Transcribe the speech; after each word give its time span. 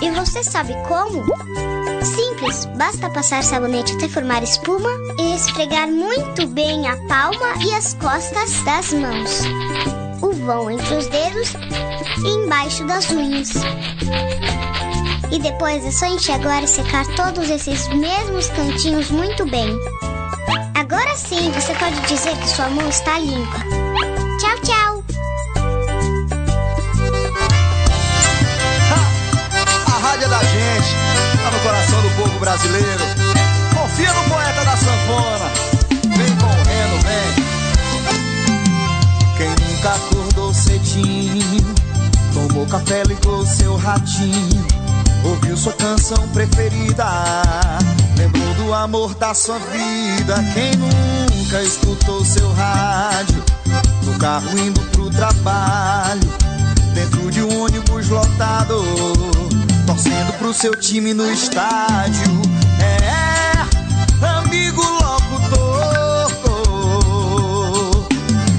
E 0.00 0.10
você 0.10 0.42
sabe 0.44 0.74
como? 0.86 1.24
Simples, 2.04 2.66
basta 2.76 3.10
passar 3.10 3.42
sabonete 3.42 3.94
até 3.94 4.08
formar 4.08 4.42
espuma 4.42 4.90
e 5.18 5.34
esfregar 5.34 5.88
muito 5.88 6.46
bem 6.48 6.88
a 6.88 6.96
palma 7.08 7.54
e 7.64 7.72
as 7.74 7.94
costas 7.94 8.62
das 8.62 8.92
mãos, 8.92 9.42
o 10.20 10.32
vão 10.32 10.70
entre 10.70 10.94
os 10.96 11.06
dedos 11.06 11.54
e 12.24 12.28
embaixo 12.28 12.84
das 12.84 13.10
unhas. 13.10 13.50
E 15.30 15.38
depois 15.38 15.84
é 15.84 15.90
só 15.90 16.06
enxaguar 16.06 16.62
e 16.62 16.68
secar 16.68 17.06
todos 17.14 17.48
esses 17.48 17.88
mesmos 17.88 18.48
cantinhos 18.48 19.10
muito 19.10 19.46
bem. 19.46 19.68
Agora 20.74 21.16
sim 21.16 21.50
você 21.52 21.74
pode 21.74 22.00
dizer 22.02 22.36
que 22.36 22.48
sua 22.48 22.68
mão 22.68 22.88
está 22.88 23.18
limpa. 23.18 23.81
Tá 31.42 31.50
no 31.50 31.60
coração 31.60 32.00
do 32.02 32.10
povo 32.10 32.38
brasileiro. 32.38 33.04
Confia 33.74 34.12
no 34.12 34.24
poeta 34.24 34.64
da 34.64 34.76
sanfona. 34.76 35.50
Vem 36.16 36.36
correndo, 36.36 37.02
vem. 37.02 37.34
Quem 39.36 39.48
nunca 39.66 39.90
acordou 39.94 40.54
cedinho, 40.54 41.74
tomou 42.32 42.66
café, 42.66 43.02
ligou 43.04 43.44
seu 43.46 43.76
ratinho 43.76 44.82
ouviu 45.24 45.56
sua 45.56 45.72
canção 45.72 46.28
preferida, 46.28 47.06
lembrou 48.16 48.54
do 48.54 48.74
amor 48.74 49.14
da 49.14 49.34
sua 49.34 49.58
vida. 49.58 50.34
Quem 50.54 50.72
nunca 50.76 51.62
escutou 51.62 52.24
seu 52.24 52.52
rádio 52.52 53.42
no 54.04 54.18
carro 54.18 54.58
indo 54.58 54.80
pro 54.90 55.10
trabalho, 55.10 56.20
dentro 56.94 57.30
de 57.30 57.42
um 57.42 57.62
ônibus 57.62 58.08
lotado, 58.08 58.82
torcendo 59.86 60.32
pro 60.38 60.52
seu 60.52 60.74
time 60.74 61.14
no 61.14 61.30
estádio. 61.30 62.42
É, 62.80 63.52
amigo 64.38 64.82
locutor. 64.82 66.12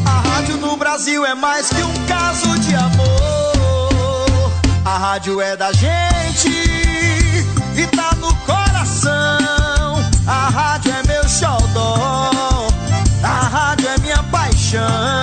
A 0.06 0.30
rádio 0.30 0.58
no 0.58 0.76
Brasil 0.78 1.26
é 1.26 1.34
mais 1.36 1.70
que 1.70 1.84
um 1.84 1.94
caso 2.06 2.58
de 2.60 2.76
amor. 2.76 4.52
A 4.86 4.98
rádio 4.98 5.42
é 5.42 5.56
da 5.56 5.72
gente 5.72 6.50
e 6.50 7.88
tá 7.96 8.16
no 8.20 8.34
coração. 8.46 9.14
A 10.28 10.50
rádio 10.50 10.92
é 10.92 11.08
meu 11.08 11.28
xodó, 11.28 12.68
a 13.24 13.48
rádio 13.48 13.88
é 13.90 13.98
minha 14.00 14.24
paixão. 14.24 15.23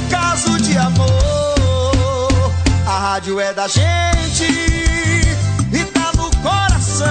rádio 3.11 3.41
é 3.41 3.53
da 3.53 3.67
gente 3.67 4.45
e 4.45 5.85
tá 5.93 6.13
no 6.15 6.31
coração. 6.37 7.09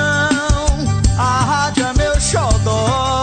A 1.18 1.44
rádio 1.44 1.86
é 1.86 1.92
meu 1.92 2.18
xodó, 2.18 3.22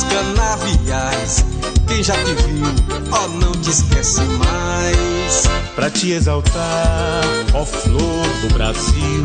dos 0.00 0.04
canaviais. 0.04 1.44
Quem 1.86 2.02
já 2.02 2.14
te 2.14 2.32
viu, 2.32 2.66
ó, 3.12 3.24
oh, 3.24 3.28
não 3.28 3.52
te 3.52 3.70
esquece 3.70 4.20
mais. 4.22 5.48
Pra 5.74 5.90
te 5.90 6.12
exaltar, 6.12 7.24
ó 7.54 7.64
flor 7.64 8.28
do 8.42 8.54
Brasil, 8.54 9.24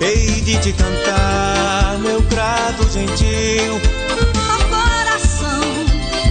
hei 0.00 0.40
de 0.40 0.56
te 0.58 0.72
cantar, 0.72 1.98
meu 2.00 2.22
grado 2.22 2.88
gentil. 2.90 3.80
Ó 4.34 4.64
coração 4.68 5.60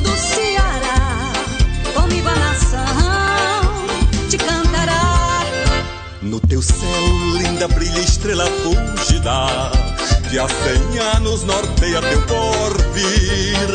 do 0.01 0.17
Ceará, 0.17 1.31
comigo 1.94 2.27
a 2.27 2.35
nação 2.35 3.85
te 4.29 4.38
cantará. 4.38 5.44
No 6.22 6.39
teu 6.39 6.62
céu, 6.62 6.77
linda, 7.38 7.67
brilha 7.67 8.00
estrela 8.00 8.45
fugida 8.45 9.94
que 10.35 10.40
há 10.40 10.50
cem 10.50 11.00
anos 11.16 11.44
norteia 11.44 12.01
teu 12.01 12.22
porvir. 12.23 13.69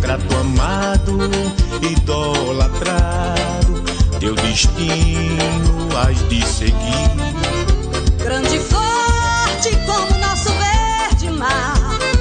Grato 0.00 0.36
amado, 0.38 1.16
idolatrado, 1.80 3.80
teu 4.18 4.34
destino 4.34 5.88
has 5.96 6.18
de 6.28 6.44
seguir. 6.44 7.12
Grande 8.18 8.56
e 8.56 8.58
forte 8.58 9.70
como 9.86 10.18
nosso 10.18 10.50
verde 10.58 11.30
mar, 11.30 11.78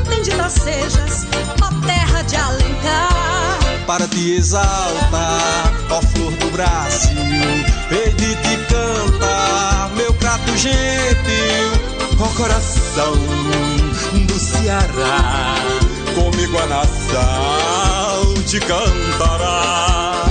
bendita 0.07 0.47
sejas, 0.49 1.25
ó 1.59 1.71
terra 1.87 2.21
de 2.21 2.35
Alencar. 2.35 3.57
Para 3.87 4.07
te 4.07 4.35
exaltar, 4.35 5.73
ó 5.89 5.99
flor 5.99 6.31
do 6.33 6.51
Brasil, 6.51 7.17
hei 7.89 8.13
de 8.13 8.35
te 8.35 8.55
cantar, 8.67 9.89
meu 9.95 10.13
prato 10.13 10.55
gentil 10.55 11.78
Ó 12.21 12.27
coração 12.35 13.13
do 14.27 14.39
Ceará, 14.39 15.55
comigo 16.13 16.57
a 16.57 16.65
nação 16.65 18.33
te 18.45 18.59
cantará. 18.59 20.25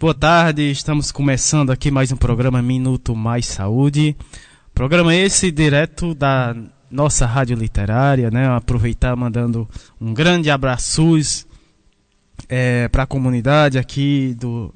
Boa 0.00 0.14
tarde, 0.14 0.62
estamos 0.70 1.12
começando 1.12 1.70
aqui 1.70 1.90
mais 1.90 2.10
um 2.10 2.16
programa 2.16 2.62
Minuto 2.62 3.14
Mais 3.14 3.44
Saúde. 3.44 4.16
Programa 4.72 5.14
esse 5.14 5.50
direto 5.50 6.14
da 6.14 6.56
nossa 6.90 7.26
rádio 7.26 7.54
literária, 7.54 8.30
né? 8.30 8.48
Aproveitar 8.48 9.14
mandando 9.14 9.68
um 10.00 10.14
grande 10.14 10.50
abraço 10.50 11.20
é, 12.48 12.88
para 12.88 13.02
a 13.02 13.06
comunidade 13.06 13.78
aqui 13.78 14.34
do 14.40 14.72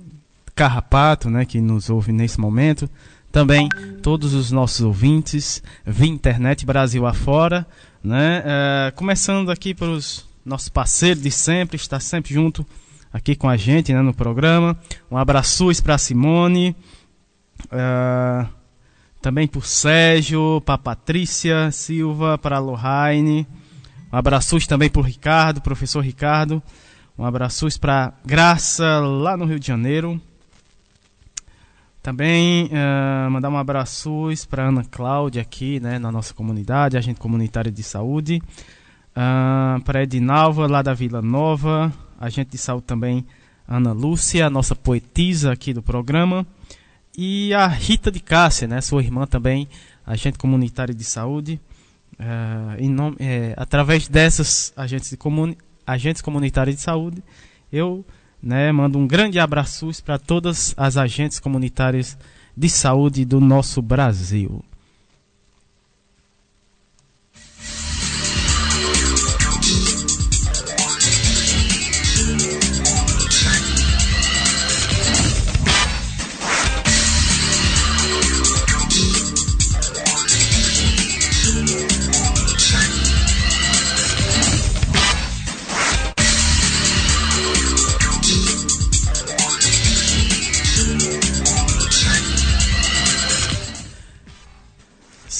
Carrapato, 0.55 1.31
né? 1.31 1.47
Que 1.47 1.59
nos 1.59 1.89
ouve 1.89 2.13
nesse 2.13 2.39
momento. 2.39 2.87
Também 3.33 3.67
todos 4.03 4.35
os 4.35 4.51
nossos 4.51 4.83
ouvintes 4.83 5.63
via 5.87 6.07
internet 6.07 6.67
Brasil 6.67 7.07
afora, 7.07 7.67
né? 8.03 8.43
É, 8.45 8.91
começando 8.91 9.51
aqui 9.51 9.73
para 9.73 9.89
os 9.89 10.27
nossos 10.45 10.69
parceiros 10.69 11.23
de 11.23 11.31
sempre, 11.31 11.77
está 11.77 11.99
sempre 11.99 12.35
junto 12.35 12.67
aqui 13.15 13.37
com 13.37 13.49
a 13.49 13.57
gente 13.57 13.95
né, 13.95 14.03
no 14.03 14.13
programa. 14.13 14.77
Um 15.09 15.17
abraço 15.17 15.71
para 15.85 15.97
Simone, 15.97 16.75
uh, 17.67 18.49
também 19.23 19.47
por 19.47 19.65
Sérgio, 19.65 20.61
para 20.67 20.77
Patrícia 20.77 21.71
Silva, 21.71 22.37
para 22.37 22.57
a 22.57 22.59
Lohane. 22.59 23.47
Um 24.13 24.17
abraço 24.17 24.59
também 24.67 24.91
para 24.91 25.01
o 25.01 25.05
Ricardo, 25.05 25.61
professor 25.61 26.01
Ricardo. 26.01 26.61
Um 27.17 27.25
abraço 27.25 27.69
para 27.79 28.13
Graça, 28.27 28.99
lá 28.99 29.37
no 29.37 29.45
Rio 29.45 29.61
de 29.61 29.69
Janeiro. 29.69 30.21
Também 32.03 32.67
uh, 32.67 33.31
mandar 33.31 33.49
um 33.49 33.57
abraço 33.57 34.29
para 34.51 34.69
Ana 34.69 34.85
Cláudia 34.85 35.41
aqui, 35.41 35.79
né, 35.79 36.01
na 36.01 36.11
nossa 36.11 36.35
comunidade, 36.35 36.97
agente 36.97 37.21
comunitária 37.21 37.71
de 37.71 37.83
saúde. 37.85 38.43
Uh, 39.17 39.81
para 39.85 40.03
Edinalva, 40.03 40.67
lá 40.67 40.83
da 40.83 40.93
Vila 40.93 41.23
Nova 41.23 41.93
a 42.19 42.29
gente 42.29 42.51
de 42.51 42.59
saúde 42.59 42.85
também 42.87 43.27
Ana 43.67 43.93
Lúcia, 43.93 44.51
nossa 44.51 44.75
poetisa 44.75 45.53
aqui 45.53 45.73
do 45.73 45.83
programa, 45.83 46.47
e 47.17 47.55
a 47.55 47.67
Rita 47.67 48.11
de 48.11 48.21
Cássia, 48.21 48.69
né, 48.69 48.81
sua 48.81 49.03
irmã 49.03 49.27
também, 49.27 49.69
agente 50.07 50.37
comunitária 50.37 50.95
de 50.95 51.05
saúde. 51.05 51.61
Uh, 52.19 52.81
em 52.81 52.89
nome, 52.89 53.17
é, 53.19 53.55
através 53.57 54.07
dessas 54.07 54.73
agentes, 54.77 55.15
comuni 55.17 55.57
agentes 55.87 56.23
comunitários 56.23 56.77
de 56.77 56.83
saúde, 56.83 57.23
eu 57.73 58.05
né, 58.43 58.71
mando 58.73 58.99
um 58.99 59.07
grande 59.07 59.39
abraço 59.39 59.91
para 60.05 60.19
todas 60.19 60.75
as 60.77 60.97
agentes 60.97 61.41
comunitárias 61.41 62.17
de 62.57 62.69
saúde 62.69 63.25
do 63.25 63.41
nosso 63.41 63.83
Brasil. 63.83 64.63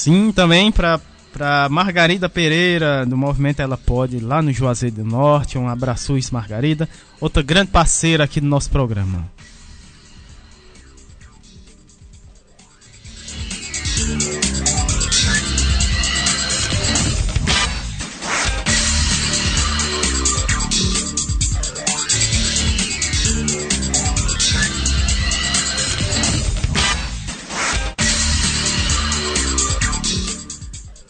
Sim, 0.05 0.33
também 0.33 0.71
para 0.71 1.01
para 1.33 1.67
Margarida 1.69 2.29
Pereira, 2.29 3.05
do 3.05 3.17
Movimento 3.17 3.61
Ela 3.61 3.77
Pode, 3.77 4.21
lá 4.21 4.41
no 4.41 4.53
Juazeiro 4.53 4.97
do 4.97 5.05
Norte. 5.05 5.57
Um 5.57 5.67
abraço, 5.67 6.15
Margarida. 6.31 6.87
Outra 7.19 7.43
grande 7.43 7.71
parceira 7.71 8.23
aqui 8.23 8.39
do 8.39 8.47
nosso 8.47 8.71
programa. 8.71 9.29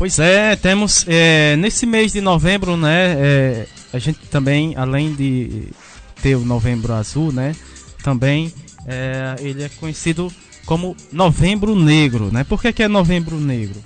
Pois 0.05 0.19
é, 0.19 0.55
temos 0.55 1.07
é, 1.09 1.57
nesse 1.57 1.87
mês 1.87 2.13
de 2.13 2.21
novembro, 2.21 2.77
né? 2.77 3.15
É, 3.17 3.67
a 3.91 3.99
gente 3.99 4.19
também, 4.27 4.77
além 4.77 5.15
de 5.15 5.69
ter 6.21 6.35
o 6.35 6.45
Novembro 6.45 6.93
Azul, 6.93 7.33
né? 7.33 7.57
Também 8.03 8.53
é, 8.87 9.35
ele 9.41 9.63
é 9.63 9.69
conhecido 9.71 10.31
como 10.67 10.95
Novembro 11.11 11.75
Negro, 11.75 12.31
né? 12.31 12.45
Por 12.45 12.61
que, 12.61 12.71
que 12.71 12.83
é 12.83 12.87
Novembro 12.87 13.41
Negro? 13.41 13.83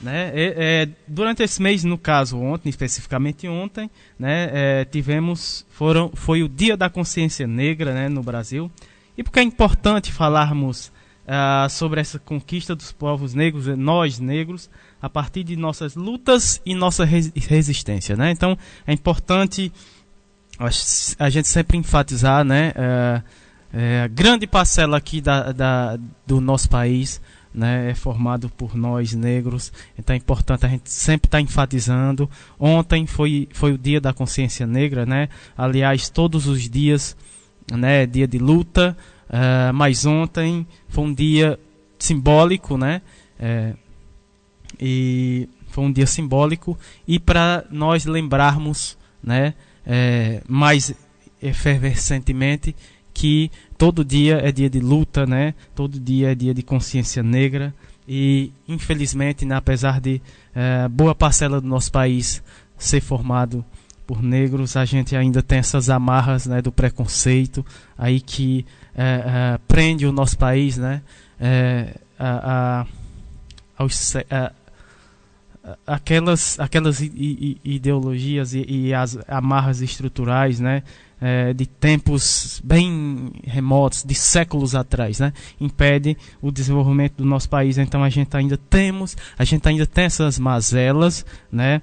Né? 0.00 0.32
É, 0.34 0.54
é, 0.56 0.88
durante 1.06 1.44
esse 1.44 1.62
mês, 1.62 1.84
no 1.84 1.96
caso 1.96 2.36
ontem, 2.36 2.68
especificamente 2.68 3.46
ontem, 3.46 3.88
né, 4.18 4.50
é, 4.52 4.84
tivemos, 4.84 5.64
foram, 5.70 6.10
foi 6.12 6.42
o 6.42 6.48
Dia 6.48 6.76
da 6.76 6.90
Consciência 6.90 7.46
Negra 7.46 7.94
né, 7.94 8.08
no 8.08 8.24
Brasil. 8.24 8.68
E 9.16 9.22
porque 9.22 9.38
é 9.38 9.44
importante 9.44 10.10
falarmos 10.10 10.90
uh, 11.30 11.70
sobre 11.70 12.00
essa 12.00 12.18
conquista 12.18 12.74
dos 12.74 12.90
povos 12.90 13.34
negros, 13.34 13.66
nós 13.78 14.18
negros, 14.18 14.68
a 15.00 15.08
partir 15.08 15.44
de 15.44 15.56
nossas 15.56 15.94
lutas 15.94 16.60
e 16.64 16.74
nossa 16.74 17.04
resistência, 17.04 18.16
né? 18.16 18.30
Então 18.30 18.56
é 18.86 18.92
importante 18.92 19.72
a 21.18 21.30
gente 21.30 21.48
sempre 21.48 21.78
enfatizar, 21.78 22.44
né? 22.44 22.72
É, 22.76 23.22
é, 23.72 24.02
a 24.02 24.08
grande 24.08 24.46
parcela 24.46 24.96
aqui 24.96 25.20
da, 25.20 25.52
da, 25.52 25.98
do 26.26 26.40
nosso 26.40 26.68
país 26.68 27.20
né, 27.52 27.90
é 27.90 27.94
formado 27.94 28.48
por 28.50 28.76
nós 28.76 29.12
negros, 29.12 29.72
então 29.98 30.14
é 30.14 30.16
importante 30.16 30.66
a 30.66 30.68
gente 30.68 30.90
sempre 30.90 31.26
estar 31.26 31.38
tá 31.38 31.42
enfatizando. 31.42 32.28
Ontem 32.58 33.06
foi, 33.06 33.48
foi 33.52 33.72
o 33.72 33.78
dia 33.78 34.00
da 34.00 34.12
consciência 34.12 34.66
negra, 34.66 35.04
né? 35.04 35.28
Aliás, 35.56 36.08
todos 36.08 36.46
os 36.46 36.68
dias, 36.68 37.16
né, 37.72 38.06
dia 38.06 38.26
de 38.26 38.38
luta, 38.38 38.96
uh, 39.28 39.72
mas 39.74 40.06
ontem 40.06 40.66
foi 40.88 41.04
um 41.04 41.14
dia 41.14 41.58
simbólico, 41.98 42.76
né? 42.76 43.02
É, 43.38 43.74
e 44.80 45.48
foi 45.68 45.84
um 45.84 45.92
dia 45.92 46.06
simbólico 46.06 46.78
e 47.06 47.18
para 47.18 47.64
nós 47.70 48.04
lembrarmos, 48.06 48.96
né, 49.22 49.54
é, 49.86 50.42
mais 50.48 50.94
efervescentemente 51.42 52.74
que 53.12 53.50
todo 53.76 54.04
dia 54.04 54.40
é 54.42 54.52
dia 54.52 54.70
de 54.70 54.80
luta, 54.80 55.26
né? 55.26 55.54
Todo 55.74 55.98
dia 55.98 56.32
é 56.32 56.34
dia 56.34 56.54
de 56.54 56.62
consciência 56.62 57.22
negra 57.22 57.74
e 58.08 58.52
infelizmente, 58.66 59.44
né, 59.44 59.54
apesar 59.54 60.00
de 60.00 60.22
é, 60.54 60.88
boa 60.88 61.14
parcela 61.14 61.60
do 61.60 61.66
nosso 61.66 61.92
país 61.92 62.42
ser 62.78 63.00
formado 63.00 63.64
por 64.06 64.22
negros, 64.22 64.76
a 64.76 64.84
gente 64.84 65.14
ainda 65.14 65.42
tem 65.42 65.58
essas 65.58 65.88
amarras, 65.88 66.46
né, 66.46 66.60
do 66.60 66.72
preconceito 66.72 67.64
aí 67.96 68.20
que 68.20 68.66
é, 68.94 69.04
é, 69.04 69.58
prende 69.68 70.06
o 70.06 70.12
nosso 70.12 70.36
país, 70.36 70.76
né? 70.76 71.02
É, 71.38 71.94
a, 72.18 72.80
a, 72.80 72.86
aos, 73.78 74.16
a, 74.16 74.52
aquelas, 75.86 76.58
aquelas 76.58 77.00
ideologias 77.00 78.54
e, 78.54 78.64
e, 78.66 78.94
as 78.94 79.18
amarras 79.28 79.80
estruturais, 79.80 80.58
né, 80.58 80.82
é, 81.20 81.52
de 81.52 81.66
tempos 81.66 82.60
bem 82.64 83.30
remotos, 83.44 84.02
de 84.04 84.14
séculos 84.14 84.74
atrás, 84.74 85.18
né, 85.20 85.32
impede 85.60 86.16
o 86.40 86.50
desenvolvimento 86.50 87.16
do 87.18 87.24
nosso 87.24 87.48
país. 87.48 87.78
Então 87.78 88.02
a 88.02 88.08
gente 88.08 88.34
ainda 88.36 88.56
temos, 88.56 89.16
a 89.38 89.44
gente 89.44 89.66
ainda 89.68 89.86
tem 89.86 90.04
essas 90.04 90.38
mazelas, 90.38 91.24
né, 91.52 91.82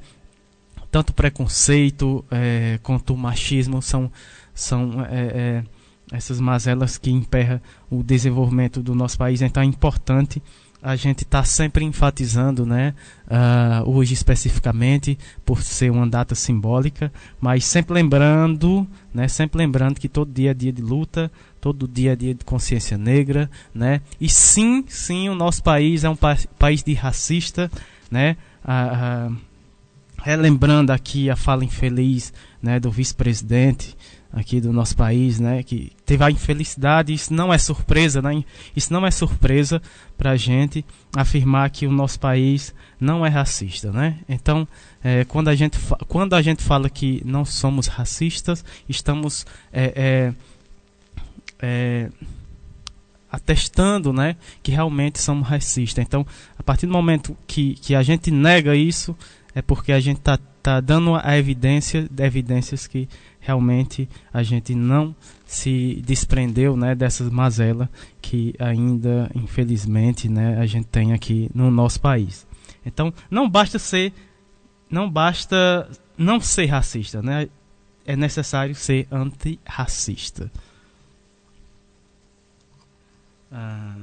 tanto 0.89 1.13
preconceito 1.13 2.25
é, 2.31 2.79
quanto 2.81 3.15
machismo 3.15 3.81
são, 3.81 4.11
são 4.53 5.05
é, 5.09 5.63
é 5.63 5.63
essas 6.11 6.39
mazelas 6.39 6.97
que 6.97 7.11
emperram 7.11 7.59
o 7.89 8.01
desenvolvimento 8.01 8.81
do 8.81 8.95
nosso 8.95 9.17
país. 9.17 9.41
Então 9.41 9.61
é 9.61 9.65
importante 9.65 10.41
a 10.87 10.95
gente 10.95 11.23
está 11.23 11.43
sempre 11.43 11.83
enfatizando, 11.83 12.65
né, 12.65 12.93
uh, 13.27 13.89
hoje 13.89 14.13
especificamente, 14.13 15.19
por 15.43 15.61
ser 15.61 15.91
uma 15.91 16.07
data 16.07 16.33
simbólica, 16.33 17.11
mas 17.41 17.65
sempre 17.65 17.93
lembrando, 17.93 18.87
né, 19.13 19.27
sempre 19.27 19.57
lembrando 19.57 19.99
que 19.99 20.07
todo 20.07 20.31
dia 20.31 20.51
é 20.51 20.53
dia 20.53 20.71
de 20.71 20.81
luta, 20.81 21.29
todo 21.59 21.89
dia 21.89 22.13
é 22.13 22.15
dia 22.15 22.33
de 22.33 22.45
consciência 22.45 22.97
negra, 22.97 23.51
né, 23.75 23.99
e 24.19 24.29
sim, 24.29 24.85
sim, 24.87 25.27
o 25.27 25.35
nosso 25.35 25.61
país 25.61 26.05
é 26.05 26.09
um 26.09 26.15
pa 26.15 26.37
país 26.57 26.81
de 26.83 26.93
racista, 26.93 27.69
né, 28.09 28.37
uh, 28.63 29.33
uh, 29.33 29.37
relembrando 30.23 30.93
aqui 30.93 31.29
a 31.29 31.35
fala 31.35 31.65
infeliz, 31.65 32.31
né, 32.61 32.79
do 32.79 32.89
vice-presidente, 32.89 33.93
aqui 34.31 34.59
do 34.59 34.73
nosso 34.73 34.95
país, 34.95 35.39
né, 35.39 35.63
que 35.63 35.91
teve 36.05 36.23
a 36.23 36.29
infelicidade, 36.29 37.13
isso 37.13 37.33
não 37.33 37.53
é 37.53 37.57
surpresa, 37.57 38.21
né, 38.21 38.43
isso 38.75 38.91
não 38.91 39.05
é 39.05 39.11
surpresa 39.11 39.81
para 40.17 40.31
a 40.31 40.35
gente 40.35 40.83
afirmar 41.15 41.69
que 41.69 41.87
o 41.87 41.91
nosso 41.91 42.19
país 42.19 42.73
não 42.99 43.25
é 43.25 43.29
racista, 43.29 43.91
né? 43.91 44.19
Então, 44.27 44.67
é, 45.03 45.23
quando, 45.25 45.47
a 45.49 45.55
gente 45.55 45.77
quando 46.07 46.33
a 46.33 46.41
gente 46.41 46.63
fala 46.63 46.89
que 46.89 47.21
não 47.23 47.45
somos 47.45 47.87
racistas, 47.87 48.65
estamos 48.89 49.45
é, 49.71 49.93
é, 49.95 50.33
é, 51.59 52.09
atestando 53.31 54.11
né, 54.11 54.35
que 54.63 54.71
realmente 54.71 55.21
somos 55.21 55.47
racistas. 55.47 56.03
Então, 56.03 56.25
a 56.57 56.63
partir 56.63 56.87
do 56.87 56.93
momento 56.93 57.37
que, 57.45 57.75
que 57.75 57.93
a 57.93 58.01
gente 58.01 58.31
nega 58.31 58.75
isso, 58.75 59.15
é 59.53 59.61
porque 59.61 59.91
a 59.91 59.99
gente 59.99 60.17
está 60.17 60.37
tá 60.61 60.79
dando 60.79 61.15
a 61.15 61.37
evidência, 61.37 62.09
evidências 62.19 62.87
que 62.87 63.07
realmente 63.47 64.09
a 64.33 64.43
gente 64.43 64.75
não 64.75 65.15
se 65.45 66.03
desprendeu 66.05 66.75
né, 66.75 66.93
dessas 66.93 67.29
mazelas 67.29 67.87
que 68.21 68.53
ainda, 68.59 69.31
infelizmente, 69.33 70.27
né, 70.27 70.59
a 70.59 70.65
gente 70.65 70.87
tem 70.87 71.13
aqui 71.13 71.49
no 71.55 71.71
nosso 71.71 72.01
país. 72.01 72.45
Então, 72.85 73.13
não 73.31 73.49
basta 73.49 73.79
ser, 73.79 74.11
não 74.91 75.09
basta 75.09 75.89
não 76.17 76.41
ser 76.41 76.65
racista, 76.65 77.21
né? 77.21 77.47
É 78.05 78.17
necessário 78.17 78.75
ser 78.75 79.07
antirracista. 79.09 80.51
Ah. 83.49 83.95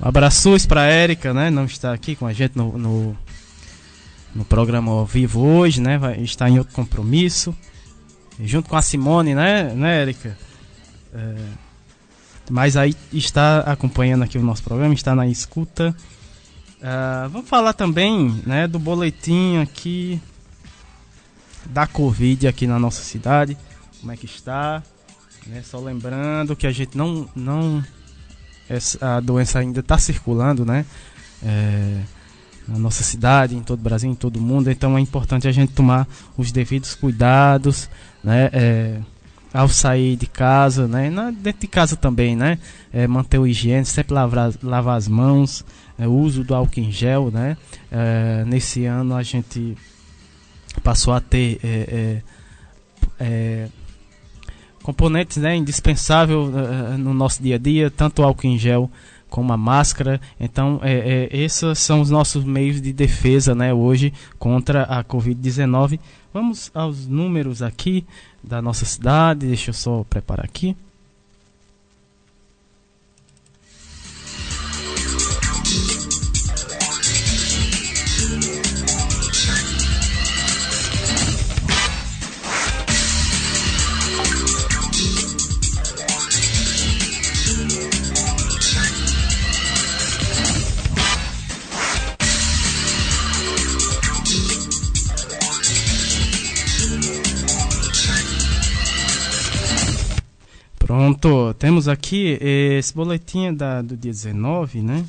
Abraços 0.00 0.66
para 0.66 0.84
Érica, 0.84 1.34
né? 1.34 1.50
Não 1.50 1.64
está 1.64 1.92
aqui 1.92 2.16
com 2.16 2.26
a 2.26 2.32
gente 2.32 2.56
no, 2.56 2.76
no, 2.78 3.16
no, 4.34 4.44
programa 4.44 4.90
ao 4.90 5.06
vivo 5.06 5.40
hoje, 5.40 5.80
né? 5.80 5.98
Vai 5.98 6.20
estar 6.20 6.48
em 6.48 6.58
outro 6.58 6.74
compromisso. 6.74 7.54
Junto 8.42 8.70
com 8.70 8.76
a 8.76 8.82
Simone, 8.82 9.34
né, 9.34 9.64
né 9.74 10.00
Érica? 10.00 10.36
É, 11.12 11.36
mas 12.50 12.76
aí 12.76 12.96
está 13.12 13.60
acompanhando 13.60 14.22
aqui 14.24 14.38
o 14.38 14.42
nosso 14.42 14.62
programa, 14.62 14.94
está 14.94 15.14
na 15.14 15.26
escuta. 15.26 15.94
Uh, 16.78 17.28
vamos 17.28 17.48
falar 17.48 17.74
também 17.74 18.42
né, 18.46 18.66
do 18.66 18.78
boletim 18.78 19.58
aqui 19.58 20.18
da 21.66 21.86
Covid 21.86 22.48
aqui 22.48 22.66
na 22.66 22.78
nossa 22.78 23.02
cidade. 23.02 23.56
Como 24.00 24.10
é 24.10 24.16
que 24.16 24.24
está? 24.24 24.82
Né, 25.46 25.62
só 25.62 25.78
lembrando 25.78 26.56
que 26.56 26.66
a 26.66 26.72
gente 26.72 26.96
não, 26.96 27.28
não 27.36 27.84
essa, 28.70 29.16
a 29.16 29.20
doença 29.20 29.58
ainda 29.58 29.80
está 29.80 29.98
circulando, 29.98 30.64
né? 30.64 30.86
É, 31.42 32.00
na 32.68 32.78
nossa 32.78 33.02
cidade, 33.02 33.56
em 33.56 33.62
todo 33.62 33.80
o 33.80 33.82
Brasil, 33.82 34.08
em 34.08 34.14
todo 34.14 34.36
o 34.36 34.40
mundo. 34.40 34.70
Então 34.70 34.96
é 34.96 35.00
importante 35.00 35.48
a 35.48 35.52
gente 35.52 35.72
tomar 35.72 36.06
os 36.38 36.52
devidos 36.52 36.94
cuidados, 36.94 37.90
né? 38.22 38.48
É, 38.52 39.00
ao 39.52 39.68
sair 39.68 40.14
de 40.14 40.26
casa, 40.26 40.86
né? 40.86 41.10
Na, 41.10 41.32
dentro 41.32 41.62
de 41.62 41.66
casa 41.66 41.96
também, 41.96 42.36
né? 42.36 42.58
É, 42.92 43.08
manter 43.08 43.38
o 43.38 43.46
higiene, 43.46 43.84
sempre 43.84 44.14
lavar, 44.14 44.52
lavar 44.62 44.96
as 44.96 45.08
mãos, 45.08 45.64
é, 45.98 46.06
o 46.06 46.12
uso 46.12 46.44
do 46.44 46.54
álcool 46.54 46.80
em 46.80 46.92
gel, 46.92 47.30
né? 47.32 47.56
É, 47.90 48.44
nesse 48.46 48.84
ano 48.84 49.16
a 49.16 49.22
gente 49.24 49.76
passou 50.84 51.12
a 51.12 51.20
ter 51.20 51.58
é, 51.64 52.22
é, 53.18 53.64
é 53.64 53.68
componentes 54.82 55.36
né, 55.36 55.56
indispensáveis 55.56 56.38
uh, 56.38 56.98
no 56.98 57.14
nosso 57.14 57.42
dia 57.42 57.56
a 57.56 57.58
dia, 57.58 57.90
tanto 57.90 58.22
o 58.22 58.24
álcool 58.24 58.46
em 58.46 58.58
gel 58.58 58.90
como 59.28 59.52
a 59.52 59.56
máscara. 59.56 60.20
Então, 60.38 60.80
é, 60.82 61.28
é, 61.32 61.36
esses 61.36 61.78
são 61.78 62.00
os 62.00 62.10
nossos 62.10 62.44
meios 62.44 62.80
de 62.80 62.92
defesa 62.92 63.54
né, 63.54 63.72
hoje 63.72 64.12
contra 64.38 64.82
a 64.82 65.04
Covid-19. 65.04 65.98
Vamos 66.34 66.70
aos 66.74 67.06
números 67.06 67.62
aqui 67.62 68.04
da 68.42 68.60
nossa 68.60 68.84
cidade. 68.84 69.46
Deixa 69.46 69.70
eu 69.70 69.74
só 69.74 70.04
preparar 70.08 70.44
aqui. 70.44 70.76
Pronto, 100.90 101.54
temos 101.54 101.86
aqui 101.86 102.36
esse 102.40 102.92
boletim 102.92 103.54
da, 103.54 103.80
do 103.80 103.96
dia 103.96 104.10
19, 104.10 104.82
né? 104.82 105.06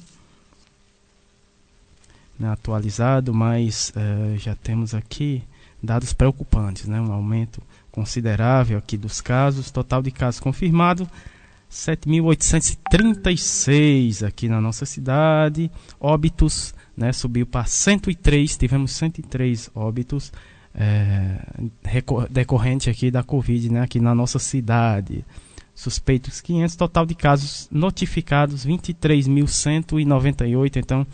né 2.40 2.52
atualizado, 2.52 3.34
mas 3.34 3.92
uh, 3.96 4.38
já 4.38 4.54
temos 4.54 4.94
aqui 4.94 5.42
dados 5.82 6.14
preocupantes, 6.14 6.88
né? 6.88 7.02
Um 7.02 7.12
aumento 7.12 7.64
considerável 7.92 8.78
aqui 8.78 8.96
dos 8.96 9.22
casos, 9.22 9.72
total 9.72 10.04
de 10.04 10.12
casos 10.12 10.40
confirmados 10.40 11.08
7.836 11.72 14.24
aqui 14.24 14.48
na 14.48 14.62
nossa 14.62 14.86
cidade, 14.86 15.72
óbitos, 16.00 16.76
né? 16.96 17.12
Subiu 17.12 17.48
para 17.48 17.66
103, 17.66 18.56
tivemos 18.56 18.92
103 18.92 19.72
óbitos 19.74 20.32
é, 20.76 21.40
decorrente 22.30 22.88
aqui 22.88 23.10
da 23.10 23.24
Covid, 23.24 23.72
né? 23.72 23.82
Aqui 23.82 24.00
na 24.00 24.14
nossa 24.14 24.38
cidade 24.38 25.26
suspeitos 25.74 26.42
500, 26.42 26.76
total 26.76 27.06
de 27.06 27.16
casos 27.16 27.70
notificados 27.72 28.66
23.198. 28.66 30.78
Então, 30.78 31.08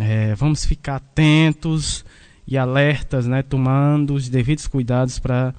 é, 0.00 0.34
vamos 0.34 0.64
ficar 0.64 0.96
atentos 0.96 2.04
e 2.46 2.58
alertas, 2.58 3.26
né, 3.26 3.42
tomando 3.42 4.14
os 4.14 4.28
devidos 4.28 4.66
cuidados 4.66 5.18
para 5.18 5.54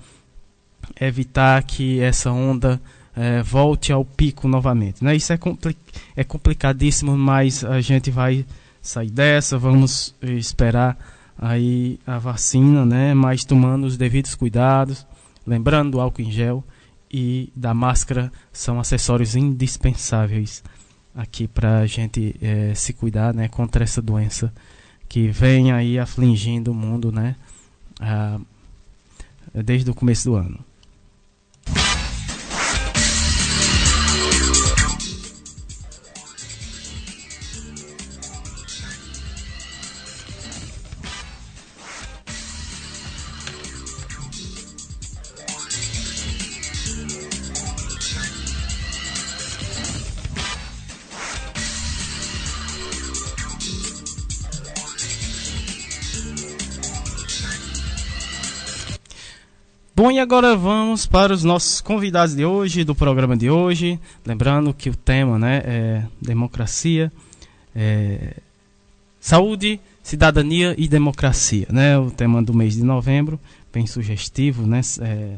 evitar 1.00 1.63
que 1.63 2.00
essa 2.00 2.32
onda 2.32 2.82
é, 3.15 3.42
volte 3.42 3.92
ao 3.92 4.03
pico 4.03 4.48
novamente. 4.48 5.03
Né? 5.03 5.15
Isso 5.15 5.32
é, 5.32 5.38
compli 5.38 5.77
é 6.15 6.24
complicadíssimo, 6.24 7.18
mas 7.18 7.63
a 7.63 7.80
gente 7.82 8.12
vai 8.12 8.46
sair 8.82 9.10
dessa, 9.10 9.58
vamos 9.58 10.13
esperar 10.22 10.98
aí 11.38 12.00
a 12.06 12.18
vacina, 12.18 12.86
né? 12.86 13.13
mas 13.13 13.46
tomando 13.46 13.86
os 13.86 13.98
devidos 13.98 14.36
cuidados, 14.36 15.06
lembrando 15.46 15.96
o 15.96 16.01
álcool 16.01 16.22
em 16.22 16.32
gel 16.32 16.63
e 17.13 17.53
da 17.55 17.75
máscara 17.75 18.32
são 18.51 18.79
acessórios 18.79 19.36
indispensáveis 19.36 20.63
aqui 21.13 21.48
para 21.48 21.79
a 21.79 21.86
gente 21.86 22.36
é, 22.41 22.74
se 22.74 22.91
cuidar 22.91 23.36
né, 23.36 23.48
contra 23.48 23.84
essa 23.84 24.01
doença 24.01 24.51
que 25.08 25.27
vem 25.27 25.72
aí 25.72 26.00
afligindo 26.00 26.72
o 26.72 26.74
mundo 26.74 27.12
né, 27.12 27.36
ah, 28.01 28.39
desde 29.53 29.91
o 29.91 29.93
começo 29.93 30.27
do 30.27 30.36
ano. 30.36 30.60
Bom, 60.03 60.12
e 60.12 60.19
agora 60.19 60.53
vamos 60.53 61.05
para 61.05 61.31
os 61.31 61.45
nossos 61.45 61.79
convidados 61.79 62.36
de 62.36 62.43
hoje, 62.43 62.83
do 62.83 62.93
programa 62.93 63.38
de 63.38 63.50
hoje. 63.50 63.98
Lembrando 64.25 64.74
que 64.74 64.89
o 64.89 64.95
tema 64.98 65.39
né, 65.39 65.62
é 65.65 66.03
democracia, 66.22 67.10
é 67.74 68.33
saúde, 69.17 69.79
cidadania 70.03 70.75
e 70.77 70.89
democracia. 70.89 71.67
Né, 71.69 71.98
o 71.98 72.12
tema 72.12 72.43
do 72.43 72.53
mês 72.53 72.75
de 72.75 72.83
novembro, 72.83 73.39
bem 73.72 73.88
sugestivo. 73.88 74.67
Né, 74.67 74.81
é, 75.00 75.38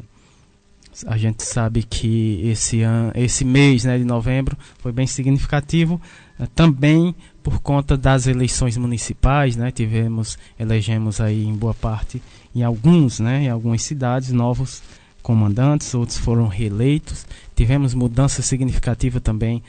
a 1.06 1.16
gente 1.16 1.44
sabe 1.44 1.84
que 1.84 2.40
esse, 2.42 2.80
esse 3.14 3.44
mês 3.44 3.84
né, 3.84 3.96
de 3.96 4.04
novembro 4.04 4.58
foi 4.80 4.90
bem 4.90 5.06
significativo, 5.06 6.00
é, 6.40 6.46
também 6.56 7.14
por 7.40 7.60
conta 7.60 7.96
das 7.96 8.26
eleições 8.26 8.76
municipais. 8.76 9.54
Né, 9.54 9.70
tivemos, 9.70 10.36
elegemos 10.58 11.20
aí 11.20 11.44
em 11.44 11.54
boa 11.54 11.72
parte 11.72 12.20
em 12.56 12.62
alguns, 12.62 13.20
né, 13.20 13.42
em 13.42 13.50
algumas 13.50 13.82
cidades, 13.82 14.32
novos 14.32 14.82
comandantes, 15.22 15.92
outros 15.94 16.16
foram 16.16 16.48
reeleitos. 16.48 17.26
Tivemos 17.54 17.92
mudança 17.92 18.40
significativa 18.40 19.20
também 19.20 19.62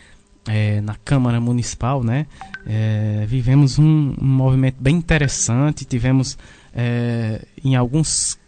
é, 0.48 0.80
na 0.80 0.96
Câmara 0.96 1.42
Municipal, 1.42 2.02
né? 2.02 2.28
É, 2.66 3.26
vivemos 3.28 3.78
um, 3.78 4.16
um, 4.22 4.26
movimento 4.26 4.78
bem 4.80 4.96
interessante. 4.96 5.84
Tivemos 5.84 6.38
é, 6.74 7.46
em 7.62 7.76
alguns 7.76 8.40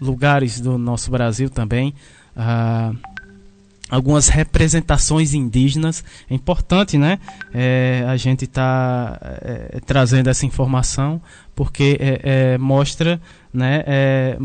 lugares 0.00 0.60
do 0.60 0.78
nosso 0.78 1.10
Brasil 1.10 1.50
também 1.50 1.92
algumas 3.90 4.28
representações 4.28 5.34
indígenas. 5.34 6.04
É 6.30 6.34
importante, 6.34 6.96
né? 6.96 7.18
É, 7.52 8.04
a 8.06 8.16
gente 8.16 8.44
está 8.44 9.18
é, 9.22 9.80
trazendo 9.84 10.28
essa 10.28 10.46
informação 10.46 11.20
porque 11.54 11.98
é, 12.00 12.52
é 12.54 12.58
mostra, 12.58 13.20
né? 13.52 13.82
É, 13.86 14.38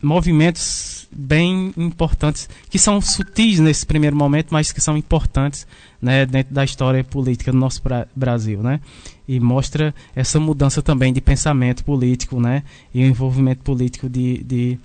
movimentos 0.00 1.08
bem 1.10 1.72
importantes 1.76 2.48
que 2.70 2.78
são 2.78 3.00
sutis 3.00 3.58
nesse 3.58 3.84
primeiro 3.84 4.14
momento, 4.14 4.48
mas 4.50 4.70
que 4.70 4.80
são 4.80 4.96
importantes, 4.96 5.66
né? 6.00 6.24
Dentro 6.24 6.54
da 6.54 6.64
história 6.64 7.02
política 7.02 7.50
do 7.50 7.58
nosso 7.58 7.82
Brasil, 8.14 8.62
né? 8.62 8.80
E 9.26 9.40
mostra 9.40 9.94
essa 10.14 10.38
mudança 10.38 10.80
também 10.80 11.12
de 11.12 11.20
pensamento 11.20 11.84
político, 11.84 12.40
né? 12.40 12.62
E 12.94 13.02
o 13.02 13.06
envolvimento 13.06 13.62
político 13.62 14.08
de, 14.08 14.42
de 14.44 14.78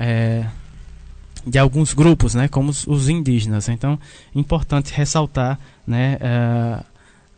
é, 0.00 0.46
de 1.48 1.58
alguns 1.58 1.94
grupos, 1.94 2.34
né, 2.34 2.46
como 2.46 2.70
os, 2.70 3.08
indígenas. 3.08 3.68
Então, 3.68 3.98
importante 4.34 4.92
ressaltar, 4.92 5.58
né, 5.86 6.18
uh, 6.20 6.84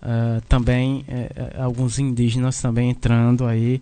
uh, 0.02 0.40
também 0.48 1.04
uh, 1.08 1.62
alguns 1.62 1.98
indígenas 1.98 2.60
também 2.60 2.90
entrando 2.90 3.46
aí 3.46 3.80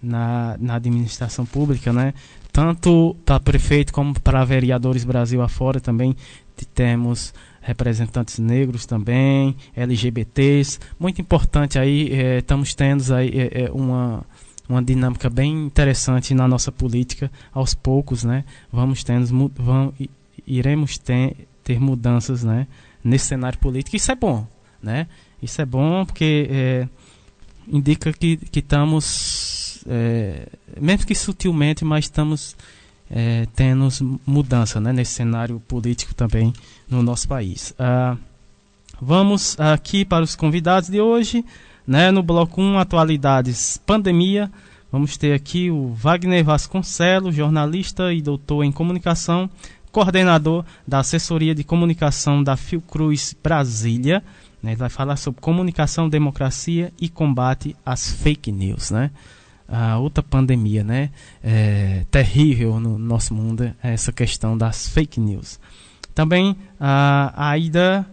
na, 0.00 0.56
na 0.60 0.76
administração 0.76 1.44
pública, 1.44 1.92
né, 1.92 2.14
tanto 2.52 3.16
para 3.24 3.40
prefeito 3.40 3.92
como 3.92 4.18
para 4.20 4.44
vereadores 4.44 5.02
Brasil 5.02 5.42
afora 5.42 5.80
também 5.80 6.16
temos 6.72 7.34
representantes 7.60 8.38
negros 8.38 8.86
também, 8.86 9.56
LGBTs, 9.74 10.78
muito 10.98 11.20
importante 11.20 11.76
aí, 11.76 12.38
estamos 12.38 12.72
tendo 12.72 13.12
aí 13.12 13.50
uma 13.72 14.24
uma 14.72 14.82
dinâmica 14.82 15.28
bem 15.28 15.66
interessante 15.66 16.34
na 16.34 16.48
nossa 16.48 16.72
política 16.72 17.30
aos 17.52 17.74
poucos, 17.74 18.24
né? 18.24 18.44
Vamos 18.72 19.04
tendo, 19.04 19.50
vamos, 19.54 19.94
iremos 20.46 20.96
ter, 20.98 21.36
ter 21.62 21.78
mudanças, 21.78 22.42
né? 22.42 22.66
Nesse 23.04 23.26
cenário 23.26 23.58
político. 23.58 23.96
Isso 23.96 24.10
é 24.10 24.14
bom, 24.14 24.46
né? 24.82 25.06
Isso 25.42 25.60
é 25.60 25.66
bom 25.66 26.06
porque 26.06 26.48
é, 26.50 26.88
indica 27.68 28.12
que, 28.12 28.36
que 28.36 28.60
estamos, 28.60 29.84
é, 29.86 30.48
mesmo 30.80 31.06
que 31.06 31.14
sutilmente, 31.14 31.84
mas 31.84 32.06
estamos 32.06 32.56
é, 33.10 33.46
tendo 33.54 33.88
mudança, 34.24 34.80
né? 34.80 34.92
Nesse 34.92 35.12
cenário 35.12 35.60
político 35.60 36.14
também 36.14 36.52
no 36.88 37.02
nosso 37.02 37.28
país. 37.28 37.74
Ah, 37.78 38.16
vamos 39.00 39.58
aqui 39.60 40.04
para 40.04 40.24
os 40.24 40.34
convidados 40.34 40.88
de 40.88 41.00
hoje. 41.00 41.44
Né? 41.86 42.10
No 42.10 42.22
bloco 42.22 42.62
1, 42.62 42.78
atualidades 42.78 43.76
pandemia, 43.84 44.50
vamos 44.92 45.16
ter 45.16 45.32
aqui 45.32 45.70
o 45.70 45.94
Wagner 45.94 46.44
Vasconcelos, 46.44 47.34
jornalista 47.34 48.12
e 48.12 48.20
doutor 48.20 48.62
em 48.62 48.70
comunicação, 48.70 49.48
coordenador 49.90 50.64
da 50.86 50.98
assessoria 50.98 51.54
de 51.54 51.64
comunicação 51.64 52.44
da 52.44 52.56
Fiocruz 52.56 53.34
Brasília. 53.42 54.22
Né? 54.62 54.72
Ele 54.72 54.78
vai 54.78 54.90
falar 54.90 55.16
sobre 55.16 55.40
comunicação, 55.40 56.10
democracia 56.10 56.92
e 57.00 57.08
combate 57.08 57.74
às 57.84 58.12
fake 58.12 58.52
news, 58.52 58.90
né? 58.90 59.10
A 59.66 59.96
outra 59.96 60.22
pandemia, 60.22 60.84
né? 60.84 61.08
É, 61.42 62.04
terrível 62.10 62.78
no 62.78 62.98
nosso 62.98 63.32
mundo 63.32 63.64
é 63.82 63.94
essa 63.94 64.12
questão 64.12 64.58
das 64.58 64.86
fake 64.86 65.18
news. 65.18 65.58
Também 66.14 66.54
a 66.78 67.48
Aida, 67.48 68.06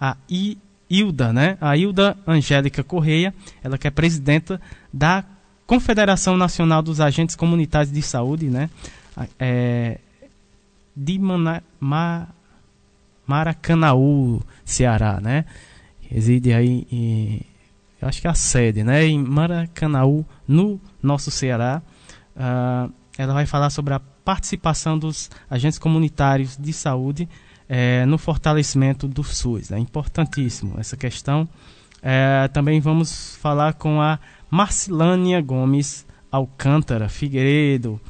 a 0.00 0.16
I 0.28 0.58
né? 1.32 1.56
A 1.60 1.76
Hilda 1.76 2.18
Angélica 2.26 2.82
Correia, 2.82 3.32
ela 3.62 3.78
que 3.78 3.86
é 3.86 3.90
presidenta 3.90 4.60
da 4.92 5.24
Confederação 5.70 6.36
Nacional 6.36 6.82
dos 6.82 7.00
Agentes 7.00 7.36
Comunitários 7.36 7.92
de 7.92 8.02
Saúde, 8.02 8.50
né? 8.50 8.68
É, 9.38 9.98
de 10.96 11.16
Mana, 11.16 11.62
Ma, 11.78 12.26
Maracanaú, 13.24 14.42
Ceará, 14.64 15.20
né? 15.20 15.44
Reside 16.00 16.52
aí 16.52 16.88
em, 16.90 17.42
eu 18.02 18.08
acho 18.08 18.20
que 18.20 18.26
é 18.26 18.30
a 18.30 18.34
sede, 18.34 18.82
né? 18.82 19.06
Em 19.06 19.16
Maracanaú, 19.16 20.26
no 20.48 20.80
nosso 21.00 21.30
Ceará. 21.30 21.80
Uh, 22.34 22.92
ela 23.16 23.32
vai 23.32 23.46
falar 23.46 23.70
sobre 23.70 23.94
a 23.94 24.00
participação 24.24 24.98
dos 24.98 25.30
agentes 25.48 25.78
comunitários 25.78 26.56
de 26.56 26.72
saúde 26.72 27.28
é, 27.68 28.04
no 28.06 28.18
fortalecimento 28.18 29.06
do 29.06 29.22
SUS. 29.22 29.70
É 29.70 29.78
importantíssimo 29.78 30.74
essa 30.80 30.96
questão. 30.96 31.48
É, 32.02 32.48
também 32.48 32.80
vamos 32.80 33.36
falar 33.36 33.74
com 33.74 34.00
a 34.00 34.18
Marcilânia 34.50 35.40
Gomes 35.40 36.04
Alcântara 36.30 37.08
Figueiredo, 37.08 38.00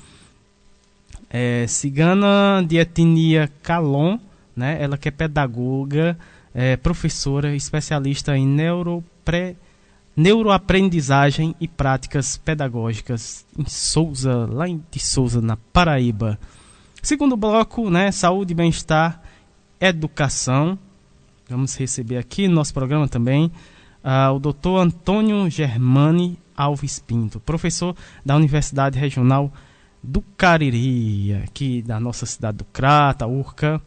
é, 1.29 1.67
cigana 1.67 2.65
de 2.67 2.77
etnia 2.79 3.51
Calon, 3.63 4.19
né? 4.57 4.77
ela 4.81 4.99
que 4.99 5.09
é 5.09 5.13
pedagoga, 5.13 6.19
é, 6.55 6.77
professora, 6.77 7.55
especialista 7.55 8.37
em 8.37 8.47
neuropre, 8.47 9.57
neuroaprendizagem 10.17 11.55
e 11.61 11.69
práticas 11.69 12.37
pedagógicas 12.37 13.47
em 13.57 13.65
Souza, 13.69 14.47
lá 14.51 14.69
em 14.69 14.83
de 14.91 14.99
Souza, 14.99 15.41
na 15.41 15.57
Paraíba. 15.57 16.39
Segundo 17.03 17.37
bloco, 17.37 17.89
né, 17.89 18.11
saúde 18.11 18.53
bem-estar 18.53 19.23
Educação. 19.81 20.79
Vamos 21.49 21.75
receber 21.77 22.19
aqui 22.19 22.47
no 22.47 22.57
nosso 22.57 22.75
programa 22.75 23.09
também 23.09 23.51
uh, 24.05 24.35
o 24.35 24.39
doutor 24.39 24.79
Antônio 24.79 25.49
Germani 25.51 26.39
Alves 26.57 26.99
Pinto, 26.99 27.41
professor 27.41 27.97
da 28.25 28.37
Universidade 28.37 28.99
Regional 28.99 29.53
do 30.03 30.23
Cariri, 30.37 31.35
aqui 31.35 31.83
da 31.83 32.01
nossa 32.01 32.27
cidade 32.27 32.59
do 32.59 32.65
Crata, 32.65 33.27
Urca. 33.27 33.81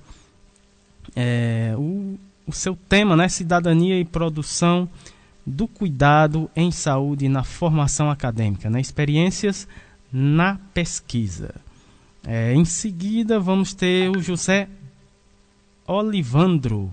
É, 1.16 1.74
o, 1.78 2.18
o 2.48 2.52
seu 2.52 2.76
tema, 2.76 3.16
né, 3.16 3.28
cidadania 3.28 4.00
e 4.00 4.06
produção 4.06 4.90
do 5.46 5.68
cuidado 5.68 6.50
em 6.56 6.72
saúde 6.72 7.28
na 7.28 7.44
formação 7.44 8.10
acadêmica, 8.10 8.70
né, 8.70 8.80
experiências 8.80 9.68
na 10.12 10.60
pesquisa. 10.74 11.54
É, 12.26 12.54
em 12.54 12.64
seguida, 12.64 13.40
vamos 13.40 13.74
ter 13.74 14.10
o 14.10 14.22
José 14.22 14.70
Olivandro 15.86 16.92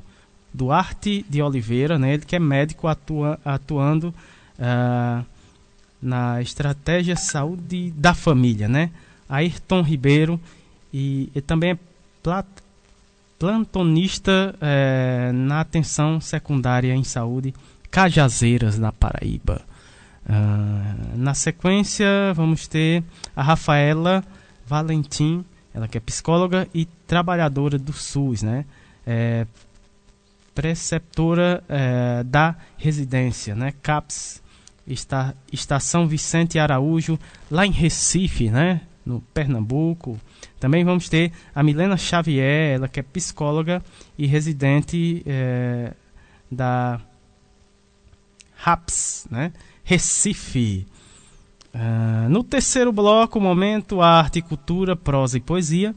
Duarte 0.52 1.24
de 1.28 1.42
Oliveira, 1.42 1.98
né? 1.98 2.14
Ele 2.14 2.24
que 2.24 2.36
é 2.36 2.38
médico 2.38 2.88
atua, 2.88 3.38
atuando 3.44 4.14
uh, 4.58 5.24
na 6.02 6.42
estratégia 6.42 7.16
saúde 7.16 7.92
da 7.92 8.14
família, 8.14 8.68
né? 8.68 8.90
Ayrton 9.28 9.82
Ribeiro 9.82 10.40
e, 10.92 11.30
e 11.34 11.40
também 11.40 11.72
é 11.72 11.78
plat, 12.22 12.46
plantonista 13.38 14.54
eh, 14.60 15.30
na 15.32 15.60
atenção 15.60 16.20
secundária 16.20 16.92
em 16.92 17.04
saúde 17.04 17.54
Cajazeiras, 17.90 18.76
na 18.76 18.90
Paraíba. 18.90 19.62
Uh, 20.26 21.16
na 21.16 21.32
sequência, 21.32 22.06
vamos 22.34 22.66
ter 22.66 23.02
a 23.34 23.42
Rafaela 23.42 24.22
Valentim, 24.66 25.44
ela 25.72 25.88
que 25.88 25.96
é 25.96 26.00
psicóloga 26.00 26.68
e 26.74 26.84
trabalhadora 26.84 27.78
do 27.78 27.92
SUS, 27.92 28.42
né? 28.42 28.64
é, 29.06 29.46
preceptora 30.60 31.64
é, 31.66 32.22
da 32.22 32.54
residência, 32.76 33.54
né? 33.54 33.72
CAPS, 33.80 34.42
está, 34.86 35.34
Estação 35.50 36.06
Vicente 36.06 36.58
Araújo, 36.58 37.18
lá 37.50 37.66
em 37.66 37.70
Recife, 37.70 38.50
né? 38.50 38.82
No 39.06 39.22
Pernambuco. 39.32 40.20
Também 40.58 40.84
vamos 40.84 41.08
ter 41.08 41.32
a 41.54 41.62
Milena 41.62 41.96
Xavier, 41.96 42.74
ela 42.74 42.88
que 42.88 43.00
é 43.00 43.02
psicóloga 43.02 43.82
e 44.18 44.26
residente 44.26 45.22
é, 45.24 45.94
da 46.52 47.00
RAPS, 48.54 49.28
né? 49.30 49.54
Recife. 49.82 50.86
Uh, 51.74 52.28
no 52.28 52.44
terceiro 52.44 52.92
bloco, 52.92 53.40
momento 53.40 54.02
arte, 54.02 54.42
cultura, 54.42 54.94
prosa 54.94 55.38
e 55.38 55.40
poesia. 55.40 55.94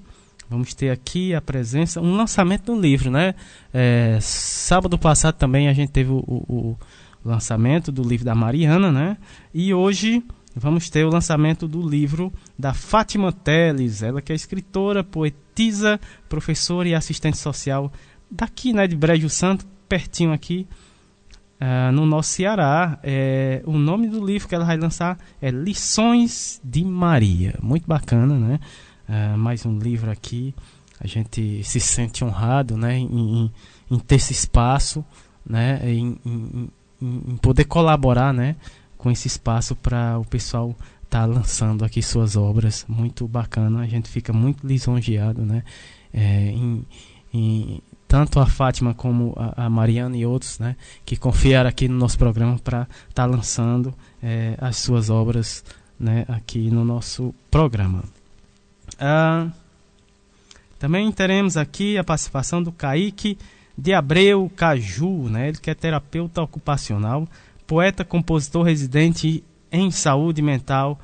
Vamos 0.50 0.74
ter 0.74 0.90
aqui 0.90 1.34
a 1.34 1.42
presença, 1.42 2.02
um 2.02 2.16
lançamento 2.16 2.74
do 2.74 2.80
livro, 2.80 3.10
né? 3.10 3.34
É, 3.74 4.18
sábado 4.22 4.98
passado 4.98 5.36
também 5.36 5.68
a 5.68 5.74
gente 5.74 5.92
teve 5.92 6.12
o, 6.12 6.18
o, 6.28 6.44
o, 6.50 6.78
lançamento 7.26 7.92
do 7.92 8.04
livro 8.04 8.26
da 8.26 8.36
Mariana, 8.36 8.92
né? 8.92 9.18
E 9.54 9.74
hoje 9.74 10.24
vamos 10.56 10.90
ter 10.90 11.06
o 11.06 11.10
lançamento 11.10 11.68
do 11.68 11.88
livro 11.88 12.32
da 12.60 12.74
Fátima 12.74 13.32
Teles, 13.32 14.04
ela 14.04 14.22
que 14.22 14.32
é 14.32 14.36
escritora, 14.36 15.04
poetisa, 15.04 16.00
professora 16.28 16.88
e 16.88 16.94
assistente 16.94 17.38
social 17.38 17.92
daqui, 18.30 18.74
né? 18.74 18.86
De 18.86 18.96
Brejo 18.96 19.30
Santo, 19.30 19.66
pertinho 19.88 20.34
aqui. 20.34 20.68
Uh, 21.62 21.94
no 21.94 22.06
nosso 22.06 22.34
Ceará, 22.34 23.00
é, 23.02 23.62
o 23.66 23.78
nome 23.78 24.10
do 24.10 24.26
livro 24.26 24.50
que 24.50 24.56
ela 24.56 24.66
vai 24.66 24.76
lançar 24.76 25.18
é 25.42 25.50
Lições 25.50 26.60
de 26.62 26.84
Maria. 26.84 27.56
Muito 27.62 27.88
bacana, 27.88 28.38
né? 28.38 28.60
Uh, 29.14 29.38
mais 29.38 29.66
um 29.66 29.78
livro 29.78 30.10
aqui. 30.10 30.54
A 31.00 31.08
gente 31.08 31.64
se 31.64 31.80
sente 31.80 32.24
honrado 32.24 32.78
né, 32.78 32.98
em, 32.98 33.52
em 33.92 34.00
ter 34.00 34.16
esse 34.16 34.32
espaço, 34.32 35.04
né, 35.46 35.80
em, 35.84 36.18
em, 36.26 36.70
em 37.02 37.38
poder 37.38 37.66
colaborar 37.66 38.34
né, 38.34 38.56
com 38.98 39.12
esse 39.12 39.28
espaço 39.28 39.76
para 39.76 40.18
o 40.18 40.26
pessoal 40.26 40.76
estar 41.04 41.22
tá 41.22 41.26
lançando 41.26 41.84
aqui 41.84 42.02
suas 42.02 42.36
obras, 42.36 42.86
muito 42.88 43.28
bacana, 43.28 43.82
a 43.82 43.88
gente 43.88 44.10
fica 44.10 44.34
muito 44.34 44.66
lisonjeado, 44.66 45.46
né? 45.46 45.64
É, 46.14 46.50
em, 46.50 46.86
em, 47.34 47.82
tanto 48.08 48.40
a 48.40 48.46
Fátima 48.46 48.94
como 48.94 49.34
a, 49.36 49.66
a, 49.66 49.70
Mariana 49.70 50.16
e 50.16 50.26
outros, 50.26 50.58
né? 50.58 50.76
Que 51.06 51.18
confiaram 51.18 51.70
aqui 51.70 51.88
no 51.88 51.98
nosso 51.98 52.18
programa 52.18 52.58
para 52.60 52.88
estar 53.10 53.24
tá 53.24 53.26
lançando 53.26 53.94
é, 54.22 54.56
as 54.60 54.78
suas 54.78 55.10
obras, 55.10 55.64
né? 56.00 56.26
Aqui 56.30 56.72
no 56.72 56.86
nosso 56.86 57.34
programa. 57.52 58.04
Ah, 59.00 59.50
também 60.80 61.12
teremos 61.12 61.56
aqui 61.58 61.98
a 61.98 62.04
participação 62.04 62.62
do 62.62 62.72
Kaique 62.72 63.38
de 63.78 63.94
Abreu 63.94 64.52
Caju, 64.56 65.30
né? 65.30 65.48
Ele 65.50 65.58
que 65.58 65.70
é 65.70 65.74
terapeuta 65.74 66.42
ocupacional, 66.42 67.28
poeta, 67.66 68.04
compositor 68.04 68.64
residente 68.64 69.44
em 69.72 69.90
saúde 69.90 70.42
mental 70.42 71.00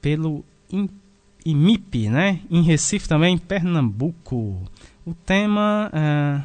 pelo 0.00 0.44
IMIP, 1.44 2.08
né? 2.08 2.40
Em 2.50 2.62
Recife 2.62 3.08
também, 3.08 3.34
em 3.34 3.38
Pernambuco. 3.38 4.62
O 5.04 5.14
tema 5.14 5.90
é, 5.92 6.42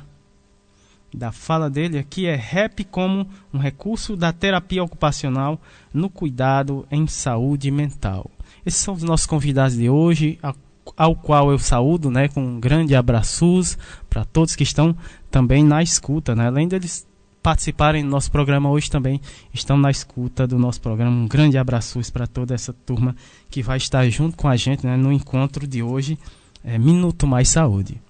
da 1.14 1.32
fala 1.32 1.70
dele 1.70 1.98
aqui 1.98 2.26
é 2.26 2.36
rap 2.36 2.84
como 2.84 3.28
um 3.54 3.58
recurso 3.58 4.16
da 4.16 4.34
terapia 4.34 4.84
ocupacional 4.84 5.60
no 5.94 6.10
cuidado 6.10 6.88
em 6.92 7.08
saúde 7.08 7.70
mental. 7.72 8.30
Esses 8.66 8.82
são 8.82 8.94
os 8.94 9.04
nossos 9.04 9.26
convidados 9.26 9.78
de 9.78 9.90
hoje, 9.90 10.40
ao 10.96 11.16
qual 11.16 11.52
eu 11.52 11.60
saúdo, 11.60 12.10
né, 12.12 12.28
com 12.28 12.42
um 12.42 12.60
grande 12.60 12.96
abraços 12.96 13.78
para 14.10 14.26
todos 14.26 14.56
que 14.56 14.64
estão 14.64 14.96
também 15.30 15.64
na 15.64 15.82
escuta, 15.82 16.36
né? 16.36 16.48
Além 16.48 16.68
deles 16.68 17.08
participarem 17.42 18.04
do 18.04 18.10
nosso 18.10 18.32
programa 18.32 18.70
hoje 18.70 18.92
também 18.92 19.22
estão 19.54 19.78
na 19.78 19.90
escuta 19.90 20.46
do 20.46 20.58
nosso 20.58 20.82
programa. 20.82 21.12
Um 21.12 21.28
grande 21.28 21.58
abraço 21.58 22.00
para 22.12 22.28
toda 22.28 22.54
essa 22.54 22.74
turma 22.74 23.16
que 23.50 23.62
vai 23.64 23.78
estar 23.78 24.08
junto 24.10 24.36
com 24.36 24.48
a 24.48 24.56
gente 24.56 24.86
né, 24.86 24.98
no 24.98 25.12
encontro 25.12 25.66
de 25.66 25.82
hoje, 25.82 26.18
é, 26.64 26.78
Minuto 26.78 27.26
Mais 27.26 27.50
Saúde. 27.50 28.02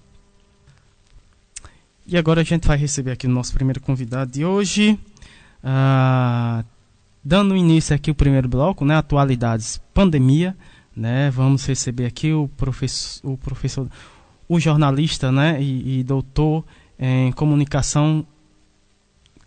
E 2.06 2.18
agora 2.18 2.40
a 2.40 2.44
gente 2.44 2.66
vai 2.66 2.76
receber 2.76 3.12
aqui 3.12 3.26
o 3.26 3.30
nosso 3.30 3.52
primeiro 3.52 3.80
convidado 3.80 4.32
de 4.32 4.44
hoje, 4.44 4.98
ah, 5.62 6.64
dando 7.22 7.56
início 7.56 7.94
aqui 7.94 8.10
o 8.10 8.14
primeiro 8.14 8.48
bloco, 8.48 8.84
né, 8.84 8.96
atualidades 8.96 9.80
pandemia, 9.94 10.56
né, 11.00 11.30
vamos 11.30 11.66
receber 11.66 12.06
aqui 12.06 12.32
o 12.32 12.48
professor, 12.56 13.32
o 13.32 13.36
professor, 13.36 13.88
o 14.48 14.60
jornalista, 14.60 15.32
né, 15.32 15.60
e, 15.60 16.00
e 16.00 16.04
doutor 16.04 16.64
em 16.98 17.32
comunicação 17.32 18.26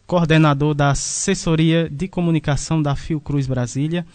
coordenador 0.08 0.74
da 0.74 0.92
assessoria 0.92 1.90
de 1.90 2.08
comunicação 2.08 2.82
da 2.82 2.96
Fiocruz 2.96 3.48
Brasília, 3.48 4.06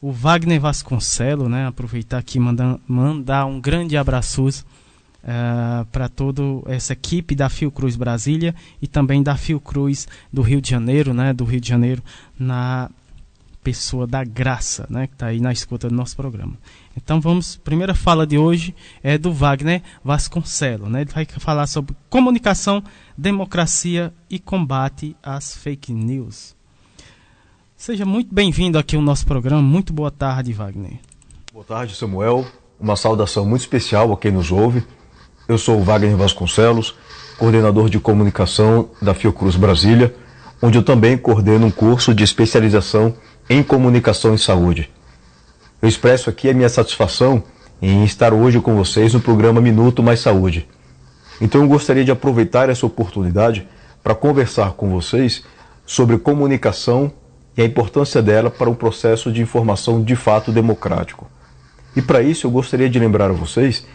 o 0.00 0.12
Wagner 0.12 0.60
Vasconcelo, 0.60 1.48
né? 1.48 1.66
Aproveitar 1.66 2.18
aqui 2.18 2.38
e 2.38 2.40
mandar, 2.40 2.78
mandar 2.86 3.46
um 3.46 3.60
grande 3.60 3.96
abraço 3.96 4.46
uh, 4.46 4.64
eh, 5.22 5.86
para 5.92 6.08
toda 6.08 6.42
essa 6.66 6.94
equipe 6.94 7.34
da 7.34 7.48
Fiocruz 7.48 7.96
Brasília 7.96 8.54
e 8.80 8.86
também 8.86 9.22
da 9.22 9.36
Fiocruz 9.36 10.08
do 10.32 10.40
Rio 10.40 10.60
de 10.60 10.70
Janeiro, 10.70 11.12
né? 11.12 11.32
Do 11.32 11.44
Rio 11.44 11.60
de 11.60 11.68
Janeiro, 11.68 12.02
na 12.38 12.90
pessoa 13.62 14.06
da 14.06 14.24
graça, 14.24 14.86
né? 14.88 15.06
Que 15.06 15.14
está 15.14 15.26
aí 15.26 15.40
na 15.40 15.52
escuta 15.52 15.88
do 15.88 15.94
nosso 15.94 16.16
programa. 16.16 16.54
Então 16.96 17.20
vamos, 17.20 17.56
primeira 17.56 17.94
fala 17.94 18.26
de 18.26 18.36
hoje 18.36 18.74
é 19.02 19.16
do 19.16 19.32
Wagner 19.32 19.82
Vasconcelo, 20.04 20.88
né? 20.88 21.02
Ele 21.02 21.10
vai 21.12 21.24
falar 21.24 21.66
sobre 21.66 21.94
comunicação, 22.08 22.82
democracia 23.16 24.12
e 24.28 24.38
combate 24.38 25.16
às 25.22 25.54
fake 25.54 25.92
news. 25.92 26.54
Seja 27.76 28.04
muito 28.04 28.34
bem-vindo 28.34 28.78
aqui 28.78 28.96
ao 28.96 29.02
nosso 29.02 29.24
programa. 29.24 29.62
Muito 29.62 29.92
boa 29.92 30.10
tarde, 30.10 30.52
Wagner. 30.52 30.98
Boa 31.52 31.64
tarde, 31.64 31.94
Samuel. 31.94 32.44
Uma 32.78 32.96
saudação 32.96 33.46
muito 33.46 33.62
especial 33.62 34.12
a 34.12 34.16
quem 34.16 34.32
nos 34.32 34.52
ouve. 34.52 34.84
Eu 35.48 35.56
sou 35.56 35.78
o 35.78 35.82
Wagner 35.82 36.16
Vasconcelos, 36.16 36.94
coordenador 37.38 37.88
de 37.88 37.98
comunicação 37.98 38.90
da 39.00 39.14
Fiocruz 39.14 39.56
Brasília, 39.56 40.14
onde 40.60 40.76
eu 40.76 40.82
também 40.82 41.16
coordeno 41.16 41.66
um 41.66 41.70
curso 41.70 42.14
de 42.14 42.22
especialização 42.22 43.14
em 43.48 43.62
comunicação 43.62 44.34
e 44.34 44.38
saúde. 44.38 44.90
Eu 45.82 45.88
expresso 45.88 46.28
aqui 46.28 46.50
a 46.50 46.52
minha 46.52 46.68
satisfação 46.68 47.42
em 47.80 48.04
estar 48.04 48.34
hoje 48.34 48.60
com 48.60 48.76
vocês 48.76 49.14
no 49.14 49.20
programa 49.20 49.62
Minuto 49.62 50.02
Mais 50.02 50.20
Saúde. 50.20 50.68
Então 51.40 51.62
eu 51.62 51.68
gostaria 51.68 52.04
de 52.04 52.10
aproveitar 52.10 52.68
essa 52.68 52.84
oportunidade 52.84 53.66
para 54.02 54.14
conversar 54.14 54.72
com 54.72 54.90
vocês 54.90 55.42
sobre 55.86 56.18
comunicação 56.18 57.10
e 57.56 57.62
a 57.62 57.64
importância 57.64 58.20
dela 58.20 58.50
para 58.50 58.68
um 58.68 58.74
processo 58.74 59.32
de 59.32 59.40
informação 59.40 60.04
de 60.04 60.14
fato 60.14 60.52
democrático. 60.52 61.26
E 61.96 62.02
para 62.02 62.20
isso 62.20 62.46
eu 62.46 62.50
gostaria 62.50 62.90
de 62.90 62.98
lembrar 62.98 63.30
a 63.30 63.34
vocês 63.34 63.86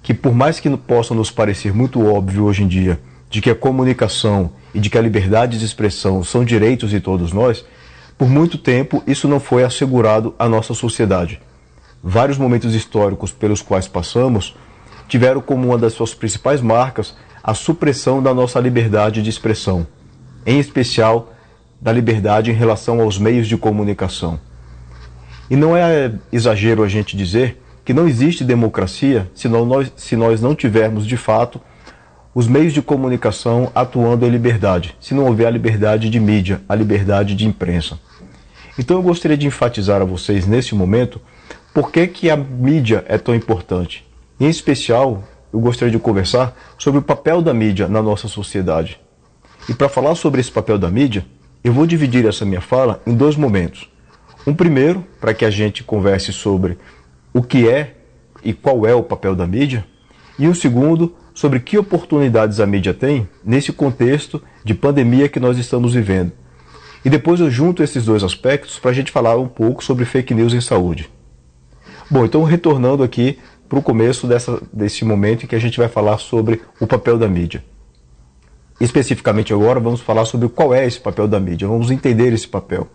que 0.00 0.14
por 0.14 0.32
mais 0.32 0.60
que 0.60 0.70
possa 0.76 1.12
nos 1.12 1.32
parecer 1.32 1.74
muito 1.74 2.06
óbvio 2.06 2.44
hoje 2.44 2.62
em 2.62 2.68
dia 2.68 3.00
de 3.28 3.40
que 3.40 3.50
a 3.50 3.54
comunicação 3.54 4.52
e 4.72 4.78
de 4.78 4.88
que 4.88 4.96
a 4.96 5.02
liberdade 5.02 5.58
de 5.58 5.64
expressão 5.64 6.22
são 6.22 6.44
direitos 6.44 6.90
de 6.90 7.00
todos 7.00 7.32
nós, 7.32 7.64
por 8.16 8.28
muito 8.28 8.58
tempo, 8.58 9.02
isso 9.06 9.26
não 9.26 9.40
foi 9.40 9.64
assegurado 9.64 10.34
à 10.38 10.48
nossa 10.48 10.74
sociedade. 10.74 11.40
Vários 12.02 12.38
momentos 12.38 12.74
históricos 12.74 13.32
pelos 13.32 13.62
quais 13.62 13.88
passamos 13.88 14.56
tiveram 15.08 15.40
como 15.40 15.68
uma 15.68 15.78
das 15.78 15.92
suas 15.92 16.14
principais 16.14 16.60
marcas 16.60 17.14
a 17.42 17.54
supressão 17.54 18.22
da 18.22 18.32
nossa 18.32 18.60
liberdade 18.60 19.22
de 19.22 19.28
expressão, 19.28 19.86
em 20.46 20.58
especial 20.58 21.32
da 21.80 21.90
liberdade 21.92 22.50
em 22.50 22.54
relação 22.54 23.00
aos 23.00 23.18
meios 23.18 23.48
de 23.48 23.56
comunicação. 23.56 24.38
E 25.50 25.56
não 25.56 25.76
é 25.76 26.12
exagero 26.32 26.84
a 26.84 26.88
gente 26.88 27.16
dizer 27.16 27.60
que 27.84 27.92
não 27.92 28.06
existe 28.06 28.44
democracia 28.44 29.28
se 29.34 29.48
nós, 29.48 29.92
se 29.96 30.14
nós 30.14 30.40
não 30.40 30.54
tivermos, 30.54 31.04
de 31.04 31.16
fato, 31.16 31.60
os 32.34 32.48
meios 32.48 32.72
de 32.72 32.80
comunicação 32.80 33.70
atuando 33.74 34.26
em 34.26 34.30
liberdade, 34.30 34.96
se 35.00 35.14
não 35.14 35.26
houver 35.26 35.46
a 35.46 35.50
liberdade 35.50 36.08
de 36.08 36.18
mídia, 36.18 36.62
a 36.68 36.74
liberdade 36.74 37.34
de 37.34 37.46
imprensa. 37.46 37.98
Então 38.78 38.96
eu 38.96 39.02
gostaria 39.02 39.36
de 39.36 39.46
enfatizar 39.46 40.00
a 40.00 40.04
vocês 40.04 40.46
nesse 40.46 40.74
momento 40.74 41.20
por 41.74 41.90
que, 41.90 42.06
que 42.06 42.30
a 42.30 42.36
mídia 42.36 43.04
é 43.06 43.18
tão 43.18 43.34
importante. 43.34 44.06
Em 44.40 44.48
especial, 44.48 45.22
eu 45.52 45.60
gostaria 45.60 45.92
de 45.92 45.98
conversar 45.98 46.56
sobre 46.78 46.98
o 46.98 47.02
papel 47.02 47.42
da 47.42 47.52
mídia 47.52 47.86
na 47.86 48.02
nossa 48.02 48.28
sociedade. 48.28 48.98
E 49.68 49.74
para 49.74 49.88
falar 49.88 50.14
sobre 50.14 50.40
esse 50.40 50.50
papel 50.50 50.78
da 50.78 50.90
mídia, 50.90 51.24
eu 51.62 51.72
vou 51.72 51.86
dividir 51.86 52.26
essa 52.26 52.44
minha 52.44 52.60
fala 52.60 53.00
em 53.06 53.14
dois 53.14 53.36
momentos. 53.36 53.88
Um 54.46 54.54
primeiro, 54.54 55.06
para 55.20 55.34
que 55.34 55.44
a 55.44 55.50
gente 55.50 55.84
converse 55.84 56.32
sobre 56.32 56.78
o 57.32 57.42
que 57.42 57.68
é 57.68 57.94
e 58.42 58.52
qual 58.52 58.86
é 58.86 58.94
o 58.94 59.02
papel 59.02 59.36
da 59.36 59.46
mídia, 59.46 59.84
e 60.38 60.48
um 60.48 60.54
segundo, 60.54 61.14
sobre 61.34 61.60
que 61.60 61.78
oportunidades 61.78 62.60
a 62.60 62.66
mídia 62.66 62.92
tem 62.92 63.28
nesse 63.44 63.72
contexto 63.72 64.42
de 64.64 64.74
pandemia 64.74 65.28
que 65.28 65.40
nós 65.40 65.58
estamos 65.58 65.94
vivendo. 65.94 66.32
E 67.04 67.10
depois 67.10 67.40
eu 67.40 67.50
junto 67.50 67.82
esses 67.82 68.04
dois 68.04 68.22
aspectos 68.22 68.78
para 68.78 68.90
a 68.90 68.94
gente 68.94 69.10
falar 69.10 69.36
um 69.36 69.48
pouco 69.48 69.82
sobre 69.82 70.04
fake 70.04 70.34
news 70.34 70.54
em 70.54 70.60
saúde. 70.60 71.10
Bom, 72.10 72.24
então 72.24 72.44
retornando 72.44 73.02
aqui 73.02 73.38
para 73.68 73.78
o 73.78 73.82
começo 73.82 74.26
dessa, 74.26 74.60
desse 74.72 75.04
momento 75.04 75.44
em 75.44 75.46
que 75.46 75.56
a 75.56 75.58
gente 75.58 75.78
vai 75.78 75.88
falar 75.88 76.18
sobre 76.18 76.60
o 76.78 76.86
papel 76.86 77.18
da 77.18 77.26
mídia. 77.26 77.64
Especificamente 78.80 79.52
agora, 79.52 79.80
vamos 79.80 80.00
falar 80.00 80.24
sobre 80.24 80.48
qual 80.48 80.74
é 80.74 80.86
esse 80.86 81.00
papel 81.00 81.26
da 81.26 81.40
mídia, 81.40 81.66
vamos 81.66 81.90
entender 81.90 82.32
esse 82.32 82.46
papel. 82.46 82.88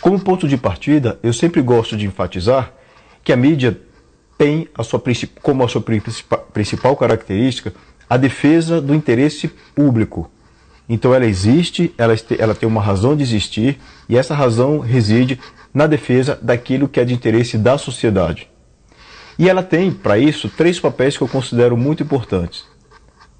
Como 0.00 0.20
ponto 0.20 0.46
de 0.46 0.56
partida, 0.56 1.18
eu 1.22 1.32
sempre 1.32 1.60
gosto 1.60 1.96
de 1.96 2.06
enfatizar 2.06 2.72
que 3.24 3.32
a 3.32 3.36
mídia 3.36 3.80
tem 4.38 4.68
a 4.74 4.84
sua, 4.84 5.02
como 5.42 5.64
a 5.64 5.68
sua 5.68 5.84
principal 6.52 6.96
característica 6.96 7.74
a 8.08 8.16
defesa 8.16 8.80
do 8.80 8.94
interesse 8.94 9.48
público. 9.74 10.30
Então 10.88 11.12
ela 11.12 11.26
existe, 11.26 11.92
ela, 11.98 12.14
ela 12.38 12.54
tem 12.54 12.66
uma 12.66 12.80
razão 12.80 13.14
de 13.14 13.22
existir 13.22 13.78
e 14.08 14.16
essa 14.16 14.34
razão 14.34 14.78
reside 14.78 15.38
na 15.74 15.86
defesa 15.86 16.38
daquilo 16.40 16.88
que 16.88 16.98
é 16.98 17.04
de 17.04 17.12
interesse 17.12 17.58
da 17.58 17.76
sociedade. 17.76 18.48
E 19.38 19.48
ela 19.48 19.62
tem, 19.62 19.92
para 19.92 20.18
isso, 20.18 20.48
três 20.48 20.80
papéis 20.80 21.16
que 21.16 21.22
eu 21.22 21.28
considero 21.28 21.76
muito 21.76 22.02
importantes. 22.02 22.64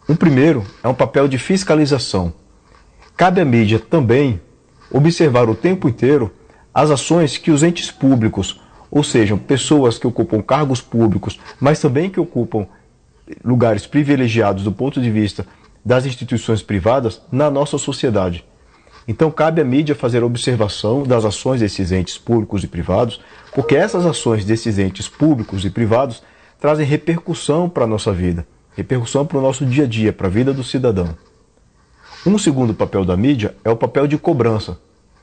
Um 0.09 0.15
primeiro 0.15 0.65
é 0.83 0.89
um 0.89 0.95
papel 0.95 1.27
de 1.27 1.39
fiscalização. 1.39 2.33
Cabe 3.17 3.41
à 3.41 3.45
mídia 3.45 3.79
também 3.79 4.41
observar 4.91 5.49
o 5.49 5.55
tempo 5.55 5.89
inteiro 5.89 6.33
as 6.73 6.91
ações 6.91 7.37
que 7.37 7.51
os 7.51 7.63
entes 7.63 7.91
públicos 7.91 8.61
ou 8.91 9.03
seja, 9.03 9.37
pessoas 9.37 9.99
que 9.99 10.07
ocupam 10.07 10.41
cargos 10.41 10.81
públicos, 10.81 11.39
mas 11.61 11.81
também 11.81 12.11
que 12.11 12.21
ocupam 12.21 12.67
lugares 13.45 13.87
privilegiados 13.87 14.65
do 14.65 14.73
ponto 14.73 15.01
de 15.01 15.11
vista 15.11 15.47
das 15.85 16.07
instituições 16.07 16.63
privadas 16.63 17.21
na 17.31 17.51
nossa 17.51 17.79
sociedade. 17.79 18.45
Então 19.07 19.31
cabe 19.31 19.61
à 19.61 19.65
mídia 19.65 19.95
fazer 19.95 20.23
observação 20.23 21.03
das 21.03 21.25
ações 21.25 21.61
desses 21.61 21.93
entes 21.93 22.19
públicos 22.19 22.63
e 22.63 22.67
privados, 22.67 23.21
porque 23.55 23.75
essas 23.75 24.05
ações 24.05 24.45
desses 24.45 24.79
entes 24.79 25.09
públicos 25.09 25.65
e 25.65 25.71
privados 25.71 26.23
trazem 26.61 26.85
repercussão 26.85 27.69
para 27.69 27.85
a 27.85 27.87
nossa 27.87 28.13
vida, 28.13 28.47
repercussão 28.77 29.25
para 29.25 29.39
o 29.39 29.43
nosso 29.43 29.65
dia 29.65 29.85
a 29.85 29.87
dia, 29.87 30.13
para 30.13 30.27
a 30.27 30.31
vida 30.31 30.53
do 30.53 30.63
cidadão. 30.63 31.17
Um 32.27 32.37
segundo 32.37 32.75
papel 32.75 33.05
da 33.05 33.17
mídia 33.17 33.55
é 33.65 33.71
o 33.71 33.77
papel 33.77 34.07
de 34.07 34.19
cobrança. 34.19 34.79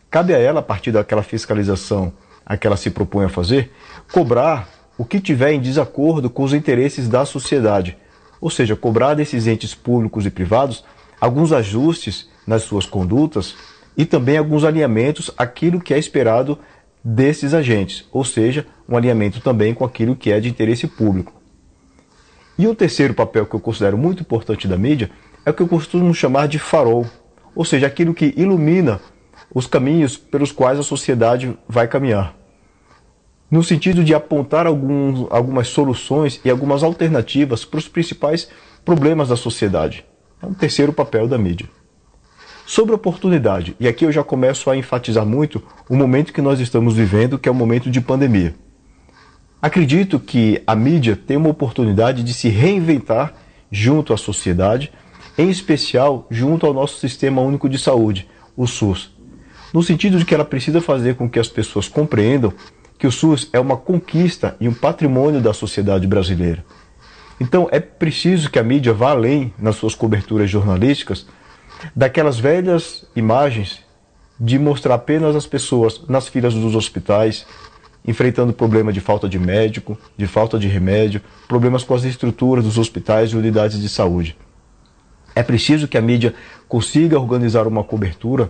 Cabe 0.10 0.34
a 0.34 0.40
ela, 0.40 0.62
a 0.62 0.64
partir 0.64 0.92
daquela 0.92 1.22
fiscalização 1.22 2.12
a 2.46 2.56
que 2.56 2.68
ela 2.68 2.78
se 2.78 2.90
propõe 2.90 3.26
a 3.26 3.30
fazer, 3.30 3.72
cobrar 4.12 4.70
o 4.98 5.04
que 5.04 5.20
tiver 5.20 5.54
em 5.54 5.60
desacordo 5.60 6.30
com 6.30 6.44
os 6.44 6.54
interesses 6.54 7.10
da 7.10 7.26
sociedade, 7.26 7.98
ou 8.40 8.50
seja, 8.50 8.76
cobrar 8.76 9.14
desses 9.14 9.48
entes 9.48 9.74
públicos 9.74 10.26
e 10.26 10.30
privados 10.30 10.84
alguns 11.20 11.52
ajustes 11.52 12.30
nas 12.46 12.64
suas 12.64 12.86
condutas 12.86 13.56
e 13.98 14.06
também 14.06 14.38
alguns 14.38 14.64
alinhamentos 14.64 15.32
àquilo 15.38 15.82
que 15.82 15.94
é 15.94 15.98
esperado 15.98 16.60
desses 17.04 17.54
agentes, 17.54 18.06
ou 18.12 18.24
seja, 18.24 18.66
um 18.88 18.98
alinhamento 18.98 19.40
também 19.40 19.74
com 19.74 19.86
aquilo 19.86 20.16
que 20.16 20.32
é 20.32 20.40
de 20.40 20.50
interesse 20.50 20.88
público. 20.88 21.34
E 22.58 22.68
o 22.68 22.76
terceiro 22.76 23.14
papel 23.14 23.46
que 23.46 23.56
eu 23.56 23.60
considero 23.60 23.98
muito 23.98 24.22
importante 24.22 24.68
da 24.68 24.78
mídia 24.78 25.10
é 25.46 25.50
o 25.50 25.54
que 25.54 25.62
eu 25.62 25.68
costumo 25.68 26.14
chamar 26.14 26.48
de 26.48 26.58
farol, 26.58 27.06
ou 27.56 27.66
seja, 27.66 27.88
aquilo 27.88 28.14
que 28.14 28.34
ilumina 28.38 29.00
os 29.56 29.66
caminhos 29.66 30.18
pelos 30.18 30.52
quais 30.52 30.78
a 30.78 30.84
sociedade 30.84 31.58
vai 31.66 31.88
caminhar. 31.88 32.36
No 33.50 33.64
sentido 33.64 34.04
de 34.04 34.14
apontar 34.14 34.68
algumas 34.68 35.70
soluções 35.70 36.42
e 36.44 36.50
algumas 36.50 36.84
alternativas 36.84 37.64
para 37.64 37.78
os 37.78 37.88
principais 37.88 38.50
problemas 38.84 39.30
da 39.30 39.38
sociedade. 39.38 40.06
É 40.44 40.46
um 40.46 40.54
terceiro 40.54 40.92
papel 40.92 41.26
da 41.26 41.38
mídia. 41.38 41.70
Sobre 42.66 42.94
oportunidade, 42.94 43.78
e 43.80 43.88
aqui 43.88 44.04
eu 44.06 44.12
já 44.12 44.26
começo 44.26 44.70
a 44.70 44.76
enfatizar 44.76 45.26
muito 45.26 45.64
o 45.88 45.96
momento 45.96 46.34
que 46.34 46.42
nós 46.42 46.60
estamos 46.60 46.96
vivendo, 46.96 47.40
que 47.40 47.48
é 47.48 47.52
o 47.52 47.56
momento 47.56 47.90
de 47.90 48.02
pandemia. 48.02 48.56
Acredito 49.62 50.20
que 50.20 50.62
a 50.68 50.76
mídia 50.76 51.16
tem 51.16 51.38
uma 51.38 51.50
oportunidade 51.50 52.24
de 52.24 52.34
se 52.34 52.50
reinventar 52.50 53.34
junto 53.72 54.14
à 54.14 54.18
sociedade, 54.18 54.92
em 55.38 55.50
especial 55.50 56.28
junto 56.30 56.66
ao 56.66 56.74
nosso 56.74 57.00
Sistema 57.00 57.42
Único 57.42 57.70
de 57.70 57.78
Saúde, 57.78 58.28
o 58.58 58.68
SUS. 58.68 59.15
No 59.76 59.84
sentido 59.84 60.18
de 60.18 60.24
que 60.24 60.34
ela 60.34 60.46
precisa 60.46 60.80
fazer 60.80 61.16
com 61.16 61.30
que 61.30 61.38
as 61.38 61.50
pessoas 61.50 61.90
compreendam 61.90 62.54
que 62.98 63.06
o 63.06 63.12
SUS 63.12 63.50
é 63.52 63.60
uma 63.60 63.76
conquista 63.76 64.56
e 64.58 64.70
um 64.70 64.74
patrimônio 64.74 65.42
da 65.42 65.54
sociedade 65.54 66.08
brasileira. 66.08 66.64
Então 67.42 67.68
é 67.70 67.82
preciso 67.82 68.50
que 68.50 68.58
a 68.58 68.64
mídia 68.64 68.94
vá 68.94 69.10
além 69.10 69.54
nas 69.60 69.76
suas 69.76 69.94
coberturas 69.94 70.50
jornalísticas 70.50 71.28
daquelas 71.94 72.40
velhas 72.40 73.06
imagens 73.18 73.82
de 74.40 74.58
mostrar 74.58 74.96
apenas 74.96 75.36
as 75.36 75.46
pessoas 75.46 76.08
nas 76.08 76.30
filas 76.30 76.54
dos 76.54 76.74
hospitais, 76.74 77.46
enfrentando 78.08 78.54
problema 78.54 78.94
de 78.94 79.02
falta 79.02 79.28
de 79.28 79.38
médico, 79.38 79.98
de 80.16 80.26
falta 80.26 80.58
de 80.58 80.70
remédio, 80.70 81.22
problemas 81.50 81.84
com 81.84 81.94
as 81.94 82.06
estruturas 82.06 82.64
dos 82.64 82.78
hospitais 82.78 83.32
e 83.32 83.36
unidades 83.36 83.82
de 83.82 83.90
saúde. 83.90 84.38
É 85.36 85.44
preciso 85.44 85.86
que 85.86 85.98
a 85.98 86.02
mídia 86.02 86.34
consiga 86.66 87.20
organizar 87.20 87.68
uma 87.68 87.84
cobertura 87.84 88.50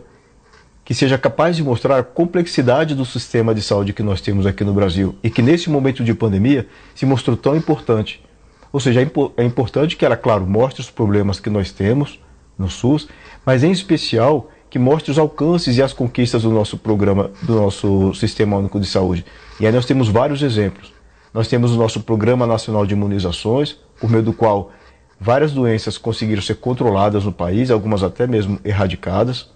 que 0.85 0.93
seja 0.93 1.17
capaz 1.17 1.55
de 1.55 1.63
mostrar 1.63 1.97
a 1.97 2.03
complexidade 2.03 2.93
do 2.93 3.03
sistema 3.03 3.55
de 3.55 3.61
saúde 3.61 3.91
que 3.91 4.03
nós 4.03 4.21
temos 4.21 4.45
aqui 4.45 4.63
no 4.63 4.71
Brasil 4.71 5.15
e 5.23 5.31
que 5.31 5.41
nesse 5.41 5.67
momento 5.67 6.03
de 6.03 6.13
pandemia 6.13 6.67
se 6.93 7.07
mostrou 7.07 7.35
tão 7.35 7.55
importante. 7.55 8.23
Ou 8.71 8.79
seja, 8.79 9.01
é, 9.01 9.09
é 9.37 9.43
importante 9.43 9.97
que 9.97 10.05
ela, 10.05 10.15
claro, 10.15 10.45
mostre 10.45 10.81
os 10.81 10.91
problemas 10.91 11.39
que 11.39 11.49
nós 11.49 11.71
temos 11.71 12.19
no 12.57 12.69
SUS, 12.69 13.07
mas 13.43 13.63
em 13.63 13.71
especial 13.71 14.51
que 14.69 14.77
mostre 14.77 15.09
os 15.09 15.17
alcances 15.17 15.77
e 15.77 15.81
as 15.81 15.91
conquistas 15.91 16.43
do 16.43 16.51
nosso 16.51 16.77
programa, 16.77 17.31
do 17.41 17.55
nosso 17.55 18.13
Sistema 18.13 18.57
Único 18.57 18.79
de 18.79 18.85
Saúde. 18.85 19.25
E 19.59 19.65
aí 19.65 19.73
nós 19.73 19.85
temos 19.85 20.07
vários 20.07 20.43
exemplos. 20.43 20.93
Nós 21.33 21.47
temos 21.47 21.71
o 21.71 21.77
nosso 21.77 22.01
Programa 22.01 22.45
Nacional 22.45 22.85
de 22.85 22.93
Imunizações, 22.93 23.75
por 23.99 24.09
meio 24.09 24.23
do 24.23 24.33
qual 24.33 24.71
várias 25.19 25.51
doenças 25.51 25.97
conseguiram 25.97 26.41
ser 26.41 26.55
controladas 26.55 27.23
no 27.23 27.31
país, 27.31 27.71
algumas 27.71 28.03
até 28.03 28.27
mesmo 28.27 28.59
erradicadas. 28.63 29.54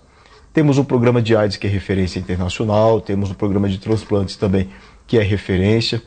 Temos 0.60 0.78
o 0.78 0.84
programa 0.84 1.22
de 1.22 1.38
AIDS, 1.38 1.56
que 1.56 1.68
é 1.68 1.70
referência 1.70 2.20
internacional, 2.20 3.00
temos 3.00 3.32
o 3.32 3.34
programa 3.34 3.70
de 3.70 3.78
transplantes 3.78 4.36
também, 4.36 4.68
que 5.08 5.18
é 5.18 5.24
referência. 5.24 6.02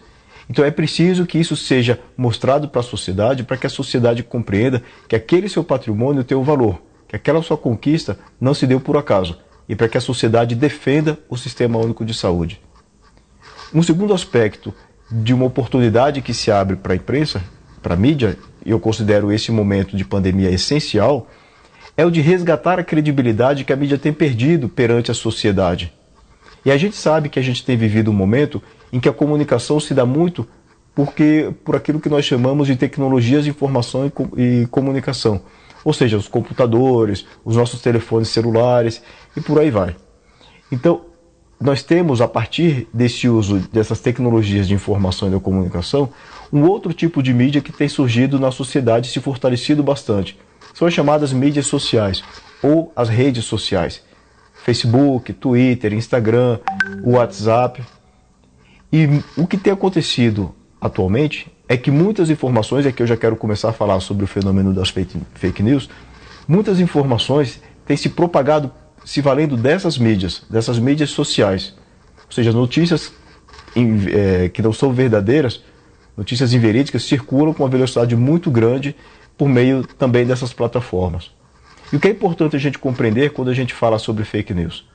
Então 0.47 0.63
é 0.63 0.71
preciso 0.71 1.25
que 1.25 1.39
isso 1.39 1.57
seja 1.57 1.99
mostrado 2.19 2.69
para 2.69 2.81
a 2.81 2.85
sociedade, 2.85 3.45
para 3.45 3.57
que 3.57 3.67
a 3.67 3.71
sociedade 3.71 4.23
compreenda 4.23 4.83
que 5.09 5.17
aquele 5.17 5.49
seu 5.49 5.65
patrimônio 5.65 6.23
tem 6.23 6.37
um 6.37 6.43
valor, 6.43 6.83
que 7.09 7.17
aquela 7.17 7.43
sua 7.43 7.57
conquista 7.57 8.19
não 8.39 8.53
se 8.53 8.67
deu 8.67 8.79
por 8.79 8.95
acaso, 8.99 9.39
e 9.67 9.75
para 9.75 9.89
que 9.89 9.97
a 9.97 10.03
sociedade 10.03 10.55
defenda 10.55 11.19
o 11.31 11.37
Sistema 11.39 11.79
Único 11.79 12.05
de 12.05 12.13
Saúde. 12.13 12.61
Um 13.73 13.83
segundo 13.83 14.13
aspecto 14.13 14.75
de 15.11 15.33
uma 15.33 15.47
oportunidade 15.47 16.21
que 16.21 16.35
se 16.35 16.51
abre 16.51 16.77
para 16.77 16.93
a 16.93 16.97
imprensa, 16.97 17.43
para 17.83 17.95
a 17.95 17.97
mídia, 17.97 18.37
e 18.67 18.71
eu 18.71 18.79
considero 18.79 19.33
esse 19.33 19.51
momento 19.51 19.97
de 19.97 20.05
pandemia 20.05 20.51
essencial, 20.51 21.27
é 21.97 22.05
o 22.05 22.11
de 22.11 22.21
resgatar 22.21 22.79
a 22.79 22.85
credibilidade 22.85 23.65
que 23.65 23.73
a 23.73 23.77
mídia 23.77 23.99
tem 23.99 24.13
perdido 24.13 24.69
perante 24.69 25.11
a 25.11 25.15
sociedade. 25.15 25.93
E 26.65 26.71
a 26.71 26.77
gente 26.77 26.97
sabe 26.97 27.29
que 27.29 27.39
a 27.39 27.43
gente 27.43 27.65
tem 27.65 27.77
vivido 27.77 28.11
um 28.11 28.15
momento 28.15 28.63
em 28.93 29.01
que 29.01 29.09
a 29.09 29.13
comunicação 29.13 29.81
se 29.81 29.93
dá 29.93 30.07
muito 30.07 30.47
porque 30.95 31.53
por 31.65 31.75
aquilo 31.75 32.01
que 32.01 32.09
nós 32.09 32.25
chamamos 32.25 32.67
de 32.67 32.77
tecnologias 32.77 33.45
de 33.45 33.51
informação 33.51 34.11
e, 34.37 34.67
comunicação. 34.71 35.41
Ou 35.85 35.93
seja, 35.93 36.17
os 36.17 36.29
computadores, 36.29 37.27
os 37.45 37.57
nossos 37.57 37.81
telefones 37.81 38.29
celulares 38.29 39.03
e 39.37 39.41
por 39.41 39.59
aí 39.59 39.71
vai. 39.71 39.97
Então, 40.71 41.03
nós 41.61 41.83
temos, 41.83 42.21
a 42.21 42.29
partir 42.29 42.89
desse 42.93 43.29
uso 43.29 43.59
dessas 43.73 44.01
tecnologias 44.01 44.69
de 44.69 44.75
informação 44.75 45.29
e 45.29 45.31
da 45.31 45.41
comunicação, 45.41 46.11
um 46.53 46.63
outro 46.63 46.93
tipo 46.93 47.23
de 47.23 47.33
mídia 47.33 47.61
que 47.61 47.73
tem 47.73 47.89
surgido 47.89 48.39
na 48.39 48.51
sociedade 48.51 49.09
e 49.09 49.11
se 49.11 49.21
fortalecido 49.21 49.83
bastante 49.83 50.37
são 50.75 50.87
as 50.89 50.95
chamadas 50.95 51.33
mídias 51.33 51.67
sociais 51.67 52.23
ou 52.63 52.93
as 52.95 53.09
redes 53.09 53.45
sociais. 53.45 54.03
Facebook, 54.65 55.33
Twitter, 55.33 55.93
Instagram, 55.93 56.59
WhatsApp. 57.05 57.83
E 58.93 59.09
o 59.37 59.47
que 59.47 59.57
tem 59.57 59.73
acontecido 59.73 60.55
atualmente 60.81 61.51
é 61.69 61.77
que 61.77 61.91
muitas 61.91 62.31
informações, 62.31 62.85
e 62.85 62.89
aqui 62.89 63.03
eu 63.03 63.07
já 63.07 63.17
quero 63.17 63.35
começar 63.37 63.71
a 63.71 63.73
falar 63.73 63.99
sobre 64.01 64.25
o 64.25 64.27
fenômeno 64.27 64.73
das 64.73 64.91
fake, 64.91 65.63
news, 65.63 65.89
muitas 66.47 66.79
informações 66.81 67.61
têm 67.87 67.97
se 67.97 68.09
propagado 68.09 68.71
se 69.05 69.21
valendo 69.21 69.57
dessas 69.57 69.99
mídias, 69.99 70.43
dessas 70.49 70.79
mídias 70.79 71.11
sociais. 71.11 71.75
Ou 72.27 72.33
seja, 72.33 72.53
notícias 72.53 73.13
é, 74.13 74.49
que 74.49 74.63
não 74.63 74.73
são 74.73 74.93
verdadeiras, 74.93 75.63
notícias 76.17 76.53
inverídicas, 76.53 77.03
circulam 77.05 77.53
com 77.53 77.65
uma 77.65 77.69
velocidade 77.69 78.15
muito 78.15 78.51
grande 78.51 78.95
por 79.37 79.49
meio 79.49 79.87
também 79.87 80.27
dessas 80.27 80.53
plataformas. 80.53 81.31
E 81.93 81.97
o 81.97 82.01
que 82.01 82.09
é 82.09 82.11
importante 82.11 82.57
a 82.57 82.59
gente 82.59 82.79
compreender 82.79 83.33
quando 83.33 83.51
a 83.51 83.55
gente 83.55 83.75
fala 83.75 83.99
sobre 83.99 84.25
fake 84.25 84.55
news, 84.55 84.89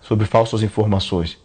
sobre 0.00 0.26
falsas 0.26 0.62
informações? 0.62 1.38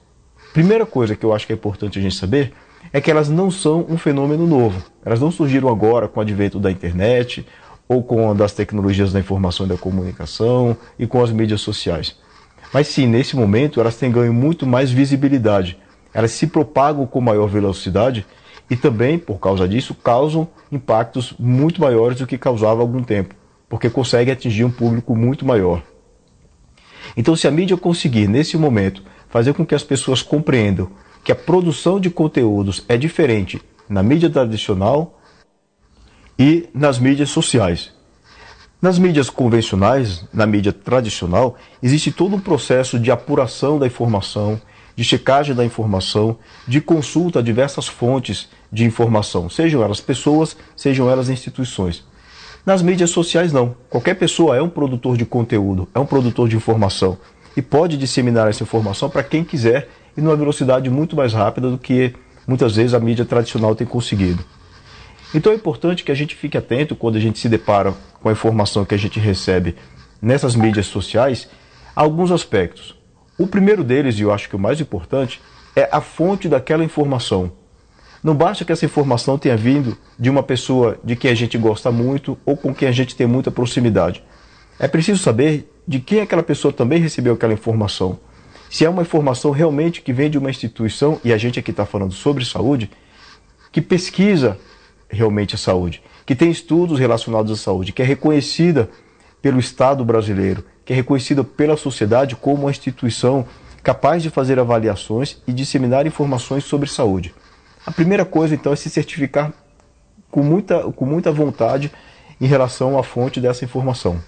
Primeira 0.53 0.85
coisa 0.85 1.15
que 1.15 1.25
eu 1.25 1.33
acho 1.33 1.45
que 1.45 1.53
é 1.53 1.55
importante 1.55 1.99
a 1.99 2.01
gente 2.01 2.15
saber 2.15 2.53
é 2.91 2.99
que 2.99 3.11
elas 3.11 3.29
não 3.29 3.51
são 3.51 3.85
um 3.87 3.97
fenômeno 3.97 4.47
novo. 4.47 4.83
Elas 5.05 5.19
não 5.19 5.31
surgiram 5.31 5.69
agora 5.69 6.07
com 6.07 6.19
o 6.19 6.23
advento 6.23 6.59
da 6.59 6.71
internet 6.71 7.45
ou 7.87 8.03
com 8.03 8.35
das 8.35 8.53
tecnologias 8.53 9.13
da 9.13 9.19
informação 9.19 9.65
e 9.65 9.69
da 9.69 9.77
comunicação 9.77 10.75
e 10.97 11.05
com 11.05 11.23
as 11.23 11.31
mídias 11.31 11.61
sociais. 11.61 12.17
Mas 12.73 12.87
sim, 12.87 13.05
nesse 13.05 13.35
momento 13.35 13.79
elas 13.79 13.97
têm 13.97 14.11
ganho 14.11 14.33
muito 14.33 14.65
mais 14.65 14.91
visibilidade. 14.91 15.77
Elas 16.13 16.31
se 16.31 16.47
propagam 16.47 17.05
com 17.05 17.21
maior 17.21 17.47
velocidade 17.47 18.25
e 18.71 18.77
também, 18.77 19.19
por 19.19 19.37
causa 19.37 19.67
disso, 19.67 19.93
causam 19.93 20.47
impactos 20.71 21.33
muito 21.37 21.81
maiores 21.81 22.19
do 22.19 22.25
que 22.25 22.37
causava 22.37 22.79
há 22.79 22.83
algum 22.83 23.03
tempo, 23.03 23.35
porque 23.67 23.89
consegue 23.89 24.31
atingir 24.31 24.63
um 24.63 24.71
público 24.71 25.13
muito 25.13 25.45
maior. 25.45 25.83
Então, 27.17 27.35
se 27.35 27.49
a 27.49 27.51
mídia 27.51 27.75
conseguir, 27.75 28.29
nesse 28.29 28.55
momento, 28.55 29.03
fazer 29.27 29.53
com 29.53 29.65
que 29.65 29.75
as 29.75 29.83
pessoas 29.83 30.23
compreendam 30.23 30.89
que 31.21 31.33
a 31.33 31.35
produção 31.35 31.99
de 31.99 32.09
conteúdos 32.09 32.85
é 32.87 32.95
diferente 32.95 33.61
na 33.89 34.01
mídia 34.01 34.29
tradicional 34.29 35.19
e 36.39 36.69
nas 36.73 36.97
mídias 36.97 37.29
sociais. 37.29 37.91
Nas 38.81 38.97
mídias 38.97 39.29
convencionais, 39.29 40.23
na 40.33 40.45
mídia 40.45 40.71
tradicional, 40.71 41.57
existe 41.83 42.09
todo 42.09 42.37
um 42.37 42.39
processo 42.39 42.97
de 42.97 43.11
apuração 43.11 43.77
da 43.77 43.85
informação, 43.85 44.61
de 44.95 45.03
checagem 45.03 45.55
da 45.55 45.65
informação, 45.65 46.37
de 46.67 46.79
consulta 46.79 47.39
a 47.39 47.41
diversas 47.41 47.87
fontes 47.87 48.49
de 48.71 48.85
informação, 48.85 49.49
sejam 49.49 49.83
elas 49.83 49.99
pessoas, 49.99 50.55
sejam 50.75 51.09
elas 51.09 51.29
instituições. 51.29 52.03
Nas 52.65 52.81
mídias 52.81 53.09
sociais, 53.09 53.51
não. 53.51 53.75
Qualquer 53.89 54.13
pessoa 54.13 54.55
é 54.55 54.61
um 54.61 54.69
produtor 54.69 55.17
de 55.17 55.25
conteúdo, 55.25 55.87
é 55.93 55.99
um 55.99 56.05
produtor 56.05 56.47
de 56.47 56.55
informação 56.55 57.17
e 57.57 57.61
pode 57.61 57.97
disseminar 57.97 58.47
essa 58.47 58.63
informação 58.63 59.09
para 59.09 59.23
quem 59.23 59.43
quiser 59.43 59.89
e 60.15 60.21
numa 60.21 60.35
velocidade 60.35 60.89
muito 60.89 61.15
mais 61.15 61.33
rápida 61.33 61.69
do 61.69 61.77
que 61.77 62.13
muitas 62.47 62.75
vezes 62.75 62.93
a 62.93 62.99
mídia 62.99 63.25
tradicional 63.25 63.75
tem 63.75 63.87
conseguido. 63.87 64.43
Então 65.33 65.51
é 65.51 65.55
importante 65.55 66.03
que 66.03 66.11
a 66.11 66.15
gente 66.15 66.35
fique 66.35 66.57
atento 66.57 66.95
quando 66.95 67.15
a 67.15 67.19
gente 67.19 67.39
se 67.39 67.49
depara 67.49 67.93
com 68.21 68.29
a 68.29 68.31
informação 68.31 68.85
que 68.85 68.93
a 68.93 68.97
gente 68.97 69.19
recebe 69.19 69.75
nessas 70.21 70.55
mídias 70.55 70.85
sociais 70.85 71.49
a 71.95 72.01
alguns 72.01 72.31
aspectos. 72.31 72.95
O 73.37 73.47
primeiro 73.47 73.83
deles, 73.83 74.19
e 74.19 74.21
eu 74.21 74.31
acho 74.31 74.47
que 74.47 74.55
o 74.55 74.59
mais 74.59 74.79
importante, 74.79 75.41
é 75.75 75.89
a 75.91 76.01
fonte 76.01 76.47
daquela 76.47 76.83
informação. 76.83 77.51
Não 78.23 78.35
basta 78.35 78.63
que 78.63 78.71
essa 78.71 78.85
informação 78.85 79.37
tenha 79.37 79.57
vindo 79.57 79.97
de 80.17 80.29
uma 80.29 80.43
pessoa 80.43 80.99
de 81.03 81.15
quem 81.15 81.31
a 81.31 81.35
gente 81.35 81.57
gosta 81.57 81.91
muito 81.91 82.37
ou 82.45 82.55
com 82.55 82.73
quem 82.73 82.87
a 82.87 82.91
gente 82.91 83.15
tem 83.15 83.25
muita 83.25 83.49
proximidade. 83.49 84.23
É 84.77 84.87
preciso 84.87 85.21
saber 85.21 85.71
de 85.87 85.99
quem 85.99 86.21
aquela 86.21 86.43
pessoa 86.43 86.71
também 86.71 86.99
recebeu 86.99 87.33
aquela 87.33 87.53
informação. 87.53 88.19
se 88.69 88.85
é 88.85 88.89
uma 88.89 89.01
informação 89.01 89.51
realmente 89.51 90.01
que 90.01 90.13
vem 90.13 90.29
de 90.29 90.37
uma 90.37 90.49
instituição, 90.49 91.19
e 91.25 91.33
a 91.33 91.37
gente 91.37 91.59
aqui 91.59 91.71
está 91.71 91.85
falando 91.85 92.13
sobre 92.13 92.45
saúde, 92.45 92.89
que 93.69 93.81
pesquisa 93.81 94.57
realmente 95.09 95.55
a 95.55 95.57
saúde, 95.57 96.01
que 96.25 96.33
tem 96.33 96.49
estudos 96.49 96.97
relacionados 96.97 97.51
à 97.51 97.55
saúde, 97.55 97.91
que 97.91 98.01
é 98.01 98.05
reconhecida 98.05 98.89
pelo 99.41 99.59
Estado 99.59 100.05
brasileiro, 100.05 100.63
que 100.85 100.93
é 100.93 100.95
reconhecida 100.95 101.43
pela 101.43 101.75
sociedade 101.75 102.35
como 102.35 102.61
uma 102.61 102.71
instituição 102.71 103.45
capaz 103.83 104.23
de 104.23 104.29
fazer 104.29 104.57
avaliações 104.57 105.41
e 105.45 105.51
disseminar 105.51 106.05
informações 106.05 106.63
sobre 106.63 106.87
saúde. 106.87 107.33
A 107.85 107.91
primeira 107.91 108.25
coisa, 108.25 108.53
então, 108.53 108.71
é 108.73 108.75
se 108.75 108.89
certificar 108.89 109.51
com 110.29 110.43
muita, 110.43 110.83
com 110.91 111.05
muita 111.05 111.31
vontade 111.31 111.91
em 112.39 112.45
relação 112.45 112.97
à 112.97 113.03
fonte 113.03 113.39
dessa 113.39 113.65
informação. 113.65 114.21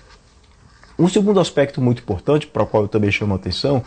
Um 0.97 1.07
segundo 1.07 1.39
aspecto 1.39 1.81
muito 1.81 2.01
importante, 2.01 2.45
para 2.45 2.63
o 2.63 2.67
qual 2.67 2.83
eu 2.83 2.89
também 2.89 3.11
chamo 3.11 3.33
a 3.33 3.37
atenção, 3.37 3.83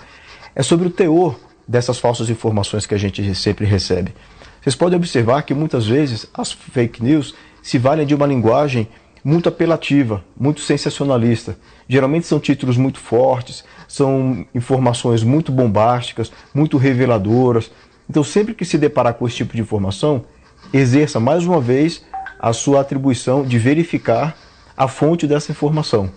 é 0.55 0.63
sobre 0.63 0.89
o 0.89 0.91
teor 0.91 1.39
dessas 1.67 1.99
falsas 1.99 2.31
informações 2.31 2.87
que 2.87 2.95
a 2.95 2.99
gente 2.99 3.35
sempre 3.35 3.65
recebe. 3.65 4.15
Vocês 4.61 4.75
podem 4.75 4.97
observar 4.97 5.43
que 5.43 5.55
muitas 5.55 5.87
vezes 5.87 6.27
as 6.35 6.51
fake 6.53 7.03
news 7.03 7.35
se 7.63 7.79
valem 7.79 8.07
de 8.07 8.15
uma 8.15 8.27
linguagem 8.27 8.89
muito 9.23 9.49
apelativa, 9.49 10.25
muito 10.39 10.61
sensacionalista. 10.61 11.57
Geralmente 11.89 12.27
são 12.27 12.39
títulos 12.39 12.77
muito 12.77 12.99
fortes, 12.99 13.65
são 13.89 14.47
informações 14.55 15.23
muito 15.23 15.51
bombásticas, 15.51 16.33
muito 16.55 16.77
reveladoras. 16.77 17.71
Então, 18.09 18.23
sempre 18.23 18.55
que 18.55 18.65
se 18.65 18.79
deparar 18.79 19.15
com 19.15 19.27
esse 19.27 19.37
tipo 19.37 19.55
de 19.55 19.63
informação, 19.63 20.25
exerça 20.73 21.19
mais 21.19 21.45
uma 21.45 21.61
vez 21.61 22.05
a 22.39 22.53
sua 22.53 22.81
atribuição 22.81 23.45
de 23.45 23.59
verificar 23.59 24.37
a 24.77 24.87
fonte 24.87 25.27
dessa 25.27 25.53
informação. 25.53 26.11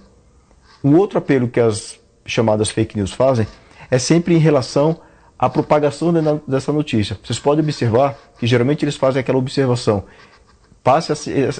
Um 0.83 0.95
outro 0.95 1.17
apelo 1.17 1.47
que 1.47 1.59
as 1.59 1.99
chamadas 2.25 2.69
fake 2.69 2.97
news 2.97 3.11
fazem 3.11 3.47
é 3.89 3.97
sempre 3.97 4.35
em 4.35 4.37
relação 4.37 4.99
à 5.37 5.49
propagação 5.49 6.13
dessa 6.47 6.71
notícia. 6.71 7.17
Vocês 7.23 7.39
podem 7.39 7.63
observar 7.63 8.17
que 8.37 8.45
geralmente 8.45 8.83
eles 8.83 8.95
fazem 8.95 9.19
aquela 9.19 9.37
observação: 9.37 10.03
passe 10.83 11.11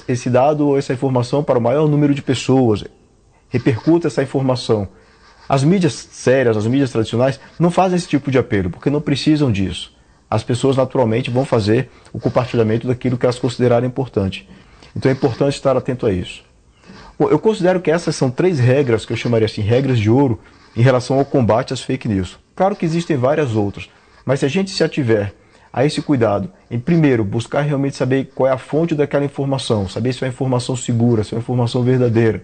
esse 0.06 0.30
dado 0.30 0.68
ou 0.68 0.78
essa 0.78 0.92
informação 0.92 1.42
para 1.42 1.58
o 1.58 1.62
maior 1.62 1.88
número 1.88 2.14
de 2.14 2.22
pessoas, 2.22 2.84
repercuta 3.48 4.06
essa 4.08 4.22
informação. 4.22 4.88
As 5.48 5.64
mídias 5.64 5.94
sérias, 5.94 6.56
as 6.56 6.66
mídias 6.66 6.92
tradicionais, 6.92 7.40
não 7.58 7.70
fazem 7.70 7.96
esse 7.96 8.06
tipo 8.06 8.30
de 8.30 8.38
apelo, 8.38 8.70
porque 8.70 8.88
não 8.88 9.00
precisam 9.00 9.50
disso. 9.50 9.92
As 10.30 10.44
pessoas 10.44 10.76
naturalmente 10.76 11.30
vão 11.30 11.44
fazer 11.44 11.90
o 12.12 12.20
compartilhamento 12.20 12.86
daquilo 12.86 13.18
que 13.18 13.26
elas 13.26 13.38
considerarem 13.38 13.88
importante. 13.88 14.48
Então 14.94 15.10
é 15.10 15.14
importante 15.14 15.54
estar 15.54 15.76
atento 15.76 16.06
a 16.06 16.12
isso. 16.12 16.44
Bom, 17.18 17.28
eu 17.28 17.38
considero 17.38 17.80
que 17.80 17.90
essas 17.90 18.14
são 18.14 18.30
três 18.30 18.60
regras 18.60 19.04
que 19.04 19.12
eu 19.12 19.16
chamaria 19.16 19.46
assim, 19.46 19.60
regras 19.60 19.98
de 19.98 20.08
ouro 20.08 20.40
em 20.76 20.82
relação 20.82 21.18
ao 21.18 21.24
combate 21.24 21.72
às 21.72 21.80
fake 21.80 22.08
news. 22.08 22.38
Claro 22.54 22.76
que 22.76 22.84
existem 22.84 23.16
várias 23.16 23.56
outras, 23.56 23.90
mas 24.24 24.40
se 24.40 24.46
a 24.46 24.48
gente 24.48 24.70
se 24.70 24.84
ativer 24.84 25.34
a 25.72 25.84
esse 25.84 26.02
cuidado, 26.02 26.50
em 26.70 26.78
primeiro, 26.78 27.24
buscar 27.24 27.62
realmente 27.62 27.96
saber 27.96 28.30
qual 28.34 28.48
é 28.48 28.52
a 28.52 28.58
fonte 28.58 28.94
daquela 28.94 29.24
informação, 29.24 29.88
saber 29.88 30.12
se 30.12 30.24
é 30.24 30.26
uma 30.26 30.32
informação 30.32 30.74
segura, 30.76 31.22
se 31.22 31.34
é 31.34 31.36
uma 31.36 31.42
informação 31.42 31.82
verdadeira. 31.82 32.42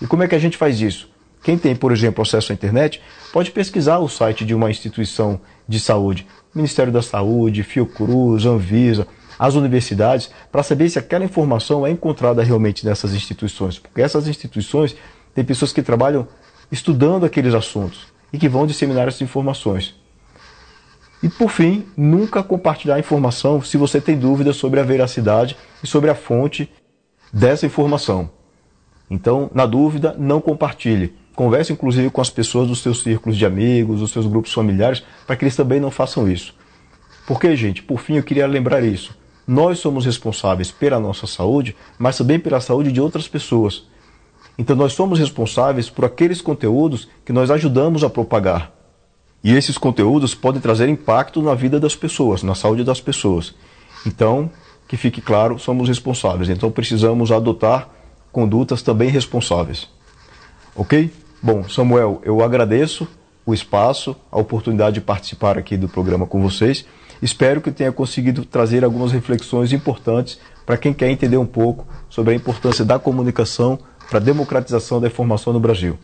E 0.00 0.06
como 0.06 0.22
é 0.22 0.28
que 0.28 0.34
a 0.34 0.38
gente 0.38 0.56
faz 0.56 0.80
isso? 0.80 1.10
Quem 1.42 1.58
tem, 1.58 1.74
por 1.74 1.90
exemplo, 1.90 2.22
acesso 2.22 2.52
à 2.52 2.54
internet, 2.54 3.02
pode 3.32 3.50
pesquisar 3.50 3.98
o 3.98 4.08
site 4.08 4.44
de 4.44 4.54
uma 4.54 4.70
instituição 4.70 5.40
de 5.68 5.80
saúde, 5.80 6.26
Ministério 6.54 6.92
da 6.92 7.02
Saúde, 7.02 7.62
Fiocruz, 7.62 8.44
Anvisa, 8.44 9.06
as 9.38 9.54
universidades, 9.54 10.30
para 10.50 10.62
saber 10.62 10.88
se 10.88 10.98
aquela 10.98 11.24
informação 11.24 11.86
é 11.86 11.90
encontrada 11.90 12.42
realmente 12.42 12.84
nessas 12.84 13.14
instituições. 13.14 13.78
Porque 13.78 14.02
essas 14.02 14.28
instituições 14.28 14.94
têm 15.34 15.44
pessoas 15.44 15.72
que 15.72 15.82
trabalham 15.82 16.28
estudando 16.70 17.24
aqueles 17.24 17.54
assuntos 17.54 18.06
e 18.32 18.38
que 18.38 18.48
vão 18.48 18.66
disseminar 18.66 19.08
essas 19.08 19.22
informações. 19.22 19.94
E 21.22 21.28
por 21.28 21.50
fim, 21.50 21.86
nunca 21.96 22.42
compartilhar 22.42 22.98
informação 22.98 23.62
se 23.62 23.76
você 23.76 24.00
tem 24.00 24.18
dúvidas 24.18 24.56
sobre 24.56 24.80
a 24.80 24.82
veracidade 24.82 25.56
e 25.82 25.86
sobre 25.86 26.10
a 26.10 26.14
fonte 26.14 26.70
dessa 27.32 27.64
informação. 27.64 28.30
Então, 29.08 29.50
na 29.54 29.66
dúvida, 29.66 30.16
não 30.18 30.40
compartilhe. 30.40 31.14
Converse 31.34 31.72
inclusive 31.72 32.10
com 32.10 32.20
as 32.20 32.30
pessoas 32.30 32.68
dos 32.68 32.82
seus 32.82 33.02
círculos 33.02 33.38
de 33.38 33.46
amigos, 33.46 34.00
dos 34.00 34.10
seus 34.10 34.26
grupos 34.26 34.52
familiares, 34.52 35.02
para 35.26 35.36
que 35.36 35.44
eles 35.44 35.56
também 35.56 35.80
não 35.80 35.90
façam 35.90 36.30
isso. 36.30 36.54
Porque, 37.26 37.54
gente, 37.56 37.82
por 37.82 38.00
fim 38.00 38.16
eu 38.16 38.22
queria 38.22 38.46
lembrar 38.46 38.82
isso. 38.82 39.16
Nós 39.46 39.78
somos 39.78 40.04
responsáveis 40.04 40.70
pela 40.70 41.00
nossa 41.00 41.26
saúde, 41.26 41.74
mas 41.98 42.16
também 42.16 42.38
pela 42.38 42.60
saúde 42.60 42.92
de 42.92 43.00
outras 43.00 43.26
pessoas. 43.26 43.84
Então 44.58 44.76
nós 44.76 44.92
somos 44.92 45.18
responsáveis 45.18 45.88
por 45.88 46.04
aqueles 46.04 46.40
conteúdos 46.40 47.08
que 47.24 47.32
nós 47.32 47.50
ajudamos 47.50 48.04
a 48.04 48.10
propagar. 48.10 48.72
E 49.42 49.52
esses 49.52 49.76
conteúdos 49.76 50.34
podem 50.34 50.60
trazer 50.60 50.88
impacto 50.88 51.42
na 51.42 51.54
vida 51.54 51.80
das 51.80 51.96
pessoas, 51.96 52.42
na 52.42 52.54
saúde 52.54 52.84
das 52.84 53.00
pessoas. 53.00 53.54
Então, 54.06 54.50
que 54.86 54.96
fique 54.96 55.20
claro, 55.20 55.58
somos 55.58 55.88
responsáveis. 55.88 56.48
Então 56.48 56.70
precisamos 56.70 57.32
adotar 57.32 57.88
condutas 58.30 58.82
também 58.82 59.08
responsáveis. 59.08 59.88
Ok? 60.76 61.10
Bom, 61.42 61.68
Samuel, 61.68 62.22
eu 62.24 62.40
agradeço 62.40 63.08
o 63.44 63.52
espaço, 63.52 64.14
a 64.30 64.38
oportunidade 64.38 64.94
de 64.94 65.00
participar 65.00 65.58
aqui 65.58 65.76
do 65.76 65.88
programa 65.88 66.24
com 66.24 66.40
vocês. 66.40 66.84
Espero 67.20 67.60
que 67.60 67.72
tenha 67.72 67.90
conseguido 67.90 68.44
trazer 68.44 68.84
algumas 68.84 69.10
reflexões 69.10 69.72
importantes 69.72 70.38
para 70.64 70.76
quem 70.76 70.94
quer 70.94 71.10
entender 71.10 71.36
um 71.36 71.46
pouco 71.46 71.84
sobre 72.08 72.32
a 72.32 72.36
importância 72.36 72.84
da 72.84 72.96
comunicação 72.96 73.76
para 74.08 74.18
a 74.18 74.22
democratização 74.22 75.00
da 75.00 75.08
informação 75.08 75.52
no 75.52 75.58
Brasil. 75.58 75.98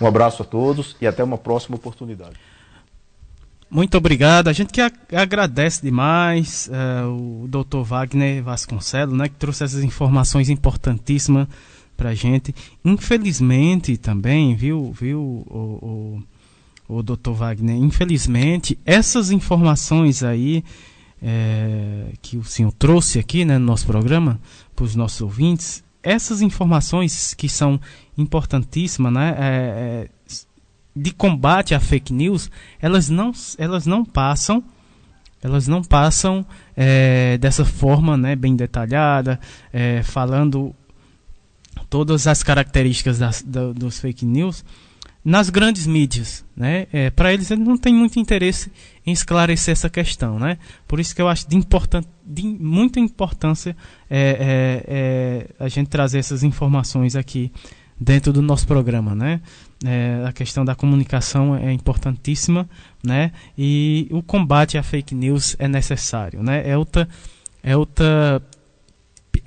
Um 0.00 0.06
abraço 0.06 0.42
a 0.42 0.44
todos 0.44 0.96
e 1.00 1.08
até 1.08 1.24
uma 1.24 1.36
próxima 1.36 1.74
oportunidade. 1.74 2.36
Muito 3.68 3.98
obrigado. 3.98 4.46
A 4.46 4.52
gente 4.52 4.72
que 4.72 4.80
agradece 5.14 5.82
demais 5.82 6.70
uh, 6.72 7.44
o 7.44 7.48
Dr. 7.48 7.82
Wagner 7.82 8.42
Vasconcelos, 8.44 9.16
né, 9.16 9.28
que 9.28 9.34
trouxe 9.34 9.64
essas 9.64 9.82
informações 9.82 10.48
importantíssimas 10.48 11.48
pra 11.98 12.14
gente. 12.14 12.54
Infelizmente 12.84 13.96
também, 13.98 14.54
viu, 14.54 14.92
viu, 14.92 15.20
o, 15.20 16.22
o, 16.88 16.96
o 16.96 17.02
Dr. 17.02 17.32
Wagner, 17.32 17.76
infelizmente, 17.76 18.78
essas 18.86 19.32
informações 19.32 20.22
aí 20.22 20.64
é, 21.20 22.12
que 22.22 22.38
o 22.38 22.44
senhor 22.44 22.72
trouxe 22.72 23.18
aqui 23.18 23.44
né, 23.44 23.58
no 23.58 23.66
nosso 23.66 23.84
programa, 23.84 24.40
para 24.74 24.84
os 24.84 24.94
nossos 24.94 25.20
ouvintes, 25.20 25.82
essas 26.00 26.40
informações 26.40 27.34
que 27.34 27.48
são 27.48 27.80
importantíssimas, 28.16 29.12
né, 29.12 29.34
é, 29.36 30.08
de 30.94 31.12
combate 31.12 31.74
à 31.74 31.80
fake 31.80 32.12
news, 32.12 32.48
elas 32.80 33.10
não, 33.10 33.32
elas 33.58 33.86
não 33.86 34.04
passam 34.04 34.62
elas 35.40 35.68
não 35.68 35.82
passam 35.82 36.44
é, 36.76 37.38
dessa 37.38 37.64
forma 37.64 38.16
né, 38.16 38.34
bem 38.34 38.56
detalhada, 38.56 39.38
é, 39.72 40.02
falando 40.02 40.74
todas 41.88 42.26
as 42.26 42.42
características 42.42 43.18
das, 43.18 43.42
da, 43.42 43.72
dos 43.72 43.98
fake 43.98 44.24
news 44.24 44.64
nas 45.24 45.50
grandes 45.50 45.86
mídias, 45.86 46.44
né? 46.56 46.86
É, 46.92 47.10
Para 47.10 47.32
eles, 47.32 47.50
eles 47.50 47.66
não 47.66 47.76
têm 47.76 47.92
muito 47.92 48.18
interesse 48.18 48.72
em 49.04 49.12
esclarecer 49.12 49.72
essa 49.72 49.90
questão, 49.90 50.38
né? 50.38 50.58
Por 50.86 51.00
isso 51.00 51.14
que 51.14 51.20
eu 51.20 51.28
acho 51.28 51.48
de, 51.48 51.56
importan 51.56 52.02
de 52.24 52.44
muita 52.44 52.98
importância 53.00 53.76
é, 54.08 54.18
é, 54.18 54.84
é, 54.88 55.64
a 55.64 55.68
gente 55.68 55.88
trazer 55.88 56.18
essas 56.18 56.42
informações 56.42 57.14
aqui 57.16 57.52
dentro 58.00 58.32
do 58.32 58.40
nosso 58.40 58.66
programa, 58.66 59.14
né? 59.14 59.40
É, 59.84 60.24
a 60.26 60.32
questão 60.32 60.64
da 60.64 60.74
comunicação 60.74 61.54
é 61.54 61.72
importantíssima, 61.72 62.68
né? 63.04 63.32
E 63.56 64.08
o 64.10 64.22
combate 64.22 64.78
à 64.78 64.82
fake 64.82 65.14
news 65.14 65.56
é 65.58 65.68
necessário, 65.68 66.42
né? 66.42 66.62
É 66.66 66.76
outra, 66.76 67.08
é 67.62 67.76
outra 67.76 68.40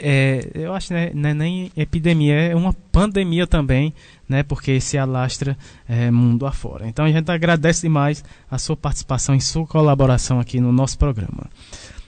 é, 0.02 0.49
eu 0.56 0.74
acho 0.74 0.91
né, 0.91 1.12
não 1.14 1.30
é 1.30 1.34
nem 1.34 1.72
epidemia, 1.78 2.34
é 2.34 2.56
uma 2.56 2.74
pandemia 2.91 3.45
também, 3.45 3.93
né, 4.28 4.41
porque 4.41 4.82
se 4.82 4.97
alastra 4.97 5.56
é, 5.88 6.10
mundo 6.10 6.47
afora. 6.47 6.88
Então 6.88 7.06
a 7.06 7.12
gente 7.12 7.30
agradece 7.30 7.84
demais 7.84 8.24
a 8.49 8.58
sua 8.58 8.76
participação 8.76 9.36
e 9.36 9.41
sua 9.41 9.66
colaboração 9.68 10.39
aqui 10.39 10.60
no 10.60 10.72
nosso 10.72 10.97
programa. 10.97 11.45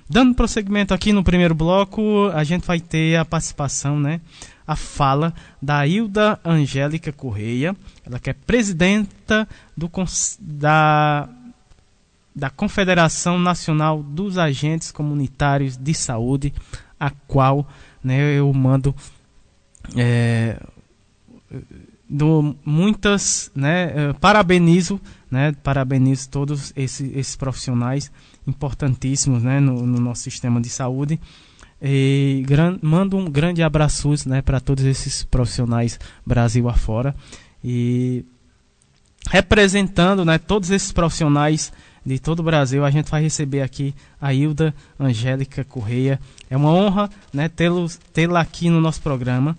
Dando 0.10 0.34
prosseguimento 0.34 0.94
aqui 0.94 1.14
no 1.14 1.24
primeiro 1.24 1.54
bloco, 1.54 2.30
a 2.34 2.44
gente 2.44 2.66
vai 2.66 2.80
ter 2.80 3.16
a 3.16 3.24
participação, 3.24 4.00
né, 4.00 4.20
a 4.66 4.76
fala 4.76 5.34
da 5.62 5.86
Hilda 5.86 6.40
Angélica 6.44 7.12
Correia, 7.12 7.76
ela 8.04 8.20
que 8.20 8.32
é 8.32 8.34
presidenta 8.34 9.48
do, 9.78 9.90
da, 10.40 11.30
da 12.36 12.50
Confederação 12.50 13.38
Nacional 13.38 14.02
dos 14.02 14.38
Agentes 14.38 14.92
Comunitários 14.92 15.78
de 15.78 15.94
Saúde, 15.94 16.54
a 17.00 17.10
qual 17.10 17.68
né, 18.04 18.38
eu 18.38 18.52
mando 18.54 18.96
é, 19.96 20.60
do 22.10 22.56
muitas, 22.64 23.52
né, 23.56 23.92
é, 24.10 24.14
parabenizo, 24.14 25.00
né, 25.30 25.54
parabenizo 25.64 26.30
todos 26.30 26.72
esses, 26.76 27.16
esses 27.16 27.36
profissionais 27.36 28.12
importantíssimos, 28.46 29.42
né, 29.42 29.60
no, 29.60 29.86
no, 29.86 30.00
nosso 30.00 30.22
sistema 30.22 30.62
de 30.62 30.70
saúde. 30.70 31.20
E 31.82 32.44
gran, 32.48 32.78
mando 32.82 33.18
um 33.18 33.26
grande 33.26 33.62
abraço, 33.62 34.14
né, 34.28 34.42
para 34.42 34.60
todos 34.60 34.86
esses 34.86 35.24
profissionais 35.24 36.00
Brasil 36.26 36.70
afora. 36.70 37.16
E 37.64 38.24
representando 39.30 40.24
né, 40.24 40.38
todos 40.38 40.70
esses 40.70 40.92
profissionais 40.92 41.72
de 42.06 42.20
todo 42.20 42.40
o 42.40 42.44
Brasil, 42.44 42.84
a 42.84 42.92
gente 42.92 43.10
vai 43.10 43.22
receber 43.22 43.62
aqui 43.62 43.96
a 44.20 44.34
Hilda 44.34 44.74
Angélica 45.00 45.64
Correia. 45.64 46.20
É 46.50 46.58
uma 46.58 46.70
honra 46.70 47.10
né, 47.32 47.50
tê-la 47.50 48.42
aqui 48.42 48.70
no 48.70 48.82
nosso 48.82 49.02
programa. 49.02 49.58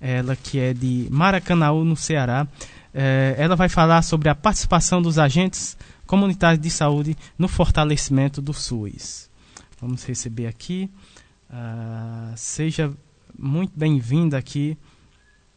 Ela 0.00 0.34
que 0.34 0.58
é 0.58 0.72
de 0.72 1.06
Maracanaú, 1.10 1.84
no 1.84 1.96
Ceará. 1.96 2.46
É, 2.94 3.34
ela 3.38 3.54
vai 3.54 3.68
falar 3.68 4.02
sobre 4.02 4.28
a 4.28 4.34
participação 4.34 5.00
dos 5.00 5.18
agentes 5.18 5.76
comunitários 6.06 6.60
de 6.60 6.70
saúde 6.70 7.16
no 7.38 7.48
fortalecimento 7.48 8.42
do 8.42 8.52
SUS. 8.52 9.30
Vamos 9.80 10.04
receber 10.04 10.46
aqui. 10.46 10.90
Uh, 11.50 12.32
seja 12.36 12.92
muito 13.38 13.72
bem-vinda 13.76 14.38
aqui 14.38 14.76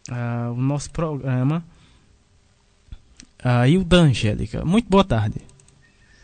uh, 0.09 0.51
o 0.51 0.61
nosso 0.61 0.91
programa. 0.91 1.63
Uh, 3.43 3.67
Hilda 3.67 3.97
Angélica, 3.97 4.65
muito 4.65 4.89
boa 4.89 5.03
tarde. 5.03 5.54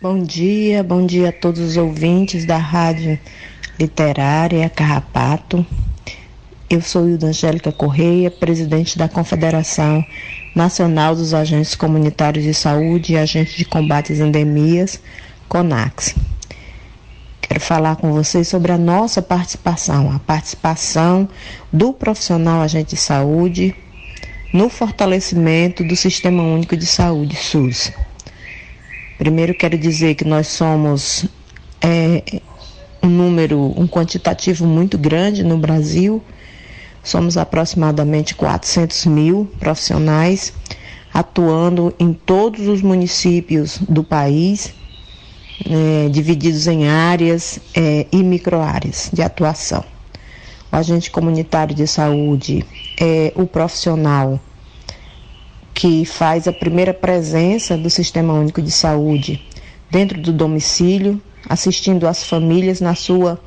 Bom 0.02 0.24
dia, 0.24 0.82
bom 0.82 1.06
dia 1.06 1.30
a 1.30 1.32
todos 1.32 1.60
os 1.60 1.78
ouvintes 1.78 2.44
da 2.44 2.58
Rádio 2.58 3.20
Literária 3.80 4.68
Carrapato. 4.68 5.64
Eu 6.68 6.82
sou 6.82 7.08
Hilda 7.08 7.28
Angélica 7.28 7.72
Correia, 7.72 8.32
presidente 8.32 8.98
da 8.98 9.08
Confederação 9.08 10.04
Nacional 10.56 11.14
dos 11.16 11.36
Agentes 11.36 11.76
Comunitários 11.76 12.44
de 12.44 12.52
Saúde 12.52 13.14
e 13.14 13.18
Agentes 13.18 13.54
de 13.54 13.64
Combate 13.64 14.12
às 14.12 14.18
Endemias, 14.18 15.00
CONAX. 15.48 16.16
Quero 17.40 17.60
falar 17.60 17.96
com 17.96 18.12
vocês 18.12 18.48
sobre 18.48 18.72
a 18.72 18.80
nossa 18.80 19.22
participação, 19.22 20.12
a 20.12 20.18
participação 20.18 21.30
do 21.72 21.94
profissional 21.94 22.64
agente 22.64 22.96
de 22.96 22.98
saúde 23.00 23.76
no 24.52 24.68
fortalecimento 24.68 25.84
do 25.84 25.96
Sistema 25.96 26.42
Único 26.42 26.76
de 26.76 26.88
Saúde, 26.88 27.36
SUS. 27.36 27.94
Primeiro 29.22 29.54
quero 29.54 29.78
dizer 29.78 30.16
que 30.16 30.26
nós 30.26 30.48
somos 30.48 31.26
é, 31.80 32.42
um 33.04 33.08
número, 33.08 33.72
um 33.80 33.88
quantitativo 33.88 34.66
muito 34.66 34.98
grande 34.98 35.44
no 35.44 35.60
Brasil. 35.60 36.24
Somos 37.04 37.38
aproximadamente 37.38 38.34
400 38.34 39.06
mil 39.06 39.48
profissionais 39.60 40.52
atuando 41.14 41.94
em 42.00 42.14
todos 42.14 42.68
os 42.68 42.82
municípios 42.82 43.78
do 43.88 44.04
país, 44.04 44.74
é, 45.70 46.10
divididos 46.10 46.66
em 46.66 46.88
áreas 46.88 47.60
é, 47.76 48.08
e 48.12 48.24
microáreas 48.24 49.12
de 49.14 49.22
atuação. 49.22 49.86
O 50.72 50.76
agente 50.76 51.12
comunitário 51.12 51.76
de 51.76 51.86
saúde 51.86 52.66
é 53.00 53.32
o 53.36 53.46
profissional 53.46 54.42
que 55.82 56.06
faz 56.06 56.48
a 56.48 56.54
primeira 56.54 56.94
presença 56.94 57.76
do 57.76 57.90
Sistema 57.90 58.34
Único 58.34 58.62
de 58.62 58.70
Saúde 58.70 59.44
dentro 59.90 60.22
do 60.22 60.32
domicílio, 60.32 61.20
assistindo 61.50 62.08
as 62.08 62.24
famílias 62.24 62.80
na 62.80 62.94
sua 62.94 63.42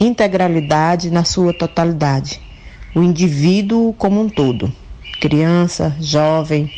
integralidade, 0.00 1.08
na 1.08 1.22
sua 1.22 1.54
totalidade. 1.54 2.40
O 2.96 3.00
indivíduo 3.00 3.92
como 3.92 4.20
um 4.20 4.28
todo, 4.28 4.72
criança, 5.20 5.96
jovem, 6.00 6.68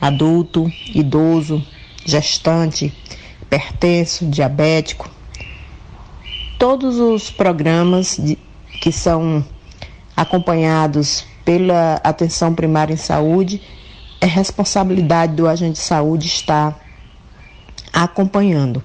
adulto, 0.00 0.68
idoso, 0.92 1.64
gestante, 2.04 2.92
hipertenso, 3.42 4.26
diabético. 4.26 5.08
Todos 6.58 6.98
os 6.98 7.30
programas 7.30 8.16
de, 8.18 8.36
que 8.80 8.90
são 8.90 9.46
acompanhados 10.16 11.24
pela 11.44 12.00
atenção 12.02 12.52
primária 12.52 12.94
em 12.94 12.96
saúde 12.96 13.62
é 14.22 14.26
responsabilidade 14.26 15.34
do 15.34 15.48
agente 15.48 15.80
de 15.80 15.84
saúde 15.84 16.28
estar 16.28 16.80
acompanhando. 17.92 18.82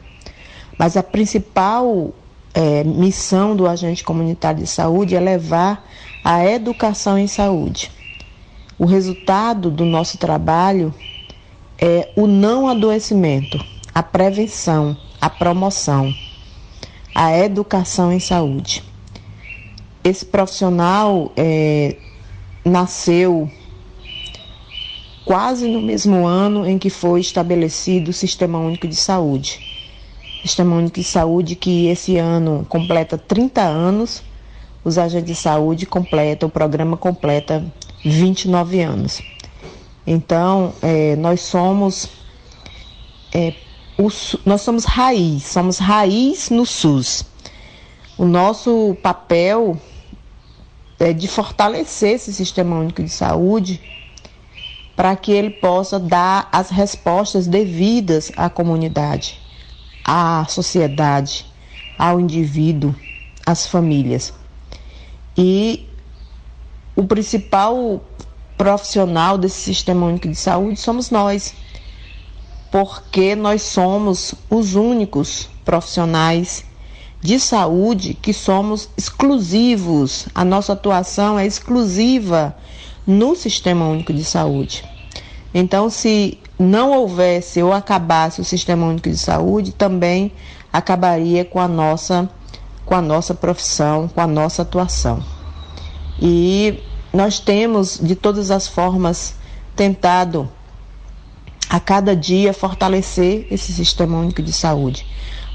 Mas 0.79 0.97
a 0.97 1.03
principal 1.03 2.11
é, 2.55 2.83
missão 2.83 3.55
do 3.55 3.67
agente 3.67 4.03
comunitário 4.03 4.61
de 4.61 4.67
saúde 4.67 5.15
é 5.15 5.19
levar 5.19 5.87
a 6.23 6.43
educação 6.43 7.19
em 7.19 7.27
saúde. 7.27 7.91
O 8.79 8.85
resultado 8.85 9.69
do 9.69 9.85
nosso 9.85 10.17
trabalho 10.17 10.91
é 11.77 12.11
o 12.15 12.25
não 12.25 12.67
adoecimento, 12.67 13.63
a 13.93 14.01
prevenção, 14.01 14.97
a 15.21 15.29
promoção, 15.29 16.11
a 17.13 17.37
educação 17.37 18.11
em 18.11 18.19
saúde. 18.19 18.83
Esse 20.03 20.25
profissional 20.25 21.31
é, 21.37 21.95
nasceu 22.65 23.51
quase 25.27 25.67
no 25.67 25.81
mesmo 25.81 26.25
ano 26.25 26.65
em 26.65 26.79
que 26.79 26.89
foi 26.89 27.19
estabelecido 27.19 28.11
o 28.11 28.13
Sistema 28.13 28.57
Único 28.59 28.87
de 28.87 28.95
Saúde. 28.95 29.59
Sistema 30.41 30.77
Único 30.77 31.01
de 31.01 31.03
Saúde 31.03 31.53
que 31.53 31.87
esse 31.87 32.15
ano 32.15 32.65
completa 32.69 33.17
30 33.17 33.61
anos, 33.61 34.23
os 34.85 34.97
agentes 34.97 35.27
de 35.27 35.35
saúde 35.35 35.85
completam, 35.85 36.47
o 36.47 36.51
programa 36.51 36.95
completa 36.95 37.61
29 38.05 38.79
anos. 38.81 39.21
Então, 40.05 40.73
é, 40.81 41.17
nós 41.17 41.41
somos 41.41 42.07
é, 43.33 43.53
o, 43.97 44.07
nós 44.45 44.61
somos 44.61 44.85
raiz, 44.85 45.43
somos 45.43 45.77
raiz 45.77 46.49
no 46.49 46.65
SUS. 46.65 47.25
O 48.17 48.23
nosso 48.23 48.95
papel 49.03 49.77
é 50.97 51.11
de 51.11 51.27
fortalecer 51.27 52.13
esse 52.13 52.33
Sistema 52.33 52.77
Único 52.79 53.03
de 53.03 53.09
Saúde 53.09 53.96
para 54.97 55.15
que 55.15 55.31
ele 55.31 55.51
possa 55.51 55.99
dar 55.99 56.49
as 56.51 56.71
respostas 56.71 57.45
devidas 57.45 58.31
à 58.35 58.49
comunidade, 58.49 59.39
à 60.03 60.43
sociedade, 60.49 61.45
ao 61.95 62.19
indivíduo, 62.19 62.95
às 63.45 63.67
famílias. 63.67 64.33
E 65.37 65.87
o 66.95 67.03
principal 67.03 68.01
profissional 68.57 69.37
desse 69.37 69.61
Sistema 69.61 70.07
Único 70.07 70.27
de 70.27 70.35
Saúde 70.35 70.79
somos 70.79 71.11
nós, 71.11 71.53
porque 72.71 73.35
nós 73.35 73.61
somos 73.61 74.33
os 74.49 74.73
únicos 74.73 75.47
profissionais 75.63 76.65
de 77.21 77.39
saúde 77.39 78.15
que 78.15 78.33
somos 78.33 78.89
exclusivos, 78.97 80.25
a 80.33 80.43
nossa 80.43 80.73
atuação 80.73 81.37
é 81.37 81.45
exclusiva 81.45 82.55
no 83.07 83.35
Sistema 83.35 83.87
Único 83.87 84.11
de 84.11 84.25
Saúde. 84.25 84.83
Então, 85.53 85.89
se 85.89 86.37
não 86.59 86.91
houvesse 86.91 87.63
ou 87.63 87.71
acabasse 87.71 88.41
o 88.41 88.43
Sistema 88.43 88.85
Único 88.85 89.09
de 89.09 89.17
Saúde, 89.17 89.71
também 89.71 90.33
acabaria 90.71 91.45
com 91.45 91.59
a 91.59 91.67
nossa 91.67 92.29
com 92.85 92.95
a 92.95 93.01
nossa 93.01 93.33
profissão, 93.33 94.07
com 94.07 94.21
a 94.21 94.27
nossa 94.27 94.61
atuação. 94.61 95.21
E 96.21 96.81
nós 97.13 97.37
temos 97.37 97.99
de 98.01 98.15
todas 98.15 98.49
as 98.49 98.65
formas 98.65 99.35
tentado 99.75 100.49
a 101.69 101.81
cada 101.81 102.15
dia 102.15 102.53
fortalecer 102.53 103.45
esse 103.51 103.73
Sistema 103.73 104.17
Único 104.17 104.41
de 104.41 104.53
Saúde, 104.53 105.05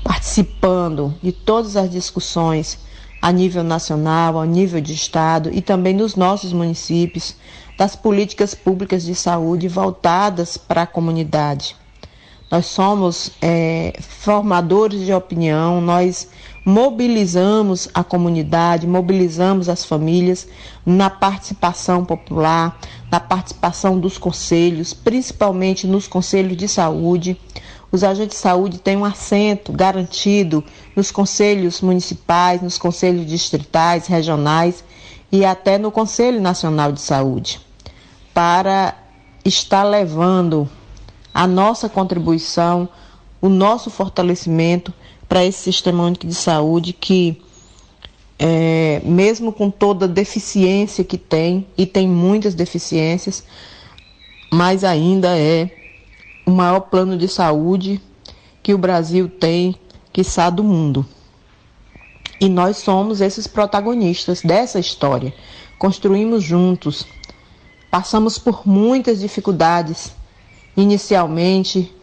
participando 0.05 1.15
de 1.23 1.33
todas 1.33 1.75
as 1.75 1.91
discussões 1.91 2.79
a 3.23 3.31
nível 3.31 3.63
nacional, 3.63 4.41
a 4.41 4.45
nível 4.45 4.81
de 4.81 4.93
estado 4.93 5.49
e 5.53 5.63
também 5.63 5.95
nos 5.95 6.17
nossos 6.17 6.53
municípios, 6.53 7.37
das 7.79 7.95
políticas 7.97 8.55
públicas 8.55 9.05
de 9.05 9.15
saúde 9.15 9.69
voltadas 9.69 10.57
para 10.57 10.83
a 10.83 10.87
comunidade. 10.87 11.77
Nós 12.51 12.67
somos 12.67 13.31
é, 13.41 13.95
formadores 14.01 15.07
de 15.07 15.13
opinião, 15.13 15.81
nós 15.81 16.29
mobilizamos 16.67 17.89
a 17.95 18.05
comunidade, 18.05 18.87
mobilizamos 18.87 19.69
as 19.71 19.85
famílias 19.85 20.47
na 20.85 21.09
participação 21.09 22.05
popular, 22.05 22.79
na 23.11 23.19
participação 23.19 23.99
dos 23.99 24.19
conselhos, 24.19 24.93
principalmente 24.93 25.87
nos 25.87 26.07
conselhos 26.07 26.57
de 26.57 26.69
saúde, 26.69 27.39
os 27.93 28.03
agentes 28.03 28.39
de 28.39 28.43
saúde 28.43 28.79
têm 28.79 28.97
um 28.97 29.05
assento 29.05 29.71
garantido 29.71 30.65
nos 30.97 31.11
conselhos 31.11 31.83
municipais, 31.83 32.63
nos 32.63 32.79
conselhos 32.79 33.27
distritais, 33.27 34.07
regionais 34.07 34.83
e 35.31 35.45
até 35.45 35.77
no 35.77 35.93
Conselho 35.93 36.41
Nacional 36.41 36.91
de 36.91 37.03
Saúde, 37.03 37.61
para 38.33 38.97
estar 39.45 39.83
levando 39.85 40.67
a 41.35 41.47
nossa 41.47 41.87
contribuição, 41.87 42.89
o 43.43 43.51
nosso 43.51 43.91
fortalecimento 43.91 44.93
para 45.29 45.45
esse 45.45 45.59
sistema 45.59 46.03
único 46.05 46.27
de 46.27 46.35
saúde 46.35 46.95
que, 46.95 47.43
é, 48.39 49.03
mesmo 49.05 49.53
com 49.53 49.71
toda 49.71 50.09
deficiência 50.09 51.05
que 51.05 51.19
tem, 51.19 51.67
e 51.77 51.85
tem 51.85 52.09
muitas 52.09 52.55
deficiências, 52.55 53.45
mas 54.51 54.83
ainda 54.83 55.37
é 55.37 55.82
o 56.45 56.51
maior 56.51 56.81
plano 56.81 57.17
de 57.17 57.29
saúde 57.29 58.01
que 58.63 58.75
o 58.75 58.79
Brasil 58.79 59.29
tem, 59.29 59.77
quiçá 60.13 60.51
do 60.51 60.63
mundo. 60.63 61.07
E 62.41 62.49
nós 62.49 62.79
somos 62.79 63.21
esses 63.21 63.47
protagonistas 63.47 64.43
dessa 64.43 64.79
história. 64.79 65.33
Construímos 65.79 66.43
juntos, 66.43 67.07
passamos 67.91 68.39
por 68.39 68.67
muitas 68.67 69.21
dificuldades 69.21 70.13
inicialmente 70.77 71.95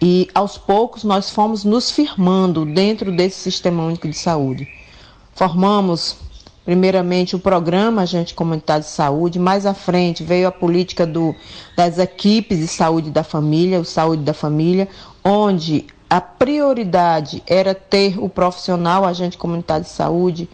e 0.00 0.28
aos 0.34 0.58
poucos 0.58 1.04
nós 1.04 1.30
fomos 1.30 1.64
nos 1.64 1.90
firmando 1.90 2.64
dentro 2.64 3.14
desse 3.14 3.38
Sistema 3.38 3.84
Único 3.84 4.08
de 4.08 4.16
Saúde. 4.16 4.68
Formamos 5.34 6.16
primeiramente 6.64 7.34
o 7.34 7.38
programa 7.38 8.02
Agente 8.02 8.34
Comunitário 8.34 8.84
de 8.84 8.90
Saúde, 8.90 9.38
mais 9.38 9.66
à 9.66 9.74
frente 9.74 10.22
veio 10.22 10.46
a 10.46 10.52
política 10.52 11.06
do, 11.06 11.34
das 11.76 11.98
equipes 11.98 12.58
de 12.58 12.68
saúde 12.68 13.10
da 13.10 13.24
família, 13.24 13.80
o 13.80 13.84
Saúde 13.84 14.22
da 14.22 14.32
Família, 14.32 14.88
onde 15.24 15.86
a 16.08 16.20
prioridade 16.20 17.42
era 17.46 17.74
ter 17.74 18.18
o 18.18 18.28
profissional 18.28 19.04
agente 19.04 19.38
comunitário 19.38 19.84
de 19.84 19.90
saúde 19.90 20.48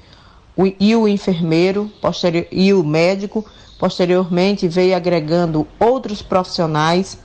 o, 0.57 0.67
e 0.79 0.97
o 0.97 1.07
enfermeiro 1.07 1.91
posterior, 2.01 2.47
e 2.51 2.73
o 2.73 2.83
médico. 2.83 3.45
Posteriormente 3.79 4.67
veio 4.67 4.97
agregando 4.97 5.67
outros 5.79 6.21
profissionais 6.21 7.19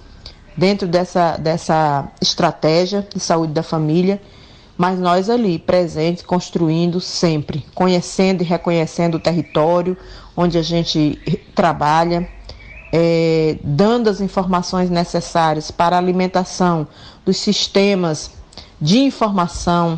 dentro 0.55 0.87
dessa, 0.87 1.37
dessa 1.37 2.11
estratégia 2.21 3.07
de 3.13 3.19
saúde 3.19 3.53
da 3.53 3.63
família 3.63 4.21
mas 4.83 4.99
nós 4.99 5.29
ali 5.29 5.57
presentes, 5.57 6.25
construindo 6.25 6.99
sempre, 6.99 7.65
conhecendo 7.73 8.41
e 8.41 8.45
reconhecendo 8.45 9.15
o 9.15 9.19
território 9.19 9.95
onde 10.35 10.57
a 10.57 10.61
gente 10.61 11.17
trabalha, 11.55 12.27
é, 12.91 13.57
dando 13.63 14.09
as 14.09 14.19
informações 14.19 14.89
necessárias 14.89 15.71
para 15.71 15.95
a 15.95 15.99
alimentação 15.99 16.85
dos 17.23 17.37
sistemas 17.37 18.31
de 18.81 18.99
informação 18.99 19.97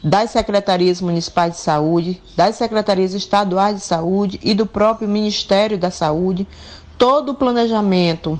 das 0.00 0.30
secretarias 0.30 1.00
municipais 1.00 1.54
de 1.54 1.58
saúde, 1.58 2.22
das 2.36 2.54
secretarias 2.54 3.14
estaduais 3.14 3.78
de 3.78 3.82
saúde 3.82 4.38
e 4.44 4.54
do 4.54 4.64
próprio 4.64 5.08
Ministério 5.08 5.76
da 5.76 5.90
Saúde, 5.90 6.46
todo 6.96 7.30
o 7.30 7.34
planejamento 7.34 8.38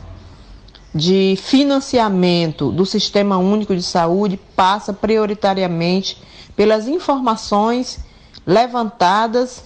de 0.94 1.38
financiamento 1.40 2.72
do 2.72 2.84
Sistema 2.84 3.38
Único 3.38 3.74
de 3.74 3.82
Saúde 3.82 4.36
passa 4.56 4.92
prioritariamente 4.92 6.20
pelas 6.56 6.88
informações 6.88 8.00
levantadas 8.46 9.64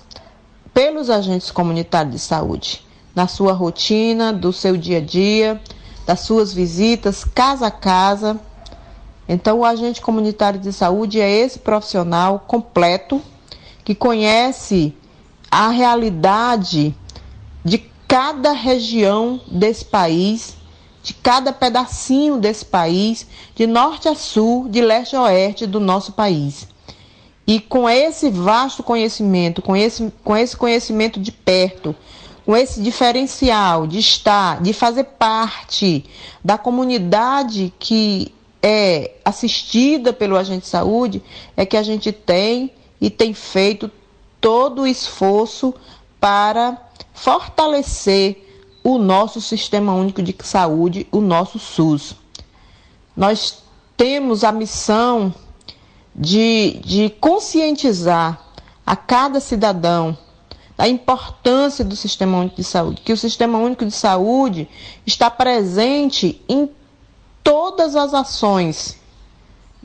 pelos 0.72 1.08
agentes 1.08 1.50
comunitários 1.50 2.14
de 2.14 2.18
saúde, 2.18 2.84
na 3.14 3.26
sua 3.26 3.52
rotina, 3.52 4.32
do 4.32 4.52
seu 4.52 4.76
dia 4.76 4.98
a 4.98 5.00
dia, 5.00 5.60
das 6.04 6.20
suas 6.20 6.52
visitas 6.52 7.24
casa 7.24 7.68
a 7.68 7.70
casa. 7.70 8.38
Então, 9.26 9.60
o 9.60 9.64
agente 9.64 10.02
comunitário 10.02 10.60
de 10.60 10.72
saúde 10.72 11.20
é 11.20 11.30
esse 11.30 11.58
profissional 11.58 12.40
completo 12.40 13.22
que 13.84 13.94
conhece 13.94 14.94
a 15.50 15.68
realidade 15.68 16.94
de 17.64 17.78
cada 18.06 18.52
região 18.52 19.40
desse 19.46 19.84
país 19.84 20.56
de 21.04 21.12
cada 21.12 21.52
pedacinho 21.52 22.38
desse 22.38 22.64
país, 22.64 23.26
de 23.54 23.66
norte 23.66 24.08
a 24.08 24.14
sul, 24.14 24.70
de 24.70 24.80
leste 24.80 25.14
a 25.14 25.24
oeste 25.24 25.66
do 25.66 25.78
nosso 25.78 26.12
país. 26.12 26.66
E 27.46 27.60
com 27.60 27.86
esse 27.86 28.30
vasto 28.30 28.82
conhecimento, 28.82 29.60
com 29.60 29.76
esse, 29.76 30.10
com 30.24 30.34
esse 30.34 30.56
conhecimento 30.56 31.20
de 31.20 31.30
perto, 31.30 31.94
com 32.46 32.56
esse 32.56 32.82
diferencial 32.82 33.86
de 33.86 33.98
estar, 33.98 34.62
de 34.62 34.72
fazer 34.72 35.04
parte 35.04 36.06
da 36.42 36.56
comunidade 36.56 37.70
que 37.78 38.34
é 38.62 39.12
assistida 39.22 40.10
pelo 40.10 40.38
agente 40.38 40.62
de 40.62 40.68
saúde, 40.68 41.22
é 41.54 41.66
que 41.66 41.76
a 41.76 41.82
gente 41.82 42.12
tem 42.12 42.72
e 42.98 43.10
tem 43.10 43.34
feito 43.34 43.90
todo 44.40 44.82
o 44.82 44.86
esforço 44.86 45.74
para 46.18 46.78
fortalecer 47.12 48.44
o 48.84 48.98
nosso 48.98 49.40
Sistema 49.40 49.94
Único 49.94 50.22
de 50.22 50.36
Saúde, 50.44 51.08
o 51.10 51.22
nosso 51.22 51.58
SUS. 51.58 52.14
Nós 53.16 53.62
temos 53.96 54.44
a 54.44 54.52
missão 54.52 55.34
de, 56.14 56.80
de 56.84 57.08
conscientizar 57.08 58.38
a 58.84 58.94
cada 58.94 59.40
cidadão 59.40 60.16
da 60.76 60.86
importância 60.86 61.82
do 61.82 61.96
Sistema 61.96 62.38
Único 62.38 62.56
de 62.56 62.64
Saúde, 62.64 63.00
que 63.00 63.12
o 63.12 63.16
Sistema 63.16 63.58
Único 63.58 63.86
de 63.86 63.92
Saúde 63.92 64.68
está 65.06 65.30
presente 65.30 66.42
em 66.46 66.68
todas 67.42 67.96
as 67.96 68.12
ações 68.12 69.00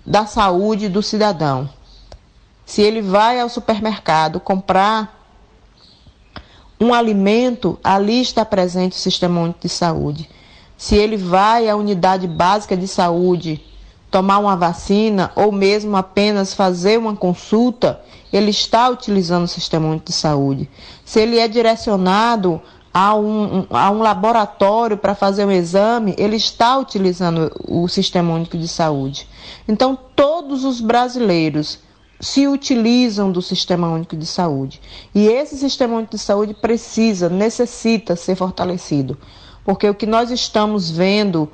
da 0.06 0.26
saúde 0.26 0.90
do 0.90 1.02
cidadão. 1.02 1.70
Se 2.66 2.82
ele 2.82 3.02
vai 3.02 3.40
ao 3.40 3.48
supermercado 3.48 4.40
comprar 4.40 5.19
um 6.80 6.94
alimento, 6.94 7.78
ali 7.84 8.22
está 8.22 8.46
presente 8.46 8.94
o 8.94 9.00
Sistema 9.00 9.42
Único 9.42 9.60
de 9.62 9.70
Saúde. 9.70 10.30
Se 10.78 10.96
ele 10.96 11.18
vai 11.18 11.68
à 11.68 11.76
unidade 11.76 12.26
básica 12.26 12.78
de 12.78 12.88
saúde 12.88 13.62
tomar 14.10 14.40
uma 14.40 14.56
vacina 14.56 15.32
ou 15.36 15.52
mesmo 15.52 15.98
apenas 15.98 16.54
fazer 16.54 16.98
uma 16.98 17.16
consulta, 17.16 18.02
ele 18.32 18.52
está 18.52 18.90
utilizando 18.90 19.44
o 19.44 19.48
Sistema 19.48 19.88
Único 19.88 20.06
de 20.06 20.14
Saúde. 20.14 20.70
Se 21.04 21.20
ele 21.20 21.38
é 21.38 21.48
direcionado 21.48 22.62
a 22.94 23.14
um, 23.14 23.68
a 23.70 23.92
um 23.92 24.00
laboratório 24.00 24.98
para 24.98 25.14
fazer 25.14 25.46
um 25.46 25.52
exame, 25.52 26.16
ele 26.18 26.38
está 26.38 26.78
utilizando 26.78 27.52
o 27.68 27.88
Sistema 27.88 28.34
Único 28.34 28.58
de 28.58 28.68
Saúde. 28.68 29.28
Então, 29.68 29.98
todos 30.16 30.64
os 30.64 30.80
brasileiros 30.80 31.80
se 32.20 32.48
utilizam 32.48 33.32
do 33.32 33.42
Sistema 33.42 33.88
Único 33.90 34.16
de 34.16 34.26
Saúde. 34.26 34.82
E 35.16 35.28
esse 35.28 35.58
Sistema 35.58 35.96
Único 35.96 36.12
de 36.12 36.20
Saúde 36.20 36.54
precisa, 36.54 37.30
necessita 37.30 38.16
ser 38.16 38.36
fortalecido. 38.36 39.18
Porque 39.64 39.90
o 39.90 39.96
que 39.96 40.06
nós 40.06 40.30
estamos 40.30 40.92
vendo 40.92 41.50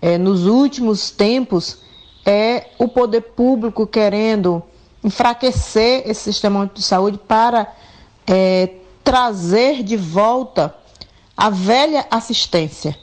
é, 0.00 0.16
nos 0.16 0.46
últimos 0.46 1.10
tempos 1.10 1.78
é 2.24 2.68
o 2.78 2.86
poder 2.86 3.22
público 3.22 3.86
querendo 3.86 4.62
enfraquecer 5.02 6.08
esse 6.08 6.22
Sistema 6.22 6.60
Único 6.60 6.76
de 6.76 6.82
Saúde 6.82 7.18
para 7.18 7.74
é, 8.26 8.70
trazer 9.02 9.82
de 9.82 9.96
volta 9.96 10.74
a 11.36 11.50
velha 11.50 12.06
assistência, 12.10 12.96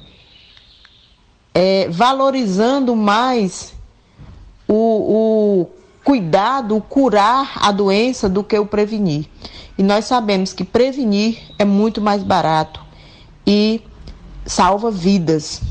é, 1.53 1.89
valorizando 1.89 2.95
mais 2.95 3.74
o, 4.68 5.66
o 5.68 5.81
cuidado, 6.04 6.82
curar 6.89 7.54
a 7.56 7.72
doença 7.72 8.28
do 8.28 8.43
que 8.43 8.58
o 8.58 8.66
prevenir. 8.66 9.28
E 9.78 9.84
nós 9.84 10.06
sabemos 10.06 10.54
que 10.54 10.64
prevenir 10.64 11.39
é 11.58 11.66
muito 11.66 12.02
mais 12.02 12.24
barato 12.24 12.80
e 13.45 13.82
salva 14.45 14.91
vidas. 14.91 15.62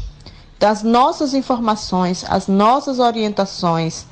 Das 0.59 0.81
então, 0.81 0.91
nossas 0.91 1.35
informações, 1.35 2.25
as 2.29 2.47
nossas 2.47 2.99
orientações 2.99 4.07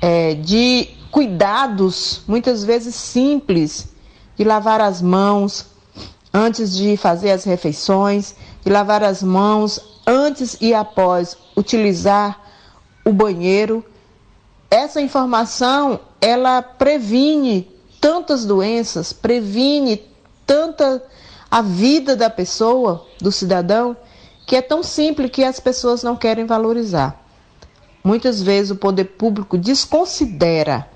é, 0.00 0.34
de 0.34 0.88
cuidados, 1.10 2.22
muitas 2.28 2.62
vezes 2.64 2.94
simples, 2.94 3.88
de 4.36 4.44
lavar 4.44 4.80
as 4.80 5.00
mãos 5.00 5.66
antes 6.32 6.76
de 6.76 6.96
fazer 6.96 7.30
as 7.30 7.44
refeições, 7.44 8.34
de 8.64 8.70
lavar 8.70 9.02
as 9.02 9.22
mãos 9.22 9.80
antes 10.06 10.56
e 10.60 10.74
após 10.74 11.36
utilizar 11.56 12.40
o 13.04 13.12
banheiro 13.12 13.84
essa 14.70 15.00
informação 15.00 16.00
ela 16.20 16.60
previne 16.60 17.70
tantas 18.00 18.44
doenças, 18.44 19.12
previne 19.12 20.02
tanta 20.46 21.02
a 21.50 21.62
vida 21.62 22.14
da 22.14 22.28
pessoa, 22.28 23.06
do 23.20 23.32
cidadão, 23.32 23.96
que 24.46 24.56
é 24.56 24.62
tão 24.62 24.82
simples 24.82 25.30
que 25.30 25.42
as 25.42 25.58
pessoas 25.58 26.02
não 26.02 26.16
querem 26.16 26.44
valorizar. 26.44 27.22
Muitas 28.04 28.42
vezes 28.42 28.70
o 28.70 28.76
poder 28.76 29.04
público 29.04 29.56
desconsidera 29.56 30.88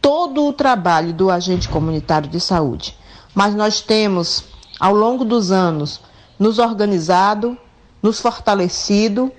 todo 0.00 0.44
o 0.44 0.52
trabalho 0.52 1.12
do 1.12 1.30
agente 1.30 1.68
comunitário 1.68 2.28
de 2.28 2.40
saúde. 2.40 2.96
Mas 3.34 3.54
nós 3.54 3.80
temos, 3.80 4.44
ao 4.78 4.94
longo 4.94 5.24
dos 5.24 5.50
anos, 5.50 6.00
nos 6.38 6.58
organizado, 6.58 7.56
nos 8.02 8.20
fortalecido 8.20 9.32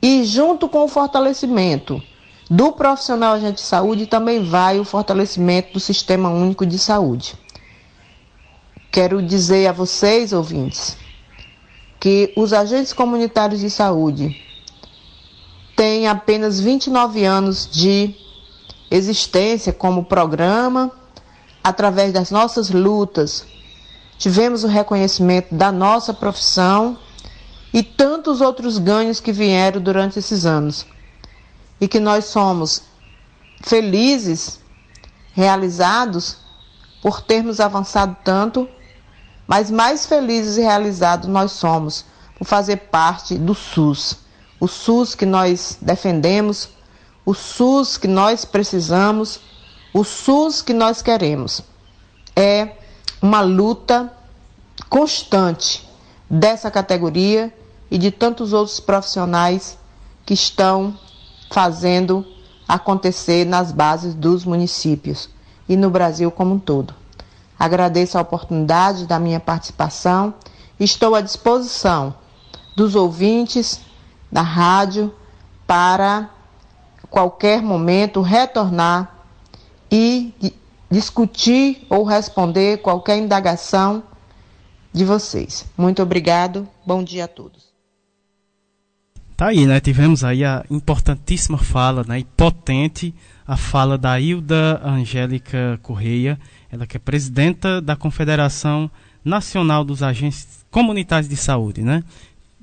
e, 0.00 0.24
junto 0.24 0.68
com 0.68 0.84
o 0.84 0.88
fortalecimento 0.88 2.02
do 2.50 2.72
profissional 2.72 3.34
agente 3.34 3.54
de 3.54 3.60
saúde 3.60 4.06
também 4.08 4.42
vai 4.42 4.80
o 4.80 4.84
fortalecimento 4.84 5.74
do 5.74 5.78
Sistema 5.78 6.30
Único 6.30 6.66
de 6.66 6.80
Saúde. 6.80 7.36
Quero 8.90 9.22
dizer 9.22 9.68
a 9.68 9.72
vocês, 9.72 10.32
ouvintes, 10.32 10.96
que 12.00 12.32
os 12.36 12.52
agentes 12.52 12.92
comunitários 12.92 13.60
de 13.60 13.70
saúde 13.70 14.36
têm 15.76 16.08
apenas 16.08 16.58
29 16.58 17.24
anos 17.24 17.68
de 17.70 18.16
existência 18.90 19.72
como 19.72 20.04
programa, 20.04 20.90
através 21.62 22.12
das 22.12 22.32
nossas 22.32 22.68
lutas, 22.68 23.46
tivemos 24.18 24.64
o 24.64 24.66
reconhecimento 24.66 25.54
da 25.54 25.70
nossa 25.70 26.12
profissão 26.12 26.98
e 27.72 27.80
tantos 27.80 28.40
outros 28.40 28.76
ganhos 28.76 29.20
que 29.20 29.30
vieram 29.30 29.80
durante 29.80 30.18
esses 30.18 30.44
anos 30.44 30.84
e 31.80 31.88
que 31.88 31.98
nós 31.98 32.26
somos 32.26 32.82
felizes, 33.62 34.60
realizados 35.32 36.36
por 37.02 37.20
termos 37.20 37.60
avançado 37.60 38.16
tanto, 38.22 38.68
mas 39.46 39.70
mais 39.70 40.06
felizes 40.06 40.58
e 40.58 40.60
realizados 40.60 41.28
nós 41.28 41.52
somos 41.52 42.04
por 42.38 42.44
fazer 42.44 42.76
parte 42.76 43.36
do 43.36 43.54
SUS, 43.54 44.18
o 44.58 44.68
SUS 44.68 45.14
que 45.14 45.26
nós 45.26 45.78
defendemos, 45.80 46.68
o 47.24 47.34
SUS 47.34 47.96
que 47.96 48.08
nós 48.08 48.44
precisamos, 48.44 49.40
o 49.92 50.04
SUS 50.04 50.62
que 50.62 50.72
nós 50.72 51.02
queremos. 51.02 51.62
É 52.36 52.76
uma 53.20 53.40
luta 53.40 54.12
constante 54.88 55.88
dessa 56.28 56.70
categoria 56.70 57.52
e 57.90 57.98
de 57.98 58.10
tantos 58.10 58.52
outros 58.52 58.80
profissionais 58.80 59.76
que 60.24 60.34
estão 60.34 60.96
fazendo 61.50 62.24
acontecer 62.66 63.44
nas 63.44 63.72
bases 63.72 64.14
dos 64.14 64.44
municípios 64.44 65.28
e 65.68 65.76
no 65.76 65.90
Brasil 65.90 66.30
como 66.30 66.54
um 66.54 66.58
todo. 66.58 66.94
Agradeço 67.58 68.16
a 68.16 68.22
oportunidade 68.22 69.06
da 69.06 69.18
minha 69.18 69.40
participação. 69.40 70.32
Estou 70.78 71.14
à 71.14 71.20
disposição 71.20 72.14
dos 72.74 72.94
ouvintes 72.94 73.80
da 74.32 74.40
rádio 74.40 75.12
para 75.66 76.30
qualquer 77.10 77.60
momento 77.60 78.22
retornar 78.22 79.16
e 79.90 80.32
discutir 80.90 81.86
ou 81.90 82.04
responder 82.04 82.78
qualquer 82.78 83.18
indagação 83.18 84.02
de 84.92 85.04
vocês. 85.04 85.66
Muito 85.76 86.02
obrigado. 86.02 86.66
Bom 86.86 87.02
dia 87.02 87.24
a 87.24 87.28
todos. 87.28 87.69
Tá 89.40 89.46
aí, 89.46 89.66
né? 89.66 89.80
Tivemos 89.80 90.22
aí 90.22 90.44
a 90.44 90.66
importantíssima 90.68 91.56
fala, 91.56 92.04
né? 92.06 92.18
E 92.18 92.24
potente 92.24 93.14
a 93.46 93.56
fala 93.56 93.96
da 93.96 94.20
Hilda 94.20 94.78
Angélica 94.84 95.80
Correia, 95.82 96.38
ela 96.70 96.86
que 96.86 96.98
é 96.98 97.00
presidenta 97.00 97.80
da 97.80 97.96
Confederação 97.96 98.90
Nacional 99.24 99.82
dos 99.82 100.02
Agentes 100.02 100.62
Comunitários 100.70 101.26
de 101.26 101.38
Saúde, 101.38 101.80
né? 101.80 102.04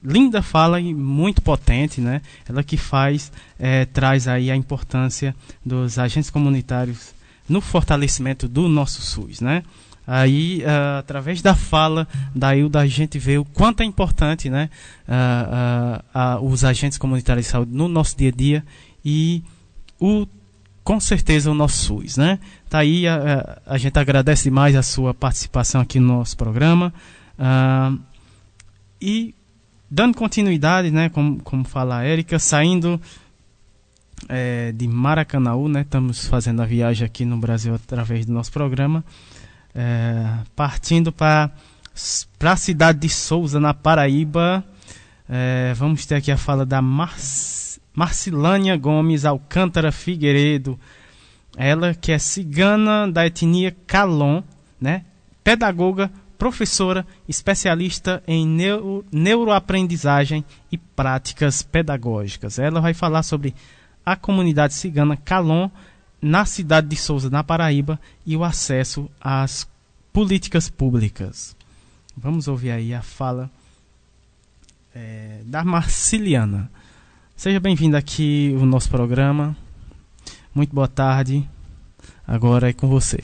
Linda 0.04 0.44
fala 0.44 0.80
e 0.80 0.94
muito 0.94 1.42
potente, 1.42 2.00
né? 2.00 2.22
Ela 2.48 2.62
que 2.62 2.78
faz, 2.78 3.32
é, 3.58 3.86
traz 3.86 4.28
aí 4.28 4.52
a 4.52 4.56
importância 4.56 5.36
dos 5.66 5.98
agentes 5.98 6.30
comunitários 6.30 7.12
no 7.50 7.60
fortalecimento 7.60 8.48
do 8.48 8.68
nosso 8.68 9.02
SUS, 9.02 9.42
né? 9.42 9.64
Aí, 10.08 10.64
uh, 10.64 11.00
através 11.00 11.42
da 11.42 11.54
fala 11.54 12.08
da 12.34 12.56
Hilda, 12.56 12.80
a 12.80 12.88
gente 12.88 13.20
vê 13.20 13.38
o 13.38 13.44
quanto 13.44 13.82
é 13.82 13.86
importante 13.86 14.50
né, 14.50 14.70
uh, 15.06 16.42
uh, 16.42 16.50
os 16.50 16.64
agentes 16.64 16.98
comunitários 16.98 17.46
de 17.46 17.52
saúde 17.52 17.74
no 17.74 17.90
nosso 17.90 18.16
dia 18.18 18.30
a 18.30 18.32
dia 18.32 18.64
e 19.04 19.44
o, 20.00 20.26
com 20.82 20.98
certeza 20.98 21.52
o 21.52 21.54
nosso 21.54 21.84
SUS. 21.84 22.16
Né? 22.16 22.40
Tá 22.70 22.80
aí, 22.80 23.06
a, 23.06 23.62
a 23.66 23.78
gente 23.78 24.00
agradece 24.00 24.46
demais 24.46 24.78
a 24.78 24.82
sua 24.82 25.14
participação 25.14 25.82
aqui 25.82 26.00
no 26.00 26.08
nosso 26.08 26.38
programa. 26.38 26.94
e 29.02 29.36
dando 29.92 30.16
continuidade, 30.16 30.90
né, 30.90 31.10
como, 31.10 31.42
como 31.42 31.64
fala 31.64 31.98
a 31.98 32.04
Érica, 32.04 32.40
saindo 32.40 33.00
é, 34.28 34.72
de 34.72 34.88
Maracanaú, 34.88 35.68
né, 35.68 35.82
estamos 35.82 36.28
fazendo 36.28 36.62
a 36.62 36.66
viagem 36.66 37.06
aqui 37.06 37.26
no 37.26 37.38
Brasil 37.38 37.76
através 37.76 38.26
do 38.26 38.34
nosso 38.34 38.52
programa. 38.52 39.04
É, 39.80 40.26
partindo 40.56 41.12
para 41.12 41.52
a 42.42 42.56
cidade 42.56 42.98
de 42.98 43.10
Souza, 43.10 43.60
na 43.60 43.76
Paraíba, 43.76 44.66
é, 45.30 45.72
vamos 45.76 46.04
ter 46.04 46.16
aqui 46.16 46.32
a 46.32 46.38
fala 46.38 46.66
da 46.66 46.82
Mar 46.82 47.16
Marcilânia 47.94 48.76
Gomes 48.76 49.24
Alcântara 49.24 49.92
Figueiredo. 49.92 50.80
Ela 51.56 51.94
que 51.94 52.12
é 52.12 52.18
cigana 52.18 53.08
da 53.08 53.28
etnia 53.28 53.76
Calon, 53.86 54.42
né? 54.82 55.06
pedagoga, 55.44 56.12
professora, 56.40 57.06
especialista 57.30 58.24
em 58.28 58.48
neuro, 58.48 59.06
neuroaprendizagem 59.12 60.44
e 60.72 60.78
práticas 60.78 61.62
pedagógicas. 61.62 62.58
Ela 62.58 62.82
vai 62.82 62.96
falar 62.96 63.22
sobre 63.22 63.54
a 64.04 64.16
comunidade 64.16 64.74
cigana 64.74 65.16
Calon 65.16 65.70
na 66.22 66.46
cidade 66.46 66.88
de 66.88 66.96
Souza, 66.96 67.30
na 67.30 67.44
Paraíba, 67.44 68.00
e 68.26 68.36
o 68.36 68.44
acesso 68.44 69.10
às 69.22 69.68
políticas 70.12 70.70
públicas. 70.70 71.56
Vamos 72.16 72.48
ouvir 72.48 72.72
aí 72.72 72.94
a 72.94 73.02
fala 73.02 73.50
é, 74.96 75.42
da 75.46 75.64
Marciliana. 75.64 76.72
Seja 77.36 77.60
bem-vindo 77.60 77.96
aqui 77.96 78.56
ao 78.60 78.66
nosso 78.66 78.90
programa. 78.90 79.56
Muito 80.56 80.74
boa 80.74 80.88
tarde. 80.88 81.48
Agora 82.28 82.70
é 82.70 82.74
com 82.74 82.88
você. 82.88 83.24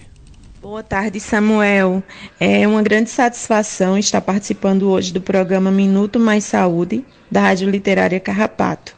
Boa 0.61 0.83
tarde, 0.83 1.19
Samuel. 1.19 2.03
É 2.39 2.67
uma 2.67 2.81
grande 2.81 3.09
satisfação 3.09 3.97
estar 3.97 4.21
participando 4.21 4.83
hoje 4.83 5.11
do 5.11 5.19
programa 5.19 5.71
Minuto 5.71 6.19
Mais 6.19 6.45
Saúde, 6.45 7.03
da 7.29 7.41
Rádio 7.41 7.69
Literária 7.69 8.19
Carrapato. 8.19 8.95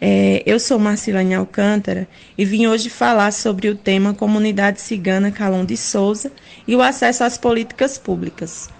É, 0.00 0.42
eu 0.46 0.58
sou 0.58 0.78
Marcilane 0.78 1.34
Alcântara 1.34 2.08
e 2.38 2.44
vim 2.44 2.66
hoje 2.66 2.88
falar 2.88 3.32
sobre 3.32 3.68
o 3.68 3.74
tema 3.74 4.14
Comunidade 4.14 4.80
Cigana 4.80 5.30
Calão 5.30 5.62
de 5.62 5.76
Souza 5.76 6.32
e 6.66 6.74
o 6.74 6.80
acesso 6.80 7.22
às 7.22 7.36
políticas 7.36 7.98
públicas. 7.98 8.70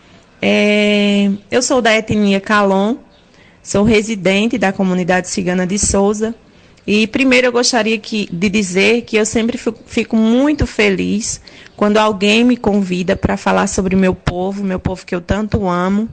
É, 0.40 1.30
eu 1.50 1.60
sou 1.60 1.82
da 1.82 1.94
etnia 1.94 2.40
Calon, 2.40 2.96
sou 3.62 3.84
residente 3.84 4.56
da 4.56 4.72
comunidade 4.72 5.28
cigana 5.28 5.66
de 5.66 5.78
Souza 5.78 6.34
e 6.86 7.06
primeiro 7.06 7.48
eu 7.48 7.52
gostaria 7.52 7.98
que, 7.98 8.26
de 8.32 8.48
dizer 8.48 9.02
que 9.02 9.16
eu 9.16 9.26
sempre 9.26 9.58
fico, 9.58 9.78
fico 9.84 10.16
muito 10.16 10.66
feliz 10.66 11.42
quando 11.76 11.98
alguém 11.98 12.42
me 12.44 12.56
convida 12.56 13.14
para 13.14 13.36
falar 13.36 13.66
sobre 13.66 13.94
meu 13.94 14.14
povo, 14.14 14.64
meu 14.64 14.80
povo 14.80 15.04
que 15.04 15.14
eu 15.14 15.20
tanto 15.20 15.68
amo. 15.68 16.08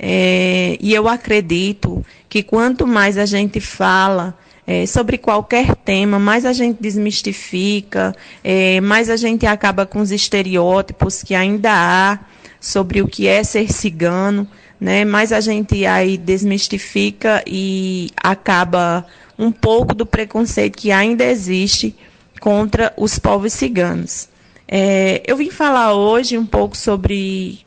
É, 0.00 0.76
e 0.80 0.94
eu 0.94 1.08
acredito 1.08 2.04
que 2.28 2.42
quanto 2.42 2.86
mais 2.86 3.16
a 3.16 3.26
gente 3.26 3.60
fala 3.60 4.36
é, 4.68 4.84
sobre 4.84 5.16
qualquer 5.16 5.74
tema, 5.76 6.18
mais 6.18 6.44
a 6.44 6.52
gente 6.52 6.76
desmistifica, 6.78 8.14
é, 8.44 8.82
mais 8.82 9.08
a 9.08 9.16
gente 9.16 9.46
acaba 9.46 9.86
com 9.86 9.98
os 9.98 10.10
estereótipos 10.10 11.22
que 11.22 11.34
ainda 11.34 11.70
há 11.72 12.18
sobre 12.60 13.00
o 13.00 13.08
que 13.08 13.26
é 13.26 13.42
ser 13.42 13.72
cigano, 13.72 14.46
né? 14.78 15.06
Mais 15.06 15.32
a 15.32 15.40
gente 15.40 15.86
aí 15.86 16.18
desmistifica 16.18 17.42
e 17.46 18.10
acaba 18.22 19.06
um 19.38 19.50
pouco 19.50 19.94
do 19.94 20.04
preconceito 20.04 20.76
que 20.76 20.92
ainda 20.92 21.24
existe 21.24 21.96
contra 22.38 22.92
os 22.94 23.18
povos 23.18 23.54
ciganos. 23.54 24.28
É, 24.70 25.22
eu 25.26 25.38
vim 25.38 25.50
falar 25.50 25.94
hoje 25.94 26.36
um 26.36 26.44
pouco 26.44 26.76
sobre 26.76 27.60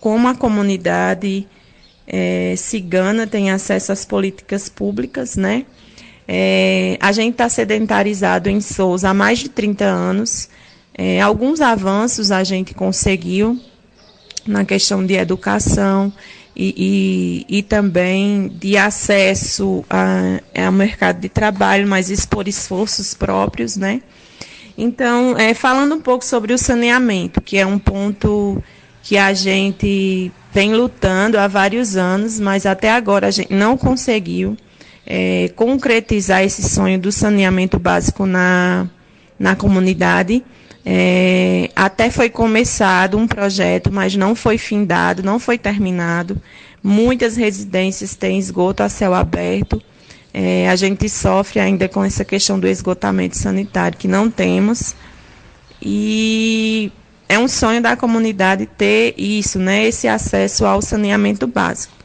como 0.00 0.26
a 0.26 0.34
comunidade 0.34 1.46
é, 2.04 2.54
cigana 2.56 3.28
tem 3.28 3.52
acesso 3.52 3.92
às 3.92 4.04
políticas 4.04 4.68
públicas, 4.68 5.36
né? 5.36 5.64
É, 6.30 6.98
a 7.00 7.10
gente 7.10 7.32
está 7.32 7.48
sedentarizado 7.48 8.50
em 8.50 8.60
Souza 8.60 9.08
há 9.08 9.14
mais 9.14 9.38
de 9.38 9.48
30 9.48 9.86
anos. 9.86 10.50
É, 10.92 11.22
alguns 11.22 11.62
avanços 11.62 12.30
a 12.30 12.44
gente 12.44 12.74
conseguiu 12.74 13.58
na 14.46 14.62
questão 14.62 15.04
de 15.04 15.14
educação 15.14 16.12
e, 16.54 17.46
e, 17.48 17.58
e 17.58 17.62
também 17.62 18.48
de 18.48 18.76
acesso 18.76 19.84
ao 19.88 20.72
mercado 20.72 21.20
de 21.20 21.30
trabalho, 21.30 21.88
mas 21.88 22.10
isso 22.10 22.28
por 22.28 22.46
esforços 22.46 23.14
próprios, 23.14 23.76
né? 23.76 24.02
Então, 24.76 25.36
é, 25.38 25.54
falando 25.54 25.94
um 25.94 26.00
pouco 26.00 26.24
sobre 26.24 26.52
o 26.52 26.58
saneamento, 26.58 27.40
que 27.40 27.56
é 27.56 27.66
um 27.66 27.78
ponto 27.78 28.62
que 29.02 29.16
a 29.16 29.32
gente 29.32 30.30
vem 30.52 30.74
lutando 30.74 31.38
há 31.38 31.48
vários 31.48 31.96
anos, 31.96 32.38
mas 32.38 32.66
até 32.66 32.90
agora 32.90 33.28
a 33.28 33.30
gente 33.30 33.52
não 33.52 33.76
conseguiu 33.76 34.56
é, 35.10 35.50
concretizar 35.56 36.44
esse 36.44 36.62
sonho 36.68 36.98
do 36.98 37.10
saneamento 37.10 37.78
básico 37.78 38.26
na, 38.26 38.86
na 39.38 39.56
comunidade. 39.56 40.44
É, 40.84 41.70
até 41.74 42.10
foi 42.10 42.28
começado 42.28 43.16
um 43.16 43.26
projeto, 43.26 43.90
mas 43.90 44.14
não 44.14 44.34
foi 44.34 44.58
findado, 44.58 45.22
não 45.22 45.38
foi 45.38 45.56
terminado. 45.56 46.40
Muitas 46.82 47.36
residências 47.36 48.14
têm 48.14 48.38
esgoto 48.38 48.82
a 48.82 48.88
céu 48.90 49.14
aberto. 49.14 49.82
É, 50.32 50.68
a 50.68 50.76
gente 50.76 51.08
sofre 51.08 51.58
ainda 51.58 51.88
com 51.88 52.04
essa 52.04 52.22
questão 52.22 52.60
do 52.60 52.68
esgotamento 52.68 53.36
sanitário, 53.36 53.98
que 53.98 54.06
não 54.06 54.30
temos. 54.30 54.94
E 55.80 56.92
é 57.26 57.38
um 57.38 57.48
sonho 57.48 57.80
da 57.80 57.96
comunidade 57.96 58.66
ter 58.66 59.14
isso, 59.16 59.58
né, 59.58 59.86
esse 59.86 60.06
acesso 60.06 60.66
ao 60.66 60.82
saneamento 60.82 61.46
básico. 61.46 61.97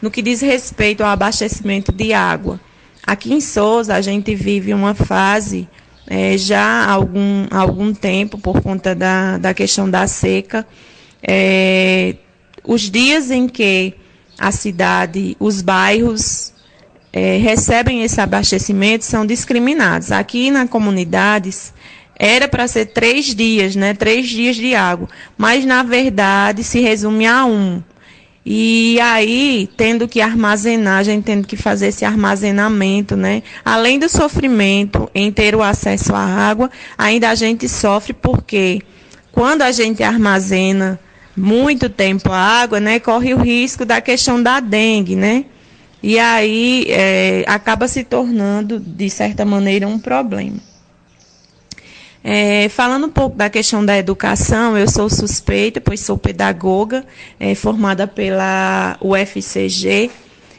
No 0.00 0.10
que 0.10 0.22
diz 0.22 0.40
respeito 0.40 1.02
ao 1.02 1.10
abastecimento 1.10 1.92
de 1.92 2.12
água, 2.12 2.60
aqui 3.06 3.32
em 3.32 3.40
Souza 3.40 3.94
a 3.94 4.00
gente 4.00 4.34
vive 4.34 4.74
uma 4.74 4.94
fase 4.94 5.68
é, 6.06 6.38
já 6.38 6.60
há 6.60 6.92
algum, 6.92 7.46
algum 7.50 7.92
tempo 7.92 8.38
por 8.38 8.60
conta 8.60 8.94
da, 8.94 9.38
da 9.38 9.52
questão 9.52 9.90
da 9.90 10.06
seca. 10.06 10.66
É, 11.22 12.14
os 12.64 12.82
dias 12.90 13.30
em 13.30 13.48
que 13.48 13.94
a 14.38 14.52
cidade, 14.52 15.36
os 15.40 15.62
bairros 15.62 16.52
é, 17.12 17.38
recebem 17.38 18.02
esse 18.02 18.20
abastecimento 18.20 19.04
são 19.04 19.26
discriminados. 19.26 20.12
Aqui 20.12 20.50
na 20.50 20.68
comunidades 20.68 21.72
era 22.18 22.46
para 22.46 22.68
ser 22.68 22.86
três 22.86 23.34
dias, 23.34 23.74
né? 23.74 23.94
Três 23.94 24.28
dias 24.28 24.56
de 24.56 24.74
água, 24.74 25.08
mas 25.36 25.64
na 25.64 25.82
verdade 25.82 26.62
se 26.62 26.80
resume 26.80 27.26
a 27.26 27.44
um. 27.44 27.82
E 28.48 29.00
aí, 29.00 29.68
tendo 29.76 30.06
que 30.06 30.20
armazenar, 30.20 30.98
a 30.98 31.02
gente 31.02 31.24
tendo 31.24 31.48
que 31.48 31.56
fazer 31.56 31.88
esse 31.88 32.04
armazenamento, 32.04 33.16
né? 33.16 33.42
Além 33.64 33.98
do 33.98 34.08
sofrimento 34.08 35.10
em 35.12 35.32
ter 35.32 35.56
o 35.56 35.64
acesso 35.64 36.14
à 36.14 36.20
água, 36.20 36.70
ainda 36.96 37.28
a 37.28 37.34
gente 37.34 37.68
sofre 37.68 38.12
porque 38.12 38.82
quando 39.32 39.62
a 39.62 39.72
gente 39.72 40.00
armazena 40.00 40.96
muito 41.36 41.90
tempo 41.90 42.30
a 42.30 42.38
água, 42.38 42.78
né, 42.78 43.00
corre 43.00 43.34
o 43.34 43.38
risco 43.38 43.84
da 43.84 44.00
questão 44.00 44.40
da 44.40 44.60
dengue, 44.60 45.16
né? 45.16 45.44
E 46.00 46.16
aí 46.16 46.86
é, 46.88 47.44
acaba 47.48 47.88
se 47.88 48.04
tornando, 48.04 48.78
de 48.78 49.10
certa 49.10 49.44
maneira, 49.44 49.88
um 49.88 49.98
problema. 49.98 50.58
É, 52.28 52.68
falando 52.68 53.06
um 53.06 53.08
pouco 53.08 53.36
da 53.36 53.48
questão 53.48 53.86
da 53.86 53.96
educação, 53.96 54.76
eu 54.76 54.90
sou 54.90 55.08
suspeita, 55.08 55.80
pois 55.80 56.00
sou 56.00 56.18
pedagoga, 56.18 57.06
é, 57.38 57.54
formada 57.54 58.04
pela 58.08 58.98
UFCG, 59.00 60.10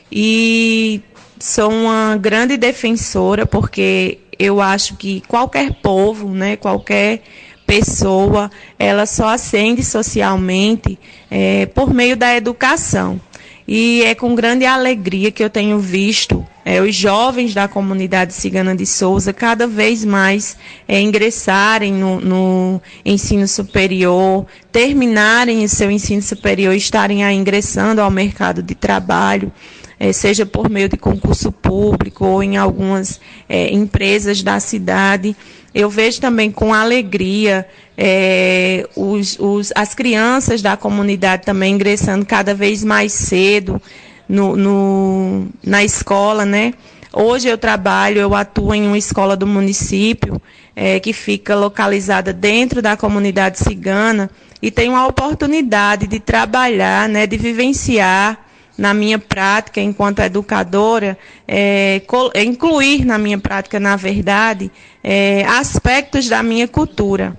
e 0.09 1.01
sou 1.37 1.69
uma 1.69 2.15
grande 2.15 2.55
defensora, 2.55 3.45
porque 3.45 4.19
eu 4.39 4.61
acho 4.61 4.95
que 4.95 5.19
qualquer 5.27 5.73
povo, 5.81 6.29
né, 6.29 6.55
qualquer 6.55 7.21
pessoa, 7.65 8.49
ela 8.79 9.05
só 9.05 9.27
ascende 9.27 9.83
socialmente 9.83 10.97
é, 11.29 11.65
por 11.65 11.93
meio 11.93 12.15
da 12.15 12.33
educação. 12.33 13.19
E 13.67 14.01
é 14.03 14.15
com 14.15 14.33
grande 14.33 14.65
alegria 14.65 15.29
que 15.29 15.43
eu 15.43 15.49
tenho 15.49 15.77
visto 15.77 16.45
é, 16.63 16.81
os 16.81 16.95
jovens 16.95 17.53
da 17.53 17.67
comunidade 17.67 18.33
cigana 18.33 18.75
de 18.75 18.85
Souza 18.85 19.33
cada 19.33 19.67
vez 19.67 20.05
mais 20.05 20.57
é, 20.87 21.01
ingressarem 21.01 21.93
no, 21.93 22.21
no, 22.21 22.81
ensino 23.05 23.47
superior, 23.47 24.45
terminarem 24.71 25.63
o 25.63 25.69
seu 25.69 25.91
ensino 25.91 26.21
superior 26.21 26.73
estarem 26.73 27.23
aí 27.23 27.35
ingressando 27.35 28.01
ao 28.01 28.11
mercado 28.11 28.61
de 28.61 28.75
trabalho. 28.75 29.51
É, 29.99 30.13
seja 30.13 30.45
por 30.45 30.69
meio 30.69 30.87
de 30.87 30.97
concurso 30.97 31.51
público 31.51 32.25
ou 32.25 32.43
em 32.43 32.55
algumas 32.55 33.19
é, 33.49 33.73
empresas 33.73 34.43
da 34.43 34.59
cidade. 34.59 35.35
Eu 35.73 35.89
vejo 35.89 36.21
também 36.21 36.51
com 36.51 36.73
alegria 36.73 37.67
é, 37.97 38.87
os, 38.95 39.37
os, 39.39 39.73
as 39.75 39.95
crianças 39.95 40.61
da 40.61 40.77
comunidade 40.77 41.43
também 41.43 41.73
ingressando 41.73 42.25
cada 42.25 42.53
vez 42.53 42.83
mais 42.83 43.11
cedo 43.11 43.81
no, 44.29 44.55
no, 44.55 45.47
na 45.63 45.83
escola, 45.83 46.45
né? 46.45 46.73
Hoje 47.11 47.47
eu 47.47 47.57
trabalho, 47.57 48.19
eu 48.19 48.35
atuo 48.35 48.75
em 48.75 48.85
uma 48.85 48.97
escola 48.97 49.35
do 49.35 49.47
município 49.47 50.39
é, 50.75 50.99
que 50.99 51.13
fica 51.13 51.55
localizada 51.55 52.31
dentro 52.31 52.81
da 52.81 52.95
comunidade 52.95 53.57
cigana 53.57 54.29
e 54.61 54.69
tenho 54.69 54.95
a 54.95 55.07
oportunidade 55.07 56.05
de 56.05 56.19
trabalhar, 56.19 57.09
né, 57.09 57.25
de 57.25 57.37
vivenciar 57.37 58.46
na 58.77 58.93
minha 58.93 59.17
prática 59.17 59.81
enquanto 59.81 60.19
educadora, 60.19 61.17
é, 61.47 62.01
incluir 62.35 63.05
na 63.05 63.17
minha 63.17 63.37
prática, 63.39 63.79
na 63.79 63.95
verdade, 63.95 64.71
é, 65.03 65.43
aspectos 65.45 66.29
da 66.29 66.43
minha 66.43 66.67
cultura. 66.67 67.37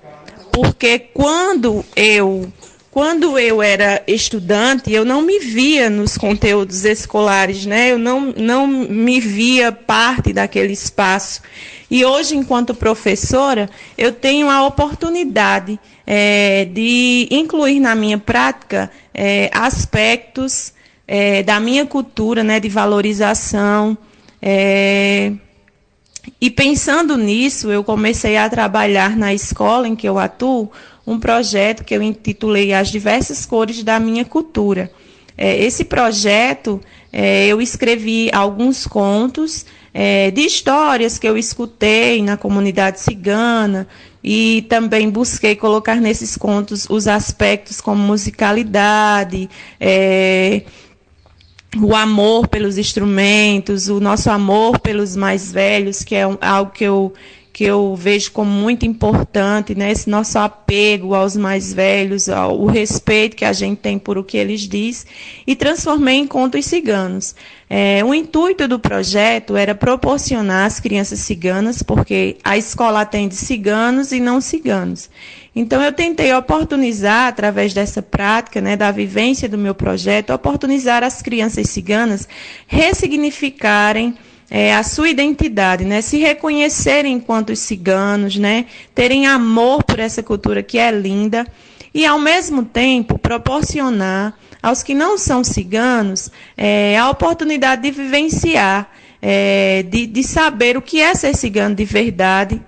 Porque 0.50 0.98
quando 0.98 1.84
eu 1.94 2.50
quando 2.90 3.38
eu 3.38 3.62
era 3.62 4.02
estudante, 4.08 4.92
eu 4.92 5.04
não 5.04 5.22
me 5.22 5.38
via 5.38 5.88
nos 5.88 6.18
conteúdos 6.18 6.84
escolares, 6.84 7.64
né? 7.64 7.92
Eu 7.92 7.98
não, 7.98 8.32
não 8.36 8.66
me 8.66 9.20
via 9.20 9.70
parte 9.70 10.32
daquele 10.32 10.72
espaço. 10.72 11.42
E 11.88 12.04
hoje, 12.04 12.34
enquanto 12.34 12.74
professora, 12.74 13.70
eu 13.96 14.10
tenho 14.10 14.50
a 14.50 14.66
oportunidade 14.66 15.78
é, 16.04 16.64
de 16.64 17.28
incluir 17.30 17.78
na 17.78 17.94
minha 17.94 18.18
prática 18.18 18.90
é, 19.14 19.48
aspectos 19.52 20.72
é, 21.08 21.42
da 21.42 21.58
minha 21.58 21.86
cultura, 21.86 22.44
né, 22.44 22.60
de 22.60 22.68
valorização. 22.68 23.96
É, 24.42 25.32
e 26.38 26.50
pensando 26.50 27.16
nisso, 27.16 27.70
eu 27.70 27.82
comecei 27.82 28.36
a 28.36 28.48
trabalhar 28.50 29.16
na 29.16 29.32
escola 29.32 29.88
em 29.88 29.96
que 29.96 30.06
eu 30.06 30.18
atuo 30.18 30.70
um 31.06 31.18
projeto 31.18 31.82
que 31.82 31.94
eu 31.94 32.02
intitulei 32.02 32.74
As 32.74 32.90
Diversas 32.90 33.46
Cores 33.46 33.82
da 33.82 33.98
Minha 33.98 34.26
Cultura. 34.26 34.90
É, 35.36 35.56
esse 35.64 35.84
projeto, 35.84 36.78
é, 37.10 37.46
eu 37.46 37.62
escrevi 37.62 38.28
alguns 38.30 38.86
contos 38.86 39.64
é, 39.94 40.30
de 40.30 40.42
histórias 40.42 41.18
que 41.18 41.26
eu 41.26 41.38
escutei 41.38 42.22
na 42.22 42.36
comunidade 42.36 43.00
cigana 43.00 43.88
e 44.22 44.66
também 44.68 45.08
busquei 45.08 45.56
colocar 45.56 45.96
nesses 45.96 46.36
contos 46.36 46.86
os 46.90 47.08
aspectos 47.08 47.80
como 47.80 48.02
musicalidade, 48.02 49.48
é, 49.80 50.62
o 51.76 51.94
amor 51.94 52.48
pelos 52.48 52.78
instrumentos, 52.78 53.88
o 53.88 54.00
nosso 54.00 54.30
amor 54.30 54.78
pelos 54.78 55.14
mais 55.14 55.52
velhos, 55.52 56.02
que 56.02 56.14
é 56.14 56.22
algo 56.40 56.72
que 56.72 56.84
eu, 56.84 57.12
que 57.52 57.64
eu 57.64 57.94
vejo 57.94 58.32
como 58.32 58.50
muito 58.50 58.86
importante, 58.86 59.74
né? 59.74 59.90
esse 59.90 60.08
nosso 60.08 60.38
apego 60.38 61.14
aos 61.14 61.36
mais 61.36 61.72
velhos, 61.72 62.28
ao, 62.28 62.58
o 62.58 62.66
respeito 62.66 63.36
que 63.36 63.44
a 63.44 63.52
gente 63.52 63.78
tem 63.78 63.98
por 63.98 64.16
o 64.16 64.24
que 64.24 64.38
eles 64.38 64.62
dizem, 64.62 65.10
e 65.46 65.54
transformei 65.54 66.16
em 66.16 66.26
contos 66.26 66.64
ciganos. 66.64 67.34
É, 67.68 68.02
o 68.02 68.14
intuito 68.14 68.66
do 68.66 68.78
projeto 68.78 69.54
era 69.54 69.74
proporcionar 69.74 70.66
às 70.66 70.80
crianças 70.80 71.18
ciganas, 71.18 71.82
porque 71.82 72.38
a 72.42 72.56
escola 72.56 73.02
atende 73.02 73.34
ciganos 73.34 74.10
e 74.10 74.20
não 74.20 74.40
ciganos. 74.40 75.10
Então, 75.54 75.82
eu 75.82 75.92
tentei 75.92 76.32
oportunizar, 76.34 77.28
através 77.28 77.72
dessa 77.72 78.02
prática, 78.02 78.60
né, 78.60 78.76
da 78.76 78.90
vivência 78.90 79.48
do 79.48 79.58
meu 79.58 79.74
projeto, 79.74 80.32
oportunizar 80.32 81.02
as 81.02 81.22
crianças 81.22 81.70
ciganas 81.70 82.28
ressignificarem 82.66 84.14
é, 84.50 84.74
a 84.74 84.82
sua 84.82 85.10
identidade, 85.10 85.84
né, 85.84 86.00
se 86.00 86.18
reconhecerem 86.18 87.14
enquanto 87.14 87.54
ciganos, 87.54 88.36
né, 88.36 88.66
terem 88.94 89.26
amor 89.26 89.82
por 89.82 89.98
essa 89.98 90.22
cultura 90.22 90.62
que 90.62 90.78
é 90.78 90.90
linda 90.90 91.46
e, 91.92 92.06
ao 92.06 92.18
mesmo 92.18 92.64
tempo, 92.64 93.18
proporcionar 93.18 94.38
aos 94.62 94.82
que 94.82 94.94
não 94.94 95.16
são 95.16 95.42
ciganos 95.44 96.30
é, 96.56 96.96
a 96.98 97.10
oportunidade 97.10 97.82
de 97.82 97.90
vivenciar, 97.90 98.90
é, 99.20 99.82
de, 99.82 100.06
de 100.06 100.22
saber 100.22 100.76
o 100.76 100.82
que 100.82 101.00
é 101.00 101.14
ser 101.14 101.34
cigano 101.34 101.74
de 101.74 101.84
verdade 101.84 102.60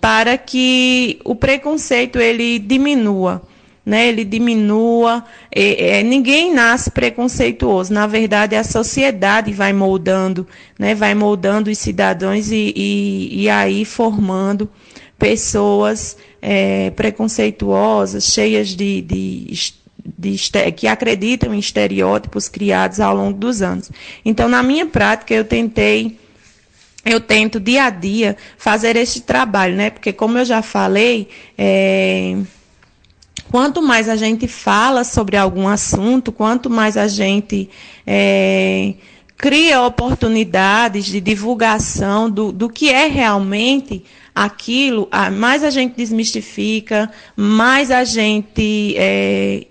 para 0.00 0.38
que 0.38 1.20
o 1.24 1.34
preconceito 1.34 2.18
ele 2.18 2.58
diminua. 2.58 3.42
Né, 3.84 4.08
ele 4.08 4.24
diminua. 4.24 5.24
É, 5.50 5.98
é, 5.98 6.02
ninguém 6.02 6.52
nasce 6.52 6.90
preconceituoso. 6.90 7.92
Na 7.92 8.06
verdade, 8.06 8.54
a 8.54 8.62
sociedade 8.62 9.52
vai 9.52 9.72
moldando, 9.72 10.46
né, 10.78 10.94
vai 10.94 11.14
moldando 11.14 11.70
os 11.70 11.78
cidadãos 11.78 12.52
e, 12.52 12.72
e, 12.76 13.42
e 13.42 13.48
aí 13.48 13.84
formando 13.84 14.68
pessoas 15.18 16.16
é, 16.40 16.90
preconceituosas, 16.90 18.24
cheias 18.24 18.68
de, 18.68 19.00
de, 19.02 19.72
de, 20.18 20.36
que 20.76 20.86
acreditam 20.86 21.54
em 21.54 21.58
estereótipos 21.58 22.48
criados 22.48 23.00
ao 23.00 23.14
longo 23.14 23.38
dos 23.38 23.60
anos. 23.60 23.90
Então, 24.24 24.48
na 24.48 24.62
minha 24.62 24.86
prática, 24.86 25.34
eu 25.34 25.44
tentei 25.44 26.18
eu 27.04 27.20
tento 27.20 27.58
dia 27.58 27.84
a 27.84 27.90
dia 27.90 28.36
fazer 28.58 28.96
esse 28.96 29.22
trabalho, 29.22 29.74
né? 29.74 29.90
Porque 29.90 30.12
como 30.12 30.38
eu 30.38 30.44
já 30.44 30.62
falei, 30.62 31.28
é, 31.56 32.36
quanto 33.50 33.80
mais 33.80 34.08
a 34.08 34.16
gente 34.16 34.46
fala 34.46 35.02
sobre 35.02 35.36
algum 35.36 35.66
assunto, 35.66 36.30
quanto 36.30 36.68
mais 36.68 36.96
a 36.96 37.08
gente 37.08 37.70
é, 38.06 38.94
cria 39.36 39.82
oportunidades 39.82 41.06
de 41.06 41.20
divulgação 41.20 42.30
do, 42.30 42.52
do 42.52 42.68
que 42.68 42.90
é 42.90 43.06
realmente 43.06 44.04
aquilo, 44.34 45.08
mais 45.38 45.64
a 45.64 45.70
gente 45.70 45.96
desmistifica, 45.96 47.10
mais 47.36 47.90
a 47.90 48.04
gente 48.04 48.94
é, 48.96 49.66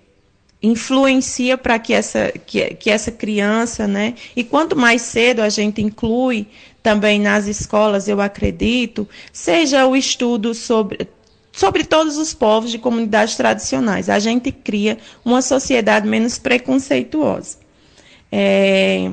influencia 0.62 1.56
para 1.56 1.78
que 1.78 1.92
essa, 1.92 2.32
que, 2.44 2.74
que 2.74 2.90
essa 2.90 3.10
criança, 3.10 3.86
né? 3.86 4.14
E 4.36 4.44
quanto 4.44 4.76
mais 4.76 5.02
cedo 5.02 5.40
a 5.40 5.48
gente 5.48 5.80
inclui 5.80 6.46
também 6.82 7.20
nas 7.20 7.46
escolas, 7.46 8.08
eu 8.08 8.20
acredito, 8.20 9.08
seja 9.32 9.86
o 9.86 9.94
estudo 9.94 10.54
sobre 10.54 11.08
sobre 11.52 11.84
todos 11.84 12.16
os 12.16 12.32
povos 12.32 12.70
de 12.70 12.78
comunidades 12.78 13.36
tradicionais. 13.36 14.08
A 14.08 14.18
gente 14.18 14.52
cria 14.52 14.96
uma 15.24 15.42
sociedade 15.42 16.08
menos 16.08 16.38
preconceituosa. 16.38 17.58
É, 18.30 19.10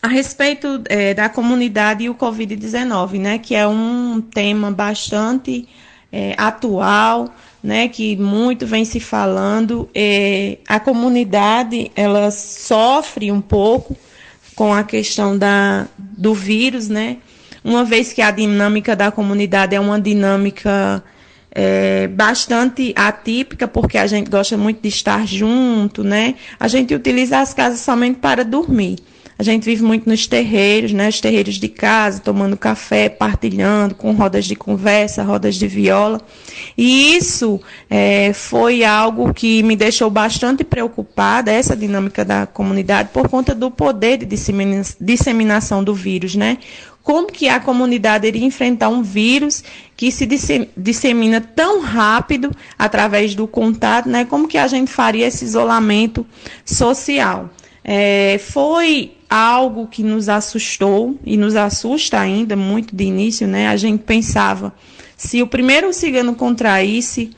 a 0.00 0.08
respeito 0.08 0.82
é, 0.88 1.14
da 1.14 1.28
comunidade 1.28 2.04
e 2.04 2.10
o 2.10 2.14
Covid-19, 2.14 3.18
né, 3.18 3.38
que 3.38 3.54
é 3.54 3.66
um 3.66 4.20
tema 4.20 4.70
bastante 4.70 5.66
é, 6.12 6.34
atual, 6.36 7.32
né, 7.62 7.88
que 7.88 8.16
muito 8.16 8.66
vem 8.66 8.84
se 8.84 9.00
falando, 9.00 9.88
é, 9.94 10.58
a 10.68 10.80
comunidade 10.80 11.90
ela 11.94 12.30
sofre 12.30 13.30
um 13.32 13.40
pouco 13.40 13.96
com 14.54 14.72
a 14.72 14.84
questão 14.84 15.36
da, 15.36 15.86
do 15.98 16.34
vírus, 16.34 16.88
né? 16.88 17.18
Uma 17.64 17.84
vez 17.84 18.12
que 18.12 18.20
a 18.20 18.30
dinâmica 18.30 18.96
da 18.96 19.10
comunidade 19.10 19.74
é 19.74 19.80
uma 19.80 20.00
dinâmica 20.00 21.02
é, 21.50 22.08
bastante 22.08 22.92
atípica, 22.96 23.68
porque 23.68 23.98
a 23.98 24.06
gente 24.06 24.30
gosta 24.30 24.56
muito 24.56 24.80
de 24.80 24.88
estar 24.88 25.26
junto, 25.26 26.02
né? 26.02 26.34
A 26.58 26.66
gente 26.66 26.94
utiliza 26.94 27.38
as 27.38 27.54
casas 27.54 27.80
somente 27.80 28.18
para 28.18 28.44
dormir. 28.44 28.98
A 29.42 29.44
gente 29.44 29.64
vive 29.64 29.82
muito 29.82 30.08
nos 30.08 30.24
terreiros, 30.24 30.92
né? 30.92 31.08
Os 31.08 31.20
terreiros 31.20 31.56
de 31.56 31.66
casa, 31.66 32.20
tomando 32.20 32.56
café, 32.56 33.08
partilhando, 33.08 33.92
com 33.92 34.12
rodas 34.12 34.44
de 34.44 34.54
conversa, 34.54 35.24
rodas 35.24 35.56
de 35.56 35.66
viola. 35.66 36.20
E 36.78 37.16
isso 37.16 37.60
é, 37.90 38.32
foi 38.32 38.84
algo 38.84 39.34
que 39.34 39.60
me 39.64 39.74
deixou 39.74 40.08
bastante 40.08 40.62
preocupada, 40.62 41.50
essa 41.50 41.74
dinâmica 41.74 42.24
da 42.24 42.46
comunidade, 42.46 43.08
por 43.12 43.28
conta 43.28 43.52
do 43.52 43.68
poder 43.68 44.18
de 44.18 44.26
disseminação 45.00 45.82
do 45.82 45.92
vírus, 45.92 46.36
né? 46.36 46.58
como 47.02 47.26
que 47.26 47.48
a 47.48 47.58
comunidade 47.58 48.28
iria 48.28 48.46
enfrentar 48.46 48.90
um 48.90 49.02
vírus 49.02 49.64
que 49.96 50.12
se 50.12 50.24
dissemina 50.76 51.40
tão 51.40 51.80
rápido 51.80 52.52
através 52.78 53.34
do 53.34 53.48
contato, 53.48 54.08
né? 54.08 54.24
Como 54.24 54.46
que 54.46 54.56
a 54.56 54.68
gente 54.68 54.88
faria 54.88 55.26
esse 55.26 55.44
isolamento 55.44 56.24
social? 56.64 57.50
É, 57.84 58.38
foi 58.38 59.16
algo 59.32 59.86
que 59.86 60.02
nos 60.02 60.28
assustou 60.28 61.18
e 61.24 61.38
nos 61.38 61.56
assusta 61.56 62.20
ainda 62.20 62.54
muito 62.54 62.94
de 62.94 63.04
início, 63.04 63.48
né? 63.48 63.68
A 63.68 63.76
gente 63.78 64.02
pensava 64.02 64.74
se 65.16 65.40
o 65.40 65.46
primeiro 65.46 65.90
cigano 65.90 66.34
contraísse, 66.34 67.30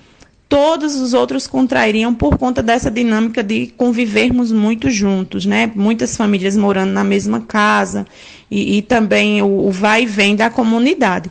todos 0.49 0.97
os 0.97 1.15
outros 1.15 1.47
contrairiam 1.47 2.13
por 2.13 2.37
conta 2.37 2.61
dessa 2.61 2.91
dinâmica 2.91 3.45
de 3.45 3.69
convivermos 3.77 4.51
muito 4.51 4.91
juntos, 4.91 5.47
né? 5.47 5.71
Muitas 5.73 6.17
famílias 6.17 6.57
morando 6.57 6.91
na 6.91 7.05
mesma 7.05 7.43
casa 7.43 8.05
e, 8.51 8.79
e 8.79 8.83
também 8.83 9.41
o, 9.41 9.69
o, 9.69 9.71
vai 9.71 10.03
e 10.03 10.07
vem 10.07 10.35
da 10.35 10.51
comunidade. 10.51 11.31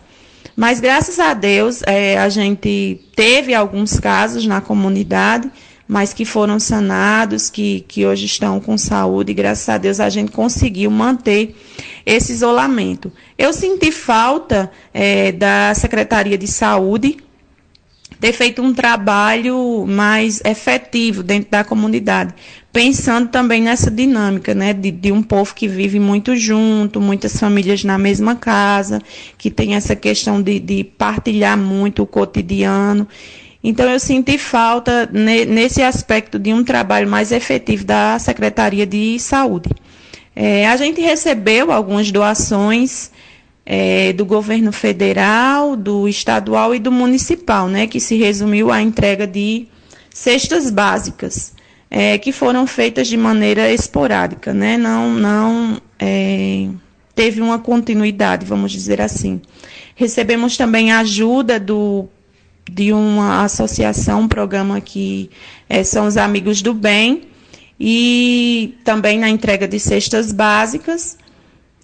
Mas 0.55 0.80
graças 0.80 1.20
a 1.20 1.34
Deus 1.34 1.82
é, 1.86 2.18
a 2.18 2.30
gente 2.30 3.01
teve 3.18 3.53
alguns 3.53 3.99
casos 3.99 4.47
na 4.47 4.61
comunidade, 4.61 5.51
mas 5.94 6.12
que 6.12 6.26
foram 6.26 6.60
sanados, 6.60 7.52
que, 7.52 7.86
que 7.88 8.04
hoje 8.04 8.26
estão 8.26 8.60
com 8.60 8.76
saúde, 8.80 9.32
e 9.32 9.36
graças 9.36 9.70
a 9.70 9.78
Deus 9.78 10.00
a 10.00 10.10
gente 10.10 10.32
conseguiu 10.32 10.89
manter 10.89 11.56
esse 12.04 12.32
isolamento. 12.32 13.12
Eu 13.38 13.54
senti 13.54 13.91
falta 13.91 14.72
é, 14.91 15.32
da 15.32 15.72
Secretaria 15.76 16.36
de 16.36 16.48
Saúde 16.48 17.18
ter 18.20 18.34
feito 18.34 18.60
um 18.64 18.74
trabalho 18.74 19.86
mais 19.88 20.41
efetivo 20.44 21.22
dentro 21.22 21.52
da 21.52 21.64
comunidade, 21.64 22.34
pensando 22.72 23.30
também 23.30 23.62
nessa 23.62 23.91
dinâmica, 23.91 24.56
né, 24.56 24.74
de, 24.74 24.89
de, 24.89 25.12
um 25.12 25.22
povo 25.22 25.54
que 25.54 25.68
vive 25.68 26.00
muito 26.00 26.36
junto, 26.36 27.00
muitas 27.00 27.39
famílias 27.39 27.84
na 27.84 28.00
mesma 28.00 28.36
casa, 28.36 29.00
que 29.38 29.52
tem 29.52 29.76
essa 29.76 29.96
questão 29.96 30.41
de, 30.41 30.60
de 30.60 30.84
partilhar 30.84 31.56
muito 31.56 32.02
o 32.02 32.08
cotidiano. 32.08 33.08
Então, 33.64 33.89
eu 33.89 33.99
senti 33.99 34.38
falta 34.38 35.09
ne, 35.11 35.45
nesse 35.45 35.82
aspecto 35.82 36.38
de 36.38 36.53
um 36.53 36.64
trabalho 36.64 37.07
mais 37.07 37.32
efetivo 37.32 37.86
da 37.86 38.20
Secretaria 38.20 38.86
de 38.86 39.18
Saúde. 39.20 39.70
É, 40.36 40.68
a 40.68 40.76
gente 40.76 40.99
recebeu 40.99 41.72
algumas 41.72 42.11
doações 42.11 43.11
é, 43.66 44.11
do 44.14 44.26
governo 44.26 44.72
federal, 44.72 45.76
do 45.76 46.07
estadual 46.07 46.76
e 46.76 46.80
do 46.80 46.91
municipal, 46.91 47.68
né, 47.68 47.88
que 47.88 47.99
se 47.99 48.18
resumiu 48.18 48.72
à 48.72 48.82
entrega 48.82 49.26
de 49.26 49.68
cestas 50.09 50.70
básicas, 50.70 51.53
é, 51.89 52.18
que 52.18 52.32
foram 52.32 52.68
feitas 52.68 53.07
de 53.07 53.16
maneira 53.16 53.72
esporádica, 53.72 54.53
né, 54.53 54.78
não, 54.78 55.11
não 55.14 55.82
é, 55.99 56.68
teve 57.16 57.41
uma 57.41 57.59
continuidade, 57.59 58.45
vamos 58.45 58.72
dizer 58.72 58.99
assim. 58.99 59.39
Recebemos 59.95 60.57
também 60.57 60.91
ajuda 60.91 61.59
do, 61.59 62.09
de 62.70 62.93
uma 62.93 63.43
associação, 63.43 64.22
um 64.22 64.28
programa 64.28 64.80
que 64.82 65.30
é, 65.70 65.84
são 65.84 66.07
os 66.07 66.18
Amigos 66.18 66.61
do 66.61 66.74
Bem, 66.74 67.24
e 67.80 68.76
também 68.84 69.20
na 69.20 69.30
entrega 69.30 69.68
de 69.68 69.80
cestas 69.80 70.32
básicas. 70.32 71.18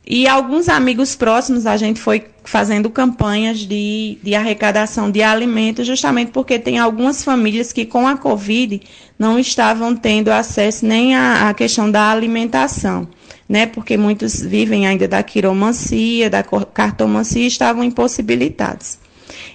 E 0.08 0.28
alguns 0.28 0.70
amigos 0.70 1.16
próximos 1.16 1.66
a 1.68 1.78
gente 1.78 2.00
foi 2.00 2.26
fazendo 2.44 2.90
campanhas 2.90 3.60
de, 3.60 4.18
de 4.24 4.34
arrecadação 4.34 5.12
de 5.12 5.22
alimentos, 5.22 5.86
justamente 5.86 6.32
porque 6.32 6.58
tem 6.58 6.80
algumas 6.80 7.24
famílias 7.24 7.74
que 7.74 7.86
com 7.86 8.08
a 8.08 8.18
Covid 8.18 8.82
não 9.20 9.38
estavam 9.38 9.96
tendo 9.96 10.30
acesso 10.30 10.86
nem 10.86 11.16
à, 11.16 11.50
à 11.50 11.54
questão 11.54 11.92
da 11.92 12.10
alimentação, 12.10 13.08
né? 13.48 13.66
Porque 13.66 13.98
muitos 13.98 14.42
vivem 14.42 14.88
ainda 14.88 15.08
da 15.08 15.22
quiromancia, 15.22 16.30
da 16.30 16.44
cartomancia 16.44 17.44
e 17.44 17.48
estavam 17.48 17.84
impossibilitados. 17.84 18.99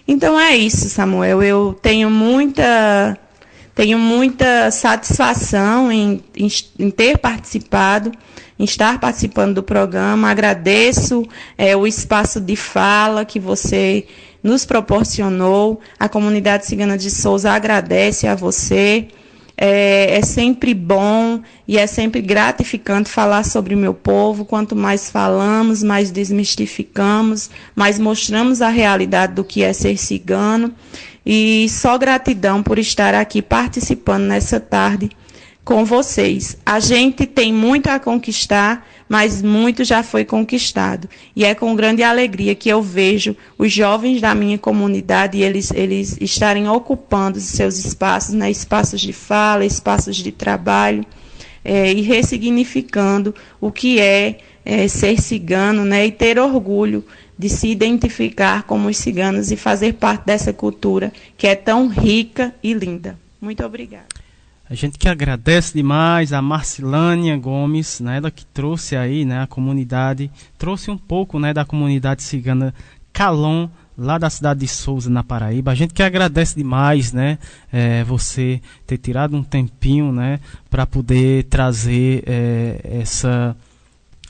Então 0.06 0.38
é 0.38 0.56
isso, 0.56 0.88
Samuel. 0.88 1.42
Eu 1.42 1.78
tenho 1.80 2.10
muita 2.10 3.18
tenho 3.74 3.98
muita 3.98 4.70
satisfação 4.70 5.90
em, 5.90 6.22
em, 6.36 6.48
em 6.78 6.90
ter 6.90 7.18
participado 7.18 8.12
em 8.58 8.64
estar 8.64 9.00
participando 9.00 9.56
do 9.56 9.62
programa. 9.62 10.30
Agradeço 10.30 11.26
é, 11.58 11.76
o 11.76 11.86
espaço 11.86 12.40
de 12.40 12.56
fala 12.56 13.24
que 13.24 13.40
você 13.40 14.06
nos 14.42 14.64
proporcionou. 14.64 15.80
A 15.98 16.08
comunidade 16.08 16.66
cigana 16.66 16.96
de 16.96 17.10
Souza 17.10 17.50
agradece 17.50 18.26
a 18.26 18.34
você. 18.34 19.08
É, 19.56 20.18
é, 20.18 20.22
sempre 20.22 20.74
bom 20.74 21.40
e 21.66 21.78
é 21.78 21.86
sempre 21.86 22.20
gratificante 22.20 23.08
falar 23.08 23.44
sobre 23.44 23.74
o 23.74 23.78
meu 23.78 23.94
povo. 23.94 24.44
Quanto 24.44 24.74
mais 24.74 25.10
falamos, 25.10 25.82
mais 25.82 26.10
desmistificamos, 26.10 27.50
mais 27.74 27.98
mostramos 27.98 28.60
a 28.60 28.68
realidade 28.68 29.34
do 29.34 29.44
que 29.44 29.62
é 29.62 29.72
ser 29.72 29.96
cigano. 29.96 30.72
E 31.24 31.68
só 31.70 31.96
gratidão 31.96 32.62
por 32.62 32.78
estar 32.78 33.14
aqui 33.14 33.40
participando 33.40 34.24
nessa 34.24 34.58
tarde 34.60 35.10
com 35.64 35.84
vocês. 35.84 36.56
A 36.64 36.78
gente 36.78 37.26
tem 37.26 37.52
muito 37.52 37.88
a 37.88 37.98
conquistar, 37.98 38.86
mas 39.08 39.40
muito 39.40 39.82
já 39.82 40.02
foi 40.02 40.24
conquistado. 40.24 41.08
E 41.34 41.44
é 41.44 41.54
com 41.54 41.74
grande 41.74 42.02
alegria 42.02 42.54
que 42.54 42.68
eu 42.68 42.82
vejo 42.82 43.34
os 43.56 43.72
jovens 43.72 44.20
da 44.20 44.34
minha 44.34 44.58
comunidade 44.58 45.40
eles, 45.40 45.70
eles 45.72 46.18
estarem 46.20 46.68
ocupando 46.68 47.40
seus 47.40 47.78
espaços, 47.78 48.34
né, 48.34 48.50
espaços 48.50 49.00
de 49.00 49.12
fala, 49.12 49.64
espaços 49.64 50.16
de 50.16 50.30
trabalho, 50.30 51.04
é, 51.64 51.90
e 51.90 52.02
ressignificando 52.02 53.34
o 53.58 53.72
que 53.72 53.98
é, 53.98 54.38
é 54.66 54.86
ser 54.86 55.20
cigano 55.20 55.84
né, 55.84 56.06
e 56.06 56.12
ter 56.12 56.38
orgulho 56.38 57.02
de 57.38 57.48
se 57.48 57.68
identificar 57.68 58.64
como 58.64 58.88
os 58.88 58.98
ciganos 58.98 59.50
e 59.50 59.56
fazer 59.56 59.94
parte 59.94 60.26
dessa 60.26 60.52
cultura 60.52 61.12
que 61.36 61.46
é 61.46 61.54
tão 61.54 61.88
rica 61.88 62.54
e 62.62 62.74
linda. 62.74 63.18
Muito 63.40 63.64
obrigada. 63.64 64.23
A 64.68 64.74
gente 64.74 64.98
que 64.98 65.08
agradece 65.08 65.74
demais 65.74 66.32
a 66.32 66.40
Marcilânia 66.40 67.36
Gomes, 67.36 68.00
né, 68.00 68.16
ela 68.16 68.30
que 68.30 68.46
trouxe 68.46 68.96
aí, 68.96 69.24
né, 69.24 69.42
a 69.42 69.46
comunidade, 69.46 70.30
trouxe 70.56 70.90
um 70.90 70.96
pouco, 70.96 71.38
né, 71.38 71.52
da 71.52 71.66
comunidade 71.66 72.22
cigana 72.22 72.74
Calon, 73.12 73.68
lá 73.96 74.16
da 74.16 74.30
cidade 74.30 74.60
de 74.60 74.68
Souza, 74.68 75.10
na 75.10 75.22
Paraíba. 75.22 75.70
A 75.70 75.74
gente 75.74 75.92
que 75.92 76.02
agradece 76.02 76.56
demais, 76.56 77.12
né, 77.12 77.38
é, 77.70 78.02
você 78.04 78.60
ter 78.86 78.96
tirado 78.96 79.36
um 79.36 79.42
tempinho, 79.42 80.10
né, 80.10 80.40
para 80.70 80.86
poder 80.86 81.44
trazer 81.44 82.24
é, 82.26 82.80
essa 83.00 83.54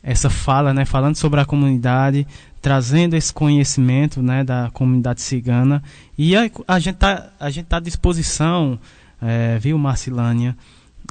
essa 0.03 0.29
fala, 0.29 0.75
né, 0.75 0.85
falando 0.85 1.17
sobre 1.17 1.41
a 1.41 1.47
comunidade, 1.47 2.27
trazendo 2.61 3.15
esse 3.15 3.33
conhecimento, 3.33 4.21
né, 4.21 4.45
da 4.45 4.69
comunidade 4.71 5.23
cigana. 5.23 5.83
E 6.19 6.37
a, 6.37 6.51
a 6.69 6.79
gente 6.79 6.97
tá 6.97 7.31
a 7.41 7.49
gente 7.49 7.65
tá 7.67 7.79
à 7.79 7.81
disposição 7.81 8.79
é, 9.25 9.59
viu, 9.59 9.79
Marcilânia? 9.79 10.57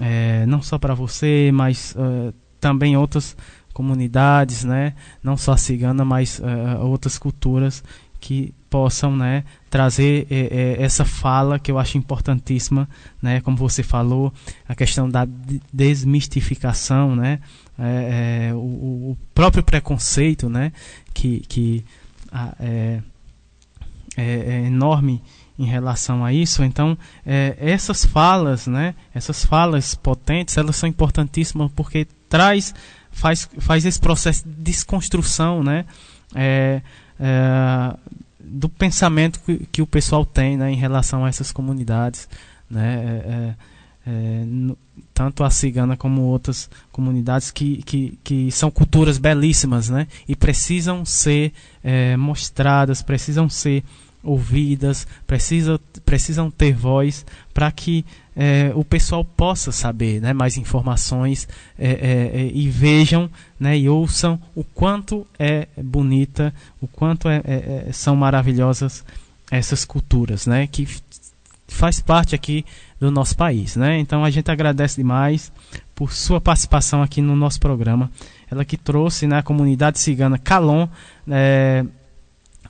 É, 0.01 0.45
não 0.45 0.61
só 0.61 0.77
para 0.77 0.93
você, 0.93 1.51
mas 1.53 1.95
uh, 1.97 2.33
também 2.59 2.95
outras 2.95 3.35
comunidades, 3.73 4.63
né? 4.63 4.93
Não 5.21 5.35
só 5.35 5.53
a 5.53 5.57
cigana, 5.57 6.05
mas 6.05 6.39
uh, 6.39 6.85
outras 6.85 7.17
culturas 7.17 7.83
que 8.19 8.53
possam, 8.69 9.15
né, 9.15 9.43
trazer 9.69 10.25
é, 10.31 10.77
essa 10.79 11.03
fala 11.03 11.59
que 11.59 11.69
eu 11.69 11.77
acho 11.77 11.97
importantíssima, 11.97 12.87
né? 13.21 13.41
Como 13.41 13.57
você 13.57 13.83
falou, 13.83 14.33
a 14.67 14.73
questão 14.73 15.09
da 15.09 15.27
desmistificação, 15.71 17.15
né? 17.15 17.39
É, 17.77 18.49
é, 18.49 18.53
o, 18.53 18.57
o, 18.57 19.17
próprio 19.35 19.61
preconceito, 19.61 20.49
né? 20.49 20.71
Que, 21.13 21.41
que 21.41 21.85
é, 22.59 23.01
é 24.15 24.65
enorme 24.65 25.21
em 25.57 25.65
relação 25.65 26.25
a 26.25 26.33
isso. 26.33 26.63
Então, 26.63 26.97
é, 27.25 27.55
essas 27.59 28.05
falas, 28.05 28.67
né, 28.67 28.95
essas 29.13 29.45
falas 29.45 29.95
potentes, 29.95 30.57
elas 30.57 30.75
são 30.75 30.89
importantíssimas 30.89 31.71
porque 31.75 32.07
traz, 32.27 32.73
faz, 33.11 33.47
faz 33.59 33.85
esse 33.85 33.99
processo 33.99 34.47
de 34.47 34.55
desconstrução, 34.55 35.63
né, 35.63 35.85
é, 36.33 36.81
é, 37.19 37.95
do 38.39 38.67
pensamento 38.67 39.39
que, 39.41 39.67
que, 39.71 39.81
o 39.81 39.87
pessoal 39.87 40.25
tem, 40.25 40.57
né, 40.57 40.71
em 40.71 40.75
relação 40.75 41.23
a 41.23 41.29
essas 41.29 41.51
comunidades, 41.51 42.27
né, 42.69 42.95
é, 42.95 43.29
é, 43.29 43.55
é, 44.05 44.43
no, 44.45 44.77
tanto 45.13 45.43
a 45.43 45.49
cigana 45.49 45.95
como 45.95 46.23
outras 46.23 46.69
comunidades 46.91 47.51
que, 47.51 47.83
que, 47.83 48.19
que 48.23 48.51
são 48.51 48.71
culturas 48.71 49.19
belíssimas, 49.19 49.89
né, 49.89 50.07
e 50.27 50.35
precisam 50.35 51.05
ser 51.05 51.53
mostradas, 52.17 53.01
precisam 53.01 53.47
ser 53.47 53.83
ouvidas, 54.23 55.05
precisa, 55.27 55.79
precisam 56.05 56.49
ter 56.49 56.73
voz 56.73 57.25
para 57.53 57.71
que 57.71 58.05
é, 58.35 58.71
o 58.73 58.83
pessoal 58.83 59.23
possa 59.23 59.71
saber 59.71 60.21
né, 60.21 60.33
mais 60.33 60.57
informações 60.57 61.47
é, 61.77 61.91
é, 61.91 62.41
é, 62.41 62.51
e 62.53 62.67
vejam 62.69 63.29
né, 63.59 63.77
e 63.77 63.89
ouçam 63.89 64.39
o 64.55 64.63
quanto 64.63 65.27
é 65.37 65.67
bonita, 65.77 66.53
o 66.81 66.87
quanto 66.87 67.27
é, 67.29 67.41
é, 67.45 67.89
são 67.91 68.15
maravilhosas 68.15 69.05
essas 69.51 69.85
culturas, 69.85 70.47
né, 70.47 70.65
que 70.65 70.87
faz 71.67 71.99
parte 71.99 72.33
aqui 72.33 72.65
do 72.99 73.11
nosso 73.11 73.35
país. 73.35 73.75
Né? 73.75 73.99
Então 73.99 74.23
a 74.23 74.29
gente 74.29 74.49
agradece 74.49 74.95
demais 74.95 75.51
por 75.93 76.11
sua 76.11 76.39
participação 76.39 77.03
aqui 77.03 77.21
no 77.21 77.35
nosso 77.35 77.59
programa. 77.59 78.09
Ela 78.49 78.63
que 78.63 78.77
trouxe 78.77 79.27
né, 79.27 79.39
a 79.39 79.43
comunidade 79.43 79.99
cigana 79.99 80.37
Calon 80.37 80.87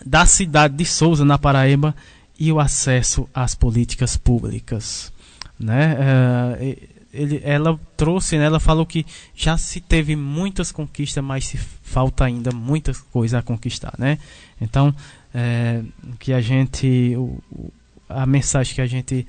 da 0.06 0.26
cidade 0.26 0.76
de 0.76 0.86
Souza, 0.86 1.24
na 1.26 1.38
Paraíba, 1.38 1.96
e 2.40 2.52
o 2.52 2.60
acesso 2.60 3.30
às 3.34 3.56
políticas 3.56 4.18
públicas 4.18 5.14
né? 5.60 5.98
Uh, 6.00 6.78
ele, 7.14 7.42
ela 7.44 7.80
trouxe, 7.96 8.38
né? 8.38 8.46
ela 8.46 8.60
falou 8.60 8.86
que 8.86 9.06
já 9.36 9.56
se 9.56 9.80
teve 9.80 10.16
muitas 10.16 10.72
conquistas, 10.72 11.24
mas 11.24 11.46
se 11.46 11.58
falta 11.58 12.26
ainda 12.26 12.52
muitas 12.52 13.00
coisas 13.00 13.40
a 13.40 13.44
conquistar, 13.44 13.94
né? 14.00 14.18
Então, 14.60 14.94
é, 15.34 15.84
que 16.18 16.34
a 16.34 16.42
gente, 16.42 17.16
o, 17.16 17.40
a 18.10 18.26
mensagem 18.26 18.74
que 18.74 18.82
a 18.82 18.88
gente 18.88 19.28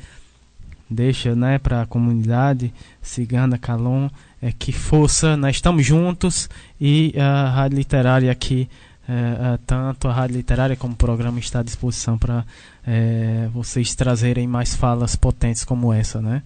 deixa, 0.89 1.35
né, 1.35 1.59
para 1.59 1.83
a 1.83 1.87
comunidade 1.87 2.73
cigana 3.03 3.59
Calon 3.59 4.09
é 4.41 4.51
que 4.51 4.73
força, 4.73 5.37
nós 5.37 5.57
estamos 5.57 5.85
juntos 5.85 6.49
e 6.81 7.15
a 7.19 7.51
rádio 7.51 7.79
literária 7.79 8.31
aqui 8.31 8.69
é, 9.09 9.59
tanto 9.67 10.09
a 10.09 10.13
rádio 10.13 10.37
literária 10.37 10.77
como 10.77 10.95
o 10.95 10.97
programa 10.97 11.39
está 11.39 11.61
à 11.61 11.63
disposição 11.63 12.17
para 12.17 12.45
é, 12.87 13.49
vocês 13.53 13.95
trazerem 13.95 14.47
mais 14.47 14.75
falas 14.75 15.15
potentes 15.17 15.65
como 15.65 15.93
essa, 15.93 16.21
né? 16.21 16.43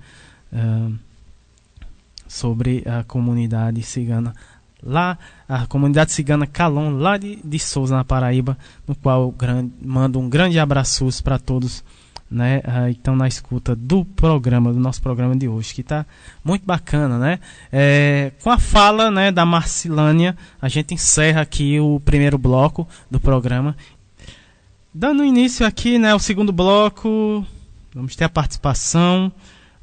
É, 0.52 0.90
sobre 2.26 2.82
a 2.86 3.04
comunidade 3.04 3.82
cigana 3.82 4.34
lá, 4.82 5.18
a 5.48 5.66
comunidade 5.66 6.12
cigana 6.12 6.46
Calon, 6.46 6.90
lá 6.90 7.16
de, 7.16 7.36
de 7.42 7.58
Souza, 7.58 7.96
na 7.96 8.04
Paraíba, 8.04 8.56
no 8.86 8.94
qual 8.94 9.30
grande, 9.30 9.72
mando 9.82 10.18
um 10.18 10.28
grande 10.28 10.58
abraço 10.58 11.08
para 11.22 11.38
todos 11.38 11.82
né? 12.30 12.60
Ah, 12.64 12.90
então 12.90 13.16
na 13.16 13.26
escuta 13.26 13.74
do 13.74 14.04
programa, 14.04 14.72
do 14.72 14.78
nosso 14.78 15.00
programa 15.00 15.34
de 15.36 15.48
hoje, 15.48 15.74
que 15.74 15.80
está 15.80 16.04
muito 16.44 16.64
bacana, 16.64 17.18
né? 17.18 17.38
É, 17.72 18.32
com 18.42 18.50
a 18.50 18.58
fala, 18.58 19.10
né, 19.10 19.30
da 19.32 19.46
Marcilânia, 19.46 20.36
a 20.60 20.68
gente 20.68 20.94
encerra 20.94 21.40
aqui 21.40 21.80
o 21.80 22.00
primeiro 22.00 22.36
bloco 22.36 22.86
do 23.10 23.18
programa 23.18 23.74
Dando 25.00 25.22
início 25.22 25.64
aqui, 25.64 25.96
né, 25.96 26.10
ao 26.10 26.18
segundo 26.18 26.50
bloco, 26.50 27.46
vamos 27.94 28.16
ter 28.16 28.24
a 28.24 28.28
participação 28.28 29.30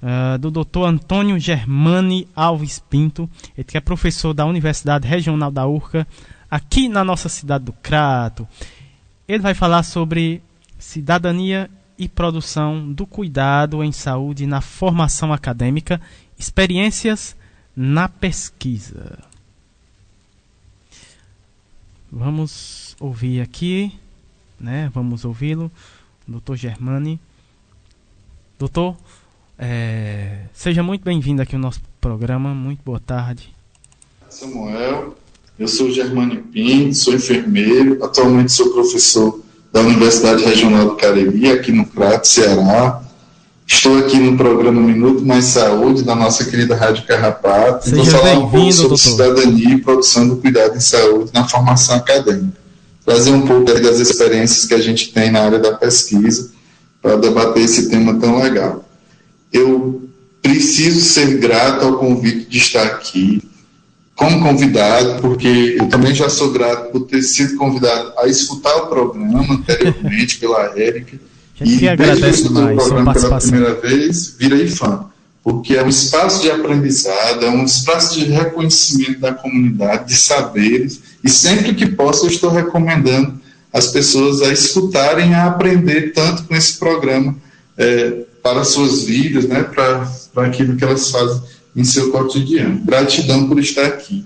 uh, 0.03 0.37
do 0.37 0.51
Dr. 0.51 0.83
Antônio 0.83 1.39
Germani 1.39 2.27
Alves 2.35 2.79
Pinto, 2.79 3.29
ele 3.55 3.63
que 3.63 3.77
é 3.77 3.79
professor 3.79 4.33
da 4.33 4.45
Universidade 4.45 5.07
Regional 5.07 5.51
da 5.51 5.65
Urca, 5.65 6.07
aqui 6.51 6.89
na 6.89 7.03
nossa 7.03 7.29
cidade 7.29 7.63
do 7.63 7.71
Crato. 7.71 8.45
Ele 9.25 9.41
vai 9.41 9.53
falar 9.53 9.83
sobre 9.83 10.41
cidadania 10.77 11.69
e 11.97 12.09
produção 12.09 12.91
do 12.91 13.05
cuidado 13.05 13.83
em 13.83 13.91
saúde 13.91 14.45
na 14.45 14.61
formação 14.61 15.31
acadêmica, 15.31 16.01
experiências 16.37 17.35
na 17.75 18.09
pesquisa. 18.09 19.19
Vamos 22.11 22.95
ouvir 22.99 23.41
aqui 23.41 23.91
né? 24.59 24.89
Vamos 24.93 25.25
ouvi-lo, 25.25 25.71
doutor 26.27 26.55
Germani. 26.55 27.19
Doutor, 28.57 28.95
é, 29.59 30.45
seja 30.53 30.81
muito 30.81 31.03
bem-vindo 31.03 31.41
aqui 31.41 31.55
ao 31.55 31.61
nosso 31.61 31.81
programa, 31.99 32.53
muito 32.53 32.81
boa 32.83 32.99
tarde. 32.99 33.53
Samuel, 34.29 35.15
eu 35.59 35.67
sou 35.67 35.91
Germani 35.91 36.37
Pinto, 36.37 36.95
sou 36.95 37.13
enfermeiro, 37.13 38.03
atualmente 38.03 38.51
sou 38.51 38.73
professor 38.73 39.43
da 39.75 39.81
Universidade 39.81 40.41
Regional 40.45 40.85
do 40.85 40.95
Cariri, 40.95 41.51
aqui 41.51 41.69
no 41.69 41.85
Prato, 41.85 42.29
Ceará. 42.29 43.01
Estou 43.67 43.97
aqui 43.97 44.17
no 44.17 44.37
programa 44.37 44.79
Minuto 44.79 45.25
Mais 45.25 45.43
Saúde, 45.43 46.01
da 46.01 46.15
nossa 46.15 46.45
querida 46.45 46.77
Rádio 46.77 47.05
Carrapato. 47.05 47.89
Seja 47.89 47.97
Vou 47.97 48.05
falar 48.05 48.37
um 48.39 48.49
pouco 48.49 48.71
sobre 48.71 48.87
doutor. 48.87 48.97
cidadania 48.97 49.73
e 49.73 49.81
produção 49.81 50.29
do 50.29 50.37
cuidado 50.37 50.77
em 50.77 50.79
saúde 50.79 51.31
na 51.33 51.45
formação 51.45 51.97
acadêmica 51.97 52.63
trazer 53.05 53.31
um 53.31 53.45
pouco 53.45 53.65
das 53.65 53.99
experiências 53.99 54.65
que 54.65 54.73
a 54.73 54.81
gente 54.81 55.11
tem 55.11 55.29
na 55.29 55.41
área 55.41 55.59
da 55.59 55.73
pesquisa 55.73 56.51
para 57.01 57.17
debater 57.17 57.63
esse 57.63 57.89
tema 57.89 58.17
tão 58.19 58.41
legal. 58.41 58.83
Eu 59.51 60.09
preciso 60.41 61.01
ser 61.01 61.37
grato 61.37 61.85
ao 61.85 61.97
convite 61.97 62.49
de 62.49 62.57
estar 62.57 62.83
aqui 62.83 63.43
como 64.15 64.41
convidado, 64.41 65.21
porque 65.21 65.75
eu 65.79 65.87
também 65.87 66.15
já 66.15 66.29
sou 66.29 66.51
grato 66.51 66.91
por 66.91 67.01
ter 67.01 67.21
sido 67.21 67.57
convidado 67.57 68.13
a 68.17 68.27
escutar 68.27 68.75
o 68.75 68.87
programa 68.87 69.53
anteriormente 69.53 70.37
pela 70.39 70.79
Érica. 70.79 71.19
E 71.59 71.77
desde 71.77 71.95
que 71.95 72.25
eu 72.25 72.29
escutei 72.29 72.63
o 72.63 72.75
programa 72.75 73.13
pela 73.13 73.37
primeira 73.39 73.73
vez, 73.75 74.35
virei 74.37 74.67
fã 74.67 75.09
porque 75.45 75.75
é 75.75 75.83
um 75.83 75.89
espaço 75.89 76.41
de 76.41 76.49
aprendizado, 76.49 77.45
é 77.45 77.49
um 77.51 77.63
espaço 77.63 78.17
de 78.17 78.25
reconhecimento 78.25 79.19
da 79.19 79.31
comunidade, 79.31 80.07
de 80.07 80.15
saberes, 80.15 80.99
e 81.23 81.29
sempre 81.29 81.75
que 81.75 81.85
posso 81.85 82.25
eu 82.25 82.31
estou 82.31 82.49
recomendando 82.49 83.39
as 83.71 83.89
pessoas 83.89 84.41
a 84.41 84.51
escutarem, 84.51 85.35
a 85.35 85.45
aprender 85.45 86.13
tanto 86.13 86.45
com 86.45 86.55
esse 86.55 86.79
programa 86.79 87.35
é, 87.77 88.23
para 88.41 88.63
suas 88.63 89.03
vidas, 89.03 89.45
né, 89.45 89.61
para, 89.61 90.11
para 90.33 90.47
aquilo 90.47 90.75
que 90.75 90.83
elas 90.83 91.11
fazem 91.11 91.39
em 91.75 91.83
seu 91.83 92.11
cotidiano. 92.11 92.81
Gratidão 92.83 93.47
por 93.47 93.59
estar 93.59 93.85
aqui. 93.85 94.23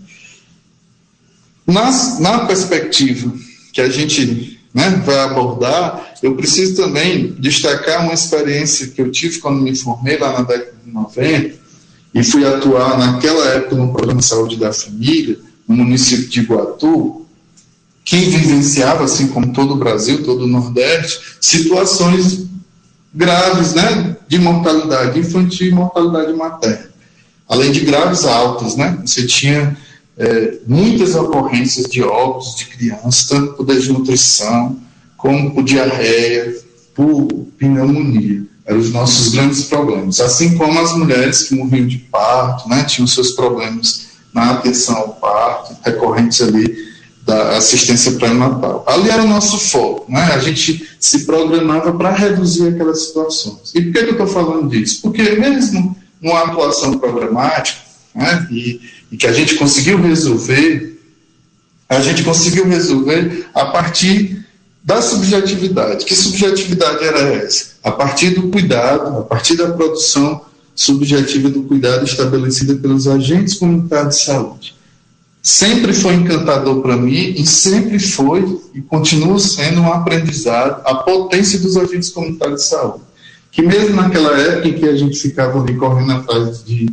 Nas, 1.66 2.20
na 2.20 2.45
perspectiva 2.45 3.32
que 3.74 3.82
a 3.82 3.89
gente 3.89 4.60
né, 4.74 5.02
vai 5.06 5.20
abordar, 5.20 6.14
eu 6.22 6.36
preciso 6.36 6.76
também 6.76 7.34
destacar 7.39 8.04
uma 8.04 8.14
experiência 8.14 8.88
que 8.88 9.02
eu 9.02 9.12
tive 9.12 9.39
quando 9.39 9.62
me 9.62 9.76
formei 9.76 10.18
lá 10.18 10.34
na 10.34 10.41
década 10.41 10.74
de 10.84 10.91
90 10.91 11.60
e 12.14 12.24
fui 12.24 12.45
atuar 12.45 12.97
naquela 12.97 13.45
época 13.50 13.76
no 13.76 13.91
programa 13.91 14.20
de 14.20 14.26
saúde 14.26 14.58
da 14.58 14.74
família, 14.74 15.38
no 15.68 15.76
município 15.76 16.28
de 16.28 16.39
Iguatu, 16.39 17.26
que 18.04 18.18
vivenciava, 18.18 19.04
assim 19.04 19.28
como 19.28 19.54
todo 19.54 19.74
o 19.74 19.78
Brasil, 19.78 20.24
todo 20.24 20.45
o 20.45 20.47
Nordeste, 20.47 21.38
situações 21.39 22.47
graves 23.14 23.76
né, 23.76 24.18
de 24.28 24.39
mortalidade 24.39 25.20
infantil 25.20 25.68
e 25.68 25.72
mortalidade 25.72 26.34
materna. 26.34 26.89
Além 27.50 27.72
de 27.72 27.80
graves 27.80 28.26
altas, 28.26 28.76
né? 28.76 29.00
Você 29.04 29.26
tinha 29.26 29.76
é, 30.18 30.60
muitas 30.68 31.16
ocorrências 31.16 31.88
de 31.88 32.04
óbitos 32.04 32.56
de 32.56 32.66
crianças, 32.66 33.26
tanto 33.26 33.54
por 33.54 33.66
desnutrição, 33.66 34.78
como 35.18 35.56
por 35.56 35.64
diarreia, 35.64 36.56
por 36.93 37.28
pneumonia. 37.58 38.43
Eram 38.66 38.80
os 38.80 38.91
nossos 38.91 39.30
grandes 39.30 39.64
problemas. 39.64 40.20
Assim 40.20 40.56
como 40.56 40.80
as 40.80 40.95
mulheres 40.95 41.43
que 41.43 41.56
morriam 41.56 41.88
de 41.88 41.97
parto, 41.97 42.70
né, 42.70 42.84
tinham 42.84 43.08
seus 43.08 43.32
problemas 43.32 44.10
na 44.34 44.52
atenção 44.52 44.95
ao 44.95 45.10
parto, 45.16 45.76
recorrentes 45.84 46.39
ali 46.41 46.89
da 47.26 47.58
assistência 47.58 48.14
pré-natal. 48.14 48.84
Ali 48.88 49.10
era 49.10 49.24
o 49.24 49.28
nosso 49.28 49.60
foco, 49.60 50.12
né? 50.12 50.32
a 50.34 50.39
gente 50.39 50.88
se 51.00 51.26
programava 51.26 51.91
para 51.93 52.12
reduzir 52.12 52.68
aquelas 52.68 53.08
situações. 53.08 53.72
E 53.76 53.82
por 53.82 53.93
que, 53.93 54.00
que 54.00 54.10
eu 54.10 54.12
estou 54.12 54.28
falando 54.28 54.70
disso? 54.70 55.02
Porque 55.02 55.24
mesmo 55.32 55.95
numa 56.22 56.43
atuação 56.43 56.97
programática, 56.97 57.80
né, 58.13 58.47
e 58.51 58.82
e 59.11 59.17
que 59.17 59.28
a 59.28 59.32
gente 59.32 59.55
conseguiu 59.55 60.01
resolver, 60.01 60.99
a 61.88 61.99
gente 61.99 62.24
conseguiu 62.24 62.67
resolver 62.67 63.47
a 63.53 63.65
partir 63.65 64.45
da 64.84 65.01
subjetividade. 65.01 66.05
Que 66.05 66.15
subjetividade 66.15 67.03
era 67.03 67.20
essa? 67.20 67.72
A 67.84 67.91
partir 67.91 68.32
do 68.32 68.49
cuidado, 68.49 69.17
a 69.17 69.24
partir 69.24 69.55
da 69.55 69.72
produção 69.72 70.45
subjetiva 70.76 71.49
do 71.49 71.63
cuidado 71.63 72.05
estabelecida 72.05 72.76
pelos 72.76 73.07
agentes 73.07 73.55
comunitários 73.55 74.17
de 74.17 74.24
saúde. 74.24 74.76
Sempre 75.41 75.93
foi 75.93 76.13
encantador 76.13 76.82
para 76.82 76.95
mim 76.95 77.34
e 77.36 77.45
sempre 77.45 77.97
foi 77.97 78.61
e 78.74 78.82
continua 78.82 79.39
sendo 79.39 79.82
um 79.82 79.91
aprendizado 79.91 80.82
a 80.86 80.95
potência 80.95 81.59
dos 81.59 81.76
agentes 81.76 82.09
comunitários 82.09 82.61
de 82.61 82.67
saúde. 82.67 83.03
Que 83.52 83.62
mesmo 83.62 83.95
naquela 83.95 84.38
época 84.38 84.68
em 84.68 84.74
que 84.74 84.86
a 84.86 84.95
gente 84.95 85.18
ficava 85.18 85.62
ali 85.62 85.76
correndo 85.76 86.12
atrás 86.12 86.64
de 86.64 86.88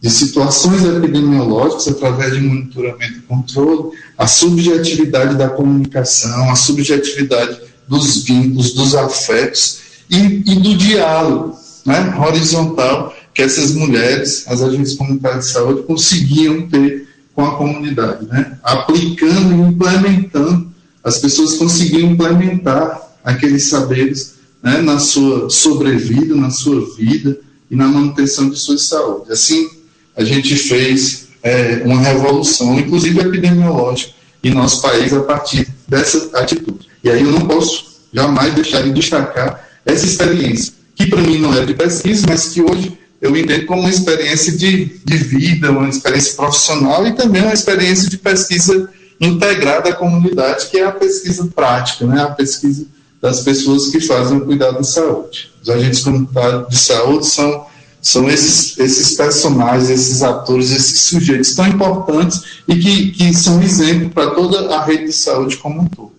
de 0.00 0.08
situações 0.08 0.82
epidemiológicas 0.82 1.88
através 1.88 2.32
de 2.32 2.40
monitoramento 2.40 3.18
e 3.18 3.22
controle, 3.22 3.90
a 4.16 4.26
subjetividade 4.26 5.36
da 5.36 5.48
comunicação, 5.50 6.50
a 6.50 6.56
subjetividade 6.56 7.60
dos 7.86 8.24
vínculos, 8.24 8.72
dos 8.72 8.94
afetos 8.94 9.80
e, 10.08 10.42
e 10.46 10.54
do 10.60 10.74
diálogo 10.76 11.54
né, 11.84 12.14
horizontal 12.18 13.14
que 13.34 13.42
essas 13.42 13.72
mulheres, 13.72 14.44
as 14.48 14.62
agentes 14.62 14.94
comunitárias 14.94 15.46
de 15.46 15.52
saúde, 15.52 15.82
conseguiam 15.82 16.66
ter 16.68 17.06
com 17.34 17.44
a 17.44 17.56
comunidade, 17.56 18.26
né, 18.26 18.58
aplicando 18.62 19.54
e 19.54 19.68
implementando, 19.68 20.70
as 21.04 21.18
pessoas 21.18 21.54
conseguiam 21.54 22.10
implementar 22.10 23.00
aqueles 23.22 23.64
saberes 23.64 24.39
né, 24.62 24.80
na 24.80 24.98
sua 24.98 25.48
sobrevida, 25.48 26.34
na 26.34 26.50
sua 26.50 26.94
vida 26.94 27.38
e 27.70 27.76
na 27.76 27.86
manutenção 27.86 28.50
de 28.50 28.56
sua 28.58 28.78
saúde. 28.78 29.32
Assim, 29.32 29.68
a 30.16 30.24
gente 30.24 30.54
fez 30.56 31.28
é, 31.42 31.82
uma 31.84 32.00
revolução, 32.00 32.78
inclusive 32.78 33.20
epidemiológica, 33.20 34.12
em 34.42 34.52
nosso 34.52 34.82
país 34.82 35.12
a 35.12 35.20
partir 35.20 35.68
dessa 35.86 36.30
atitude. 36.38 36.88
E 37.02 37.10
aí 37.10 37.22
eu 37.22 37.30
não 37.30 37.46
posso 37.46 38.00
jamais 38.12 38.54
deixar 38.54 38.82
de 38.82 38.92
destacar 38.92 39.68
essa 39.84 40.04
experiência, 40.04 40.72
que 40.94 41.06
para 41.06 41.20
mim 41.22 41.38
não 41.38 41.54
é 41.54 41.64
de 41.64 41.74
pesquisa, 41.74 42.26
mas 42.28 42.48
que 42.48 42.60
hoje 42.60 42.98
eu 43.20 43.36
entendo 43.36 43.66
como 43.66 43.82
uma 43.82 43.90
experiência 43.90 44.56
de, 44.56 45.00
de 45.04 45.16
vida, 45.16 45.70
uma 45.70 45.88
experiência 45.88 46.34
profissional 46.34 47.06
e 47.06 47.12
também 47.12 47.42
uma 47.42 47.52
experiência 47.52 48.08
de 48.08 48.16
pesquisa 48.16 48.90
integrada 49.20 49.90
à 49.90 49.92
comunidade, 49.92 50.68
que 50.68 50.78
é 50.78 50.84
a 50.84 50.92
pesquisa 50.92 51.46
prática, 51.54 52.06
né? 52.06 52.22
a 52.22 52.30
pesquisa 52.30 52.86
das 53.20 53.40
pessoas 53.40 53.88
que 53.88 54.00
fazem 54.00 54.38
o 54.38 54.44
cuidado 54.46 54.80
de 54.80 54.86
saúde. 54.86 55.50
Os 55.62 55.68
agentes 55.68 56.00
comunitários 56.00 56.68
de 56.68 56.78
saúde 56.78 57.26
são, 57.26 57.66
são 58.00 58.30
esses, 58.30 58.78
esses 58.78 59.16
personagens, 59.16 59.90
esses 59.90 60.22
atores, 60.22 60.70
esses 60.70 61.00
sujeitos 61.02 61.54
tão 61.54 61.66
importantes 61.66 62.42
e 62.66 62.76
que, 62.76 63.10
que 63.10 63.34
são 63.34 63.62
exemplo 63.62 64.10
para 64.10 64.30
toda 64.30 64.74
a 64.74 64.84
rede 64.84 65.04
de 65.06 65.12
saúde 65.12 65.58
como 65.58 65.82
um 65.82 65.86
todo. 65.86 66.12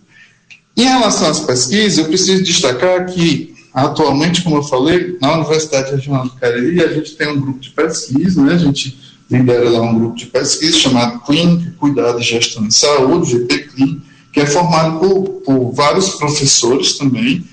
Em 0.77 0.83
relação 0.83 1.29
às 1.29 1.39
pesquisas, 1.39 1.97
eu 1.97 2.05
preciso 2.05 2.43
destacar 2.43 3.05
que, 3.07 3.53
atualmente, 3.73 4.43
como 4.43 4.57
eu 4.57 4.63
falei, 4.63 5.17
na 5.19 5.35
Universidade 5.35 5.91
Regional 5.91 6.23
do 6.23 6.31
Cariri, 6.31 6.83
a 6.83 6.93
gente 6.93 7.15
tem 7.15 7.27
um 7.27 7.41
grupo 7.41 7.59
de 7.59 7.71
pesquisa, 7.71 8.41
né? 8.41 8.53
a 8.53 8.57
gente 8.57 8.97
lidera 9.29 9.69
lá 9.69 9.81
um 9.81 9.97
grupo 9.97 10.15
de 10.15 10.27
pesquisa 10.27 10.77
chamado 10.77 11.19
Clínica, 11.21 11.73
Cuidado 11.79 12.19
e 12.19 12.23
Gestão 12.23 12.65
em 12.65 12.71
Saúde, 12.71 13.31
GPCLIN, 13.31 14.01
que 14.31 14.39
é 14.39 14.45
formado 14.45 14.99
por, 14.99 15.29
por 15.41 15.71
vários 15.71 16.11
professores 16.11 16.97
também 16.97 17.45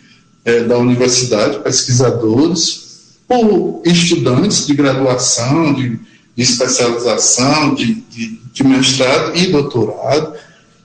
é, 0.44 0.62
da 0.62 0.78
universidade, 0.78 1.58
pesquisadores, 1.58 3.18
por 3.26 3.82
estudantes 3.84 4.66
de 4.66 4.74
graduação, 4.74 5.74
de, 5.74 5.98
de 6.36 6.42
especialização, 6.42 7.74
de, 7.74 7.94
de, 7.94 8.40
de 8.52 8.64
mestrado 8.64 9.36
e 9.36 9.48
doutorado, 9.48 10.32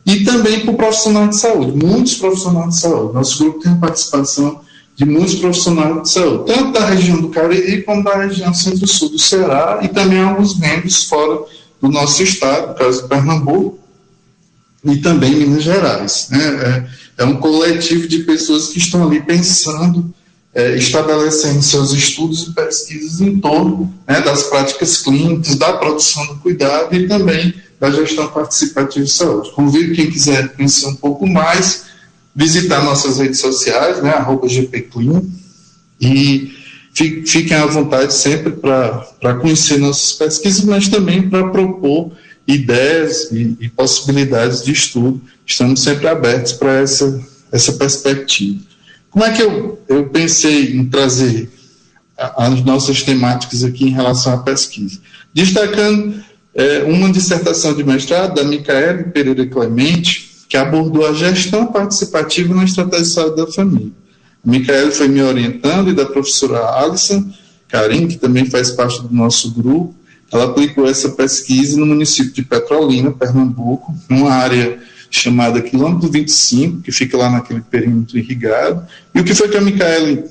e 0.05 0.25
também 0.25 0.65
por 0.65 0.75
profissionais 0.75 1.29
de 1.29 1.37
saúde, 1.37 1.85
muitos 1.85 2.15
profissionais 2.15 2.75
de 2.75 2.81
saúde. 2.81 3.13
Nosso 3.13 3.43
grupo 3.43 3.59
tem 3.59 3.75
participação 3.75 4.59
de 4.95 5.05
muitos 5.05 5.35
profissionais 5.35 6.03
de 6.03 6.09
saúde, 6.09 6.53
tanto 6.53 6.71
da 6.73 6.85
região 6.85 7.21
do 7.21 7.29
Cariri 7.29 7.83
como 7.83 8.03
da 8.03 8.17
região 8.17 8.53
centro-sul 8.53 9.09
do 9.09 9.19
Ceará 9.19 9.79
e 9.81 9.87
também 9.87 10.19
alguns 10.19 10.57
membros 10.57 11.05
fora 11.05 11.39
do 11.81 11.89
nosso 11.89 12.21
estado, 12.21 12.69
no 12.69 12.75
caso 12.75 13.03
de 13.03 13.07
Pernambuco 13.07 13.82
e 14.83 14.97
também 14.97 15.35
Minas 15.35 15.63
Gerais. 15.63 16.27
Né? 16.29 16.87
É, 17.17 17.23
é 17.23 17.25
um 17.25 17.37
coletivo 17.37 18.07
de 18.07 18.19
pessoas 18.19 18.69
que 18.69 18.79
estão 18.79 19.07
ali 19.07 19.21
pensando, 19.21 20.13
é, 20.53 20.75
estabelecendo 20.75 21.61
seus 21.61 21.91
estudos 21.91 22.47
e 22.47 22.53
pesquisas 22.53 23.21
em 23.21 23.39
torno 23.39 23.93
né, 24.07 24.21
das 24.21 24.43
práticas 24.43 24.97
clínicas, 24.97 25.55
da 25.55 25.73
produção 25.73 26.25
do 26.27 26.35
cuidado 26.35 26.95
e 26.95 27.07
também 27.07 27.53
da 27.79 27.89
gestão 27.91 28.27
participativa 28.27 29.03
de 29.03 29.11
saúde. 29.11 29.51
Convido 29.51 29.95
quem 29.95 30.09
quiser 30.09 30.49
conhecer 30.55 30.87
um 30.87 30.95
pouco 30.95 31.27
mais 31.27 31.85
visitar 32.35 32.83
nossas 32.83 33.19
redes 33.19 33.39
sociais, 33.39 34.01
né, 34.01 34.11
arroba 34.11 34.47
e 35.99 36.51
fiquem 37.25 37.57
à 37.57 37.65
vontade 37.65 38.13
sempre 38.13 38.51
para 38.51 39.35
conhecer 39.39 39.77
nossas 39.77 40.13
pesquisas, 40.13 40.63
mas 40.63 40.87
também 40.87 41.29
para 41.29 41.47
propor 41.49 42.11
ideias 42.47 43.31
e, 43.31 43.57
e, 43.59 43.69
possibilidades 43.69 44.63
de 44.63 44.71
estudo. 44.71 45.21
Estamos 45.45 45.81
sempre 45.81 46.07
abertos 46.07 46.53
para 46.53 46.73
essa, 46.73 47.21
essa 47.51 47.73
perspectiva. 47.73 48.59
Como 49.09 49.23
é 49.23 49.31
que 49.31 49.41
eu, 49.41 49.79
eu 49.87 50.09
pensei 50.09 50.75
em 50.75 50.85
trazer 50.85 51.49
as 52.17 52.63
nossas 52.63 53.01
temáticas 53.03 53.63
aqui 53.63 53.85
em 53.85 53.91
relação 53.91 54.33
à 54.33 54.37
pesquisa? 54.37 54.99
Destacando 55.33 56.23
é, 56.53 56.83
uma 56.83 57.11
dissertação 57.11 57.73
de 57.73 57.83
mestrado 57.83 58.35
da 58.35 58.43
Micaela 58.43 59.03
Pereira 59.03 59.45
Clemente, 59.45 60.31
que 60.47 60.57
abordou 60.57 61.07
a 61.07 61.13
gestão 61.13 61.67
participativa 61.67 62.53
na 62.53 62.63
estratégia 62.63 63.05
de 63.05 63.11
saúde 63.11 63.37
da 63.37 63.47
família. 63.51 63.91
A 64.45 64.49
Micaela 64.49 64.91
foi 64.91 65.07
me 65.07 65.21
orientando 65.21 65.89
e 65.89 65.93
da 65.93 66.05
professora 66.05 66.59
Alison 66.79 67.31
Karim, 67.67 68.07
que 68.07 68.17
também 68.17 68.45
faz 68.45 68.69
parte 68.71 69.01
do 69.01 69.13
nosso 69.13 69.51
grupo, 69.51 69.95
ela 70.33 70.45
aplicou 70.45 70.87
essa 70.87 71.09
pesquisa 71.09 71.77
no 71.79 71.85
município 71.85 72.33
de 72.33 72.41
Petrolina, 72.43 73.11
Pernambuco, 73.11 73.93
numa 74.09 74.31
área 74.31 74.79
chamada 75.09 75.61
Quilômetro 75.61 76.09
25, 76.09 76.81
que 76.81 76.91
fica 76.91 77.15
lá 77.15 77.29
naquele 77.29 77.61
perímetro 77.61 78.17
irrigado. 78.17 78.85
E 79.13 79.19
o 79.19 79.23
que 79.23 79.35
foi 79.35 79.47
que 79.47 79.57
a 79.57 79.61
Micaela 79.61 80.23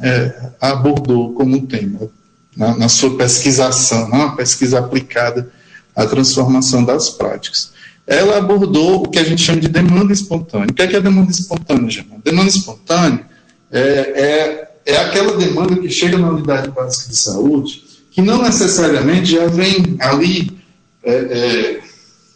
é, 0.00 0.50
abordou 0.60 1.34
como 1.34 1.66
tema 1.66 2.08
na, 2.56 2.76
na 2.76 2.88
sua 2.88 3.16
pesquisação, 3.16 4.08
né, 4.08 4.16
uma 4.16 4.36
pesquisa 4.36 4.78
aplicada 4.78 5.50
à 5.94 6.06
transformação 6.06 6.84
das 6.84 7.10
práticas? 7.10 7.78
ela 8.10 8.38
abordou 8.38 9.04
o 9.04 9.08
que 9.08 9.20
a 9.20 9.22
gente 9.22 9.40
chama 9.40 9.60
de 9.60 9.68
demanda 9.68 10.12
espontânea. 10.12 10.66
O 10.68 10.74
que 10.74 10.82
é, 10.82 10.86
que 10.88 10.96
é 10.96 11.00
demanda 11.00 11.30
espontânea, 11.30 11.88
Gemma? 11.88 12.16
Demanda 12.24 12.48
espontânea 12.48 13.24
é, 13.70 13.80
é, 13.80 14.70
é 14.84 14.96
aquela 14.96 15.36
demanda 15.36 15.76
que 15.76 15.88
chega 15.88 16.18
na 16.18 16.30
unidade 16.30 16.70
básica 16.70 17.08
de 17.08 17.16
saúde 17.16 17.84
que 18.10 18.20
não 18.20 18.42
necessariamente 18.42 19.32
já 19.32 19.46
vem 19.46 19.96
ali 20.00 20.50
é, 21.02 21.12
é, 21.12 21.80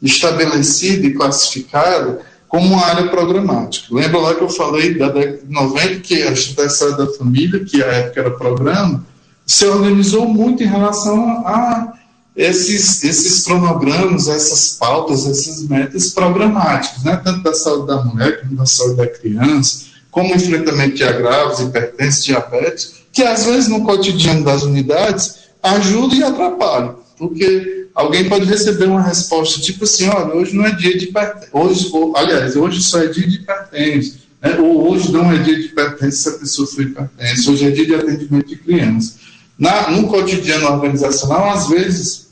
e 0.00 1.10
classificada 1.10 2.20
como 2.48 2.74
uma 2.74 2.86
área 2.86 3.08
programática. 3.08 3.88
Lembra 3.90 4.20
lá 4.20 4.34
que 4.34 4.42
eu 4.42 4.48
falei 4.48 4.94
da 4.94 5.08
década 5.08 5.38
de 5.38 5.52
90 5.52 6.00
que 6.00 6.22
a 6.22 6.30
Estratégia 6.30 6.96
da 6.96 7.12
Família, 7.14 7.64
que 7.64 7.82
a 7.82 7.86
época 7.86 8.20
era 8.20 8.30
programa, 8.30 9.04
se 9.44 9.66
organizou 9.66 10.28
muito 10.28 10.62
em 10.62 10.66
relação 10.66 11.44
a 11.46 11.94
esses, 12.36 13.02
esses 13.04 13.44
cronogramas, 13.44 14.28
essas 14.28 14.76
pautas, 14.78 15.26
essas 15.26 15.66
metas 15.68 16.10
programáticas, 16.10 17.02
né? 17.04 17.20
tanto 17.24 17.42
da 17.42 17.54
saúde 17.54 17.88
da 17.88 18.02
mulher 18.02 18.40
como 18.40 18.56
da 18.56 18.66
saúde 18.66 18.96
da 18.96 19.06
criança, 19.06 19.86
como 20.10 20.34
enfrentamento 20.34 20.94
de 20.94 21.04
agravos, 21.04 21.60
hipertensão, 21.60 22.22
diabetes, 22.22 22.94
que 23.12 23.22
às 23.22 23.46
vezes 23.46 23.68
no 23.68 23.84
cotidiano 23.84 24.44
das 24.44 24.62
unidades 24.62 25.43
ajuda 25.64 26.14
e 26.14 26.22
atrapalha, 26.22 26.94
porque 27.18 27.88
alguém 27.94 28.28
pode 28.28 28.44
receber 28.44 28.86
uma 28.86 29.02
resposta 29.02 29.60
tipo 29.60 29.84
assim, 29.84 30.08
olha, 30.08 30.34
hoje 30.34 30.54
não 30.54 30.66
é 30.66 30.72
dia 30.72 30.96
de 30.96 31.06
hipertensão, 31.06 31.48
hoje, 31.52 31.90
aliás, 32.14 32.56
hoje 32.56 32.82
só 32.82 33.02
é 33.02 33.06
dia 33.06 33.26
de 33.26 33.36
hipertensão, 33.36 34.18
né? 34.42 34.58
ou 34.58 34.90
hoje 34.90 35.10
não 35.10 35.32
é 35.32 35.38
dia 35.38 35.56
de 35.56 35.66
hipertensão 35.66 36.32
se 36.32 36.36
a 36.36 36.40
pessoa 36.40 36.68
for 36.68 36.82
hipertensa, 36.82 37.50
hoje 37.50 37.66
é 37.66 37.70
dia 37.70 37.86
de 37.86 37.94
atendimento 37.94 38.46
de 38.46 38.56
criança. 38.56 39.14
Na, 39.58 39.90
no 39.90 40.08
cotidiano 40.08 40.66
organizacional, 40.66 41.50
às 41.50 41.68
vezes, 41.68 42.28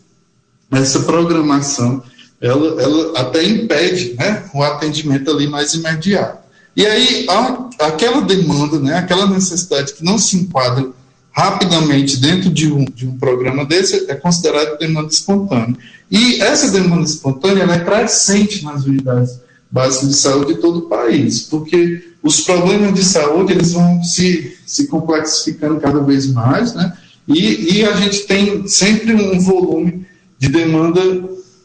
essa 0.73 1.01
programação 1.01 2.03
ela, 2.43 2.83
ela 2.83 3.21
até 3.21 3.45
impede 3.45 4.17
né, 4.19 4.45
o 4.53 4.63
atendimento 4.63 5.31
ali 5.31 5.47
mais 5.47 5.75
imediato. 5.75 6.43
E 6.75 6.85
aí, 6.85 7.27
a, 7.31 7.69
aquela 7.87 8.21
demanda, 8.23 8.81
né, 8.81 8.99
aquela 8.99 9.29
necessidade 9.29 9.93
que 9.93 10.05
não 10.05 10.19
se 10.19 10.37
enquadra 10.37 10.91
rapidamente 11.33 12.19
dentro 12.19 12.51
de 12.51 12.71
um, 12.71 12.85
de 12.85 13.07
um 13.07 13.17
programa 13.17 13.65
desse 13.65 14.11
é 14.11 14.15
considerada 14.15 14.77
demanda 14.77 15.09
espontânea. 15.09 15.77
E 16.11 16.41
essa 16.43 16.71
demanda 16.71 17.05
espontânea 17.05 17.65
é 17.65 17.79
crescente 17.79 18.65
nas 18.65 18.85
unidades 18.85 19.41
básicas 19.71 20.11
de 20.11 20.17
saúde 20.17 20.55
de 20.55 20.61
todo 20.61 20.81
o 20.81 20.89
país, 20.89 21.41
porque 21.41 22.13
os 22.23 22.43
problemas 22.43 22.93
de 22.95 23.03
saúde 23.03 23.55
eles 23.55 23.73
vão 23.73 24.05
se, 24.05 24.57
se 24.67 24.87
complexificando 24.87 25.81
cada 25.81 26.01
vez 26.01 26.27
mais, 26.27 26.75
né? 26.75 26.93
E, 27.27 27.79
e 27.79 27.85
a 27.85 27.97
gente 27.97 28.21
tem 28.27 28.69
sempre 28.69 29.15
um 29.15 29.41
volume 29.41 30.07
de 30.39 30.49
demanda 30.49 31.01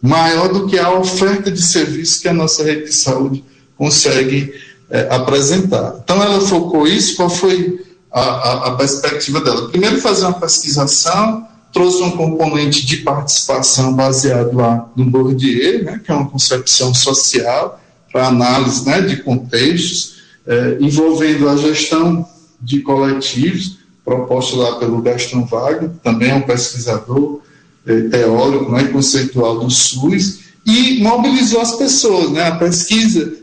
maior 0.01 0.53
do 0.53 0.67
que 0.67 0.79
a 0.79 0.91
oferta 0.97 1.51
de 1.51 1.61
serviço 1.61 2.21
que 2.21 2.27
a 2.27 2.33
nossa 2.33 2.63
rede 2.63 2.85
de 2.85 2.93
saúde 2.93 3.43
consegue 3.75 4.53
é, 4.89 5.07
apresentar. 5.09 5.99
Então, 6.03 6.21
ela 6.23 6.39
focou 6.39 6.87
isso, 6.87 7.15
qual 7.17 7.29
foi 7.29 7.85
a, 8.17 8.21
a, 8.21 8.67
a, 8.67 8.71
perspectiva 8.75 9.41
dela? 9.41 9.69
Primeiro, 9.69 9.99
fazer 9.99 10.25
uma 10.25 10.39
pesquisação, 10.39 11.47
trouxe 11.71 12.01
um 12.01 12.11
componente 12.11 12.85
de 12.85 12.97
participação 12.97 13.93
baseado 13.93 14.55
lá 14.55 14.89
no 14.95 15.05
Bourdieu, 15.05 15.83
né, 15.83 16.01
que 16.03 16.11
é 16.11 16.15
uma 16.15 16.29
concepção 16.29 16.93
social 16.93 17.79
para 18.11 18.27
análise 18.27 18.85
né, 18.85 19.01
de 19.01 19.17
contextos, 19.17 20.17
é, 20.45 20.77
envolvendo 20.79 21.49
a 21.49 21.57
gestão 21.57 22.27
de 22.61 22.81
coletivos, 22.81 23.79
proposta 24.03 24.55
lá 24.55 24.75
pelo 24.77 25.01
Gaston 25.01 25.45
Wagner, 25.45 25.91
também 26.01 26.31
é 26.31 26.35
um 26.35 26.41
pesquisador, 26.41 27.41
é, 27.85 28.01
teórico 28.01 28.71
né, 28.71 28.85
conceitual 28.85 29.59
do 29.59 29.69
SUS 29.69 30.39
e 30.65 31.01
mobilizou 31.01 31.61
as 31.61 31.75
pessoas. 31.75 32.31
Né? 32.31 32.47
A 32.47 32.55
pesquisa 32.55 33.33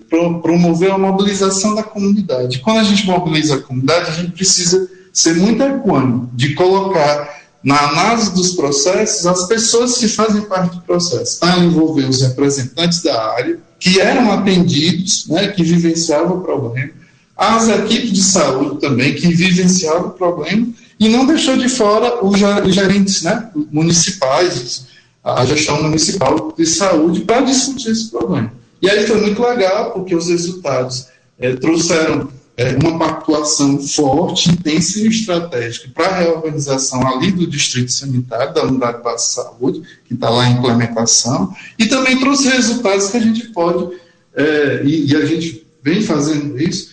promoveu 0.40 0.94
a 0.94 0.98
mobilização 0.98 1.74
da 1.74 1.82
comunidade. 1.82 2.60
Quando 2.60 2.78
a 2.78 2.84
gente 2.84 3.06
mobiliza 3.06 3.56
a 3.56 3.60
comunidade, 3.60 4.10
a 4.10 4.14
gente 4.14 4.32
precisa 4.32 4.88
ser 5.12 5.34
muito 5.36 5.62
equânime 5.62 6.28
de 6.32 6.54
colocar 6.54 7.42
na 7.62 7.78
análise 7.88 8.34
dos 8.34 8.52
processos 8.52 9.26
as 9.26 9.46
pessoas 9.46 9.96
que 9.96 10.06
fazem 10.06 10.42
parte 10.42 10.76
do 10.76 10.82
processo. 10.82 11.40
Para 11.40 11.58
envolver 11.60 12.04
os 12.04 12.20
representantes 12.20 13.02
da 13.02 13.32
área, 13.32 13.58
que 13.80 14.00
eram 14.00 14.30
atendidos, 14.32 15.26
né, 15.28 15.48
que 15.48 15.62
vivenciavam 15.62 16.38
o 16.38 16.40
problema, 16.42 16.90
as 17.36 17.68
equipes 17.68 18.12
de 18.12 18.22
saúde 18.22 18.80
também 18.80 19.14
que 19.14 19.28
vivenciaram 19.28 20.08
o 20.08 20.10
problema 20.10 20.68
e 21.00 21.08
não 21.08 21.26
deixou 21.26 21.56
de 21.56 21.68
fora 21.68 22.24
os 22.24 22.38
gerentes 22.72 23.22
né, 23.22 23.50
municipais, 23.72 24.86
a 25.22 25.44
gestão 25.44 25.82
municipal 25.82 26.54
de 26.56 26.66
saúde 26.66 27.20
para 27.20 27.40
discutir 27.40 27.90
esse 27.90 28.10
problema. 28.10 28.52
E 28.84 28.90
aí 28.90 29.06
foi 29.06 29.18
muito 29.18 29.40
legal, 29.40 29.92
porque 29.92 30.14
os 30.14 30.28
resultados 30.28 31.06
é, 31.38 31.56
trouxeram 31.56 32.28
é, 32.54 32.76
uma 32.76 32.98
pactuação 32.98 33.80
forte, 33.80 34.50
intensa 34.50 35.00
e 35.00 35.08
estratégica 35.08 35.88
para 35.94 36.08
a 36.08 36.18
reorganização 36.18 37.00
ali 37.08 37.32
do 37.32 37.46
distrito 37.46 37.90
sanitário, 37.90 38.52
da 38.52 38.62
unidade 38.62 39.02
de 39.02 39.22
saúde, 39.22 39.80
que 40.04 40.12
está 40.12 40.28
lá 40.28 40.46
em 40.46 40.58
implementação, 40.58 41.56
e 41.78 41.86
também 41.86 42.20
trouxe 42.20 42.46
resultados 42.46 43.08
que 43.08 43.16
a 43.16 43.20
gente 43.20 43.46
pode, 43.54 43.96
é, 44.34 44.82
e, 44.84 45.12
e, 45.12 45.16
a 45.16 45.24
gente 45.24 45.66
vem 45.82 46.02
fazendo 46.02 46.60
isso, 46.60 46.90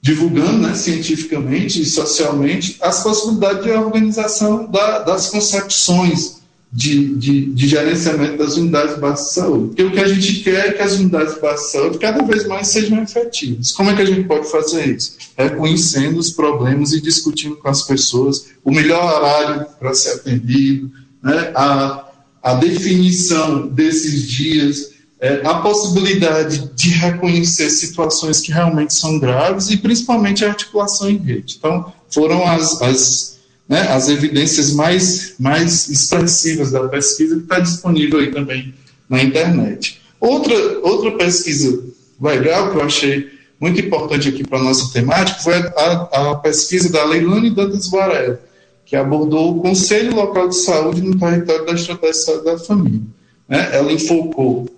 divulgando 0.00 0.68
né, 0.68 0.74
cientificamente 0.74 1.82
e 1.82 1.84
socialmente 1.84 2.78
as 2.80 3.02
possibilidades 3.02 3.62
de 3.62 3.72
organização 3.72 4.70
da, 4.70 5.00
das 5.00 5.28
concepções 5.28 6.39
de, 6.72 7.16
de, 7.16 7.46
de, 7.46 7.68
gerenciamento 7.68 8.38
das 8.38 8.56
unidades 8.56 8.96
básicas 8.98 9.28
de 9.28 9.34
saúde. 9.34 9.66
Porque 9.68 9.82
o 9.82 9.90
que 9.90 9.98
a 9.98 10.06
gente 10.06 10.40
quer 10.40 10.68
é 10.68 10.72
que 10.72 10.82
as 10.82 10.92
unidades 10.92 11.40
básicas 11.40 11.66
de 11.66 11.72
saúde 11.72 11.98
cada 11.98 12.22
vez 12.22 12.46
mais 12.46 12.68
sejam 12.68 13.02
efetivas. 13.02 13.72
Como 13.72 13.90
é 13.90 13.96
que 13.96 14.02
a 14.02 14.04
gente 14.04 14.28
pode 14.28 14.48
fazer 14.48 14.86
isso? 14.86 15.16
Reconhecendo 15.36 16.18
os 16.18 16.30
problemas 16.30 16.92
e 16.92 17.00
discutindo 17.00 17.56
com 17.56 17.68
as 17.68 17.82
pessoas 17.82 18.46
o 18.64 18.70
melhor 18.70 19.02
horário 19.02 19.66
para 19.80 19.92
ser 19.94 20.10
atendido, 20.10 20.92
né? 21.22 21.52
a, 21.56 22.04
a 22.40 22.54
definição 22.54 23.66
desses 23.66 24.28
dias, 24.28 24.92
é, 25.20 25.42
a 25.44 25.54
possibilidade 25.54 26.70
de 26.74 26.90
reconhecer 26.90 27.68
situações 27.70 28.40
que 28.40 28.52
realmente 28.52 28.94
são 28.94 29.18
graves 29.18 29.70
e 29.70 29.76
principalmente 29.76 30.44
a 30.44 30.48
articulação 30.48 31.10
em 31.10 31.16
rede. 31.16 31.56
Então, 31.58 31.92
foram 32.08 32.46
as, 32.46 32.80
as 32.80 33.39
né, 33.70 33.82
as 33.82 34.08
evidências 34.08 34.72
mais, 34.72 35.36
mais 35.38 35.88
expressivas 35.88 36.72
da 36.72 36.88
pesquisa 36.88 37.36
que 37.36 37.42
está 37.42 37.60
disponível 37.60 38.18
aí 38.18 38.32
também 38.32 38.74
na 39.08 39.22
internet. 39.22 40.02
Outra, 40.18 40.54
outra 40.82 41.12
pesquisa 41.12 41.80
legal 42.20 42.72
que 42.72 42.78
eu 42.78 42.82
achei 42.82 43.30
muito 43.60 43.80
importante 43.80 44.28
aqui 44.28 44.42
para 44.42 44.58
a 44.58 44.62
nossa 44.64 44.92
temática 44.92 45.38
foi 45.38 45.54
a, 45.54 46.30
a 46.32 46.34
pesquisa 46.34 46.90
da 46.90 47.04
Leilane 47.04 47.50
Dantas 47.50 47.88
Varela, 47.88 48.40
que 48.84 48.96
abordou 48.96 49.56
o 49.56 49.60
Conselho 49.62 50.16
Local 50.16 50.48
de 50.48 50.56
Saúde 50.56 51.00
no 51.00 51.16
território 51.16 51.64
da 51.64 51.72
Estratégia 51.72 52.12
de 52.12 52.24
Saúde 52.24 52.44
da 52.46 52.58
Família. 52.58 53.02
Né? 53.48 53.70
Ela 53.72 53.92
enfocou 53.92 54.68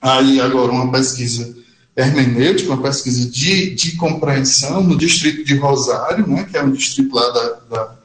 aí 0.00 0.40
agora 0.40 0.70
uma 0.70 0.92
pesquisa 0.92 1.56
hermenêutica, 1.96 2.72
uma 2.72 2.82
pesquisa 2.82 3.28
de, 3.28 3.74
de 3.74 3.96
compreensão 3.96 4.80
no 4.80 4.96
distrito 4.96 5.44
de 5.44 5.56
Rosário, 5.56 6.24
né, 6.26 6.46
que 6.48 6.56
é 6.56 6.62
um 6.62 6.70
distrito 6.70 7.14
lá 7.14 7.28
da, 7.30 7.48
da 7.68 8.01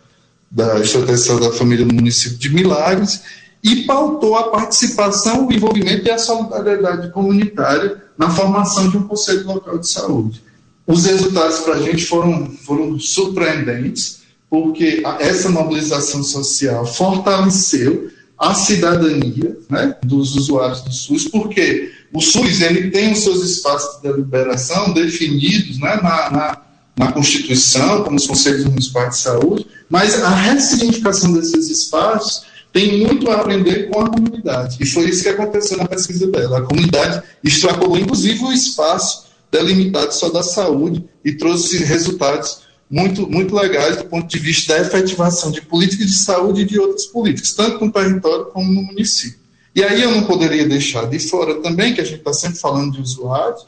da 0.49 0.79
Estratégia 0.79 1.39
da 1.39 1.51
Família 1.51 1.85
no 1.85 1.93
município 1.93 2.37
de 2.37 2.49
Milagres 2.49 3.21
e 3.63 3.83
pautou 3.83 4.35
a 4.35 4.49
participação, 4.49 5.47
o 5.47 5.53
envolvimento 5.53 6.07
e 6.07 6.11
a 6.11 6.17
solidariedade 6.17 7.11
comunitária 7.11 8.03
na 8.17 8.29
formação 8.29 8.89
de 8.89 8.97
um 8.97 9.07
conselho 9.07 9.45
local 9.45 9.77
de 9.77 9.89
saúde. 9.89 10.41
Os 10.85 11.05
resultados 11.05 11.59
para 11.59 11.75
a 11.75 11.81
gente 11.81 12.05
foram, 12.05 12.49
foram 12.63 12.97
surpreendentes, 12.97 14.21
porque 14.49 15.03
essa 15.19 15.49
mobilização 15.49 16.23
social 16.23 16.85
fortaleceu 16.85 18.09
a 18.37 18.53
cidadania 18.53 19.57
né, 19.69 19.95
dos 20.03 20.35
usuários 20.35 20.81
do 20.81 20.91
SUS, 20.91 21.27
porque 21.27 21.91
o 22.13 22.21
SUS 22.21 22.61
ele 22.61 22.91
tem 22.91 23.11
os 23.11 23.19
seus 23.19 23.43
espaços 23.43 23.97
de 23.97 24.03
deliberação 24.03 24.93
definidos 24.93 25.79
né, 25.79 25.99
na, 26.01 26.29
na 26.29 26.66
na 26.97 27.11
Constituição, 27.11 28.03
como 28.03 28.17
os 28.17 28.25
Conselhos 28.25 28.65
Municipais 28.65 29.09
de 29.11 29.17
Saúde, 29.17 29.67
mas 29.89 30.21
a 30.21 30.29
ressignificação 30.29 31.31
desses 31.33 31.69
espaços 31.69 32.43
tem 32.73 32.99
muito 33.05 33.29
a 33.29 33.35
aprender 33.35 33.89
com 33.89 34.01
a 34.01 34.09
comunidade. 34.09 34.77
E 34.79 34.85
foi 34.85 35.09
isso 35.09 35.23
que 35.23 35.29
aconteceu 35.29 35.77
na 35.77 35.87
pesquisa 35.87 36.27
dela. 36.27 36.59
A 36.59 36.61
comunidade 36.63 37.23
extrapolou, 37.43 37.97
inclusive, 37.97 38.43
o 38.43 38.51
espaço 38.51 39.27
delimitado 39.51 40.13
só 40.13 40.29
da 40.29 40.43
saúde 40.43 41.05
e 41.23 41.33
trouxe 41.33 41.83
resultados 41.83 42.59
muito, 42.89 43.29
muito 43.29 43.55
legais 43.55 43.97
do 43.97 44.05
ponto 44.05 44.27
de 44.27 44.39
vista 44.39 44.73
da 44.73 44.81
efetivação 44.81 45.51
de 45.51 45.61
políticas 45.61 46.07
de 46.07 46.17
saúde 46.17 46.61
e 46.61 46.65
de 46.65 46.79
outras 46.79 47.05
políticas, 47.05 47.53
tanto 47.53 47.85
no 47.85 47.91
território 47.91 48.45
como 48.45 48.71
no 48.71 48.81
município. 48.81 49.39
E 49.75 49.83
aí 49.83 50.01
eu 50.01 50.11
não 50.11 50.23
poderia 50.23 50.67
deixar 50.67 51.07
de 51.07 51.19
fora 51.19 51.61
também, 51.61 51.93
que 51.93 52.01
a 52.01 52.03
gente 52.03 52.19
está 52.19 52.33
sempre 52.33 52.57
falando 52.57 52.93
de 52.93 53.01
usuários, 53.01 53.65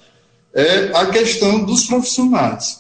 é 0.54 0.92
a 0.96 1.06
questão 1.08 1.64
dos 1.64 1.86
profissionais. 1.86 2.80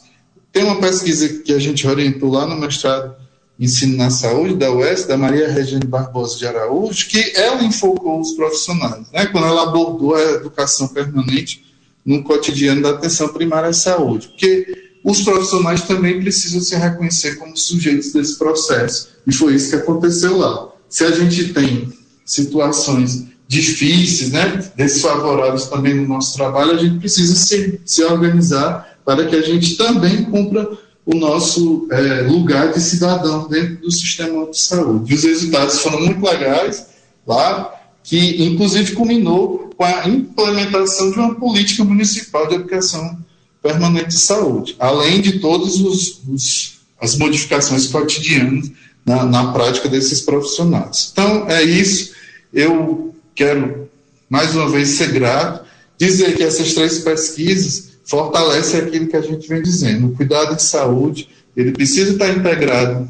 Tem 0.51 0.63
uma 0.63 0.79
pesquisa 0.79 1.29
que 1.29 1.53
a 1.53 1.59
gente 1.59 1.87
orientou 1.87 2.31
lá 2.31 2.45
no 2.45 2.57
mestrado 2.57 3.15
Ensino 3.59 3.97
na 3.97 4.09
Saúde, 4.09 4.55
da 4.55 4.71
UES, 4.71 5.05
da 5.05 5.17
Maria 5.17 5.51
Regina 5.51 5.85
Barbosa 5.85 6.37
de 6.37 6.47
Araújo, 6.47 7.07
que 7.09 7.33
ela 7.35 7.61
enfocou 7.61 8.21
os 8.21 8.31
profissionais, 8.31 9.05
né, 9.11 9.25
quando 9.25 9.47
ela 9.47 9.63
abordou 9.63 10.15
a 10.15 10.21
educação 10.21 10.87
permanente 10.87 11.65
no 12.05 12.23
cotidiano 12.23 12.81
da 12.81 12.91
atenção 12.91 13.27
primária 13.27 13.69
à 13.69 13.73
saúde. 13.73 14.29
Porque 14.29 14.93
os 15.03 15.21
profissionais 15.21 15.81
também 15.81 16.21
precisam 16.21 16.61
se 16.61 16.75
reconhecer 16.75 17.35
como 17.35 17.57
sujeitos 17.57 18.13
desse 18.13 18.37
processo. 18.37 19.09
E 19.27 19.33
foi 19.33 19.55
isso 19.55 19.69
que 19.71 19.75
aconteceu 19.75 20.37
lá. 20.37 20.69
Se 20.87 21.03
a 21.03 21.11
gente 21.11 21.53
tem 21.53 21.91
situações 22.25 23.25
difíceis, 23.45 24.31
né, 24.31 24.71
desfavoráveis 24.75 25.65
também 25.65 25.95
no 25.95 26.07
nosso 26.07 26.35
trabalho, 26.35 26.71
a 26.71 26.77
gente 26.77 26.99
precisa 26.99 27.35
se, 27.35 27.81
se 27.83 28.03
organizar 28.03 28.88
para 29.15 29.25
que 29.25 29.35
a 29.35 29.41
gente 29.41 29.75
também 29.75 30.23
cumpra 30.25 30.69
o 31.03 31.15
nosso 31.15 31.87
é, 31.91 32.21
lugar 32.21 32.71
de 32.71 32.79
cidadão 32.79 33.47
dentro 33.47 33.77
do 33.77 33.91
sistema 33.91 34.45
de 34.45 34.59
saúde. 34.59 35.15
Os 35.15 35.23
resultados 35.23 35.79
foram 35.79 35.99
muito 36.01 36.23
legais 36.23 36.85
lá, 37.25 37.73
que 38.03 38.43
inclusive 38.43 38.93
culminou 38.93 39.71
com 39.75 39.83
a 39.83 40.07
implementação 40.07 41.09
de 41.09 41.17
uma 41.17 41.33
política 41.33 41.83
municipal 41.83 42.47
de 42.47 42.53
educação 42.53 43.17
permanente 43.63 44.09
de 44.09 44.19
saúde, 44.19 44.75
além 44.77 45.21
de 45.21 45.39
todas 45.39 45.73
as 47.01 47.17
modificações 47.17 47.87
cotidianas 47.87 48.71
na, 49.03 49.25
na 49.25 49.51
prática 49.51 49.89
desses 49.89 50.21
profissionais. 50.21 51.09
Então, 51.11 51.49
é 51.49 51.63
isso. 51.63 52.11
Eu 52.53 53.15
quero, 53.33 53.89
mais 54.29 54.53
uma 54.53 54.69
vez, 54.69 54.89
ser 54.89 55.11
grato, 55.11 55.65
dizer 55.97 56.37
que 56.37 56.43
essas 56.43 56.75
três 56.75 56.99
pesquisas 56.99 57.88
fortalece 58.09 58.77
aquilo 58.77 59.07
que 59.07 59.15
a 59.15 59.21
gente 59.21 59.47
vem 59.47 59.61
dizendo. 59.61 60.07
O 60.07 60.15
cuidado 60.15 60.55
de 60.55 60.63
saúde, 60.63 61.29
ele 61.55 61.71
precisa 61.71 62.11
estar 62.11 62.29
integrado 62.29 63.09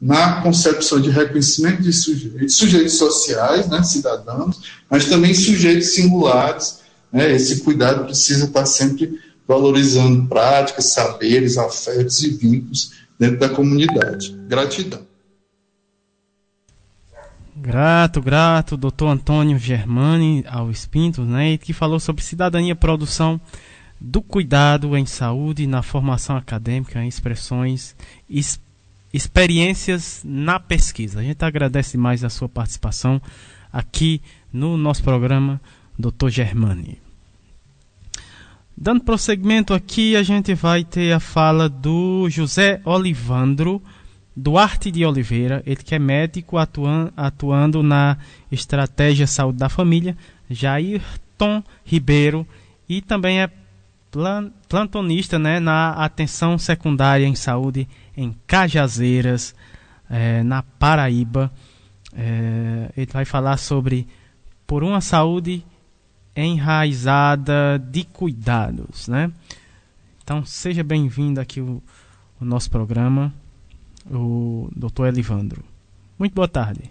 na 0.00 0.42
concepção 0.42 1.00
de 1.00 1.10
reconhecimento 1.10 1.82
de 1.82 1.92
sujeitos, 1.92 2.56
sujeitos 2.56 2.98
sociais, 2.98 3.68
né, 3.68 3.82
cidadãos, 3.82 4.60
mas 4.90 5.06
também 5.06 5.32
sujeitos 5.32 5.94
singulares. 5.94 6.80
Né, 7.12 7.32
esse 7.32 7.60
cuidado 7.60 8.04
precisa 8.04 8.46
estar 8.46 8.66
sempre 8.66 9.18
valorizando 9.46 10.26
práticas, 10.26 10.86
saberes, 10.86 11.56
afetos 11.56 12.20
e 12.22 12.30
vínculos 12.30 12.92
dentro 13.18 13.38
da 13.38 13.48
comunidade. 13.48 14.36
Gratidão. 14.48 15.06
Grato, 17.54 18.20
grato, 18.20 18.76
doutor 18.76 19.08
Antônio 19.08 19.58
Germani 19.58 20.44
ao 20.46 20.70
Espinto, 20.70 21.22
né, 21.22 21.56
que 21.56 21.72
falou 21.72 21.98
sobre 21.98 22.22
cidadania, 22.22 22.74
produção 22.74 23.40
do 24.00 24.20
cuidado 24.20 24.96
em 24.96 25.06
saúde, 25.06 25.66
na 25.66 25.82
formação 25.82 26.36
acadêmica, 26.36 27.02
em 27.02 27.08
expressões, 27.08 27.96
es, 28.28 28.60
experiências 29.12 30.22
na 30.24 30.60
pesquisa. 30.60 31.20
A 31.20 31.22
gente 31.22 31.42
agradece 31.44 31.96
mais 31.96 32.22
a 32.22 32.28
sua 32.28 32.48
participação 32.48 33.20
aqui 33.72 34.20
no 34.52 34.76
nosso 34.76 35.02
programa, 35.02 35.60
Dr. 35.98 36.28
Germani. 36.28 36.98
Dando 38.76 39.04
prosseguimento 39.04 39.72
aqui, 39.72 40.16
a 40.16 40.22
gente 40.22 40.54
vai 40.54 40.84
ter 40.84 41.12
a 41.12 41.20
fala 41.20 41.68
do 41.68 42.28
José 42.28 42.80
Olivandro 42.84 43.82
Duarte 44.36 44.90
de 44.90 45.02
Oliveira, 45.02 45.62
ele 45.64 45.82
que 45.82 45.94
é 45.94 45.98
médico 45.98 46.58
atuando, 46.58 47.10
atuando 47.16 47.82
na 47.82 48.18
estratégia 48.52 49.26
saúde 49.26 49.56
da 49.56 49.70
família, 49.70 50.14
Jairton 50.50 51.64
Ribeiro, 51.82 52.46
e 52.86 53.00
também 53.00 53.40
é 53.40 53.50
plantonista 54.68 55.38
né, 55.38 55.60
na 55.60 55.90
atenção 55.92 56.58
secundária 56.58 57.26
em 57.26 57.34
saúde 57.34 57.88
em 58.16 58.34
Cajazeiras, 58.46 59.54
é, 60.10 60.42
na 60.42 60.62
Paraíba. 60.62 61.52
É, 62.16 62.90
ele 62.96 63.10
vai 63.12 63.24
falar 63.24 63.56
sobre 63.58 64.06
por 64.66 64.82
uma 64.82 65.00
saúde 65.00 65.64
enraizada 66.34 67.78
de 67.78 68.04
cuidados, 68.04 69.08
né? 69.08 69.30
Então 70.22 70.44
seja 70.44 70.82
bem-vindo 70.82 71.40
aqui 71.40 71.60
o, 71.60 71.82
o 72.40 72.44
nosso 72.44 72.70
programa, 72.70 73.32
o 74.10 74.68
Dr. 74.74 75.06
Elivandro. 75.06 75.62
Muito 76.18 76.34
boa 76.34 76.48
tarde. 76.48 76.90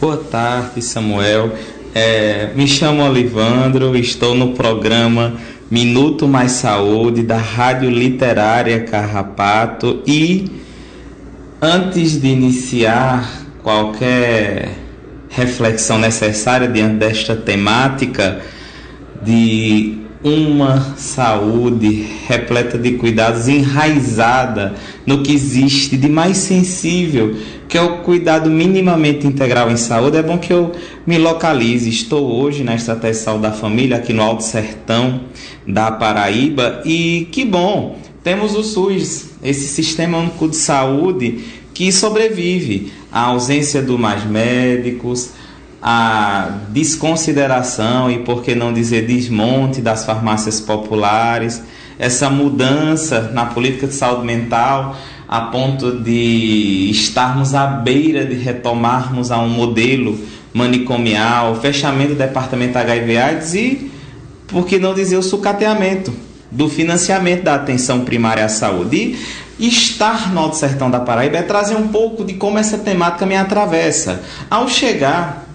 Boa 0.00 0.16
tarde, 0.16 0.82
Samuel. 0.82 1.52
É, 1.94 2.52
me 2.54 2.66
chamo 2.66 3.02
Olivandro, 3.02 3.96
estou 3.96 4.34
no 4.34 4.52
programa 4.54 5.36
Minuto 5.70 6.26
Mais 6.26 6.52
Saúde 6.52 7.22
da 7.22 7.36
Rádio 7.36 7.90
Literária 7.90 8.84
Carrapato. 8.84 10.02
E 10.06 10.50
antes 11.60 12.20
de 12.20 12.28
iniciar 12.28 13.46
qualquer 13.62 14.70
reflexão 15.28 15.98
necessária 15.98 16.66
diante 16.66 16.94
desta 16.94 17.36
temática 17.36 18.40
de 19.22 19.98
uma 20.22 20.96
saúde 20.96 22.06
repleta 22.26 22.76
de 22.76 22.92
cuidados, 22.92 23.46
enraizada 23.46 24.74
no 25.06 25.22
que 25.22 25.32
existe 25.32 25.96
de 25.96 26.08
mais 26.08 26.38
sensível, 26.38 27.36
que 27.68 27.78
é 27.78 27.82
o 27.82 27.98
cuidado 27.98 28.50
minimamente 28.50 29.26
integral 29.26 29.70
em 29.70 29.76
saúde. 29.76 30.16
É 30.16 30.22
bom 30.22 30.38
que 30.38 30.52
eu 30.52 30.72
me 31.06 31.18
localize. 31.18 31.88
Estou 31.88 32.40
hoje 32.40 32.64
na 32.64 32.74
Estratégia 32.74 33.18
de 33.18 33.24
Saúde 33.24 33.42
da 33.42 33.52
Família, 33.52 33.96
aqui 33.96 34.12
no 34.12 34.22
Alto 34.22 34.42
Sertão 34.42 35.20
da 35.66 35.90
Paraíba, 35.92 36.82
e 36.84 37.28
que 37.30 37.44
bom, 37.44 37.98
temos 38.24 38.56
o 38.56 38.62
SUS, 38.62 39.30
esse 39.42 39.68
Sistema 39.68 40.18
Único 40.18 40.48
de 40.48 40.56
Saúde 40.56 41.44
que 41.72 41.92
sobrevive 41.92 42.92
à 43.12 43.26
ausência 43.26 43.80
do 43.80 43.96
mais 43.96 44.24
médicos, 44.24 45.30
a 45.80 46.58
desconsideração 46.70 48.10
e, 48.10 48.18
por 48.18 48.42
que 48.42 48.54
não 48.54 48.72
dizer, 48.72 49.06
desmonte 49.06 49.80
das 49.80 50.04
farmácias 50.04 50.60
populares, 50.60 51.62
essa 51.98 52.28
mudança 52.30 53.30
na 53.32 53.46
política 53.46 53.86
de 53.86 53.94
saúde 53.94 54.24
mental 54.24 54.96
a 55.28 55.42
ponto 55.42 55.92
de 56.00 56.88
estarmos 56.90 57.54
à 57.54 57.66
beira 57.66 58.24
de 58.24 58.34
retomarmos 58.34 59.30
a 59.30 59.38
um 59.38 59.48
modelo 59.48 60.18
manicomial, 60.54 61.56
fechamento 61.56 62.14
do 62.14 62.18
departamento 62.18 62.78
HIV/AIDS 62.78 63.54
e, 63.54 63.90
por 64.46 64.66
que 64.66 64.78
não 64.78 64.94
dizer, 64.94 65.18
o 65.18 65.22
sucateamento 65.22 66.12
do 66.50 66.66
financiamento 66.68 67.42
da 67.42 67.56
atenção 67.56 68.00
primária 68.00 68.44
à 68.44 68.48
saúde. 68.48 69.16
E 69.58 69.68
estar 69.68 70.32
no 70.32 70.40
Alto 70.40 70.56
Sertão 70.56 70.88
da 70.88 71.00
Paraíba 71.00 71.36
é 71.36 71.42
trazer 71.42 71.74
um 71.74 71.88
pouco 71.88 72.24
de 72.24 72.34
como 72.34 72.58
essa 72.58 72.78
temática 72.78 73.26
me 73.26 73.36
atravessa. 73.36 74.22
Ao 74.48 74.68
chegar 74.68 75.47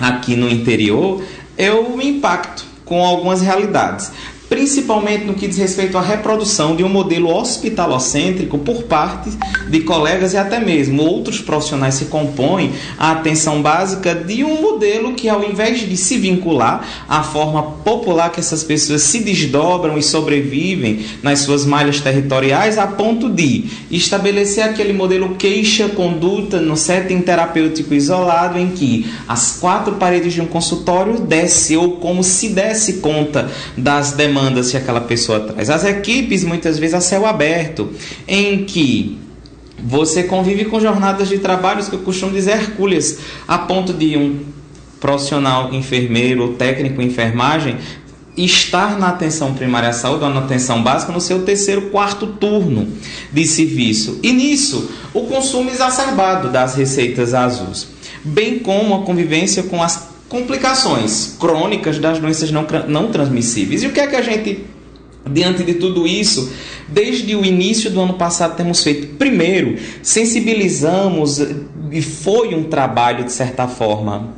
aqui 0.00 0.36
no 0.36 0.48
interior, 0.48 1.22
eu 1.56 1.96
me 1.96 2.08
impacto 2.08 2.64
com 2.84 3.04
algumas 3.04 3.42
realidades 3.42 4.10
principalmente 4.48 5.24
no 5.24 5.34
que 5.34 5.46
diz 5.46 5.58
respeito 5.58 5.98
à 5.98 6.00
reprodução 6.00 6.74
de 6.74 6.82
um 6.82 6.88
modelo 6.88 7.34
hospitalocêntrico 7.34 8.58
por 8.58 8.84
parte 8.84 9.30
de 9.68 9.80
colegas 9.80 10.32
e 10.32 10.38
até 10.38 10.58
mesmo 10.58 11.02
outros 11.02 11.40
profissionais 11.40 11.94
se 11.94 12.06
compõem 12.06 12.72
a 12.98 13.12
atenção 13.12 13.60
básica 13.60 14.14
de 14.14 14.42
um 14.42 14.62
modelo 14.62 15.12
que 15.12 15.28
ao 15.28 15.44
invés 15.44 15.80
de 15.80 15.96
se 15.96 16.16
vincular 16.16 16.86
à 17.06 17.22
forma 17.22 17.62
popular 17.62 18.30
que 18.30 18.40
essas 18.40 18.64
pessoas 18.64 19.02
se 19.02 19.20
desdobram 19.20 19.98
e 19.98 20.02
sobrevivem 20.02 21.04
nas 21.22 21.40
suas 21.40 21.66
malhas 21.66 22.00
territoriais 22.00 22.78
a 22.78 22.86
ponto 22.86 23.28
de 23.28 23.66
estabelecer 23.90 24.64
aquele 24.64 24.94
modelo 24.94 25.34
queixa-conduta 25.34 26.60
no 26.60 26.76
setting 26.76 27.20
terapêutico 27.20 27.92
isolado 27.92 28.58
em 28.58 28.68
que 28.68 29.06
as 29.26 29.58
quatro 29.60 29.96
paredes 29.96 30.32
de 30.32 30.40
um 30.40 30.46
consultório 30.46 31.20
desce 31.20 31.76
ou 31.76 31.96
como 31.96 32.24
se 32.24 32.48
desse 32.48 32.94
conta 32.94 33.50
das 33.76 34.12
demandas 34.12 34.37
demandas 34.38 34.70
que 34.70 34.76
aquela 34.76 35.00
pessoa 35.00 35.40
traz. 35.40 35.68
As 35.68 35.84
equipes, 35.84 36.44
muitas 36.44 36.78
vezes, 36.78 36.94
a 36.94 37.00
céu 37.00 37.26
aberto, 37.26 37.90
em 38.26 38.64
que 38.64 39.18
você 39.82 40.22
convive 40.22 40.64
com 40.64 40.80
jornadas 40.80 41.28
de 41.28 41.38
trabalhos 41.38 41.88
que 41.88 41.94
eu 41.94 42.00
costumo 42.00 42.32
dizer 42.32 42.52
hercúleas, 42.52 43.18
a 43.46 43.58
ponto 43.58 43.92
de 43.92 44.16
um 44.16 44.40
profissional 45.00 45.72
enfermeiro 45.72 46.42
ou 46.42 46.54
técnico 46.54 47.00
em 47.00 47.06
enfermagem 47.06 47.76
estar 48.36 48.98
na 48.98 49.08
atenção 49.08 49.54
primária 49.54 49.88
à 49.88 49.92
saúde 49.92 50.22
ou 50.22 50.30
na 50.30 50.40
atenção 50.40 50.82
básica 50.82 51.12
no 51.12 51.20
seu 51.20 51.44
terceiro, 51.44 51.90
quarto 51.90 52.26
turno 52.26 52.88
de 53.32 53.44
serviço. 53.44 54.20
E 54.22 54.32
nisso, 54.32 54.90
o 55.12 55.22
consumo 55.22 55.70
exacerbado 55.70 56.48
das 56.48 56.76
receitas 56.76 57.34
azuis, 57.34 57.88
bem 58.24 58.60
como 58.60 58.94
a 58.94 59.02
convivência 59.02 59.64
com 59.64 59.82
as 59.82 60.08
complicações 60.28 61.36
crônicas 61.38 61.98
das 61.98 62.18
doenças 62.18 62.50
não, 62.50 62.66
não 62.86 63.10
transmissíveis. 63.10 63.82
E 63.82 63.86
o 63.86 63.92
que 63.92 64.00
é 64.00 64.06
que 64.06 64.16
a 64.16 64.22
gente, 64.22 64.64
diante 65.28 65.62
de 65.62 65.74
tudo 65.74 66.06
isso, 66.06 66.52
desde 66.86 67.34
o 67.34 67.44
início 67.44 67.90
do 67.90 68.00
ano 68.00 68.14
passado 68.14 68.56
temos 68.56 68.82
feito? 68.82 69.16
Primeiro, 69.16 69.76
sensibilizamos, 70.02 71.40
e 71.90 72.02
foi 72.02 72.54
um 72.54 72.64
trabalho, 72.64 73.24
de 73.24 73.32
certa 73.32 73.66
forma, 73.66 74.37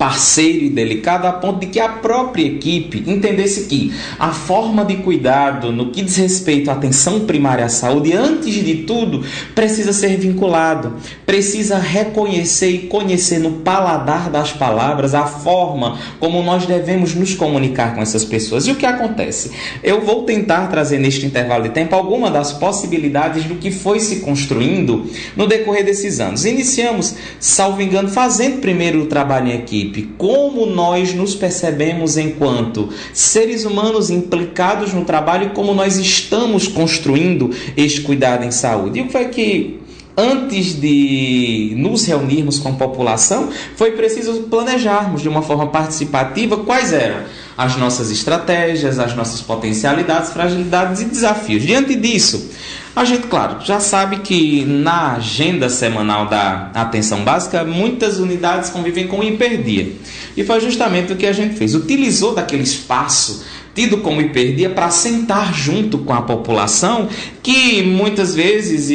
parceiro 0.00 0.64
e 0.64 0.70
delicado 0.70 1.26
a 1.26 1.32
ponto 1.32 1.60
de 1.60 1.66
que 1.66 1.78
a 1.78 1.86
própria 1.86 2.46
equipe 2.46 3.04
entendesse 3.06 3.66
que 3.66 3.92
a 4.18 4.30
forma 4.30 4.82
de 4.82 4.96
cuidado 4.96 5.70
no 5.70 5.90
que 5.90 6.00
diz 6.00 6.16
respeito 6.16 6.70
à 6.70 6.72
atenção 6.72 7.26
primária 7.26 7.66
à 7.66 7.68
saúde, 7.68 8.14
antes 8.14 8.54
de 8.64 8.76
tudo, 8.84 9.22
precisa 9.54 9.92
ser 9.92 10.16
vinculado, 10.16 10.94
precisa 11.26 11.76
reconhecer 11.76 12.70
e 12.70 12.78
conhecer 12.86 13.40
no 13.40 13.58
paladar 13.58 14.30
das 14.30 14.54
palavras 14.54 15.14
a 15.14 15.26
forma 15.26 15.98
como 16.18 16.42
nós 16.42 16.64
devemos 16.64 17.14
nos 17.14 17.34
comunicar 17.34 17.94
com 17.94 18.00
essas 18.00 18.24
pessoas. 18.24 18.66
E 18.66 18.70
o 18.70 18.76
que 18.76 18.86
acontece? 18.86 19.50
Eu 19.82 20.00
vou 20.00 20.22
tentar 20.22 20.68
trazer 20.68 20.98
neste 20.98 21.26
intervalo 21.26 21.64
de 21.64 21.70
tempo 21.70 21.94
alguma 21.94 22.30
das 22.30 22.54
possibilidades 22.54 23.44
do 23.44 23.56
que 23.56 23.70
foi 23.70 24.00
se 24.00 24.20
construindo 24.20 25.10
no 25.36 25.46
decorrer 25.46 25.84
desses 25.84 26.20
anos. 26.20 26.46
Iniciamos, 26.46 27.16
salvo 27.38 27.82
engano, 27.82 28.08
fazendo 28.08 28.62
primeiro 28.62 29.02
o 29.02 29.06
trabalho 29.06 29.48
em 29.48 29.56
equipe 29.56 29.89
como 30.16 30.66
nós 30.66 31.12
nos 31.14 31.34
percebemos 31.34 32.16
enquanto 32.16 32.88
seres 33.12 33.64
humanos 33.64 34.10
implicados 34.10 34.92
no 34.92 35.04
trabalho 35.04 35.46
e 35.46 35.50
como 35.50 35.74
nós 35.74 35.96
estamos 35.96 36.68
construindo 36.68 37.50
este 37.76 38.02
cuidado 38.02 38.44
em 38.44 38.50
saúde. 38.50 38.98
E 38.98 39.02
o 39.02 39.06
que 39.06 39.12
foi 39.12 39.28
que 39.28 39.80
antes 40.16 40.78
de 40.78 41.74
nos 41.76 42.04
reunirmos 42.04 42.58
com 42.58 42.70
a 42.70 42.72
população, 42.72 43.48
foi 43.76 43.92
preciso 43.92 44.42
planejarmos 44.42 45.22
de 45.22 45.28
uma 45.28 45.42
forma 45.42 45.68
participativa 45.68 46.58
quais 46.58 46.92
eram 46.92 47.24
as 47.56 47.76
nossas 47.76 48.10
estratégias, 48.10 48.98
as 48.98 49.14
nossas 49.14 49.40
potencialidades, 49.40 50.30
fragilidades 50.30 51.00
e 51.02 51.04
desafios. 51.06 51.62
Diante 51.62 51.94
disso, 51.94 52.50
a 52.94 53.04
gente, 53.04 53.28
claro, 53.28 53.64
já 53.64 53.78
sabe 53.78 54.18
que 54.18 54.64
na 54.64 55.12
agenda 55.12 55.68
semanal 55.68 56.26
da 56.26 56.70
atenção 56.74 57.22
básica, 57.22 57.64
muitas 57.64 58.18
unidades 58.18 58.68
convivem 58.68 59.06
com 59.06 59.22
hiperdia. 59.22 59.92
E 60.36 60.42
foi 60.42 60.60
justamente 60.60 61.12
o 61.12 61.16
que 61.16 61.26
a 61.26 61.32
gente 61.32 61.54
fez. 61.56 61.74
Utilizou 61.74 62.34
daquele 62.34 62.64
espaço 62.64 63.44
tido 63.74 63.98
como 63.98 64.20
hiperdia 64.20 64.68
para 64.70 64.90
sentar 64.90 65.54
junto 65.54 65.98
com 65.98 66.12
a 66.12 66.22
população 66.22 67.08
que 67.42 67.82
muitas 67.82 68.34
vezes 68.34 68.90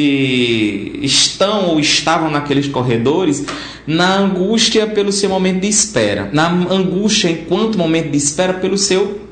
estão 1.02 1.70
ou 1.70 1.80
estavam 1.80 2.30
naqueles 2.30 2.68
corredores 2.68 3.44
na 3.86 4.18
angústia 4.18 4.86
pelo 4.86 5.10
seu 5.10 5.30
momento 5.30 5.60
de 5.60 5.68
espera, 5.68 6.28
na 6.32 6.48
angústia 6.50 7.30
enquanto 7.30 7.78
momento 7.78 8.10
de 8.10 8.18
espera 8.18 8.54
pelo 8.54 8.76
seu 8.76 9.22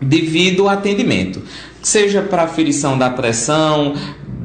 devido 0.00 0.68
atendimento 0.68 1.42
seja 1.82 2.22
para 2.22 2.42
aferição 2.42 2.96
da 2.98 3.10
pressão, 3.10 3.94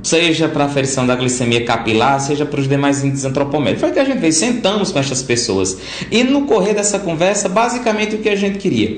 seja 0.01 0.47
para 0.47 0.65
aferição 0.65 1.05
da 1.05 1.15
glicemia 1.15 1.65
capilar, 1.65 2.19
seja 2.19 2.45
para 2.45 2.59
os 2.59 2.67
demais 2.67 3.03
índices 3.03 3.25
antropométricos. 3.25 3.81
Foi 3.81 3.89
o 3.89 3.93
que 3.93 3.99
a 3.99 4.05
gente 4.05 4.19
fez, 4.19 4.35
sentamos 4.35 4.91
com 4.91 4.99
essas 4.99 5.23
pessoas. 5.23 5.77
E 6.11 6.23
no 6.23 6.45
correr 6.45 6.73
dessa 6.73 6.99
conversa, 6.99 7.49
basicamente 7.49 8.15
o 8.15 8.19
que 8.19 8.29
a 8.29 8.35
gente 8.35 8.59
queria. 8.59 8.97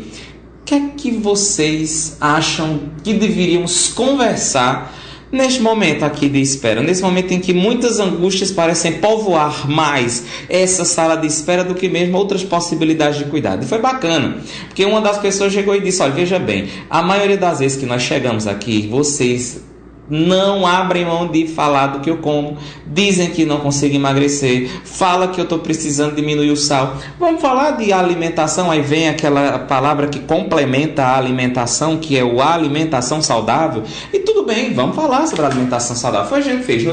O 0.61 0.65
que 0.65 0.75
é 0.75 0.81
que 0.97 1.11
vocês 1.11 2.17
acham 2.19 2.81
que 3.03 3.13
deveríamos 3.13 3.87
conversar 3.89 4.93
Neste 5.29 5.61
momento 5.61 6.03
aqui 6.03 6.29
de 6.29 6.39
espera, 6.39 6.81
nesse 6.81 7.01
momento 7.01 7.33
em 7.33 7.39
que 7.39 7.53
muitas 7.53 7.99
angústias 7.99 8.49
parecem 8.49 8.93
povoar 8.93 9.69
mais 9.69 10.23
essa 10.47 10.85
sala 10.85 11.17
de 11.17 11.27
espera 11.27 11.65
do 11.65 11.75
que 11.75 11.89
mesmo 11.89 12.17
outras 12.17 12.45
possibilidades 12.45 13.19
de 13.19 13.25
cuidado. 13.25 13.63
E 13.63 13.67
foi 13.67 13.79
bacana, 13.79 14.37
porque 14.67 14.85
uma 14.85 15.01
das 15.01 15.17
pessoas 15.17 15.51
chegou 15.51 15.75
e 15.75 15.81
disse: 15.81 16.01
Olha, 16.01 16.13
veja 16.13 16.39
bem, 16.39 16.69
a 16.89 17.01
maioria 17.01 17.37
das 17.37 17.59
vezes 17.59 17.77
que 17.77 17.85
nós 17.85 18.03
chegamos 18.03 18.47
aqui, 18.47 18.87
vocês 18.87 19.61
não 20.09 20.65
abrem 20.65 21.05
mão 21.05 21.27
de 21.27 21.47
falar 21.47 21.87
do 21.87 21.99
que 21.99 22.09
eu 22.09 22.17
como, 22.17 22.57
dizem 22.85 23.29
que 23.29 23.45
não 23.45 23.59
consigo 23.59 23.95
emagrecer, 23.95 24.69
fala 24.83 25.27
que 25.27 25.39
eu 25.39 25.43
estou 25.43 25.59
precisando 25.59 26.15
diminuir 26.15 26.51
o 26.51 26.57
sal. 26.57 26.95
Vamos 27.19 27.41
falar 27.41 27.71
de 27.71 27.91
alimentação, 27.91 28.71
aí 28.71 28.81
vem 28.81 29.09
aquela 29.09 29.59
palavra 29.59 30.07
que 30.07 30.19
complementa 30.19 31.03
a 31.03 31.17
alimentação, 31.17 31.97
que 31.97 32.17
é 32.17 32.23
o 32.23 32.41
alimentação 32.41 33.21
saudável. 33.21 33.83
E 34.13 34.19
tudo 34.19 34.43
bem, 34.43 34.73
vamos 34.73 34.95
falar 34.95 35.27
sobre 35.27 35.45
alimentação 35.45 35.95
saudável. 35.95 36.29
Foi 36.29 36.39
a 36.39 36.41
gente 36.41 36.63
fez. 36.63 36.87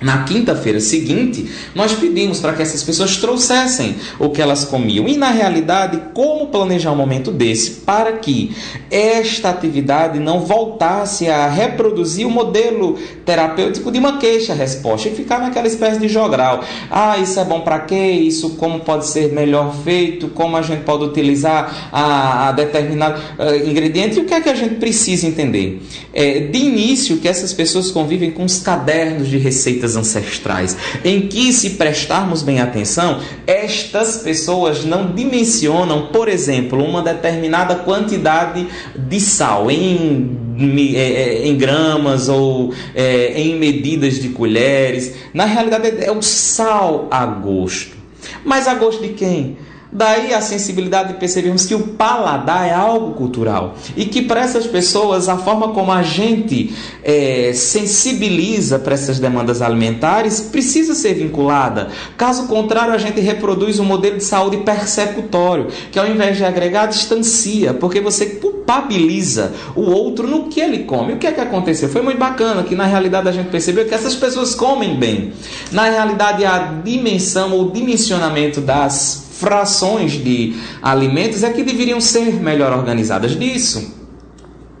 Na 0.00 0.24
quinta-feira 0.24 0.78
seguinte, 0.78 1.50
nós 1.74 1.92
pedimos 1.92 2.38
para 2.38 2.52
que 2.52 2.60
essas 2.60 2.82
pessoas 2.82 3.16
trouxessem 3.16 3.96
o 4.18 4.28
que 4.28 4.42
elas 4.42 4.64
comiam. 4.64 5.08
E 5.08 5.16
na 5.16 5.30
realidade, 5.30 6.00
como 6.12 6.48
planejar 6.48 6.92
um 6.92 6.96
momento 6.96 7.30
desse 7.30 7.70
para 7.70 8.12
que 8.12 8.54
esta 8.90 9.48
atividade 9.48 10.18
não 10.18 10.40
voltasse 10.40 11.28
a 11.28 11.48
reproduzir 11.48 12.26
o 12.26 12.30
modelo 12.30 12.98
terapêutico 13.24 13.90
de 13.90 13.98
uma 13.98 14.18
queixa-resposta 14.18 15.08
e 15.08 15.14
ficar 15.14 15.40
naquela 15.40 15.66
espécie 15.66 15.98
de 15.98 16.08
jogral. 16.08 16.62
Ah, 16.90 17.16
isso 17.16 17.40
é 17.40 17.44
bom 17.44 17.60
para 17.60 17.78
quê? 17.80 17.96
Isso 17.96 18.50
como 18.50 18.80
pode 18.80 19.06
ser 19.06 19.32
melhor 19.32 19.74
feito? 19.82 20.28
Como 20.28 20.56
a 20.56 20.62
gente 20.62 20.82
pode 20.82 21.04
utilizar 21.04 21.88
a, 21.90 22.48
a 22.48 22.52
determinado 22.52 23.20
uh, 23.38 23.68
ingrediente? 23.68 24.18
E 24.18 24.20
o 24.20 24.24
que 24.24 24.34
é 24.34 24.40
que 24.40 24.48
a 24.50 24.54
gente 24.54 24.74
precisa 24.74 25.26
entender? 25.26 25.80
É, 26.12 26.40
de 26.40 26.58
início, 26.58 27.16
que 27.16 27.28
essas 27.28 27.52
pessoas 27.52 27.90
convivem 27.90 28.30
com 28.30 28.44
os 28.44 28.58
cadernos 28.58 29.28
de 29.28 29.38
receitas 29.38 29.85
ancestrais, 29.94 30.76
em 31.04 31.28
que, 31.28 31.52
se 31.52 31.70
prestarmos 31.70 32.42
bem 32.42 32.60
atenção, 32.60 33.20
estas 33.46 34.16
pessoas 34.16 34.84
não 34.84 35.12
dimensionam, 35.12 36.06
por 36.06 36.28
exemplo, 36.28 36.82
uma 36.82 37.02
determinada 37.02 37.74
quantidade 37.76 38.66
de 38.96 39.20
sal 39.20 39.70
em 39.70 40.46
é, 40.58 40.98
é, 40.98 41.46
em 41.46 41.56
gramas 41.56 42.30
ou 42.30 42.72
é, 42.94 43.38
em 43.38 43.56
medidas 43.56 44.14
de 44.14 44.30
colheres. 44.30 45.14
Na 45.34 45.44
realidade, 45.44 46.02
é 46.02 46.10
o 46.10 46.22
sal 46.22 47.08
a 47.10 47.26
gosto. 47.26 47.94
Mas 48.42 48.66
a 48.66 48.74
gosto 48.74 49.02
de 49.02 49.10
quem? 49.10 49.58
Daí 49.90 50.34
a 50.34 50.40
sensibilidade 50.40 51.12
de 51.12 51.18
percebermos 51.18 51.64
que 51.64 51.74
o 51.74 51.80
paladar 51.80 52.66
é 52.66 52.74
algo 52.74 53.14
cultural 53.14 53.76
e 53.96 54.04
que 54.04 54.20
para 54.20 54.40
essas 54.40 54.66
pessoas 54.66 55.28
a 55.28 55.36
forma 55.38 55.68
como 55.68 55.92
a 55.92 56.02
gente 56.02 56.74
é, 57.04 57.52
sensibiliza 57.54 58.80
para 58.80 58.94
essas 58.94 59.20
demandas 59.20 59.62
alimentares 59.62 60.40
precisa 60.40 60.92
ser 60.92 61.14
vinculada. 61.14 61.88
Caso 62.16 62.48
contrário, 62.48 62.92
a 62.92 62.98
gente 62.98 63.20
reproduz 63.20 63.78
um 63.78 63.84
modelo 63.84 64.16
de 64.16 64.24
saúde 64.24 64.58
persecutório 64.58 65.68
que 65.92 65.98
ao 65.98 66.06
invés 66.06 66.36
de 66.36 66.44
agregar 66.44 66.86
distancia, 66.86 67.72
porque 67.72 68.00
você 68.00 68.26
culpabiliza 68.26 69.52
o 69.76 69.82
outro 69.82 70.26
no 70.26 70.48
que 70.48 70.60
ele 70.60 70.80
come. 70.80 71.12
O 71.12 71.16
que 71.16 71.28
é 71.28 71.32
que 71.32 71.40
aconteceu? 71.40 71.88
Foi 71.88 72.02
muito 72.02 72.18
bacana 72.18 72.64
que 72.64 72.74
na 72.74 72.86
realidade 72.86 73.28
a 73.28 73.32
gente 73.32 73.50
percebeu 73.50 73.86
que 73.86 73.94
essas 73.94 74.16
pessoas 74.16 74.52
comem 74.52 74.96
bem. 74.96 75.32
Na 75.70 75.84
realidade 75.84 76.44
a 76.44 76.58
dimensão 76.84 77.52
ou 77.52 77.70
dimensionamento 77.70 78.60
das 78.60 79.25
frações 79.38 80.12
de 80.12 80.56
alimentos 80.82 81.42
é 81.42 81.50
que 81.50 81.62
deveriam 81.62 82.00
ser 82.00 82.34
melhor 82.34 82.72
organizadas 82.72 83.38
disso. 83.38 83.94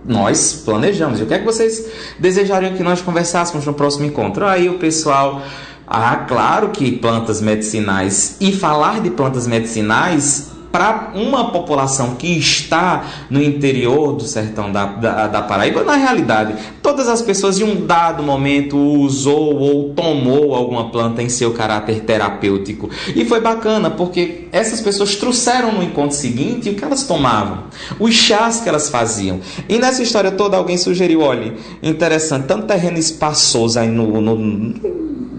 Nós 0.04 0.62
planejamos. 0.64 1.20
E 1.20 1.24
o 1.24 1.26
que 1.26 1.34
é 1.34 1.38
que 1.38 1.44
vocês 1.44 1.84
desejariam 2.18 2.74
que 2.74 2.82
nós 2.82 3.02
conversássemos 3.02 3.66
no 3.66 3.74
próximo 3.74 4.06
encontro? 4.06 4.46
Aí 4.46 4.68
o 4.68 4.78
pessoal. 4.78 5.42
Ah, 5.86 6.24
claro 6.28 6.70
que 6.70 6.92
plantas 6.92 7.40
medicinais. 7.40 8.36
E 8.40 8.52
falar 8.52 9.00
de 9.00 9.10
plantas 9.10 9.46
medicinais 9.46 10.55
para 10.70 11.12
uma 11.14 11.50
população 11.50 12.16
que 12.16 12.38
está 12.38 13.04
no 13.30 13.42
interior 13.42 14.12
do 14.12 14.24
sertão 14.24 14.70
da, 14.70 14.86
da, 14.86 15.26
da, 15.26 15.42
Paraíba, 15.42 15.82
na 15.84 15.96
realidade, 15.96 16.54
todas 16.82 17.08
as 17.08 17.22
pessoas 17.22 17.58
em 17.58 17.64
um 17.64 17.86
dado 17.86 18.22
momento 18.22 18.76
usou 18.76 19.56
ou 19.56 19.94
tomou 19.94 20.54
alguma 20.54 20.90
planta 20.90 21.22
em 21.22 21.28
seu 21.28 21.52
caráter 21.52 22.00
terapêutico. 22.00 22.90
E 23.14 23.24
foi 23.24 23.40
bacana, 23.40 23.90
porque 23.90 24.48
essas 24.52 24.80
pessoas 24.80 25.16
trouxeram 25.16 25.72
no 25.72 25.82
encontro 25.82 26.16
seguinte 26.16 26.70
o 26.70 26.74
que 26.74 26.84
elas 26.84 27.04
tomavam, 27.04 27.64
os 27.98 28.14
chás 28.14 28.60
que 28.60 28.68
elas 28.68 28.88
faziam. 28.88 29.40
E 29.68 29.78
nessa 29.78 30.02
história 30.02 30.30
toda 30.30 30.56
alguém 30.56 30.76
sugeriu, 30.76 31.20
olha, 31.20 31.54
interessante, 31.82 32.46
tanto 32.46 32.66
terreno 32.66 32.98
espaçoso 32.98 33.78
aí 33.78 33.88
no, 33.88 34.20
no 34.20 34.36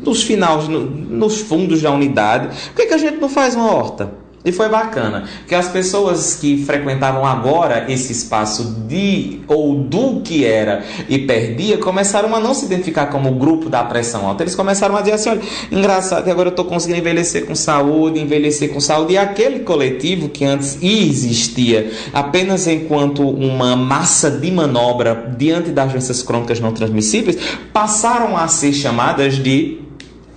nos 0.08 0.24
finais, 0.24 0.68
no, 0.68 0.80
nos 0.80 1.42
fundos 1.42 1.82
da 1.82 1.92
unidade, 1.92 2.48
por 2.68 2.76
que, 2.76 2.86
que 2.88 2.94
a 2.94 2.98
gente 2.98 3.18
não 3.18 3.28
faz 3.28 3.56
uma 3.56 3.72
horta? 3.72 4.27
E 4.48 4.52
foi 4.54 4.70
bacana, 4.70 5.26
que 5.46 5.54
as 5.54 5.68
pessoas 5.68 6.36
que 6.36 6.64
frequentavam 6.64 7.26
agora 7.26 7.86
esse 7.90 8.14
espaço 8.14 8.78
de 8.88 9.42
ou 9.46 9.76
do 9.76 10.22
que 10.22 10.46
era 10.46 10.86
e 11.10 11.20
perdia 11.20 11.78
começaram 11.78 12.34
a 12.34 12.40
não 12.40 12.54
se 12.54 12.64
identificar 12.64 13.08
como 13.08 13.30
grupo 13.32 13.70
da 13.70 13.84
pressão 13.84 14.26
alta. 14.26 14.44
Eles 14.44 14.56
começaram 14.56 14.96
a 14.96 15.02
dizer 15.02 15.16
assim: 15.16 15.32
olha, 15.32 15.42
engraçado 15.70 16.24
que 16.24 16.30
agora 16.32 16.48
eu 16.48 16.52
estou 16.52 16.64
conseguindo 16.64 16.98
envelhecer 16.98 17.46
com 17.46 17.54
saúde, 17.54 18.22
envelhecer 18.22 18.72
com 18.72 18.80
saúde. 18.80 19.16
E 19.16 19.18
aquele 19.18 19.60
coletivo 19.60 20.30
que 20.30 20.46
antes 20.46 20.78
existia 20.82 21.92
apenas 22.14 22.68
enquanto 22.68 23.28
uma 23.28 23.76
massa 23.76 24.32
de 24.32 24.50
manobra 24.50 25.36
diante 25.38 25.72
das 25.72 25.92
doenças 25.92 26.24
crônicas 26.24 26.62
não 26.62 26.72
transmissíveis, 26.72 27.38
passaram 27.74 28.38
a 28.38 28.48
ser 28.48 28.72
chamadas 28.72 29.36
de 29.36 29.87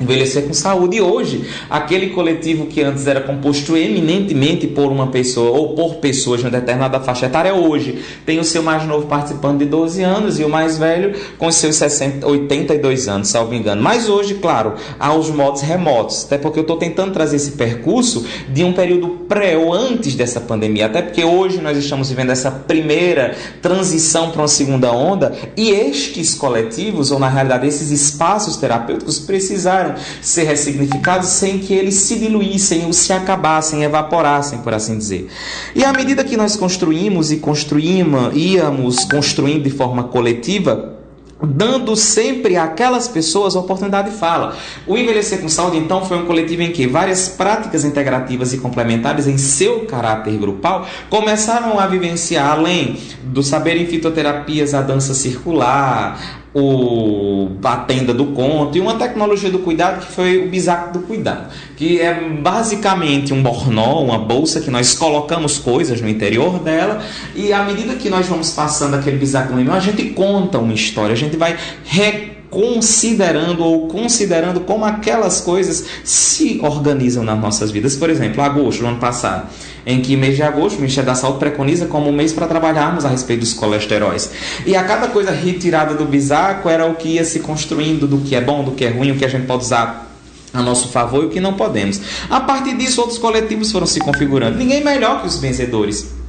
envelhecer 0.01 0.45
com 0.45 0.55
saúde. 0.55 0.97
E 0.97 1.01
hoje, 1.01 1.45
aquele 1.69 2.11
coletivo 2.11 2.67
que 2.67 2.83
antes 2.83 3.07
era 3.07 3.21
composto 3.21 3.77
eminentemente 3.77 4.67
por 4.67 4.91
uma 4.91 5.09
pessoa 5.09 5.51
ou 5.51 5.75
por 5.75 5.97
pessoas 5.97 6.41
de 6.41 6.47
uma 6.47 6.53
determinada 6.53 6.99
faixa 7.01 7.27
etária, 7.27 7.55
hoje 7.55 8.03
tem 8.25 8.39
o 8.39 8.45
seu 8.45 8.63
mais 8.63 8.87
novo 8.87 9.07
participando 9.07 9.59
de 9.59 9.67
12 9.67 10.03
anos 10.03 10.41
e 10.41 10.45
o 10.45 10.49
mais 10.49 10.79
velho 10.79 11.15
com 11.37 11.51
seus 11.53 11.77
60, 11.77 12.27
82 12.27 13.09
anos, 13.09 13.29
salvo 13.29 13.55
engano. 13.55 13.83
Mas 13.83 14.09
hoje, 14.09 14.35
claro, 14.35 14.75
há 14.99 15.15
os 15.15 15.31
modos 15.31 15.63
remotos, 15.63 16.25
até 16.25 16.39
porque 16.39 16.59
eu 16.59 16.63
estou 16.63 16.77
tentando 16.77 17.13
trazer 17.13 17.37
esse 17.37 17.53
percurso 17.53 18.25
de 18.49 18.65
um 18.65 18.73
período 18.73 19.09
pré 19.29 19.57
ou 19.57 19.73
antes 19.73 20.15
dessa 20.15 20.41
pandemia, 20.41 20.87
até 20.87 21.03
porque 21.03 21.25
hoje 21.25 21.61
nós 21.61 21.77
estamos 21.77 22.09
vivendo 22.09 22.31
essa 22.31 22.51
primeira 22.51 23.35
transição 23.61 24.31
para 24.31 24.43
uma 24.43 24.49
segunda 24.49 24.91
onda 24.93 25.33
e 25.57 25.71
estes 25.71 26.35
coletivos, 26.35 27.11
ou 27.11 27.19
na 27.19 27.29
realidade 27.29 27.67
esses 27.67 27.91
espaços 27.91 28.57
terapêuticos, 28.57 29.19
precisaram 29.19 29.90
ser 30.21 30.45
ressignificados 30.45 31.29
sem 31.29 31.59
que 31.59 31.75
eles 31.75 31.95
se 31.95 32.19
diluíssem 32.19 32.87
ou 32.87 32.93
se 32.93 33.13
acabassem, 33.13 33.83
evaporassem, 33.83 34.59
por 34.59 34.75
assim 34.75 34.99
dizer. 34.99 35.29
E 35.75 35.85
à 35.85 35.93
medida 35.93 36.25
que 36.25 36.37
nós 36.37 36.57
construímos 36.57 37.31
e 37.31 37.37
construímos, 37.37 38.35
íamos 38.35 39.05
construindo 39.05 39.65
de 39.65 39.71
forma 39.71 40.05
coletiva, 40.05 41.01
dando 41.43 41.97
sempre 41.97 42.57
àquelas 42.57 43.09
pessoas 43.09 43.57
a 43.57 43.61
oportunidade 43.61 44.11
de 44.11 44.17
fala. 44.17 44.57
O 44.87 44.97
Envelhecer 44.97 45.41
com 45.41 45.49
Saúde, 45.49 45.79
então, 45.79 46.05
foi 46.05 46.19
um 46.19 46.27
coletivo 46.27 46.63
em 46.63 46.71
que 46.71 46.87
várias 46.87 47.29
práticas 47.29 47.85
integrativas 47.85 48.53
e 48.53 48.59
complementares 48.59 49.27
em 49.27 49.39
seu 49.39 49.87
caráter 49.87 50.37
grupal 50.37 50.87
começaram 51.09 51.79
a 51.79 51.87
vivenciar, 51.87 52.53
além 52.53 52.99
do 53.23 53.43
saber 53.43 53.77
em 53.77 53.87
fitoterapias, 53.87 54.75
a 54.75 54.83
dança 54.83 55.15
circular, 55.15 56.40
o, 56.53 57.49
a 57.63 57.77
tenda 57.77 58.13
do 58.13 58.27
conto 58.27 58.77
e 58.77 58.81
uma 58.81 58.95
tecnologia 58.95 59.51
do 59.51 59.61
cuidado 59.61 60.05
que 60.05 60.13
foi 60.13 60.45
o 60.45 60.49
bisaco 60.49 60.93
do 60.93 61.07
cuidado, 61.07 61.49
que 61.77 62.01
é 62.01 62.29
basicamente 62.29 63.33
um 63.33 63.43
bornó, 63.43 64.03
uma 64.03 64.19
bolsa 64.19 64.61
que 64.61 64.71
nós 64.71 64.95
colocamos 64.95 65.59
coisas 65.59 66.01
no 66.01 66.09
interior 66.09 66.59
dela 66.59 67.03
e 67.37 67.53
à 67.53 67.63
medida 67.63 67.95
que 67.95 68.11
nós 68.11 68.27
vamos 68.27 68.51
passando 68.51 68.95
aquele 68.95 69.17
bisaco 69.17 69.55
no 69.55 69.71
a 69.73 69.79
gente 69.79 70.11
conta 70.11 70.59
uma 70.59 70.75
história, 70.75 71.13
a 71.13 71.17
gente 71.17 71.37
vai 71.37 71.57
reconsiderando 71.85 73.63
ou 73.63 73.87
considerando 73.87 74.61
como 74.61 74.85
aquelas 74.85 75.41
coisas 75.41 75.87
se 76.03 76.59
organizam 76.63 77.23
nas 77.23 77.39
nossas 77.39 77.71
vidas. 77.71 77.95
Por 77.95 78.11
exemplo, 78.11 78.43
agosto 78.43 78.81
do 78.81 78.87
ano 78.89 78.99
passado 78.99 79.49
em 79.91 80.01
que 80.01 80.17
mês 80.17 80.37
de 80.37 80.43
agosto 80.43 80.77
o 80.77 80.81
Ministério 80.81 81.07
da 81.07 81.15
Saúde 81.15 81.39
preconiza 81.39 81.87
como 81.87 82.13
mês 82.13 82.33
para 82.33 82.47
trabalharmos 82.47 83.05
a 83.05 83.09
respeito 83.09 83.41
dos 83.41 83.53
colesteróis. 83.53 84.31
E 84.65 84.77
a 84.77 84.85
cada 84.85 85.09
coisa 85.09 85.31
retirada 85.31 85.95
do 85.95 86.05
bisaco 86.05 86.69
era 86.69 86.87
o 86.87 86.95
que 86.95 87.09
ia 87.11 87.25
se 87.25 87.41
construindo 87.41 88.07
do 88.07 88.19
que 88.19 88.35
é 88.35 88.41
bom, 88.41 88.63
do 88.65 88.73
que 88.73 88.85
é 88.85 88.91
ruim, 88.91 89.11
o 89.11 89.17
que 89.17 89.25
a 89.25 89.29
gente 89.29 89.47
pode 89.47 89.65
usar 89.65 90.09
a 90.53 90.63
nosso 90.63 90.89
favor 90.89 91.25
e 91.25 91.27
o 91.27 91.31
que 91.31 91.41
não 91.41 91.55
podemos. 91.55 92.01
A 92.29 92.41
partir 92.41 92.77
disso, 92.77 93.01
outros 93.01 93.19
coletivos 93.19 93.71
foram 93.71 93.87
se 93.87 94.01
configurando. 94.01 94.59
Ninguém 94.59 94.83
melhor 94.83 95.21
que 95.21 95.27
os 95.27 95.39
vencedores 95.39 96.21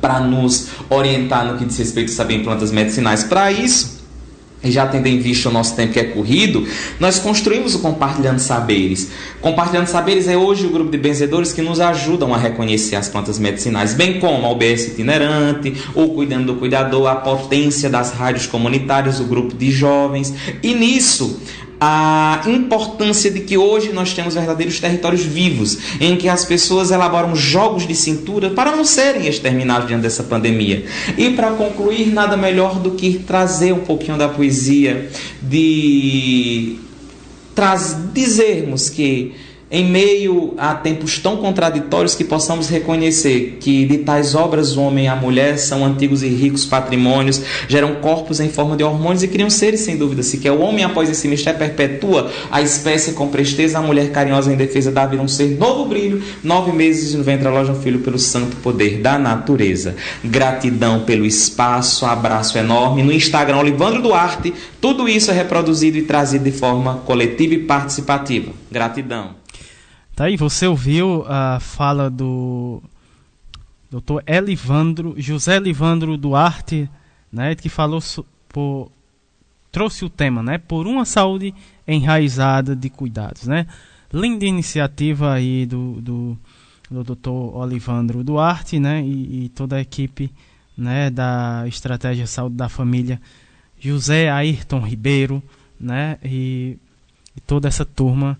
para 0.00 0.20
nos 0.20 0.68
orientar 0.90 1.46
no 1.46 1.56
que 1.56 1.64
diz 1.64 1.78
respeito 1.78 2.12
a 2.12 2.14
saber 2.14 2.34
em 2.34 2.42
plantas 2.42 2.70
medicinais. 2.70 3.24
Para 3.24 3.50
isso, 3.50 3.93
e 4.64 4.70
já 4.70 4.86
tendo 4.86 5.06
em 5.06 5.18
vista 5.18 5.48
o 5.48 5.52
nosso 5.52 5.76
tempo 5.76 5.92
que 5.92 6.00
é 6.00 6.04
corrido, 6.04 6.66
nós 6.98 7.18
construímos 7.18 7.74
o 7.74 7.80
Compartilhando 7.80 8.38
Saberes. 8.38 9.10
Compartilhando 9.40 9.86
Saberes 9.86 10.26
é 10.26 10.36
hoje 10.36 10.66
o 10.66 10.70
grupo 10.70 10.90
de 10.90 10.98
benzedores 10.98 11.52
que 11.52 11.62
nos 11.62 11.80
ajudam 11.80 12.34
a 12.34 12.38
reconhecer 12.38 12.96
as 12.96 13.08
plantas 13.08 13.38
medicinais, 13.38 13.94
bem 13.94 14.18
como 14.18 14.46
a 14.46 14.50
UBS 14.50 14.88
itinerante, 14.88 15.74
o 15.94 16.08
Cuidando 16.08 16.54
do 16.54 16.58
Cuidador, 16.58 17.06
a 17.08 17.16
potência 17.16 17.90
das 17.90 18.12
rádios 18.12 18.46
comunitárias, 18.46 19.20
o 19.20 19.24
grupo 19.24 19.54
de 19.54 19.70
jovens. 19.70 20.32
E 20.62 20.74
nisso, 20.74 21.40
a 21.80 22.42
importância 22.46 23.30
de 23.30 23.40
que 23.40 23.58
hoje 23.58 23.92
nós 23.92 24.14
temos 24.14 24.34
verdadeiros 24.34 24.80
territórios 24.80 25.22
vivos, 25.22 25.78
em 26.00 26.16
que 26.16 26.28
as 26.28 26.44
pessoas 26.44 26.90
elaboram 26.90 27.34
jogos 27.34 27.86
de 27.86 27.94
cintura 27.94 28.50
para 28.50 28.74
não 28.74 28.84
serem 28.84 29.26
exterminados 29.26 29.88
diante 29.88 30.02
dessa 30.02 30.22
pandemia. 30.22 30.84
E 31.18 31.30
para 31.30 31.50
concluir, 31.52 32.12
nada 32.12 32.36
melhor 32.36 32.78
do 32.78 32.92
que 32.92 33.18
trazer 33.18 33.72
um 33.72 33.80
pouquinho 33.80 34.16
da 34.16 34.28
poesia, 34.28 35.10
de 35.42 36.78
traz, 37.54 37.96
dizermos 38.12 38.90
que 38.90 39.34
em 39.74 39.84
meio 39.84 40.54
a 40.56 40.72
tempos 40.72 41.18
tão 41.18 41.36
contraditórios 41.38 42.14
que 42.14 42.22
possamos 42.22 42.68
reconhecer 42.68 43.58
que 43.58 43.84
de 43.84 43.98
tais 43.98 44.36
obras 44.36 44.76
o 44.76 44.80
homem 44.80 45.06
e 45.06 45.08
a 45.08 45.16
mulher 45.16 45.58
são 45.58 45.84
antigos 45.84 46.22
e 46.22 46.28
ricos 46.28 46.64
patrimônios, 46.64 47.42
geram 47.66 47.96
corpos 47.96 48.38
em 48.38 48.48
forma 48.48 48.76
de 48.76 48.84
hormônios 48.84 49.24
e 49.24 49.28
criam 49.28 49.50
seres 49.50 49.80
sem 49.80 49.96
dúvida 49.96 50.22
se 50.22 50.38
quer 50.38 50.52
o 50.52 50.60
homem 50.60 50.84
após 50.84 51.10
esse 51.10 51.26
mistério 51.26 51.58
perpetua 51.58 52.30
a 52.52 52.62
espécie 52.62 53.14
com 53.14 53.26
presteza, 53.26 53.80
a 53.80 53.82
mulher 53.82 54.12
carinhosa 54.12 54.52
em 54.52 54.56
defesa 54.56 54.92
da 54.92 55.06
vida 55.06 55.20
um 55.20 55.26
ser 55.26 55.58
novo 55.58 55.86
brilho, 55.86 56.22
nove 56.44 56.70
meses 56.70 57.12
no 57.12 57.24
ventre 57.24 57.48
aloja 57.48 57.72
um 57.72 57.80
filho 57.80 57.98
pelo 57.98 58.18
santo 58.18 58.54
poder 58.58 58.98
da 58.98 59.18
natureza. 59.18 59.96
Gratidão 60.22 61.00
pelo 61.00 61.26
espaço, 61.26 62.06
abraço 62.06 62.56
enorme. 62.56 63.02
No 63.02 63.12
Instagram, 63.12 63.58
Olivandro 63.58 64.00
Duarte, 64.00 64.54
tudo 64.80 65.08
isso 65.08 65.32
é 65.32 65.34
reproduzido 65.34 65.98
e 65.98 66.02
trazido 66.02 66.44
de 66.44 66.52
forma 66.52 67.02
coletiva 67.04 67.54
e 67.54 67.58
participativa. 67.58 68.52
Gratidão. 68.70 69.43
Tá 70.14 70.26
aí, 70.26 70.36
você 70.36 70.64
ouviu 70.68 71.24
a 71.26 71.58
fala 71.58 72.08
do 72.08 72.80
Dr. 73.90 74.22
Elivandro, 74.24 75.14
José 75.16 75.56
Elivandro 75.56 76.16
Duarte, 76.16 76.88
né, 77.32 77.56
que 77.56 77.68
falou 77.68 78.00
por, 78.48 78.92
trouxe 79.72 80.04
o 80.04 80.08
tema, 80.08 80.40
né, 80.40 80.56
por 80.56 80.86
uma 80.86 81.04
saúde 81.04 81.52
enraizada 81.86 82.76
de 82.76 82.88
cuidados, 82.88 83.48
né? 83.48 83.66
Linda 84.12 84.44
iniciativa 84.44 85.32
aí 85.32 85.66
do, 85.66 86.00
do, 86.00 86.38
do 86.88 87.02
Dr. 87.02 87.56
Olivandro 87.56 88.22
Duarte, 88.22 88.78
né, 88.78 89.02
e, 89.02 89.46
e, 89.46 89.48
toda 89.48 89.74
a 89.74 89.80
equipe, 89.80 90.30
né, 90.78 91.10
da 91.10 91.64
Estratégia 91.66 92.28
Saúde 92.28 92.54
da 92.54 92.68
Família, 92.68 93.20
José 93.80 94.30
Ayrton 94.30 94.78
Ribeiro, 94.78 95.42
né, 95.78 96.18
e, 96.22 96.78
e 97.36 97.40
toda 97.40 97.66
essa 97.66 97.84
turma 97.84 98.38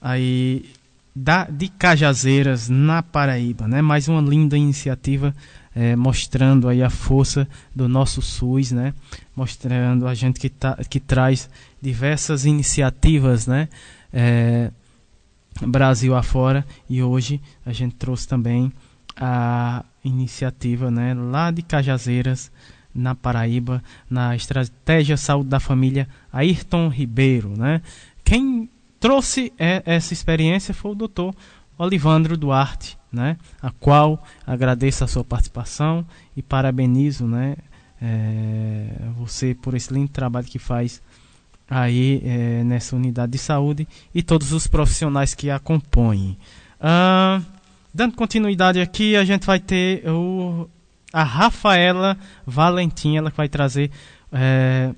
aí 0.00 0.64
da, 1.14 1.44
de 1.44 1.68
Cajazeiras, 1.68 2.68
na 2.68 3.02
Paraíba. 3.02 3.68
Né? 3.68 3.82
Mais 3.82 4.08
uma 4.08 4.20
linda 4.20 4.56
iniciativa 4.56 5.34
é, 5.74 5.96
mostrando 5.96 6.68
aí 6.68 6.82
a 6.82 6.90
força 6.90 7.48
do 7.74 7.88
nosso 7.88 8.20
SUS, 8.22 8.72
né? 8.72 8.94
mostrando 9.34 10.06
a 10.06 10.14
gente 10.14 10.40
que, 10.40 10.48
tá, 10.48 10.78
que 10.88 11.00
traz 11.00 11.48
diversas 11.80 12.44
iniciativas 12.44 13.46
né? 13.46 13.68
É, 14.12 14.70
Brasil 15.60 16.14
afora 16.14 16.66
e 16.88 17.02
hoje 17.02 17.40
a 17.64 17.72
gente 17.72 17.94
trouxe 17.94 18.26
também 18.26 18.72
a 19.16 19.84
iniciativa 20.04 20.90
né? 20.90 21.14
lá 21.14 21.50
de 21.50 21.62
Cajazeiras, 21.62 22.50
na 22.94 23.14
Paraíba, 23.14 23.82
na 24.08 24.36
Estratégia 24.36 25.16
Saúde 25.16 25.48
da 25.48 25.58
Família 25.58 26.06
Ayrton 26.30 26.88
Ribeiro. 26.88 27.56
Né? 27.56 27.80
Quem 28.22 28.68
trouxe 29.02 29.52
essa 29.58 30.12
experiência 30.12 30.72
foi 30.72 30.92
o 30.92 30.94
doutor 30.94 31.34
Olivandro 31.76 32.36
Duarte, 32.36 32.96
né, 33.12 33.36
a 33.60 33.70
qual 33.72 34.22
agradeço 34.46 35.02
a 35.02 35.08
sua 35.08 35.24
participação 35.24 36.06
e 36.36 36.42
parabenizo 36.42 37.26
né, 37.26 37.56
é, 38.00 38.86
você 39.18 39.54
por 39.54 39.74
esse 39.74 39.92
lindo 39.92 40.08
trabalho 40.08 40.46
que 40.46 40.58
faz 40.58 41.02
aí 41.68 42.22
é, 42.24 42.62
nessa 42.62 42.94
unidade 42.94 43.32
de 43.32 43.38
saúde 43.38 43.88
e 44.14 44.22
todos 44.22 44.52
os 44.52 44.68
profissionais 44.68 45.34
que 45.34 45.50
a 45.50 45.58
compõem. 45.58 46.38
Dando 47.94 48.14
continuidade 48.14 48.80
aqui, 48.80 49.16
a 49.16 49.24
gente 49.24 49.44
vai 49.46 49.58
ter 49.58 50.08
o, 50.08 50.68
a 51.12 51.24
Rafaela 51.24 52.16
Valentim, 52.46 53.16
ela 53.16 53.30
que 53.30 53.36
vai 53.36 53.48
trazer 53.48 53.90
é, 54.32 54.94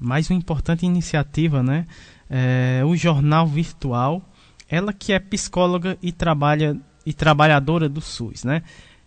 mais 0.00 0.28
uma 0.28 0.36
importante 0.36 0.84
iniciativa, 0.84 1.62
né? 1.62 1.86
É, 2.32 2.82
o 2.84 2.96
jornal 2.96 3.46
virtual. 3.46 4.22
Ela 4.68 4.92
que 4.92 5.12
é 5.12 5.18
psicóloga 5.18 5.98
e 6.02 6.10
trabalha 6.10 6.76
e 7.04 7.12
trabalhadora 7.12 7.88
do 7.88 8.00
SUS, 8.00 8.42
né? 8.42 8.62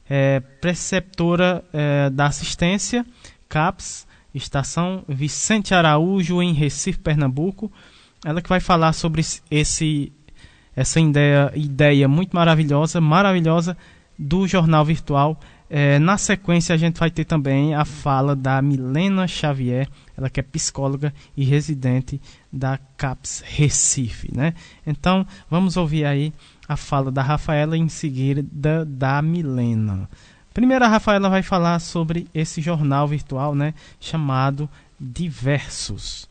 É, 0.08 0.40
preceptora 0.40 1.64
é, 1.74 2.10
da 2.12 2.28
assistência 2.28 3.04
CAPS, 3.50 4.06
estação 4.34 5.04
Vicente 5.08 5.74
Araújo 5.74 6.44
em 6.44 6.54
Recife, 6.54 7.00
Pernambuco. 7.00 7.72
Ela 8.24 8.42
que 8.42 8.50
vai 8.50 8.60
falar 8.60 8.94
sobre 8.94 9.24
esse 9.50 10.14
essa 10.76 11.00
ideia, 11.00 11.52
ideia 11.56 12.08
muito 12.08 12.36
maravilhosa, 12.36 13.00
maravilhosa 13.00 13.78
do 14.20 14.46
jornal 14.46 14.84
virtual 14.84 15.40
é, 15.70 15.98
na 16.00 16.18
sequência, 16.18 16.76
a 16.76 16.78
gente 16.78 17.00
vai 17.00 17.10
ter 17.10 17.26
também 17.26 17.74
a 17.74 17.86
fala 17.86 18.36
da 18.36 18.62
Milena 18.62 19.28
Xavier, 19.28 19.88
ela 20.18 20.30
que 20.30 20.40
é 20.40 20.44
psicóloga 20.44 21.14
e 21.36 21.44
residente 21.44 22.22
da 22.52 22.78
CAPS 22.98 23.44
Recife. 23.46 24.36
Né? 24.36 24.54
Então, 24.86 25.26
vamos 25.50 25.78
ouvir 25.78 26.06
aí 26.06 26.34
a 26.68 26.76
fala 26.76 27.12
da 27.12 27.22
Rafaela 27.22 27.78
e 27.78 27.80
em 27.80 27.90
seguida 27.90 28.86
da, 28.86 29.22
Milena. 29.22 30.10
Primeiro, 30.54 30.86
a 30.86 30.88
Rafaela 30.88 31.30
vai 31.30 31.44
falar 31.44 31.80
sobre 31.80 32.28
esse 32.34 32.62
jornal 32.62 33.08
virtual 33.08 33.54
né, 33.54 33.74
chamado 34.00 34.70
Diversos. 35.00 36.30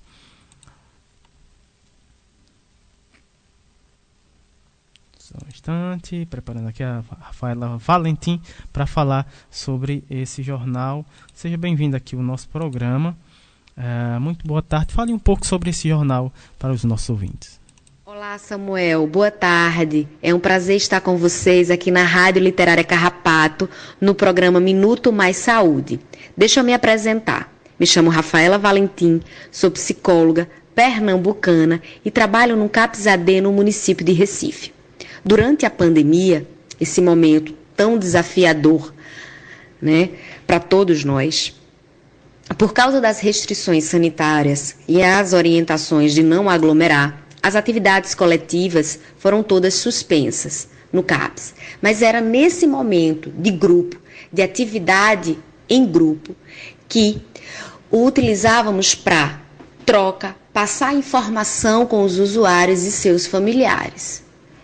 Só 5.18 5.34
um 5.44 5.48
instante, 5.48 6.26
preparando 6.26 6.68
aqui 6.68 6.82
a 6.82 7.02
Rafaela 7.20 7.76
Valentim 7.78 8.40
para 8.72 8.86
falar 8.86 9.26
sobre 9.50 10.04
esse 10.08 10.42
jornal. 10.42 11.04
Seja 11.32 11.56
bem-vindo 11.56 11.96
aqui 11.96 12.14
ao 12.14 12.22
nosso 12.22 12.48
programa. 12.48 13.16
É, 13.76 14.18
muito 14.18 14.46
boa 14.46 14.62
tarde. 14.62 14.94
Fale 14.94 15.12
um 15.12 15.18
pouco 15.18 15.46
sobre 15.46 15.70
esse 15.70 15.88
jornal 15.88 16.32
para 16.58 16.72
os 16.72 16.84
nossos 16.84 17.10
ouvintes. 17.10 17.60
Olá, 18.04 18.38
Samuel. 18.38 19.06
Boa 19.06 19.30
tarde. 19.30 20.08
É 20.22 20.32
um 20.32 20.38
prazer 20.38 20.76
estar 20.76 21.00
com 21.00 21.16
vocês 21.16 21.70
aqui 21.70 21.90
na 21.90 22.04
Rádio 22.04 22.42
Literária 22.42 22.84
Carrapato, 22.84 23.68
no 24.00 24.14
programa 24.14 24.60
Minuto 24.60 25.12
Mais 25.12 25.36
Saúde. 25.36 25.98
Deixa 26.36 26.60
eu 26.60 26.64
me 26.64 26.72
apresentar. 26.72 27.52
Me 27.78 27.86
chamo 27.86 28.10
Rafaela 28.10 28.56
Valentim, 28.56 29.20
sou 29.50 29.70
psicóloga 29.70 30.48
pernambucana 30.74 31.80
e 32.04 32.10
trabalho 32.10 32.56
no 32.56 32.68
CAPS 32.68 33.06
AD 33.06 33.40
no 33.40 33.52
município 33.52 34.04
de 34.04 34.12
Recife. 34.12 34.72
Durante 35.24 35.64
a 35.64 35.70
pandemia, 35.70 36.46
esse 36.80 37.00
momento 37.00 37.54
tão 37.76 37.96
desafiador, 37.96 38.92
né, 39.80 40.10
para 40.46 40.60
todos 40.60 41.04
nós, 41.04 41.54
por 42.58 42.72
causa 42.72 43.00
das 43.00 43.20
restrições 43.20 43.84
sanitárias 43.84 44.76
e 44.86 45.02
as 45.02 45.32
orientações 45.32 46.12
de 46.12 46.22
não 46.22 46.50
aglomerar, 46.50 47.22
as 47.42 47.56
atividades 47.56 48.14
coletivas 48.14 48.98
foram 49.18 49.42
todas 49.42 49.74
suspensas 49.74 50.68
no 50.92 51.02
CAPS. 51.02 51.54
Mas 51.80 52.02
era 52.02 52.20
nesse 52.20 52.66
momento 52.66 53.30
de 53.30 53.50
grupo, 53.50 53.98
de 54.32 54.42
atividade 54.42 55.38
em 55.68 55.86
grupo, 55.86 56.36
que 56.88 57.20
utilizávamos 57.90 58.94
para 58.94 59.40
troca, 59.84 60.36
passar 60.52 60.94
informação 60.94 61.86
com 61.86 62.04
os 62.04 62.18
usuários 62.18 62.84
e 62.84 62.92
seus 62.92 63.26
familiares. 63.26 64.22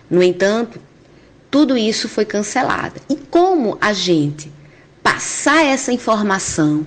No 0.09 0.23
entanto, 0.23 0.81
tudo 1.51 1.77
isso 1.77 2.09
foi 2.09 2.25
cancelado. 2.25 3.01
E 3.09 3.17
como 3.17 3.77
a 3.81 3.93
gente 3.93 4.53
passar 5.03 5.65
essa 5.65 5.93
informação 5.93 6.87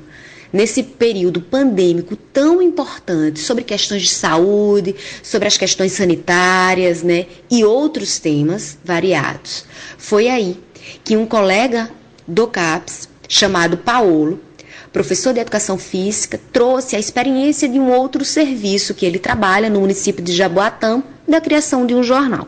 nesse 0.53 0.83
período 0.83 1.41
pandêmico 1.41 2.15
tão 2.15 2.61
importante 2.61 3.39
sobre 3.39 3.63
questões 3.63 4.03
de 4.03 4.09
saúde, 4.09 4.95
sobre 5.23 5.47
as 5.47 5.57
questões 5.57 5.93
sanitárias, 5.93 7.01
né, 7.01 7.25
e 7.49 7.65
outros 7.65 8.19
temas 8.19 8.77
variados. 8.85 9.65
Foi 9.97 10.29
aí 10.29 10.59
que 11.03 11.17
um 11.17 11.25
colega 11.25 11.89
do 12.27 12.45
CAPS, 12.47 13.09
chamado 13.27 13.77
Paulo, 13.77 14.39
professor 14.91 15.33
de 15.33 15.39
educação 15.39 15.77
física, 15.77 16.39
trouxe 16.51 16.95
a 16.95 16.99
experiência 16.99 17.67
de 17.67 17.79
um 17.79 17.91
outro 17.91 18.23
serviço 18.23 18.93
que 18.93 19.05
ele 19.07 19.17
trabalha 19.17 19.69
no 19.69 19.79
município 19.79 20.23
de 20.23 20.31
Jaboatão, 20.33 21.03
da 21.27 21.41
criação 21.41 21.85
de 21.85 21.95
um 21.95 22.03
jornal. 22.03 22.47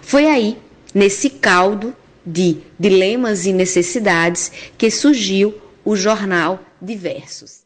Foi 0.00 0.26
aí, 0.26 0.56
nesse 0.94 1.28
caldo 1.28 1.94
de 2.24 2.58
dilemas 2.78 3.44
e 3.44 3.52
necessidades, 3.52 4.52
que 4.78 4.90
surgiu 4.90 5.54
o 5.84 5.94
jornal 5.94 6.60
Diversos. 6.80 7.62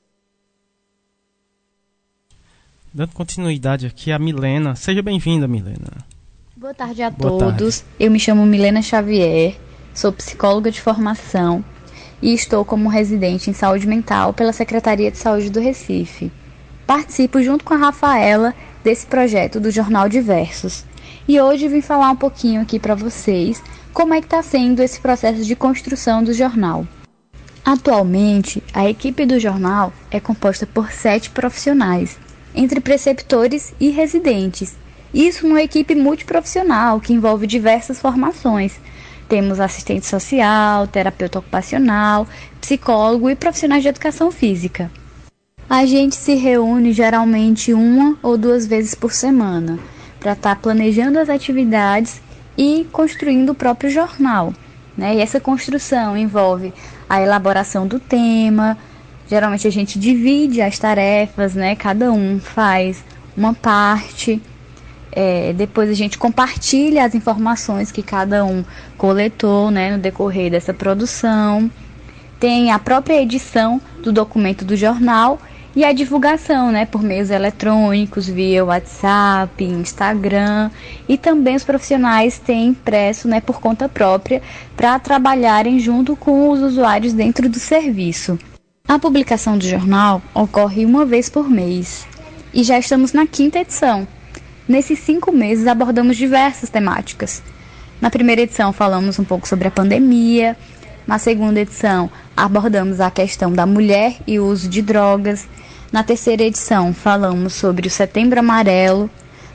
Dando 2.93 3.13
continuidade 3.13 3.87
aqui 3.87 4.11
a 4.11 4.19
Milena. 4.19 4.75
Seja 4.75 5.03
bem-vinda, 5.03 5.47
Milena. 5.47 6.05
Boa 6.57 6.75
tarde 6.75 7.03
a 7.03 7.11
Boa 7.11 7.39
todos. 7.39 7.81
Tarde. 7.81 7.95
Eu 8.01 8.11
me 8.11 8.19
chamo 8.19 8.45
Milena 8.45 8.83
Xavier, 8.83 9.57
sou 9.95 10.13
psicóloga 10.13 10.71
de 10.71 10.81
formação 10.81 11.65
e 12.21 12.35
estou 12.35 12.65
como 12.65 12.89
residente 12.89 13.49
em 13.49 13.53
saúde 13.53 13.87
mental 13.87 14.33
pela 14.33 14.53
Secretaria 14.53 15.11
de 15.11 15.19
Saúde 15.19 15.51
do 15.51 15.61
Recife. 15.61 16.33
Participo 16.87 17.41
junto 17.41 17.65
com 17.65 17.75
a 17.75 17.77
Rafaela 17.77 18.53
desse 18.83 19.07
projeto 19.07 19.61
do 19.61 19.71
Jornal 19.71 20.09
Diversos, 20.09 20.85
e 21.29 21.41
hoje 21.41 21.69
vim 21.69 21.83
falar 21.83 22.11
um 22.11 22.17
pouquinho 22.17 22.63
aqui 22.63 22.81
para 22.81 22.95
vocês 22.95 23.63
como 23.93 24.15
é 24.15 24.21
que 24.21 24.27
está 24.27 24.43
sendo 24.43 24.83
esse 24.83 24.99
processo 24.99 25.45
de 25.45 25.55
construção 25.55 26.25
do 26.25 26.33
jornal. 26.33 26.87
Atualmente, 27.71 28.63
a 28.73 28.89
equipe 28.89 29.27
do 29.27 29.39
jornal 29.39 29.93
é 30.11 30.19
composta 30.19 30.67
por 30.67 30.91
sete 30.91 31.29
profissionais, 31.29 32.19
entre 32.55 32.81
preceptores 32.81 33.75
e 33.79 33.91
residentes, 33.91 34.75
Isso 35.13 35.47
numa 35.47 35.63
equipe 35.63 35.95
multiprofissional 35.95 36.99
que 36.99 37.13
envolve 37.13 37.47
diversas 37.47 38.01
formações. 38.01 38.81
Temos 39.29 39.61
assistente 39.61 40.07
social, 40.07 40.87
terapeuta 40.87 41.41
ocupacional, 41.41 42.27
psicólogo 42.59 43.29
e 43.29 43.37
profissionais 43.37 43.83
de 43.83 43.91
educação 43.91 44.31
física. 44.31 44.91
A 45.69 45.85
gente 45.85 46.17
se 46.17 46.35
reúne 46.37 46.95
geralmente 46.95 47.75
uma 47.75 48.17
ou 48.23 48.39
duas 48.39 48.67
vezes 48.67 48.95
por 48.95 49.13
semana 49.13 49.79
para 50.19 50.33
estar 50.33 50.55
tá 50.55 50.61
planejando 50.61 51.19
as 51.19 51.29
atividades 51.29 52.23
e 52.57 52.87
construindo 52.91 53.51
o 53.51 53.55
próprio 53.55 53.91
jornal. 53.91 54.55
Né? 54.97 55.17
E 55.17 55.21
essa 55.21 55.39
construção 55.39 56.17
envolve 56.17 56.73
a 57.09 57.21
elaboração 57.21 57.87
do 57.87 57.99
tema. 57.99 58.77
Geralmente 59.29 59.67
a 59.67 59.71
gente 59.71 59.99
divide 59.99 60.61
as 60.61 60.79
tarefas, 60.79 61.55
né? 61.55 61.77
Cada 61.77 62.13
um 62.13 62.41
faz 62.41 63.05
uma 63.37 63.55
parte. 63.55 64.41
É, 65.11 65.53
depois 65.53 65.91
a 65.91 65.95
gente 65.95 66.19
compartilha 66.19 67.05
as 67.05 67.15
informações 67.15 67.91
que 67.91 68.03
cada 68.03 68.45
um 68.45 68.65
coletou, 68.97 69.71
né, 69.71 69.91
no 69.97 69.99
decorrer 69.99 70.51
dessa 70.51 70.73
produção. 70.75 71.71
Tem 72.39 72.71
a 72.71 72.79
própria 72.79 73.21
edição 73.21 73.81
do 74.03 74.13
documento 74.13 74.65
do 74.65 74.77
jornal 74.77 75.41
e 75.79 75.85
a 75.85 75.93
divulgação, 75.93 76.73
né, 76.73 76.85
por 76.87 77.05
meios 77.05 77.31
eletrônicos, 77.31 78.27
via 78.27 78.65
WhatsApp, 78.65 79.63
Instagram, 79.63 80.73
e 81.09 81.17
também 81.17 81.55
os 81.55 81.63
profissionais 81.63 82.37
têm 82.37 82.71
impresso, 82.71 83.29
né, 83.29 83.41
por 83.41 83.61
conta 83.61 83.89
própria, 83.89 84.43
para 84.77 84.99
trabalharem 84.99 85.79
junto 85.79 86.17
com 86.17 86.51
os 86.51 86.61
usuários 86.61 87.13
dentro 87.13 87.49
do 87.49 87.61
serviço. 87.61 88.37
A 88.89 88.99
publicação 88.99 89.57
do 89.57 89.65
jornal 89.65 90.21
ocorre 90.35 90.85
uma 90.85 91.07
vez 91.07 91.29
por 91.29 91.49
mês 91.49 92.09
e 92.53 92.65
já 92.65 92.77
estamos 92.77 93.13
na 93.13 93.25
quinta 93.25 93.61
edição. 93.61 94.05
Nesses 94.67 94.99
cinco 94.99 95.31
meses 95.31 95.69
abordamos 95.69 96.17
diversas 96.17 96.69
temáticas. 96.71 97.41
Na 98.01 98.11
primeira 98.11 98.41
edição 98.41 98.73
falamos 98.73 99.17
um 99.21 99.25
pouco 99.25 99.47
sobre 99.47 99.69
a 99.69 99.71
pandemia, 99.71 100.57
na 101.07 101.21
segunda 101.21 101.61
edição 101.61 102.11
abordamos 102.37 103.01
a 103.01 103.13
questão 103.13 103.53
da 103.53 103.65
mulher 103.65 104.17
e 104.27 104.41
o 104.41 104.47
uso 104.47 104.69
de 104.69 104.83
drogas, 104.83 105.49
na 105.91 106.03
terceira 106.03 106.43
edição, 106.43 106.93
falamos 106.93 107.55
sobre 107.55 107.89
o 107.89 107.91
Setembro 107.91 108.39
Amarelo. 108.39 109.11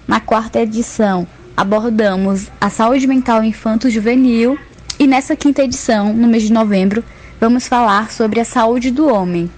Na 0.08 0.20
quarta 0.20 0.60
edição, 0.60 1.28
abordamos 1.56 2.50
a 2.60 2.72
saúde 2.72 3.06
mental 3.06 3.44
infanto-juvenil. 3.44 4.58
E 4.98 5.06
nessa 5.06 5.36
quinta 5.36 5.64
edição, 5.64 6.12
no 6.12 6.28
mês 6.28 6.44
de 6.44 6.52
novembro, 6.52 7.04
vamos 7.40 7.68
falar 7.68 8.12
sobre 8.12 8.40
a 8.40 8.46
saúde 8.46 8.90
do 8.90 9.08
homem. 9.08 9.50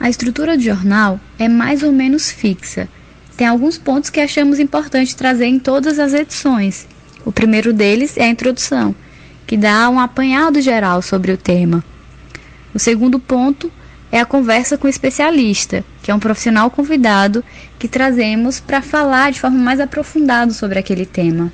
A 0.00 0.08
estrutura 0.08 0.56
do 0.56 0.62
jornal 0.62 1.20
é 1.38 1.46
mais 1.46 1.82
ou 1.82 1.92
menos 1.92 2.30
fixa. 2.30 2.88
Tem 3.36 3.46
alguns 3.46 3.76
pontos 3.76 4.08
que 4.08 4.20
achamos 4.20 4.58
importante 4.58 5.14
trazer 5.14 5.46
em 5.46 5.58
todas 5.58 5.98
as 5.98 6.14
edições. 6.14 6.88
O 7.22 7.30
primeiro 7.30 7.72
deles 7.72 8.16
é 8.16 8.24
a 8.24 8.28
introdução, 8.28 8.94
que 9.46 9.58
dá 9.58 9.90
um 9.90 10.00
apanhado 10.00 10.60
geral 10.62 11.02
sobre 11.02 11.32
o 11.32 11.36
tema. 11.36 11.84
O 12.74 12.78
segundo 12.78 13.18
ponto 13.18 13.70
é 14.10 14.20
a 14.20 14.26
conversa 14.26 14.78
com 14.78 14.86
o 14.86 14.90
especialista, 14.90 15.84
que 16.02 16.10
é 16.10 16.14
um 16.14 16.18
profissional 16.18 16.70
convidado 16.70 17.44
que 17.78 17.88
trazemos 17.88 18.60
para 18.60 18.80
falar 18.80 19.32
de 19.32 19.40
forma 19.40 19.58
mais 19.58 19.80
aprofundada 19.80 20.52
sobre 20.52 20.78
aquele 20.78 21.04
tema. 21.04 21.52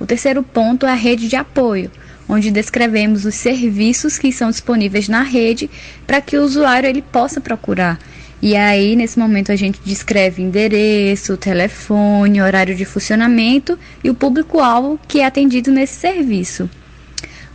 O 0.00 0.06
terceiro 0.06 0.42
ponto 0.42 0.86
é 0.86 0.90
a 0.90 0.94
rede 0.94 1.28
de 1.28 1.36
apoio, 1.36 1.90
onde 2.28 2.50
descrevemos 2.50 3.24
os 3.24 3.34
serviços 3.34 4.18
que 4.18 4.32
são 4.32 4.50
disponíveis 4.50 5.08
na 5.08 5.22
rede 5.22 5.70
para 6.06 6.20
que 6.20 6.36
o 6.36 6.42
usuário 6.42 6.88
ele 6.88 7.02
possa 7.02 7.40
procurar. 7.40 7.98
E 8.42 8.56
aí, 8.56 8.94
nesse 8.96 9.18
momento, 9.18 9.52
a 9.52 9.56
gente 9.56 9.80
descreve 9.84 10.42
endereço, 10.42 11.36
telefone, 11.36 12.42
horário 12.42 12.74
de 12.74 12.84
funcionamento 12.84 13.78
e 14.02 14.10
o 14.10 14.14
público-alvo 14.14 14.98
que 15.08 15.20
é 15.20 15.26
atendido 15.26 15.70
nesse 15.70 15.94
serviço. 15.94 16.68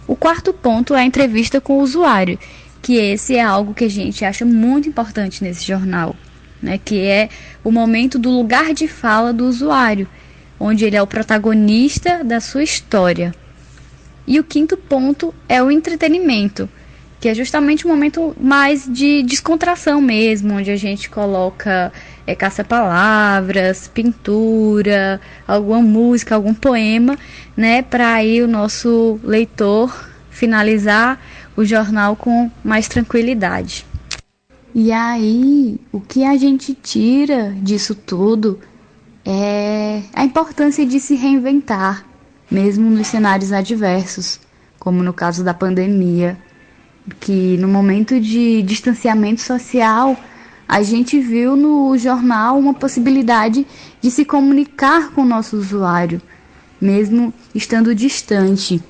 O 0.07 0.15
quarto 0.15 0.51
ponto 0.51 0.95
é 0.95 1.01
a 1.01 1.06
entrevista 1.06 1.61
com 1.61 1.77
o 1.77 1.84
usuário, 1.84 2.39
que 2.81 2.95
esse 2.95 3.35
é 3.35 3.41
algo 3.41 3.73
que 3.73 3.85
a 3.85 3.89
gente 3.89 4.23
acha 4.23 4.45
muito 4.45 4.88
importante 4.88 5.43
nesse 5.43 5.65
jornal, 5.65 6.15
né? 6.61 6.80
Que 6.84 7.01
é 7.01 7.30
o 7.64 7.72
momento 7.72 8.18
do 8.18 8.30
lugar 8.30 8.73
de 8.73 8.88
fala 8.88 9.34
do 9.34 9.45
usuário, 9.45 10.07
onde 10.60 10.85
ele 10.85 10.95
é 10.95 11.01
o 11.01 11.07
protagonista 11.07 12.23
da 12.23 12.39
sua 12.39 12.64
história. 12.64 13.34
E 14.27 14.39
o 14.39 14.43
quinto 14.43 14.77
ponto 14.77 15.34
é 15.47 15.61
o 15.61 15.72
entretenimento, 15.72 16.69
que 17.19 17.27
é 17.27 17.34
justamente 17.34 17.85
um 17.85 17.89
momento 17.89 18.35
mais 18.39 18.88
de 18.88 19.23
descontração 19.23 19.99
mesmo, 19.99 20.53
onde 20.53 20.72
a 20.72 20.76
gente 20.76 21.10
coloca 21.10 21.91
é, 22.26 22.35
caça-palavras, 22.35 23.88
pintura, 23.88 25.19
alguma 25.47 25.81
música, 25.81 26.35
algum 26.35 26.53
poema, 26.53 27.18
né, 27.57 27.81
para 27.81 28.14
aí 28.14 28.41
o 28.41 28.47
nosso 28.47 29.19
leitor 29.23 30.07
finalizar 30.30 31.19
o 31.60 31.65
jornal 31.65 32.15
com 32.15 32.49
mais 32.64 32.88
tranquilidade. 32.88 33.86
E 34.73 34.94
aí, 34.94 35.77
o 35.91 35.99
que 35.99 36.23
a 36.23 36.38
gente 36.38 36.73
tira 36.73 37.53
disso 37.61 37.94
tudo 37.94 38.61
é 39.26 40.02
a 40.14 40.23
importância 40.23 40.86
de 40.86 41.02
se 41.02 41.15
reinventar, 41.15 42.06
mesmo 42.49 42.90
nos 42.90 43.07
cenários 43.07 43.52
adversos, 43.52 44.40
como 44.80 45.03
no 45.03 45.11
caso 45.11 45.44
da 45.44 45.53
pandemia, 45.53 46.38
que 47.19 47.57
no 47.57 47.68
momento 47.68 48.22
de 48.22 48.61
distanciamento 48.61 49.41
social, 49.41 50.15
a 50.65 50.81
gente 50.81 51.19
viu 51.19 51.57
no 51.57 51.98
jornal 51.98 52.57
uma 52.57 52.73
possibilidade 52.73 53.68
de 53.99 54.10
se 54.10 54.23
comunicar 54.23 55.11
com 55.11 55.23
o 55.23 55.26
nosso 55.26 55.57
usuário, 55.57 56.22
mesmo 56.80 57.34
estando 57.53 57.94
distante. 57.94 58.81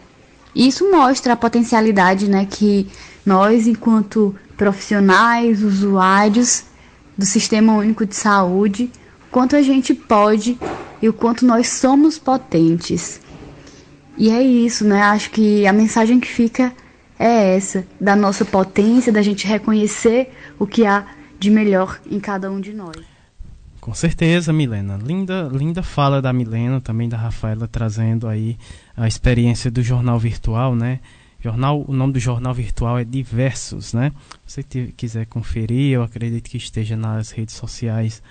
Isso 0.60 0.92
mostra 0.92 1.32
a 1.32 1.38
potencialidade 1.38 2.30
né, 2.30 2.46
que 2.46 2.86
nós, 3.26 3.66
enquanto 3.66 4.36
profissionais, 4.58 5.64
usuários 5.64 6.66
do 7.18 7.26
Sistema 7.26 7.78
Único 7.78 8.06
de 8.06 8.14
Saúde, 8.14 8.92
quanto 9.32 9.56
a 9.56 9.62
gente 9.62 9.94
pode 9.94 10.60
e 11.02 11.08
o 11.08 11.14
quanto 11.14 11.46
nós 11.46 11.70
somos 11.70 12.20
potentes. 12.20 13.22
E 14.18 14.30
é 14.30 14.44
isso, 14.44 14.84
né? 14.84 15.02
Acho 15.02 15.32
que 15.32 15.66
a 15.66 15.72
mensagem 15.72 16.20
que 16.20 16.28
fica 16.28 16.74
é 17.18 17.56
essa, 17.56 17.88
da 17.98 18.14
nossa 18.14 18.44
potência, 18.44 19.14
da 19.14 19.22
gente 19.22 19.48
reconhecer 19.48 20.34
o 20.60 20.68
que 20.68 20.86
há 20.86 21.06
de 21.40 21.50
melhor 21.50 22.02
em 22.12 22.20
cada 22.20 22.52
um 22.52 22.60
de 22.60 22.74
nós. 22.74 22.98
Com 23.80 23.94
certeza, 23.94 24.52
Milena. 24.52 25.00
Linda, 25.02 25.50
linda 25.52 25.82
fala 25.82 26.22
da 26.22 26.34
Milena, 26.34 26.82
também 26.82 27.08
da 27.08 27.18
Rafaela, 27.18 27.68
trazendo 27.68 28.28
aí 28.28 28.58
a 29.00 29.08
experiência 29.08 29.72
do 29.72 29.82
jornal 29.82 30.20
virtual, 30.20 30.76
né? 30.76 31.00
Jornal, 31.42 31.86
o 31.88 31.94
nome 31.94 32.12
do 32.12 32.20
jornal 32.20 32.54
virtual 32.54 33.00
é 33.00 33.06
Diversos, 33.06 33.94
né? 33.94 34.12
Se 34.46 34.62
você 34.62 34.92
quiser 34.92 35.26
conferir, 35.26 35.94
eu 35.94 36.04
acredito 36.04 36.50
que 36.50 36.58
esteja 36.58 36.98
nas 36.98 37.32
redes 37.32 37.56
sociais 37.56 38.22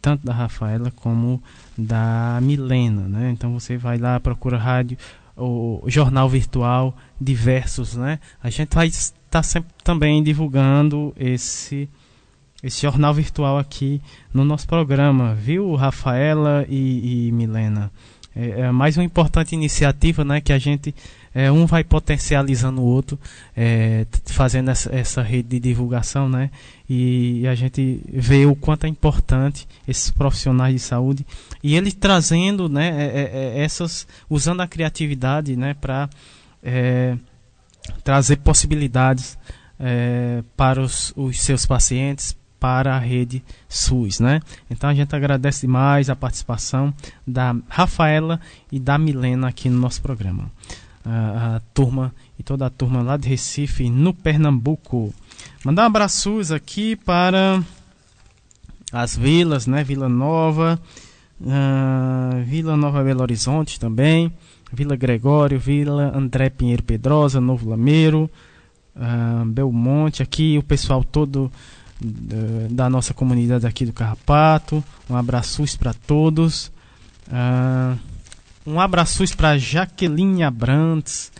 tanto 0.00 0.26
da 0.26 0.32
Rafaela 0.32 0.90
como 0.90 1.40
da 1.78 2.40
Milena, 2.42 3.08
né? 3.08 3.30
Então 3.30 3.52
você 3.52 3.76
vai 3.76 3.96
lá, 3.96 4.18
procura 4.18 4.58
rádio, 4.58 4.98
o 5.36 5.84
jornal 5.86 6.28
virtual 6.28 6.96
Diversos, 7.20 7.94
né? 7.94 8.18
A 8.42 8.50
gente 8.50 8.74
vai 8.74 8.88
estar 8.88 9.14
tá 9.30 9.42
sempre 9.42 9.70
também 9.84 10.20
divulgando 10.20 11.14
esse 11.16 11.88
esse 12.60 12.82
jornal 12.82 13.12
virtual 13.12 13.58
aqui 13.58 14.00
no 14.32 14.44
nosso 14.44 14.68
programa, 14.68 15.34
viu, 15.34 15.74
Rafaela 15.74 16.64
e, 16.68 17.28
e 17.28 17.32
Milena? 17.32 17.90
É, 18.34 18.62
é, 18.62 18.72
mais 18.72 18.96
uma 18.96 19.04
importante 19.04 19.54
iniciativa, 19.54 20.24
né, 20.24 20.40
que 20.40 20.52
a 20.52 20.58
gente 20.58 20.94
é, 21.34 21.52
um 21.52 21.66
vai 21.66 21.84
potencializando 21.84 22.80
o 22.80 22.84
outro, 22.84 23.18
é, 23.54 24.06
fazendo 24.26 24.70
essa, 24.70 24.94
essa, 24.94 25.22
rede 25.22 25.48
de 25.50 25.60
divulgação, 25.60 26.28
né, 26.28 26.50
e, 26.88 27.40
e, 27.40 27.48
a 27.48 27.54
gente 27.54 28.00
vê 28.08 28.46
o 28.46 28.56
quanto 28.56 28.84
é 28.84 28.88
importante 28.88 29.68
esses 29.86 30.10
profissionais 30.10 30.74
de 30.74 30.80
saúde 30.80 31.26
e 31.62 31.76
eles 31.76 31.92
trazendo, 31.92 32.70
né, 32.70 32.88
é, 32.88 33.30
é, 33.34 33.62
essas, 33.62 34.06
usando 34.30 34.60
a 34.60 34.66
criatividade, 34.66 35.54
né, 35.54 35.74
para 35.74 36.08
trazer 38.04 38.36
possibilidades 38.36 39.36
para 40.56 40.80
os, 40.80 41.12
os 41.16 41.40
seus 41.40 41.66
pacientes, 41.66 42.36
para 42.62 42.94
a 42.94 42.98
rede 43.00 43.42
SUS, 43.68 44.20
né? 44.20 44.40
Então 44.70 44.88
a 44.88 44.94
gente 44.94 45.16
agradece 45.16 45.62
demais 45.62 46.08
a 46.08 46.14
participação 46.14 46.94
da 47.26 47.56
Rafaela 47.68 48.40
e 48.70 48.78
da 48.78 48.96
Milena 48.96 49.48
aqui 49.48 49.68
no 49.68 49.80
nosso 49.80 50.00
programa. 50.00 50.48
A, 51.04 51.56
a 51.56 51.60
turma 51.74 52.14
e 52.38 52.42
toda 52.44 52.64
a 52.64 52.70
turma 52.70 53.02
lá 53.02 53.16
de 53.16 53.28
Recife, 53.28 53.90
no 53.90 54.14
Pernambuco. 54.14 55.12
Mandar 55.64 55.82
um 55.82 55.86
abraços 55.86 56.52
aqui 56.52 56.94
para 56.94 57.60
as 58.92 59.16
vilas, 59.16 59.66
né? 59.66 59.82
Vila 59.82 60.08
Nova, 60.08 60.80
uh, 61.40 62.44
Vila 62.44 62.76
Nova 62.76 63.02
Belo 63.02 63.22
Horizonte 63.22 63.80
também, 63.80 64.32
Vila 64.72 64.94
Gregório, 64.94 65.58
Vila 65.58 66.16
André 66.16 66.48
Pinheiro 66.48 66.84
Pedrosa, 66.84 67.40
Novo 67.40 67.68
Lameiro, 67.68 68.30
uh, 68.94 69.44
Belmonte, 69.46 70.22
aqui 70.22 70.56
o 70.56 70.62
pessoal 70.62 71.02
todo 71.02 71.50
da 72.70 72.90
nossa 72.90 73.14
comunidade 73.14 73.66
aqui 73.66 73.86
do 73.86 73.92
Carrapato. 73.92 74.82
Um 75.08 75.16
abraço 75.16 75.62
para 75.78 75.94
todos. 75.94 76.72
Uh, 77.28 77.98
um 78.66 78.80
abraço 78.80 79.24
para 79.36 79.58
Jaqueline 79.58 80.42
Abrantes, 80.42 81.32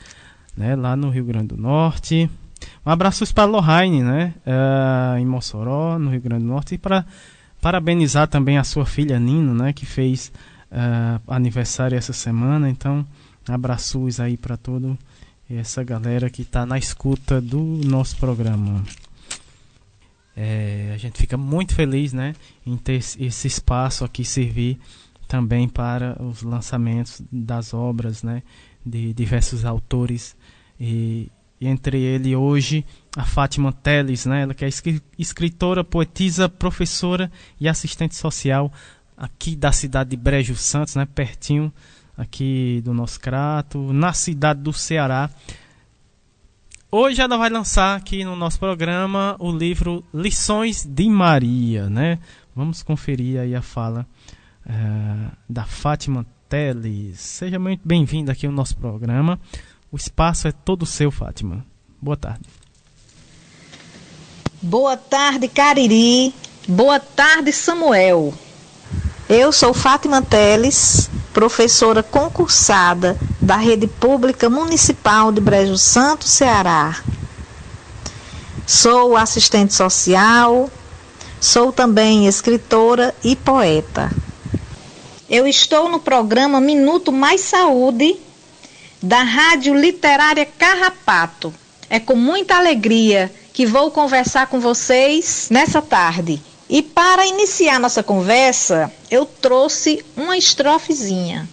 né, 0.56 0.74
lá 0.74 0.96
no 0.96 1.10
Rio 1.10 1.24
Grande 1.24 1.48
do 1.48 1.56
Norte. 1.56 2.28
Um 2.84 2.90
abraço 2.90 3.32
para 3.32 3.44
Lohane, 3.44 4.02
né, 4.02 4.34
uh, 4.46 5.18
em 5.18 5.26
Mossoró, 5.26 5.98
no 5.98 6.10
Rio 6.10 6.20
Grande 6.20 6.44
do 6.44 6.48
Norte. 6.48 6.74
E 6.74 6.78
para 6.78 7.04
parabenizar 7.60 8.26
também 8.26 8.58
a 8.58 8.64
sua 8.64 8.84
filha 8.84 9.18
Nino, 9.18 9.54
né, 9.54 9.72
que 9.72 9.86
fez 9.86 10.32
uh, 10.70 11.20
aniversário 11.28 11.96
essa 11.96 12.12
semana. 12.12 12.68
Então, 12.68 13.06
abraços 13.48 14.18
aí 14.18 14.36
para 14.36 14.56
todo 14.56 14.98
essa 15.48 15.82
galera 15.84 16.30
que 16.30 16.42
está 16.42 16.64
na 16.64 16.78
escuta 16.78 17.40
do 17.40 17.60
nosso 17.84 18.16
programa. 18.16 18.82
É, 20.36 20.92
a 20.94 20.96
gente 20.96 21.18
fica 21.18 21.36
muito 21.36 21.74
feliz, 21.74 22.12
né, 22.12 22.34
em 22.66 22.76
ter 22.76 22.94
esse 22.94 23.46
espaço 23.46 24.04
aqui 24.04 24.24
servir 24.24 24.78
também 25.28 25.68
para 25.68 26.16
os 26.22 26.42
lançamentos 26.42 27.22
das 27.30 27.74
obras, 27.74 28.22
né, 28.22 28.42
de 28.84 29.12
diversos 29.12 29.64
autores 29.64 30.34
e, 30.80 31.30
e 31.60 31.68
entre 31.68 32.00
ele 32.00 32.34
hoje 32.34 32.84
a 33.16 33.24
Fátima 33.24 33.72
Teles, 33.72 34.24
né, 34.24 34.42
ela 34.42 34.54
que 34.54 34.64
é 34.64 34.68
escritora, 35.18 35.84
poetisa, 35.84 36.48
professora 36.48 37.30
e 37.60 37.68
assistente 37.68 38.14
social 38.14 38.72
aqui 39.16 39.54
da 39.54 39.70
cidade 39.70 40.10
de 40.10 40.16
Brejo 40.16 40.56
Santos, 40.56 40.96
né, 40.96 41.06
pertinho 41.06 41.72
aqui 42.16 42.80
do 42.84 42.92
nosso 42.94 43.20
crato, 43.20 43.92
na 43.92 44.12
cidade 44.12 44.60
do 44.60 44.72
Ceará. 44.72 45.30
Hoje 46.94 47.22
ela 47.22 47.38
vai 47.38 47.48
lançar 47.48 47.96
aqui 47.96 48.22
no 48.22 48.36
nosso 48.36 48.58
programa 48.58 49.34
o 49.38 49.50
livro 49.50 50.04
Lições 50.12 50.84
de 50.84 51.08
Maria, 51.08 51.88
né? 51.88 52.18
Vamos 52.54 52.82
conferir 52.82 53.40
aí 53.40 53.54
a 53.54 53.62
fala 53.62 54.06
uh, 54.66 55.32
da 55.48 55.64
Fátima 55.64 56.26
Teles. 56.50 57.18
Seja 57.18 57.58
muito 57.58 57.80
bem-vinda 57.82 58.32
aqui 58.32 58.44
ao 58.44 58.52
nosso 58.52 58.76
programa. 58.76 59.40
O 59.90 59.96
espaço 59.96 60.46
é 60.46 60.52
todo 60.52 60.84
seu, 60.84 61.10
Fátima. 61.10 61.64
Boa 61.98 62.14
tarde. 62.18 62.42
Boa 64.60 64.94
tarde, 64.94 65.48
Cariri. 65.48 66.34
Boa 66.68 67.00
tarde, 67.00 67.54
Samuel. 67.54 68.34
Eu 69.34 69.50
sou 69.50 69.72
Fátima 69.72 70.20
Teles, 70.20 71.08
professora 71.32 72.02
concursada 72.02 73.18
da 73.40 73.56
Rede 73.56 73.86
Pública 73.86 74.50
Municipal 74.50 75.32
de 75.32 75.40
Brejo 75.40 75.78
Santo, 75.78 76.28
Ceará. 76.28 77.00
Sou 78.66 79.16
assistente 79.16 79.72
social, 79.72 80.68
sou 81.40 81.72
também 81.72 82.26
escritora 82.26 83.14
e 83.24 83.34
poeta. 83.34 84.10
Eu 85.30 85.46
estou 85.46 85.88
no 85.88 85.98
programa 85.98 86.60
Minuto 86.60 87.10
Mais 87.10 87.40
Saúde 87.40 88.20
da 89.02 89.22
Rádio 89.22 89.74
Literária 89.74 90.44
Carrapato. 90.44 91.54
É 91.88 91.98
com 91.98 92.16
muita 92.16 92.56
alegria 92.56 93.32
que 93.54 93.64
vou 93.64 93.90
conversar 93.90 94.48
com 94.48 94.60
vocês 94.60 95.48
nessa 95.50 95.80
tarde. 95.80 96.51
E 96.72 96.80
para 96.80 97.26
iniciar 97.26 97.78
nossa 97.78 98.02
conversa, 98.02 98.90
eu 99.10 99.26
trouxe 99.26 100.02
uma 100.16 100.38
estrofezinha. 100.38 101.46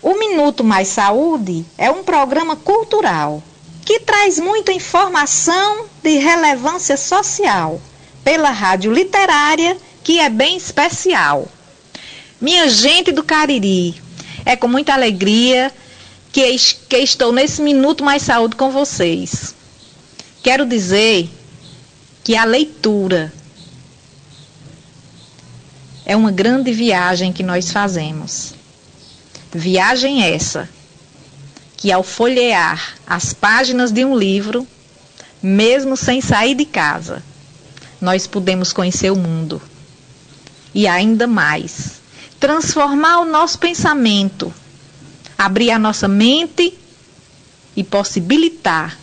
O 0.00 0.16
Minuto 0.16 0.62
Mais 0.62 0.86
Saúde 0.86 1.66
é 1.76 1.90
um 1.90 2.04
programa 2.04 2.54
cultural 2.54 3.42
que 3.84 3.98
traz 3.98 4.38
muita 4.38 4.72
informação 4.72 5.86
de 6.00 6.18
relevância 6.18 6.96
social 6.96 7.82
pela 8.22 8.50
rádio 8.50 8.92
literária, 8.92 9.76
que 10.04 10.20
é 10.20 10.28
bem 10.28 10.56
especial. 10.56 11.48
Minha 12.40 12.68
gente 12.68 13.10
do 13.10 13.24
Cariri, 13.24 14.00
é 14.46 14.54
com 14.54 14.68
muita 14.68 14.94
alegria 14.94 15.72
que, 16.30 16.56
que 16.88 16.98
estou 16.98 17.32
nesse 17.32 17.60
Minuto 17.60 18.04
Mais 18.04 18.22
Saúde 18.22 18.54
com 18.54 18.70
vocês. 18.70 19.56
Quero 20.40 20.64
dizer 20.64 21.28
que 22.22 22.36
a 22.36 22.44
leitura 22.44 23.32
é 26.06 26.14
uma 26.14 26.30
grande 26.30 26.72
viagem 26.72 27.32
que 27.32 27.42
nós 27.42 27.72
fazemos. 27.72 28.54
Viagem 29.52 30.22
essa 30.22 30.68
que, 31.76 31.90
ao 31.90 32.02
folhear 32.02 32.96
as 33.06 33.32
páginas 33.32 33.90
de 33.90 34.04
um 34.04 34.16
livro, 34.16 34.66
mesmo 35.42 35.96
sem 35.96 36.20
sair 36.20 36.54
de 36.54 36.64
casa, 36.64 37.22
nós 38.00 38.26
podemos 38.26 38.72
conhecer 38.72 39.10
o 39.10 39.16
mundo. 39.16 39.60
E 40.74 40.86
ainda 40.86 41.26
mais, 41.26 42.00
transformar 42.38 43.20
o 43.20 43.24
nosso 43.24 43.58
pensamento, 43.58 44.52
abrir 45.38 45.70
a 45.70 45.78
nossa 45.78 46.08
mente 46.08 46.76
e 47.76 47.82
possibilitar 47.82 48.98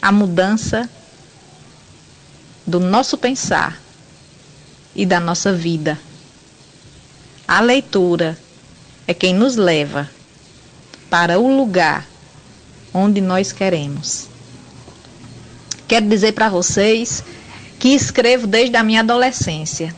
a 0.00 0.10
mudança 0.10 0.88
do 2.66 2.80
nosso 2.80 3.18
pensar 3.18 3.80
e 4.94 5.06
da 5.06 5.20
nossa 5.20 5.52
vida. 5.52 5.98
A 7.46 7.60
leitura 7.60 8.38
é 9.06 9.14
quem 9.14 9.34
nos 9.34 9.56
leva 9.56 10.08
para 11.08 11.38
o 11.38 11.56
lugar 11.56 12.06
onde 12.94 13.20
nós 13.20 13.52
queremos. 13.52 14.28
Quero 15.88 16.08
dizer 16.08 16.32
para 16.32 16.48
vocês 16.48 17.24
que 17.78 17.88
escrevo 17.88 18.46
desde 18.46 18.76
a 18.76 18.82
minha 18.82 19.00
adolescência. 19.00 19.94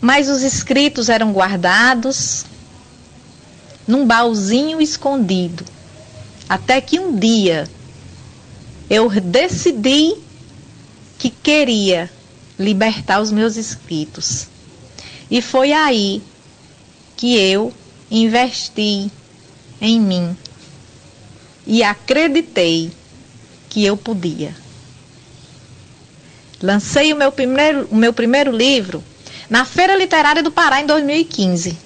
Mas 0.00 0.28
os 0.28 0.42
escritos 0.42 1.08
eram 1.08 1.32
guardados 1.32 2.44
num 3.86 4.06
baúzinho 4.06 4.80
escondido. 4.80 5.64
Até 6.48 6.80
que 6.80 7.00
um 7.00 7.16
dia 7.16 7.68
eu 8.88 9.08
decidi 9.20 10.14
que 11.18 11.30
queria 11.30 12.10
libertar 12.58 13.20
os 13.20 13.30
meus 13.30 13.56
escritos. 13.56 14.48
E 15.30 15.42
foi 15.42 15.72
aí 15.72 16.22
que 17.16 17.36
eu 17.36 17.72
investi 18.10 19.10
em 19.80 20.00
mim 20.00 20.36
e 21.66 21.82
acreditei 21.82 22.90
que 23.68 23.84
eu 23.84 23.96
podia. 23.96 24.54
Lancei 26.62 27.12
o 27.12 27.16
meu 27.16 27.30
primeiro, 27.32 27.88
o 27.90 27.96
meu 27.96 28.12
primeiro 28.12 28.50
livro 28.50 29.02
na 29.50 29.64
Feira 29.64 29.96
Literária 29.96 30.42
do 30.42 30.50
Pará 30.50 30.80
em 30.80 30.86
2015. 30.86 31.76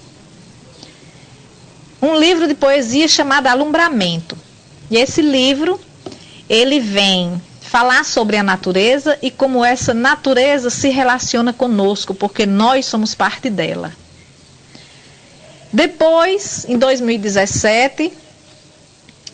Um 2.00 2.18
livro 2.18 2.46
de 2.46 2.54
poesia 2.54 3.08
chamado 3.08 3.46
Alumbramento. 3.46 4.36
E 4.90 4.96
esse 4.96 5.20
livro, 5.20 5.78
ele 6.48 6.80
vem 6.80 7.40
falar 7.70 8.04
sobre 8.04 8.36
a 8.36 8.42
natureza 8.42 9.16
e 9.22 9.30
como 9.30 9.64
essa 9.64 9.94
natureza 9.94 10.70
se 10.70 10.88
relaciona 10.88 11.52
conosco, 11.52 12.12
porque 12.12 12.44
nós 12.44 12.84
somos 12.84 13.14
parte 13.14 13.48
dela. 13.48 13.92
Depois, 15.72 16.66
em 16.68 16.76
2017, 16.76 18.12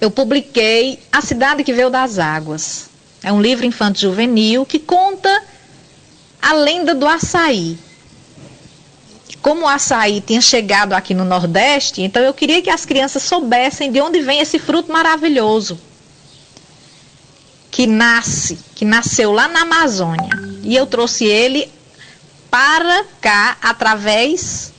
eu 0.03 0.11
publiquei 0.11 0.99
A 1.11 1.23
Cidade 1.23 1.65
que 1.65 1.73
Veio 1.73 1.89
das 1.89 2.19
Águas. 2.19 2.91
É 3.23 3.33
um 3.33 3.41
livro 3.41 3.65
infantil 3.65 4.11
juvenil 4.11 4.67
que 4.67 4.81
conta 4.81 5.43
a 6.43 6.53
lenda 6.53 6.95
do 6.95 7.07
açaí. 7.07 7.79
Como 9.41 9.63
o 9.63 9.69
açaí 9.69 10.21
tinha 10.21 10.43
chegado 10.43 10.93
aqui 10.93 11.15
no 11.15 11.25
Nordeste, 11.25 12.03
então 12.03 12.23
eu 12.23 12.35
queria 12.35 12.61
que 12.61 12.69
as 12.69 12.85
crianças 12.85 13.23
soubessem 13.23 13.91
de 13.91 13.99
onde 13.99 14.21
vem 14.21 14.41
esse 14.41 14.59
fruto 14.59 14.93
maravilhoso 14.93 15.81
que 17.77 17.87
nasce, 17.87 18.59
que 18.75 18.87
nasceu 18.87 19.33
lá 19.33 19.49
na 19.49 19.61
Amazônia. 19.61 20.31
E 20.63 20.75
eu 20.75 20.87
trouxe 20.87 21.27
ele 21.27 21.71
para 22.51 23.05
cá 23.21 23.59
através 23.61 24.73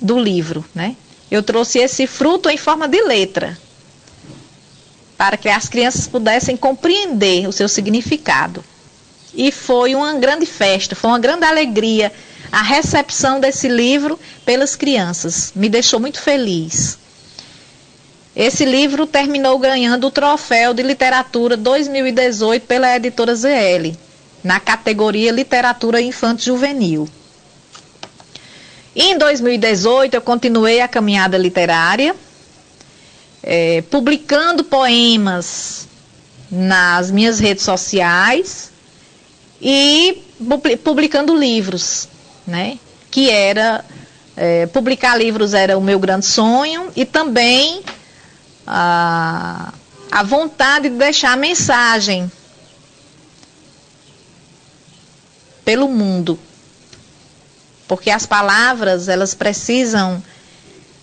do 0.00 0.18
livro, 0.18 0.64
né? 0.74 0.96
Eu 1.30 1.42
trouxe 1.42 1.78
esse 1.78 2.06
fruto 2.06 2.48
em 2.48 2.56
forma 2.56 2.88
de 2.88 3.02
letra, 3.02 3.58
para 5.18 5.36
que 5.36 5.50
as 5.50 5.68
crianças 5.68 6.08
pudessem 6.08 6.56
compreender 6.56 7.46
o 7.46 7.52
seu 7.52 7.68
significado. 7.68 8.64
E 9.34 9.52
foi 9.52 9.94
uma 9.94 10.14
grande 10.14 10.46
festa, 10.46 10.96
foi 10.96 11.10
uma 11.10 11.18
grande 11.18 11.44
alegria 11.44 12.10
a 12.50 12.62
recepção 12.62 13.38
desse 13.38 13.68
livro 13.68 14.18
pelas 14.46 14.74
crianças. 14.74 15.52
Me 15.54 15.68
deixou 15.68 16.00
muito 16.00 16.18
feliz. 16.18 16.96
Esse 18.34 18.64
livro 18.64 19.06
terminou 19.06 19.58
ganhando 19.58 20.06
o 20.06 20.10
troféu 20.10 20.72
de 20.72 20.82
literatura 20.82 21.54
2018 21.56 22.66
pela 22.66 22.96
editora 22.96 23.34
ZL, 23.34 23.94
na 24.42 24.58
categoria 24.58 25.30
Literatura 25.30 26.00
Infanto 26.00 26.42
Juvenil. 26.42 27.06
Em 28.96 29.16
2018, 29.18 30.14
eu 30.14 30.20
continuei 30.22 30.80
a 30.80 30.88
caminhada 30.88 31.36
literária, 31.36 32.16
é, 33.42 33.82
publicando 33.90 34.64
poemas 34.64 35.86
nas 36.50 37.10
minhas 37.10 37.38
redes 37.38 37.64
sociais 37.64 38.70
e 39.60 40.22
publicando 40.82 41.36
livros. 41.36 42.08
né? 42.46 42.78
Que 43.10 43.28
era 43.30 43.84
é, 44.36 44.66
publicar 44.66 45.16
livros 45.16 45.52
era 45.52 45.76
o 45.76 45.82
meu 45.82 45.98
grande 45.98 46.26
sonho 46.26 46.90
e 46.96 47.04
também 47.04 47.82
a, 48.66 49.72
a 50.10 50.22
vontade 50.22 50.88
de 50.88 50.96
deixar 50.96 51.32
a 51.32 51.36
mensagem 51.36 52.30
pelo 55.64 55.88
mundo. 55.88 56.38
Porque 57.88 58.10
as 58.10 58.26
palavras, 58.26 59.08
elas 59.08 59.34
precisam 59.34 60.22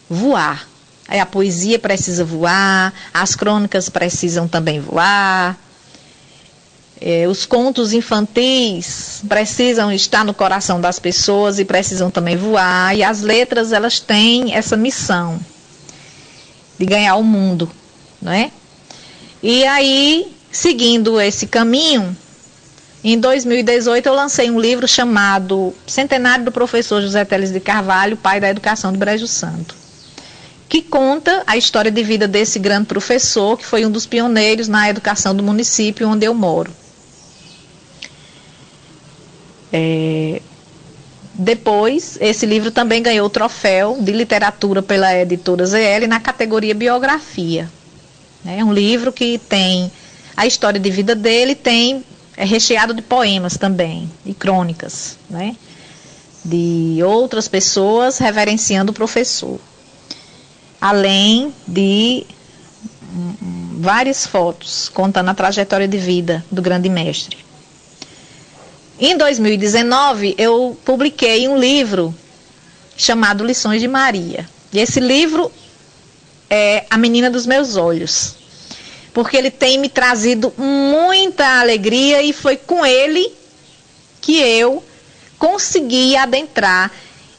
voar. 0.09 0.67
A 1.07 1.25
poesia 1.25 1.79
precisa 1.79 2.23
voar, 2.23 2.93
as 3.13 3.35
crônicas 3.35 3.89
precisam 3.89 4.47
também 4.47 4.79
voar. 4.79 5.57
É, 7.01 7.27
os 7.27 7.45
contos 7.45 7.93
infantis 7.93 9.21
precisam 9.27 9.91
estar 9.91 10.25
no 10.25 10.33
coração 10.33 10.81
das 10.81 10.99
pessoas 10.99 11.57
e 11.57 11.65
precisam 11.65 12.11
também 12.11 12.35
voar. 12.35 12.95
E 12.95 13.03
as 13.03 13.21
letras, 13.21 13.71
elas 13.71 13.99
têm 13.99 14.53
essa 14.53 14.77
missão 14.77 15.39
de 16.79 16.85
ganhar 16.85 17.15
o 17.17 17.23
mundo, 17.23 17.69
não 18.21 18.31
é? 18.31 18.49
E 19.43 19.65
aí, 19.65 20.33
seguindo 20.49 21.19
esse 21.19 21.45
caminho, 21.45 22.15
em 23.03 23.19
2018 23.19 24.05
eu 24.07 24.13
lancei 24.13 24.49
um 24.49 24.59
livro 24.59 24.87
chamado 24.87 25.73
Centenário 25.85 26.45
do 26.45 26.51
Professor 26.51 27.01
José 27.01 27.25
Teles 27.25 27.51
de 27.51 27.59
Carvalho, 27.59 28.15
pai 28.15 28.39
da 28.39 28.49
educação 28.49 28.93
do 28.93 28.97
Brejo 28.97 29.27
Santo, 29.27 29.75
que 30.69 30.81
conta 30.81 31.43
a 31.45 31.57
história 31.57 31.91
de 31.91 32.01
vida 32.01 32.27
desse 32.27 32.57
grande 32.59 32.87
professor, 32.87 33.57
que 33.57 33.65
foi 33.65 33.85
um 33.85 33.91
dos 33.91 34.05
pioneiros 34.05 34.69
na 34.69 34.89
educação 34.89 35.35
do 35.35 35.43
município 35.43 36.07
onde 36.07 36.25
eu 36.25 36.33
moro. 36.33 36.71
É, 39.71 40.41
depois, 41.41 42.17
esse 42.19 42.45
livro 42.45 42.69
também 42.69 43.01
ganhou 43.01 43.25
o 43.25 43.29
troféu 43.29 43.97
de 44.01 44.11
literatura 44.11 44.81
pela 44.83 45.15
editora 45.15 45.65
ZL 45.65 46.05
na 46.05 46.19
categoria 46.19 46.75
biografia. 46.75 47.71
É 48.45 48.61
um 48.61 48.73
livro 48.73 49.13
que 49.13 49.37
tem 49.37 49.89
a 50.35 50.45
história 50.45 50.77
de 50.77 50.91
vida 50.91 51.15
dele, 51.15 51.55
tem 51.55 52.03
é 52.35 52.43
recheado 52.43 52.93
de 52.93 53.01
poemas 53.01 53.55
também 53.55 54.11
e 54.25 54.33
crônicas, 54.33 55.17
né? 55.29 55.55
De 56.43 56.99
outras 57.05 57.47
pessoas 57.47 58.17
reverenciando 58.17 58.91
o 58.91 58.95
professor. 58.95 59.61
Além 60.81 61.53
de 61.65 62.25
várias 63.79 64.27
fotos 64.27 64.89
contando 64.89 65.29
a 65.29 65.33
trajetória 65.33 65.87
de 65.87 65.97
vida 65.97 66.43
do 66.51 66.61
grande 66.61 66.89
mestre. 66.89 67.37
Em 69.01 69.15
2019, 69.15 70.35
eu 70.37 70.77
publiquei 70.83 71.47
um 71.47 71.57
livro 71.57 72.13
chamado 72.97 73.45
Lições 73.45 73.79
de 73.79 73.87
Maria. 73.87 74.45
E 74.73 74.79
esse 74.79 74.99
livro 74.99 75.49
é 76.49 76.85
A 76.89 76.97
Menina 76.97 77.29
dos 77.29 77.45
Meus 77.45 77.77
Olhos. 77.77 78.35
Porque 79.13 79.37
ele 79.37 79.49
tem 79.49 79.77
me 79.77 79.87
trazido 79.87 80.53
muita 80.57 81.61
alegria 81.61 82.21
e 82.21 82.33
foi 82.33 82.57
com 82.57 82.85
ele 82.85 83.31
que 84.19 84.37
eu 84.37 84.83
consegui 85.37 86.17
adentrar 86.17 86.91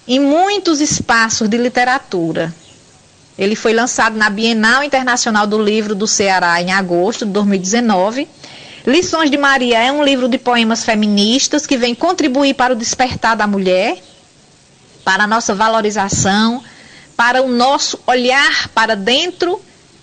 em 0.08 0.18
muitos 0.18 0.80
espaços 0.80 1.46
de 1.46 1.58
literatura. 1.58 2.54
Ele 3.36 3.54
foi 3.54 3.74
lançado 3.74 4.16
na 4.16 4.30
Bienal 4.30 4.82
Internacional 4.82 5.46
do 5.46 5.62
Livro 5.62 5.94
do 5.94 6.06
Ceará 6.06 6.60
em 6.62 6.72
agosto 6.72 7.26
de 7.26 7.32
2019 7.32 8.26
Lições 8.86 9.30
de 9.30 9.36
Maria 9.36 9.78
é 9.78 9.92
um 9.92 10.02
livro 10.02 10.28
de 10.28 10.38
poemas 10.38 10.84
feministas 10.84 11.66
que 11.66 11.76
vem 11.76 11.94
contribuir 11.94 12.54
para 12.54 12.72
o 12.72 12.76
despertar 12.76 13.36
da 13.36 13.46
mulher, 13.46 14.02
para 15.04 15.24
a 15.24 15.26
nossa 15.26 15.54
valorização, 15.54 16.64
para 17.16 17.42
o 17.42 17.48
nosso 17.48 18.00
olhar 18.06 18.68
para 18.68 18.96
dentro 18.96 19.60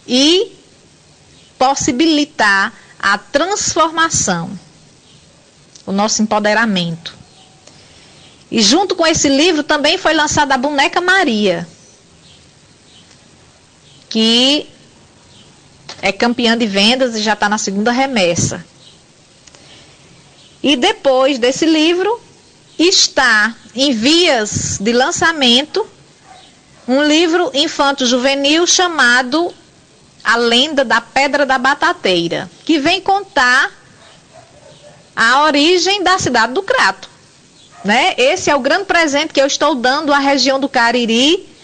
e 0.07 0.51
possibilitar 1.57 2.71
a 2.99 3.17
transformação, 3.17 4.51
o 5.85 5.91
nosso 5.91 6.21
empoderamento. 6.21 7.15
E 8.51 8.61
junto 8.61 8.95
com 8.95 9.05
esse 9.05 9.27
livro 9.27 9.63
também 9.63 9.97
foi 9.97 10.13
lançada 10.13 10.53
a 10.53 10.57
Boneca 10.57 11.01
Maria, 11.01 11.67
que 14.07 14.69
é 16.01 16.11
campeã 16.11 16.57
de 16.57 16.65
vendas 16.65 17.15
e 17.15 17.21
já 17.21 17.33
está 17.33 17.49
na 17.49 17.57
segunda 17.57 17.91
remessa. 17.91 18.65
E 20.61 20.75
depois 20.75 21.37
desse 21.39 21.65
livro, 21.65 22.21
está 22.77 23.55
em 23.75 23.93
vias 23.93 24.77
de 24.79 24.91
lançamento 24.91 25.85
um 26.87 27.03
livro 27.03 27.51
infanto-juvenil 27.53 28.65
chamado 28.65 29.53
A 30.23 30.37
Lenda 30.37 30.85
da 30.85 31.01
Pedra 31.01 31.45
da 31.45 31.57
Batateira, 31.57 32.49
que 32.63 32.79
vem 32.79 33.01
contar 33.01 33.71
a 35.15 35.43
origem 35.43 36.03
da 36.03 36.17
cidade 36.17 36.53
do 36.53 36.63
Crato. 36.63 37.09
Né? 37.83 38.13
Esse 38.17 38.49
é 38.49 38.55
o 38.55 38.59
grande 38.59 38.85
presente 38.85 39.33
que 39.33 39.41
eu 39.41 39.47
estou 39.47 39.75
dando 39.75 40.13
à 40.13 40.19
região 40.19 40.59
do 40.59 40.69
Cariri 40.69 41.56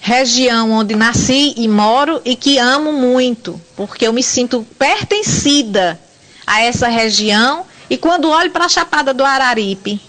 região 0.00 0.72
onde 0.72 0.96
nasci 0.96 1.54
e 1.56 1.68
moro 1.68 2.22
e 2.24 2.34
que 2.34 2.58
amo 2.58 2.92
muito, 2.92 3.60
porque 3.76 4.06
eu 4.06 4.12
me 4.12 4.22
sinto 4.22 4.66
pertencida 4.78 6.00
a 6.46 6.62
essa 6.62 6.88
região 6.88 7.66
e 7.88 7.98
quando 7.98 8.30
olho 8.30 8.50
para 8.50 8.64
a 8.64 8.68
Chapada 8.68 9.12
do 9.12 9.24
Araripe, 9.24 10.00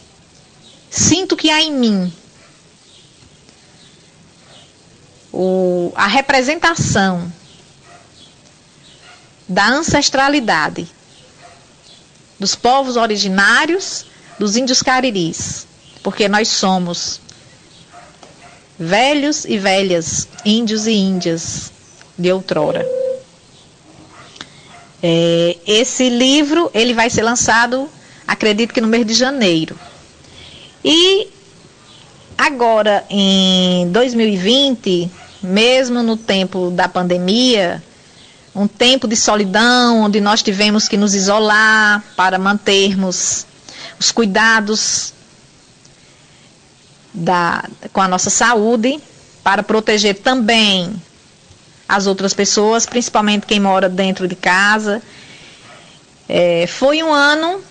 sinto 0.89 1.35
que 1.35 1.49
há 1.49 1.61
em 1.61 1.73
mim 1.73 2.13
o, 5.31 5.91
a 5.95 6.07
representação 6.07 7.31
da 9.47 9.67
ancestralidade 9.67 10.87
dos 12.39 12.55
povos 12.55 12.95
originários 12.95 14.05
dos 14.39 14.55
índios 14.55 14.81
cariris, 14.81 15.67
porque 16.01 16.29
nós 16.29 16.47
somos 16.47 17.19
velhos 18.81 19.45
e 19.45 19.59
velhas, 19.59 20.27
índios 20.43 20.87
e 20.87 20.91
índias 20.91 21.71
de 22.17 22.31
outrora. 22.31 22.83
É, 25.03 25.57
esse 25.67 26.09
livro 26.09 26.71
ele 26.73 26.91
vai 26.91 27.07
ser 27.07 27.21
lançado, 27.21 27.87
acredito 28.27 28.73
que 28.73 28.81
no 28.81 28.87
mês 28.87 29.05
de 29.05 29.13
janeiro. 29.13 29.77
E 30.83 31.27
agora 32.35 33.05
em 33.07 33.87
2020, 33.91 35.11
mesmo 35.43 36.01
no 36.01 36.17
tempo 36.17 36.71
da 36.71 36.89
pandemia, 36.89 37.83
um 38.55 38.67
tempo 38.67 39.07
de 39.07 39.15
solidão, 39.15 40.01
onde 40.01 40.19
nós 40.19 40.41
tivemos 40.41 40.87
que 40.87 40.97
nos 40.97 41.13
isolar 41.13 42.03
para 42.15 42.39
mantermos 42.39 43.45
os 43.99 44.11
cuidados 44.11 45.13
da, 47.13 47.63
com 47.91 48.01
a 48.01 48.07
nossa 48.07 48.29
saúde, 48.29 48.99
para 49.43 49.63
proteger 49.63 50.19
também 50.19 50.93
as 51.87 52.07
outras 52.07 52.33
pessoas, 52.33 52.85
principalmente 52.85 53.45
quem 53.45 53.59
mora 53.59 53.89
dentro 53.89 54.27
de 54.27 54.35
casa. 54.35 55.01
É, 56.29 56.65
foi 56.67 57.03
um 57.03 57.11
ano, 57.11 57.61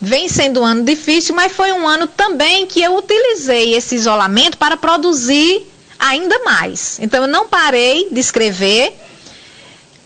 vem 0.00 0.28
sendo 0.28 0.60
um 0.60 0.64
ano 0.64 0.84
difícil, 0.84 1.34
mas 1.34 1.52
foi 1.52 1.72
um 1.72 1.88
ano 1.88 2.06
também 2.06 2.66
que 2.66 2.82
eu 2.82 2.96
utilizei 2.96 3.74
esse 3.74 3.94
isolamento 3.94 4.58
para 4.58 4.76
produzir 4.76 5.66
ainda 5.98 6.38
mais. 6.44 6.98
Então 7.00 7.22
eu 7.22 7.28
não 7.28 7.48
parei 7.48 8.08
de 8.10 8.20
escrever. 8.20 9.00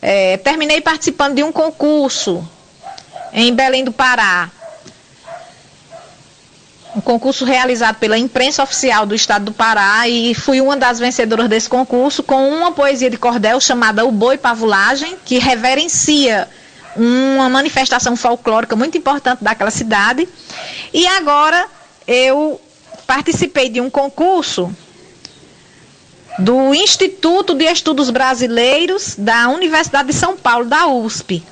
É, 0.00 0.36
terminei 0.36 0.80
participando 0.80 1.34
de 1.34 1.42
um 1.42 1.50
concurso 1.50 2.48
em 3.32 3.52
Belém 3.52 3.82
do 3.84 3.90
Pará, 3.90 4.48
um 6.96 7.00
concurso 7.00 7.44
realizado 7.44 7.96
pela 7.96 8.16
imprensa 8.16 8.62
oficial 8.62 9.04
do 9.04 9.14
estado 9.14 9.46
do 9.46 9.52
Pará 9.52 10.08
e 10.08 10.34
fui 10.34 10.60
uma 10.60 10.76
das 10.76 10.98
vencedoras 10.98 11.48
desse 11.48 11.68
concurso 11.68 12.22
com 12.22 12.48
uma 12.48 12.72
poesia 12.72 13.10
de 13.10 13.16
cordel 13.16 13.60
chamada 13.60 14.06
O 14.06 14.10
Boi 14.12 14.38
Pavulagem, 14.38 15.16
que 15.24 15.38
reverencia 15.38 16.48
uma 16.96 17.48
manifestação 17.48 18.16
folclórica 18.16 18.74
muito 18.74 18.96
importante 18.96 19.44
daquela 19.44 19.70
cidade. 19.70 20.26
E 20.92 21.06
agora 21.06 21.66
eu 22.06 22.60
participei 23.06 23.68
de 23.68 23.80
um 23.80 23.90
concurso 23.90 24.74
do 26.38 26.74
Instituto 26.74 27.54
de 27.54 27.64
Estudos 27.64 28.10
Brasileiros 28.10 29.14
da 29.18 29.48
Universidade 29.48 30.08
de 30.08 30.14
São 30.14 30.36
Paulo, 30.36 30.64
da 30.64 30.86
USP. 30.86 31.42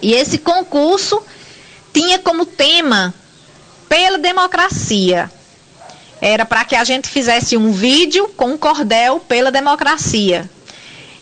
E 0.00 0.14
esse 0.14 0.38
concurso 0.38 1.22
tinha 1.92 2.18
como 2.18 2.46
tema 2.46 3.12
pela 3.88 4.18
democracia. 4.18 5.30
Era 6.20 6.44
para 6.44 6.64
que 6.64 6.74
a 6.74 6.84
gente 6.84 7.08
fizesse 7.08 7.56
um 7.56 7.72
vídeo 7.72 8.28
com 8.36 8.46
um 8.46 8.58
cordel 8.58 9.20
pela 9.20 9.50
democracia. 9.50 10.48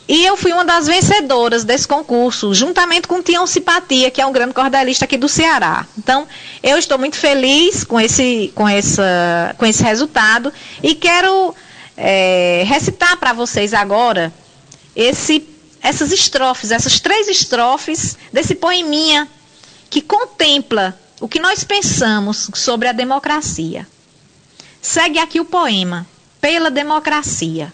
E 0.06 0.24
eu 0.24 0.36
fui 0.36 0.52
uma 0.52 0.64
das 0.64 0.86
vencedoras 0.86 1.64
desse 1.64 1.88
concurso, 1.88 2.52
juntamente 2.52 3.08
com 3.08 3.22
Tião 3.22 3.46
Simpatia, 3.46 4.10
que 4.10 4.20
é 4.20 4.26
um 4.26 4.32
grande 4.32 4.52
cordelista 4.52 5.06
aqui 5.06 5.16
do 5.16 5.28
Ceará. 5.28 5.86
Então, 5.96 6.28
eu 6.62 6.76
estou 6.76 6.98
muito 6.98 7.16
feliz 7.16 7.84
com 7.84 7.98
esse, 7.98 8.52
com 8.54 8.68
essa, 8.68 9.54
com 9.56 9.64
esse 9.64 9.82
resultado 9.82 10.52
e 10.82 10.94
quero 10.94 11.54
é, 11.96 12.64
recitar 12.66 13.16
para 13.16 13.32
vocês 13.32 13.72
agora 13.72 14.32
esse, 14.94 15.48
essas 15.82 16.12
estrofes, 16.12 16.70
essas 16.70 17.00
três 17.00 17.26
estrofes 17.26 18.18
desse 18.30 18.54
poeminha 18.54 19.26
que 19.88 20.02
contempla 20.02 20.98
o 21.24 21.28
que 21.28 21.40
nós 21.40 21.64
pensamos 21.64 22.50
sobre 22.52 22.86
a 22.86 22.92
democracia. 22.92 23.88
Segue 24.82 25.18
aqui 25.18 25.40
o 25.40 25.44
poema, 25.46 26.06
Pela 26.38 26.70
Democracia. 26.70 27.72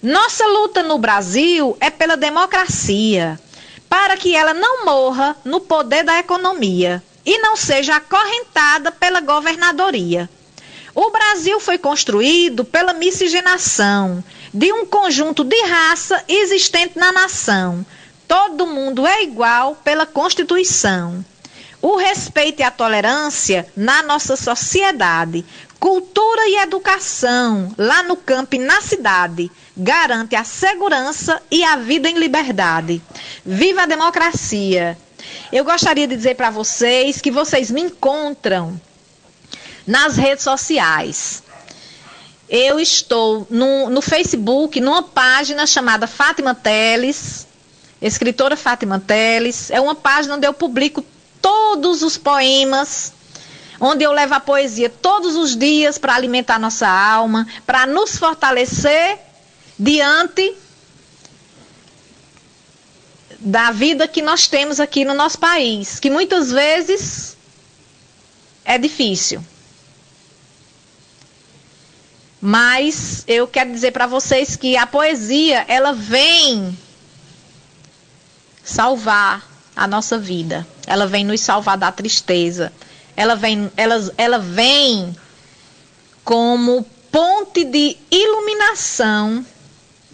Nossa 0.00 0.46
luta 0.46 0.80
no 0.80 0.96
Brasil 0.96 1.76
é 1.80 1.90
pela 1.90 2.16
democracia, 2.16 3.40
para 3.88 4.16
que 4.16 4.36
ela 4.36 4.54
não 4.54 4.84
morra 4.84 5.36
no 5.44 5.58
poder 5.58 6.04
da 6.04 6.20
economia 6.20 7.02
e 7.26 7.38
não 7.38 7.56
seja 7.56 7.96
acorrentada 7.96 8.92
pela 8.92 9.20
governadoria. 9.20 10.30
O 10.94 11.10
Brasil 11.10 11.58
foi 11.58 11.76
construído 11.76 12.64
pela 12.64 12.92
miscigenação 12.92 14.22
de 14.54 14.72
um 14.72 14.86
conjunto 14.86 15.42
de 15.42 15.60
raça 15.62 16.22
existente 16.28 16.96
na 16.96 17.10
nação. 17.10 17.84
Todo 18.28 18.64
mundo 18.64 19.04
é 19.08 19.24
igual 19.24 19.74
pela 19.82 20.06
Constituição. 20.06 21.24
O 21.82 21.96
respeito 21.96 22.60
e 22.60 22.62
a 22.62 22.70
tolerância 22.70 23.66
na 23.74 24.02
nossa 24.02 24.36
sociedade, 24.36 25.44
cultura 25.78 26.46
e 26.46 26.56
educação 26.56 27.74
lá 27.78 28.02
no 28.02 28.16
campo 28.16 28.56
e 28.56 28.58
na 28.58 28.82
cidade 28.82 29.50
garante 29.74 30.36
a 30.36 30.44
segurança 30.44 31.40
e 31.50 31.64
a 31.64 31.76
vida 31.76 32.08
em 32.08 32.18
liberdade. 32.18 33.00
Viva 33.44 33.82
a 33.82 33.86
democracia! 33.86 34.98
Eu 35.50 35.64
gostaria 35.64 36.06
de 36.06 36.16
dizer 36.16 36.36
para 36.36 36.50
vocês 36.50 37.20
que 37.20 37.30
vocês 37.30 37.70
me 37.70 37.80
encontram 37.80 38.78
nas 39.86 40.16
redes 40.16 40.44
sociais. 40.44 41.42
Eu 42.48 42.80
estou 42.80 43.46
no, 43.48 43.88
no 43.88 44.02
Facebook, 44.02 44.80
numa 44.80 45.02
página 45.02 45.66
chamada 45.66 46.06
Fátima 46.06 46.54
Teles, 46.54 47.46
escritora 48.02 48.56
Fátima 48.56 48.98
Teles. 48.98 49.70
É 49.70 49.80
uma 49.80 49.94
página 49.94 50.36
onde 50.36 50.46
eu 50.46 50.52
publico 50.52 51.04
todos 51.40 52.02
os 52.02 52.16
poemas, 52.16 53.12
onde 53.80 54.04
eu 54.04 54.12
levo 54.12 54.34
a 54.34 54.40
poesia 54.40 54.90
todos 54.90 55.36
os 55.36 55.56
dias 55.56 55.98
para 55.98 56.14
alimentar 56.14 56.58
nossa 56.58 56.88
alma, 56.88 57.46
para 57.66 57.86
nos 57.86 58.16
fortalecer 58.16 59.18
diante 59.78 60.54
da 63.38 63.70
vida 63.70 64.06
que 64.06 64.20
nós 64.20 64.46
temos 64.46 64.78
aqui 64.78 65.04
no 65.04 65.14
nosso 65.14 65.38
país, 65.38 65.98
que 65.98 66.10
muitas 66.10 66.50
vezes 66.50 67.36
é 68.64 68.76
difícil. 68.76 69.42
Mas 72.40 73.24
eu 73.26 73.46
quero 73.46 73.72
dizer 73.72 73.92
para 73.92 74.06
vocês 74.06 74.56
que 74.56 74.76
a 74.76 74.86
poesia, 74.86 75.64
ela 75.68 75.92
vem 75.92 76.76
salvar 78.62 79.49
a 79.80 79.86
nossa 79.86 80.18
vida. 80.18 80.66
Ela 80.86 81.06
vem 81.06 81.24
nos 81.24 81.40
salvar 81.40 81.78
da 81.78 81.90
tristeza. 81.90 82.70
Ela 83.16 83.34
vem, 83.34 83.72
ela, 83.78 84.12
ela 84.18 84.38
vem 84.38 85.16
como 86.22 86.84
ponte 87.10 87.64
de 87.64 87.96
iluminação 88.10 89.44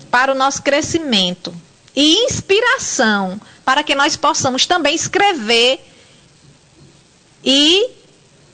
para 0.09 0.31
o 0.31 0.37
nosso 0.37 0.63
crescimento 0.63 1.53
e 1.97 2.25
inspiração 2.27 3.41
para 3.65 3.83
que 3.83 3.97
nós 3.97 4.15
possamos 4.15 4.67
também 4.67 4.95
escrever 4.95 5.85
e 7.45 7.91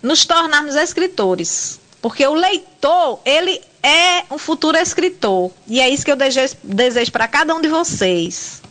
nos 0.02 0.24
tornarmos 0.24 0.74
escritores. 0.76 1.78
Porque 2.00 2.26
o 2.26 2.32
leitor, 2.32 3.20
ele 3.26 3.60
é 3.82 4.24
um 4.30 4.38
futuro 4.38 4.78
escritor. 4.78 5.50
E 5.68 5.78
é 5.78 5.90
isso 5.90 6.06
que 6.06 6.10
eu 6.10 6.16
desejo, 6.16 6.56
desejo 6.64 7.12
para 7.12 7.28
cada 7.28 7.54
um 7.54 7.60
de 7.60 7.68
vocês. 7.68 8.62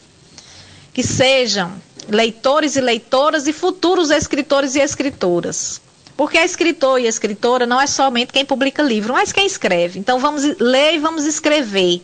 Que 0.91 1.03
sejam 1.03 1.71
leitores 2.09 2.75
e 2.75 2.81
leitoras 2.81 3.47
e 3.47 3.53
futuros 3.53 4.09
escritores 4.09 4.75
e 4.75 4.79
escritoras. 4.79 5.81
Porque 6.17 6.37
escritor 6.37 6.99
e 6.99 7.07
escritora 7.07 7.65
não 7.65 7.79
é 7.79 7.87
somente 7.87 8.33
quem 8.33 8.45
publica 8.45 8.83
livro, 8.83 9.13
mas 9.13 9.31
quem 9.31 9.45
escreve. 9.45 9.99
Então 9.99 10.19
vamos 10.19 10.43
ler 10.59 10.95
e 10.95 10.99
vamos 10.99 11.25
escrever 11.25 12.01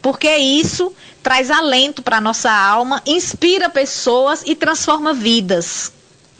porque 0.00 0.36
isso 0.36 0.94
traz 1.22 1.50
alento 1.50 2.02
para 2.02 2.18
a 2.18 2.20
nossa 2.20 2.50
alma, 2.50 3.02
inspira 3.06 3.68
pessoas 3.68 4.42
e 4.46 4.54
transforma 4.54 5.12
vidas, 5.12 5.92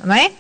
não 0.03 0.15
é? 0.15 0.33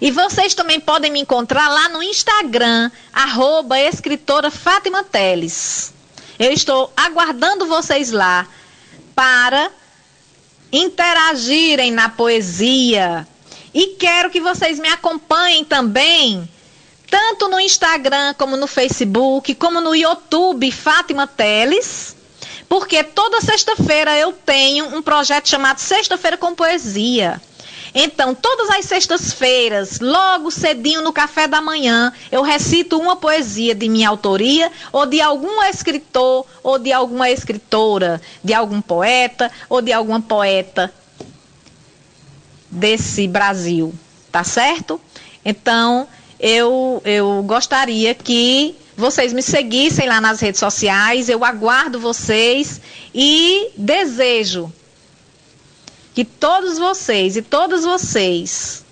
E 0.00 0.10
vocês 0.10 0.54
também 0.54 0.80
podem 0.80 1.10
me 1.10 1.20
encontrar 1.20 1.68
lá 1.68 1.88
no 1.90 2.02
Instagram, 2.02 2.90
arroba 3.12 3.78
escritora 3.78 4.50
Fátima 4.50 5.04
Teles. 5.04 5.92
Eu 6.38 6.50
estou 6.52 6.90
aguardando 6.96 7.66
vocês 7.66 8.10
lá 8.10 8.46
para 9.14 9.70
interagirem 10.72 11.90
na 11.90 12.08
poesia. 12.08 13.26
E 13.72 13.88
quero 13.98 14.30
que 14.30 14.40
vocês 14.40 14.78
me 14.78 14.88
acompanhem 14.88 15.64
também 15.64 16.48
tanto 17.10 17.48
no 17.48 17.58
Instagram 17.58 18.34
como 18.34 18.56
no 18.56 18.66
Facebook, 18.66 19.54
como 19.56 19.80
no 19.80 19.94
YouTube 19.94 20.70
Fátima 20.70 21.26
Teles, 21.26 22.16
porque 22.68 23.02
toda 23.02 23.40
sexta-feira 23.40 24.16
eu 24.16 24.32
tenho 24.32 24.96
um 24.96 25.02
projeto 25.02 25.48
chamado 25.48 25.78
Sexta-feira 25.78 26.36
com 26.36 26.54
Poesia. 26.54 27.40
Então, 27.94 28.34
todas 28.34 28.70
as 28.70 28.84
sextas-feiras, 28.84 29.98
logo 30.00 30.50
cedinho 30.50 31.02
no 31.02 31.12
café 31.12 31.48
da 31.48 31.60
manhã, 31.60 32.12
eu 32.30 32.42
recito 32.42 32.98
uma 32.98 33.16
poesia 33.16 33.74
de 33.74 33.88
minha 33.88 34.08
autoria, 34.08 34.70
ou 34.92 35.06
de 35.06 35.20
algum 35.20 35.62
escritor, 35.64 36.46
ou 36.62 36.78
de 36.78 36.92
alguma 36.92 37.30
escritora, 37.30 38.20
de 38.44 38.54
algum 38.54 38.80
poeta, 38.80 39.50
ou 39.68 39.82
de 39.82 39.92
alguma 39.92 40.20
poeta 40.20 40.92
desse 42.70 43.26
Brasil. 43.26 43.92
Tá 44.30 44.44
certo? 44.44 45.00
Então, 45.44 46.06
eu, 46.38 47.02
eu 47.04 47.42
gostaria 47.42 48.14
que 48.14 48.76
vocês 48.96 49.32
me 49.32 49.42
seguissem 49.42 50.06
lá 50.06 50.20
nas 50.20 50.40
redes 50.40 50.60
sociais. 50.60 51.28
Eu 51.28 51.44
aguardo 51.44 51.98
vocês 51.98 52.80
e 53.12 53.70
desejo 53.76 54.72
que 56.14 56.24
todos 56.24 56.78
vocês 56.78 57.36
e 57.36 57.42
todas 57.42 57.84
vocês 57.84 58.84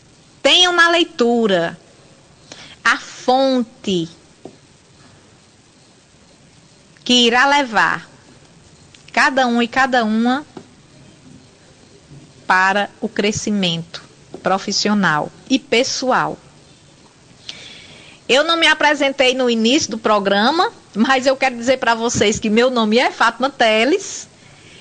tenham 0.42 0.72
na 0.72 0.88
leitura 0.88 1.78
a 2.84 2.96
fonte 2.96 4.08
que 7.04 7.26
irá 7.26 7.46
levar 7.46 8.08
cada 9.12 9.46
um 9.46 9.62
e 9.62 9.68
cada 9.68 10.04
uma 10.04 10.46
para 12.46 12.88
o 13.00 13.08
crescimento 13.08 14.02
profissional 14.42 15.30
e 15.50 15.58
pessoal. 15.58 16.38
Eu 18.28 18.44
não 18.44 18.56
me 18.56 18.66
apresentei 18.66 19.34
no 19.34 19.48
início 19.48 19.90
do 19.90 19.98
programa, 19.98 20.70
mas 20.94 21.26
eu 21.26 21.36
quero 21.36 21.56
dizer 21.56 21.78
para 21.78 21.94
vocês 21.94 22.38
que 22.38 22.50
meu 22.50 22.70
nome 22.70 22.98
é 22.98 23.10
Fátima 23.10 23.50
Teles. 23.50 24.28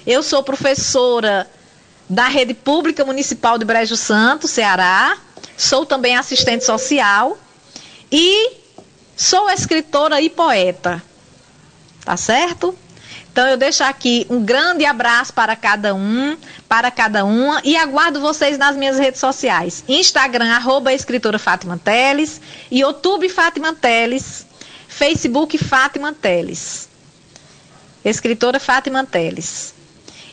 Eu 0.05 0.21
sou 0.21 0.43
professora 0.43 1.49
da 2.09 2.27
Rede 2.27 2.53
Pública 2.53 3.03
Municipal 3.03 3.57
de 3.57 3.65
Brejo 3.65 3.95
Santo, 3.95 4.47
Ceará. 4.47 5.17
Sou 5.57 5.85
também 5.85 6.15
assistente 6.15 6.63
social 6.63 7.37
e 8.11 8.51
sou 9.15 9.49
escritora 9.49 10.21
e 10.21 10.29
poeta. 10.29 11.01
Tá 12.05 12.15
certo? 12.15 12.77
Então 13.31 13.47
eu 13.47 13.57
deixo 13.57 13.83
aqui 13.83 14.25
um 14.31 14.43
grande 14.43 14.83
abraço 14.83 15.31
para 15.31 15.55
cada 15.55 15.93
um, 15.93 16.35
para 16.67 16.89
cada 16.89 17.23
uma 17.23 17.61
e 17.63 17.75
aguardo 17.75 18.19
vocês 18.19 18.57
nas 18.57 18.75
minhas 18.75 18.97
redes 18.97 19.19
sociais. 19.19 19.83
Instagram, 19.87 20.51
arroba 20.51 20.91
escritora 20.91 21.37
Fátima 21.37 21.77
Teles, 21.77 22.41
YouTube 22.71 23.29
Fátima 23.29 23.75
Teles, 23.75 24.45
Facebook 24.87 25.55
Fátima 25.57 26.13
Teles. 26.13 26.89
Escritora 28.03 28.59
Fátima 28.59 29.05
Teles. 29.05 29.76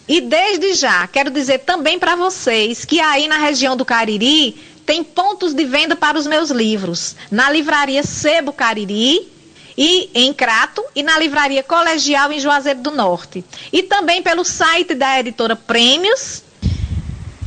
E 0.07 0.21
desde 0.21 0.75
já, 0.75 1.07
quero 1.07 1.31
dizer 1.31 1.61
também 1.61 1.99
para 1.99 2.15
vocês 2.15 2.85
que 2.85 3.01
aí 3.01 3.27
na 3.27 3.39
região 3.39 3.77
do 3.77 3.85
Cariri 3.85 4.55
tem 4.85 5.03
pontos 5.03 5.55
de 5.55 5.65
venda 5.65 5.97
para 5.97 6.19
os 6.19 6.27
meus 6.27 6.51
livros. 6.51 7.17
Na 7.31 7.51
livraria 7.51 8.03
Sebo 8.03 8.53
Cariri, 8.53 9.33
e 9.77 10.11
em 10.15 10.33
Crato 10.33 10.83
e 10.95 11.03
na 11.03 11.19
livraria 11.19 11.63
Colegial 11.63 12.33
em 12.33 12.41
Juazeiro 12.41 12.81
do 12.81 12.91
Norte. 12.91 13.45
E 13.73 13.83
também 13.83 14.23
pelo 14.23 14.45
site 14.45 14.95
da 14.95 15.19
editora 15.19 15.57
Prêmios. 15.57 16.43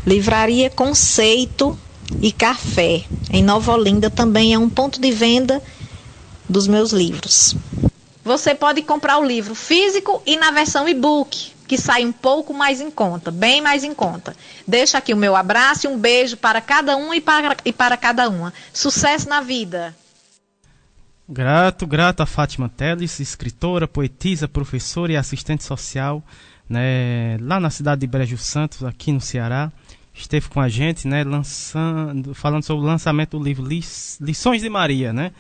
Livraria 0.05 0.69
Conceito 0.69 1.77
e 2.21 2.31
Café. 2.31 3.03
Em 3.31 3.43
Nova 3.43 3.73
Olinda 3.73 4.09
também 4.09 4.53
é 4.53 4.59
um 4.59 4.69
ponto 4.69 5.01
de 5.01 5.11
venda 5.11 5.61
dos 6.47 6.67
meus 6.67 6.91
livros. 6.91 7.55
Você 8.23 8.55
pode 8.55 8.81
comprar 8.81 9.17
o 9.19 9.25
livro 9.25 9.55
físico 9.55 10.21
e 10.25 10.38
na 10.38 10.51
versão 10.51 10.88
e-book. 10.88 11.51
Que 11.68 11.77
sai 11.77 12.06
um 12.06 12.11
pouco 12.11 12.53
mais 12.53 12.80
em 12.80 12.89
conta, 12.89 13.30
bem 13.30 13.61
mais 13.61 13.84
em 13.84 13.94
conta. 13.94 14.35
Deixa 14.65 14.98
aqui 14.98 15.14
o 15.14 15.18
meu 15.18 15.35
abraço 15.35 15.85
e 15.85 15.89
um 15.89 15.99
beijo 15.99 16.38
para 16.38 16.61
cada 16.61 16.95
um 16.95 17.14
e 17.14 17.19
para, 17.19 17.57
e 17.65 17.73
para 17.73 17.98
cada 17.98 18.30
uma. 18.30 18.53
Sucesso 18.73 19.27
na 19.27 19.41
vida! 19.41 19.95
Grato, 21.30 21.85
grato 21.85 22.22
a 22.22 22.26
Fátima 22.26 22.69
Teles, 22.69 23.19
escritora, 23.19 23.85
poetisa, 23.85 24.48
professora 24.48 25.11
e 25.11 25.18
assistente 25.18 25.61
social, 25.61 26.23
né, 26.69 27.38
lá 27.41 27.60
na 27.60 27.69
cidade 27.69 27.99
de 27.99 28.07
Brejo 28.07 28.38
Santos, 28.38 28.81
aqui 28.85 29.11
no 29.11 29.19
Ceará. 29.19 29.69
Esteve 30.14 30.48
com 30.48 30.61
a 30.61 30.69
gente, 30.69 31.06
né, 31.06 31.26
lançando, 31.26 32.34
falando 32.34 32.64
sobre 32.64 32.85
o 32.85 32.88
lançamento 32.88 33.38
do 33.38 33.44
livro 33.44 33.68
Lições 33.68 34.61
de 34.61 34.69
Maria, 34.69 35.11
né? 35.11 35.34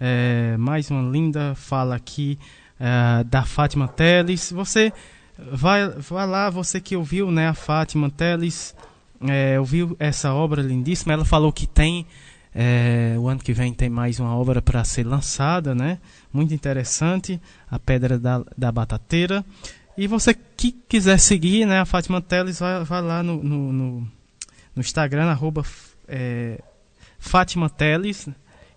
É, 0.00 0.56
mais 0.56 0.90
uma 0.90 1.08
linda 1.08 1.54
fala 1.54 1.94
aqui 1.94 2.38
é, 2.80 3.22
da 3.24 3.44
Fátima 3.44 3.86
Teles. 3.86 4.50
Você 4.50 4.92
vai, 5.38 5.88
vai 5.88 6.26
lá, 6.26 6.50
você 6.50 6.80
que 6.80 6.96
ouviu, 6.96 7.30
né, 7.30 7.48
a 7.48 7.54
Fátima 7.54 8.10
Teles, 8.10 8.74
é, 9.20 9.58
ouviu 9.58 9.96
essa 9.98 10.32
obra 10.32 10.62
lindíssima. 10.62 11.12
Ela 11.12 11.24
falou 11.24 11.52
que 11.52 11.66
tem 11.66 12.06
é, 12.54 13.16
o 13.18 13.28
ano 13.28 13.40
que 13.40 13.52
vem 13.52 13.74
tem 13.74 13.88
mais 13.88 14.20
uma 14.20 14.36
obra 14.36 14.62
para 14.62 14.84
ser 14.84 15.04
lançada, 15.04 15.74
né? 15.74 15.98
Muito 16.32 16.54
interessante, 16.54 17.40
a 17.68 17.78
Pedra 17.78 18.18
da, 18.18 18.44
da 18.56 18.70
Batateira. 18.70 19.44
E 19.96 20.06
você 20.06 20.34
que 20.34 20.72
quiser 20.72 21.18
seguir, 21.18 21.66
né, 21.66 21.80
a 21.80 21.84
Fátima 21.84 22.20
Teles, 22.20 22.60
vai, 22.60 22.84
vai 22.84 23.02
lá 23.02 23.22
no, 23.22 23.42
no, 23.42 23.72
no, 23.72 24.00
no 24.74 24.80
Instagram, 24.80 25.30
arroba 25.30 25.64
é, 26.06 26.60
Fátima 27.18 27.68
Teles, 27.68 28.28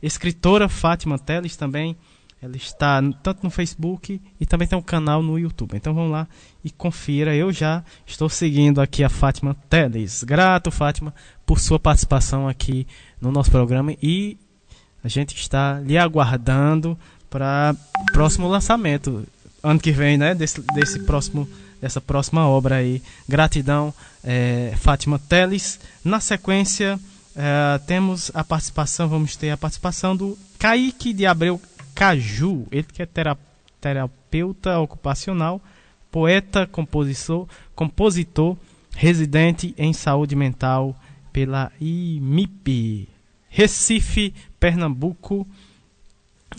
escritora 0.02 0.68
Fátima 0.68 1.20
Teles 1.20 1.56
também. 1.56 1.96
Ela 2.42 2.56
está 2.56 3.02
tanto 3.24 3.44
no 3.44 3.50
Facebook 3.50 4.22
e 4.40 4.46
também 4.46 4.68
tem 4.68 4.78
um 4.78 4.82
canal 4.82 5.24
no 5.24 5.40
YouTube. 5.40 5.76
Então 5.76 5.94
vamos 5.94 6.12
lá 6.12 6.28
e 6.64 6.70
confira. 6.70 7.36
Eu 7.36 7.52
já 7.52 7.84
estou 8.06 8.30
seguindo 8.30 8.80
aqui 8.80 9.04
a 9.04 9.10
Fátima 9.10 9.56
Teles. 9.70 10.24
Grato, 10.24 10.70
Fátima, 10.70 11.14
por 11.46 11.60
sua 11.60 11.80
participação 11.80 12.48
aqui 12.48 12.86
no 13.20 13.32
nosso 13.32 13.50
programa 13.50 13.96
e 14.02 14.38
a 15.04 15.08
gente 15.08 15.36
está 15.36 15.80
lhe 15.80 15.98
aguardando 15.98 16.98
para 17.30 17.76
próximo 18.14 18.48
lançamento 18.48 19.28
ano 19.64 19.80
que 19.80 19.92
vem, 19.92 20.18
né? 20.18 20.36
Desse, 20.36 20.62
desse 20.74 21.00
próximo 21.00 21.48
dessa 21.82 22.02
próxima 22.02 22.48
obra 22.48 22.76
aí. 22.76 23.02
Gratidão, 23.28 23.94
é, 24.24 24.74
Fátima 24.78 25.20
Teles. 25.20 25.80
Na 26.04 26.20
sequência 26.20 27.00
é, 27.36 27.80
temos 27.86 28.32
a 28.34 28.44
participação, 28.44 29.08
vamos 29.08 29.36
ter 29.36 29.50
a 29.50 29.58
participação 29.58 30.16
do 30.16 30.38
Kaique 30.60 31.14
de 31.14 31.26
Abreu 31.26 31.62
Caju, 31.98 32.68
ele 32.72 32.84
que 32.84 33.02
é 33.02 33.08
terapeuta 33.82 34.78
ocupacional, 34.78 35.60
poeta, 36.12 36.68
compositor, 36.68 37.48
compositor, 37.74 38.56
residente 38.96 39.74
em 39.76 39.92
saúde 39.94 40.36
mental 40.36 40.96
pela 41.34 41.72
IMIP, 41.82 43.10
Recife, 43.50 44.32
Pernambuco. 44.60 45.48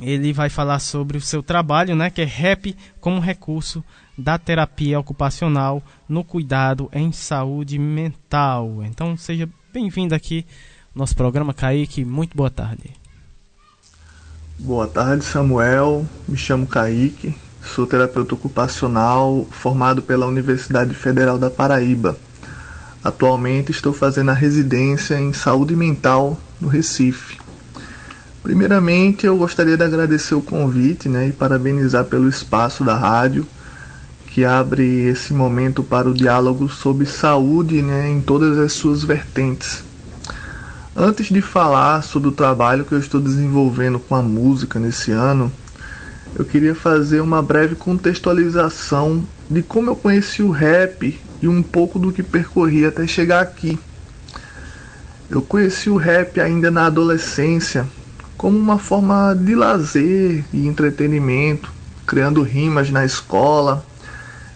Ele 0.03 0.33
vai 0.33 0.51
falar 0.51 0.81
sobre 0.81 1.17
o 1.17 1.21
seu 1.21 1.41
trabalho, 1.41 1.95
né, 1.95 2.11
que 2.11 2.21
é 2.21 2.25
rap 2.25 2.77
como 3.01 3.21
recurso 3.21 3.85
da 4.19 4.41
terapia 4.41 4.99
ocupacional 4.99 5.81
no 6.09 6.25
cuidado 6.25 6.91
em 6.93 7.13
saúde 7.13 7.79
mental. 7.79 8.83
Então 8.83 9.17
seja 9.17 9.49
bem-vindo 9.73 10.17
aqui 10.17 10.45
nosso 10.93 11.15
programa 11.15 11.55
Kaique, 11.55 12.05
muito 12.05 12.37
boa 12.37 12.51
tarde. 12.51 12.91
Boa 14.61 14.89
tarde, 14.89 15.25
Samuel. 15.25 16.05
Me 16.27 16.37
chamo 16.37 16.67
Kaique, 16.67 17.33
sou 17.63 17.87
terapeuta 17.87 18.35
ocupacional 18.35 19.47
formado 19.53 20.03
pela 20.03 20.27
Universidade 20.27 20.95
Federal 20.95 21.39
da 21.39 21.49
Paraíba. 21.49 22.19
Atualmente 23.03 23.71
estou 23.71 23.93
fazendo 23.93 24.33
a 24.33 24.35
residência 24.35 25.15
em 25.15 25.33
saúde 25.33 25.77
mental 25.77 26.37
no 26.61 26.67
Recife. 26.67 27.39
Primeiramente, 28.43 29.27
eu 29.27 29.37
gostaria 29.39 29.77
de 29.77 29.85
agradecer 29.85 30.35
o 30.35 30.43
convite 30.43 31.09
né, 31.09 31.29
e 31.29 31.33
parabenizar 31.33 32.07
pelo 32.07 32.29
espaço 32.29 32.83
da 32.83 32.97
rádio 32.97 33.47
que 34.27 34.45
abre 34.45 35.07
esse 35.07 35.33
momento 35.33 35.85
para 35.85 36.09
o 36.09 36.15
diálogo 36.15 36.69
sobre 36.69 37.07
saúde 37.07 37.81
né, 37.81 38.11
em 38.11 38.21
todas 38.21 38.59
as 38.59 38.73
suas 38.73 39.05
vertentes. 39.05 39.88
Antes 41.01 41.29
de 41.29 41.41
falar 41.41 42.03
sobre 42.03 42.29
o 42.29 42.33
trabalho 42.33 42.85
que 42.85 42.91
eu 42.91 42.99
estou 42.99 43.21
desenvolvendo 43.21 44.01
com 44.01 44.17
a 44.17 44.21
música 44.21 44.81
nesse 44.81 45.13
ano, 45.13 45.53
eu 46.35 46.45
queria 46.45 46.75
fazer 46.75 47.21
uma 47.21 47.41
breve 47.41 47.77
contextualização 47.77 49.23
de 49.49 49.63
como 49.63 49.91
eu 49.91 49.95
conheci 49.95 50.43
o 50.43 50.51
rap 50.51 51.17
e 51.41 51.47
um 51.47 51.63
pouco 51.63 52.01
do 52.01 52.11
que 52.11 52.21
percorri 52.21 52.85
até 52.85 53.07
chegar 53.07 53.41
aqui. 53.41 53.79
Eu 55.31 55.41
conheci 55.41 55.89
o 55.89 55.97
rap 55.97 56.41
ainda 56.41 56.69
na 56.69 56.87
adolescência 56.87 57.87
como 58.37 58.59
uma 58.59 58.77
forma 58.77 59.37
de 59.37 59.55
lazer 59.55 60.45
e 60.53 60.67
entretenimento, 60.67 61.73
criando 62.09 62.43
rimas 62.43 62.91
na 62.91 63.05
escola. 63.05 63.87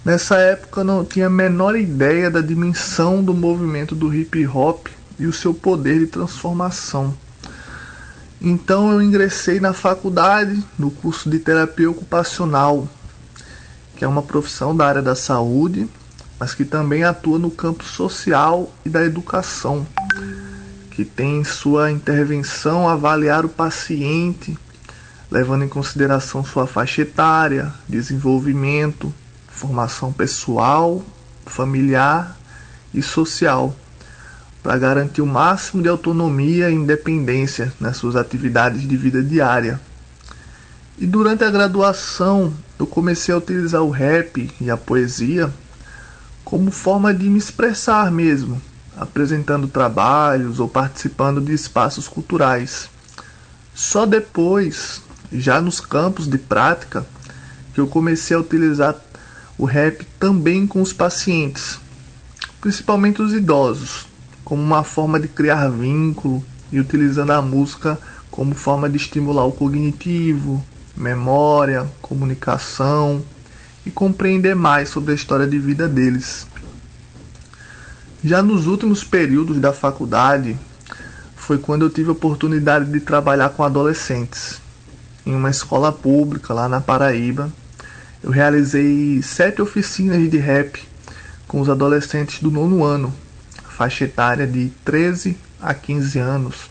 Nessa 0.05 0.39
época 0.39 0.81
eu 0.81 0.85
não 0.85 1.05
tinha 1.05 1.29
a 1.29 1.31
menor 1.31 1.77
ideia 1.77 2.29
da 2.29 2.41
dimensão 2.41 3.23
do 3.23 3.33
movimento 3.33 3.95
do 3.95 4.13
hip 4.13 4.45
hop 4.49 4.89
e 5.23 5.27
o 5.27 5.33
seu 5.33 5.55
poder 5.55 6.01
de 6.01 6.09
transformação. 6.09 7.15
Então 8.41 8.91
eu 8.91 9.01
ingressei 9.01 9.61
na 9.61 9.73
faculdade, 9.73 10.61
no 10.77 10.91
curso 10.91 11.31
de 11.31 11.39
terapia 11.39 11.89
ocupacional, 11.89 12.89
que 13.95 14.05
é 14.05 14.09
uma 14.09 14.23
profissão 14.23 14.77
da 14.77 14.85
área 14.85 15.01
da 15.01 15.15
saúde, 15.15 15.89
mas 16.41 16.57
que 16.57 16.65
também 16.65 17.05
atua 17.05 17.39
no 17.39 17.53
campo 17.53 17.85
social 17.85 18.75
e 18.85 18.91
da 18.91 19.05
educação, 19.05 19.87
que 20.91 21.05
tem 21.05 21.39
em 21.39 21.45
sua 21.45 21.93
intervenção 21.93 22.89
avaliar 22.89 23.45
o 23.45 23.49
paciente, 23.49 24.59
levando 25.31 25.65
em 25.65 25.69
consideração 25.69 26.45
sua 26.45 26.67
faixa 26.67 27.03
etária, 27.03 27.73
desenvolvimento, 27.89 29.15
formação 29.47 30.13
pessoal, 30.13 31.01
familiar 31.47 32.37
e 32.93 33.01
social 33.01 33.77
para 34.63 34.79
garantir 34.79 35.21
o 35.21 35.27
máximo 35.27 35.83
de 35.83 35.89
autonomia 35.89 36.71
e 36.71 36.75
independência 36.75 37.73
nas 37.81 37.97
suas 37.97 38.15
atividades 38.15 38.87
de 38.87 38.97
vida 38.97 39.23
diária. 39.23 39.81
E 40.97 41.07
durante 41.07 41.43
a 41.43 41.51
graduação, 41.51 42.53
eu 42.79 42.87
comecei 42.87 43.35
a 43.35 43.39
utilizar 43.39 43.83
o 43.83 43.91
rap 43.91 44.49
e 44.61 44.71
a 44.71 44.77
poesia 44.77 45.53
como 46.45 46.71
forma 46.71 47.13
de 47.13 47.29
me 47.29 47.39
expressar 47.39 48.11
mesmo, 48.13 48.61
apresentando 48.97 49.67
trabalhos 49.67 50.61
ou 50.61 50.69
participando 50.69 51.41
de 51.41 51.53
espaços 51.53 52.07
culturais. 52.07 52.89
Só 53.75 54.05
depois, 54.05 55.03
já 55.33 55.61
nos 55.61 55.81
campos 55.81 56.29
de 56.29 56.39
prática, 56.39 57.07
que 57.75 57.81
eu 57.81 57.87
comecei 57.87 58.37
a 58.37 58.41
utilizar 58.41 58.95
o 59.57 59.65
rap 59.65 60.07
também 60.21 60.67
com 60.67 60.83
os 60.83 60.93
pacientes, 60.93 61.81
principalmente 62.61 63.23
os 63.23 63.33
idosos, 63.33 64.12
como 64.53 64.63
uma 64.63 64.85
forma 64.85 65.19
de 65.19 65.29
criar 65.29 65.67
vínculo 65.71 66.45
e 66.71 66.79
utilizando 66.79 67.31
a 67.31 67.41
música 67.41 67.99
como 68.31 68.55
forma 68.55 68.87
de 68.87 68.99
estimular 68.99 69.47
o 69.47 69.53
cognitivo, 69.53 70.63
memória, 70.95 71.91
comunicação 72.03 73.25
e 73.87 73.91
compreender 73.91 74.55
mais 74.55 74.91
sobre 74.91 75.13
a 75.13 75.15
história 75.15 75.47
de 75.47 75.59
vida 75.59 75.89
deles. 75.89 76.47
Já 78.23 78.43
nos 78.43 78.67
últimos 78.67 79.03
períodos 79.03 79.59
da 79.59 79.73
faculdade, 79.73 80.55
foi 81.35 81.57
quando 81.57 81.87
eu 81.87 81.91
tive 81.91 82.11
a 82.11 82.13
oportunidade 82.13 82.93
de 82.93 83.01
trabalhar 83.01 83.49
com 83.49 83.65
adolescentes 83.65 84.61
em 85.25 85.35
uma 85.35 85.49
escola 85.49 85.91
pública 85.91 86.53
lá 86.53 86.69
na 86.69 86.79
Paraíba. 86.79 87.51
Eu 88.23 88.31
realizei 88.31 89.23
sete 89.23 89.63
oficinas 89.63 90.31
de 90.31 90.37
rap 90.37 90.79
com 91.49 91.59
os 91.59 91.71
adolescentes 91.71 92.43
do 92.43 92.51
nono 92.51 92.85
ano 92.85 93.15
faixa 93.83 94.05
etária 94.05 94.47
de 94.47 94.71
13 94.85 95.37
a 95.61 95.75
15 95.75 96.17
anos, 96.17 96.71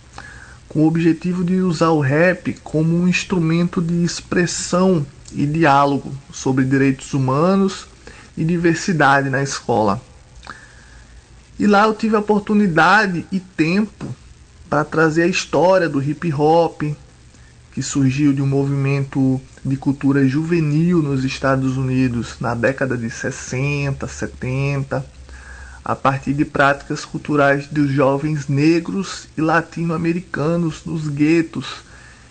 com 0.70 0.80
o 0.80 0.88
objetivo 0.88 1.44
de 1.44 1.56
usar 1.56 1.90
o 1.90 2.00
rap 2.00 2.54
como 2.64 2.96
um 2.96 3.06
instrumento 3.06 3.82
de 3.82 4.02
expressão 4.02 5.06
e 5.34 5.46
diálogo 5.46 6.16
sobre 6.32 6.64
direitos 6.64 7.14
humanos 7.14 7.86
e 8.38 8.46
diversidade 8.46 9.30
na 9.30 9.44
escola. 9.44 10.02
E 11.60 11.68
lá 11.68 11.84
eu 11.84 11.94
tive 11.94 12.16
a 12.16 12.20
oportunidade 12.20 13.26
e 13.30 13.42
tempo 13.42 14.16
para 14.70 14.86
trazer 14.86 15.24
a 15.24 15.28
história 15.28 15.90
do 15.90 16.02
hip 16.02 16.34
hop, 16.34 16.84
que 17.74 17.84
surgiu 17.84 18.32
de 18.32 18.42
um 18.42 18.48
movimento 18.48 19.42
de 19.66 19.76
cultura 19.76 20.26
juvenil 20.26 21.02
nos 21.02 21.26
Estados 21.26 21.76
Unidos 21.76 22.38
na 22.40 22.56
década 22.56 22.98
de 22.98 23.10
60, 23.10 24.08
70 24.08 25.06
a 25.84 25.96
partir 25.96 26.34
de 26.34 26.46
práticas 26.46 27.04
culturais 27.04 27.68
dos 27.68 27.92
jovens 27.92 28.48
negros 28.48 29.28
e 29.38 29.42
latino-americanos 29.42 30.86
nos 30.86 31.08
guetos 31.08 31.84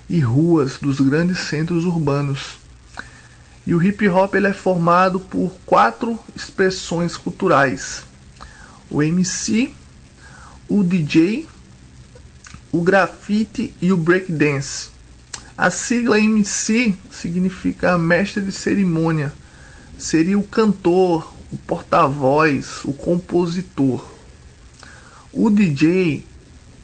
e 0.09 0.21
ruas 0.21 0.79
dos 0.79 1.01
grandes 1.01 1.39
centros 1.41 1.85
urbanos. 1.85 2.59
E 3.67 3.75
o 3.75 3.83
hip 3.83 4.09
hop 4.09 4.35
ele 4.35 4.47
é 4.47 4.53
formado 4.53 5.21
por 5.21 5.53
quatro 5.67 6.19
expressões 6.35 7.17
culturais: 7.17 8.03
o 8.89 9.03
MC, 9.03 9.73
o 10.69 10.83
DJ, 10.83 11.47
o 12.73 12.83
grafite 12.83 13.75
e 13.81 13.93
o 13.93 13.97
breakdance. 13.97 14.89
A 15.57 15.71
sigla 15.71 16.19
MC 16.19 16.95
significa 17.11 17.99
mestre 17.99 18.43
de 18.43 18.51
cerimônia, 18.51 19.33
seria 19.99 20.39
o 20.39 20.43
cantor, 20.43 21.35
o 21.53 21.57
porta-voz, 21.57 22.85
o 22.85 22.93
compositor. 22.93 24.05
O 25.33 25.51
DJ 25.51 26.25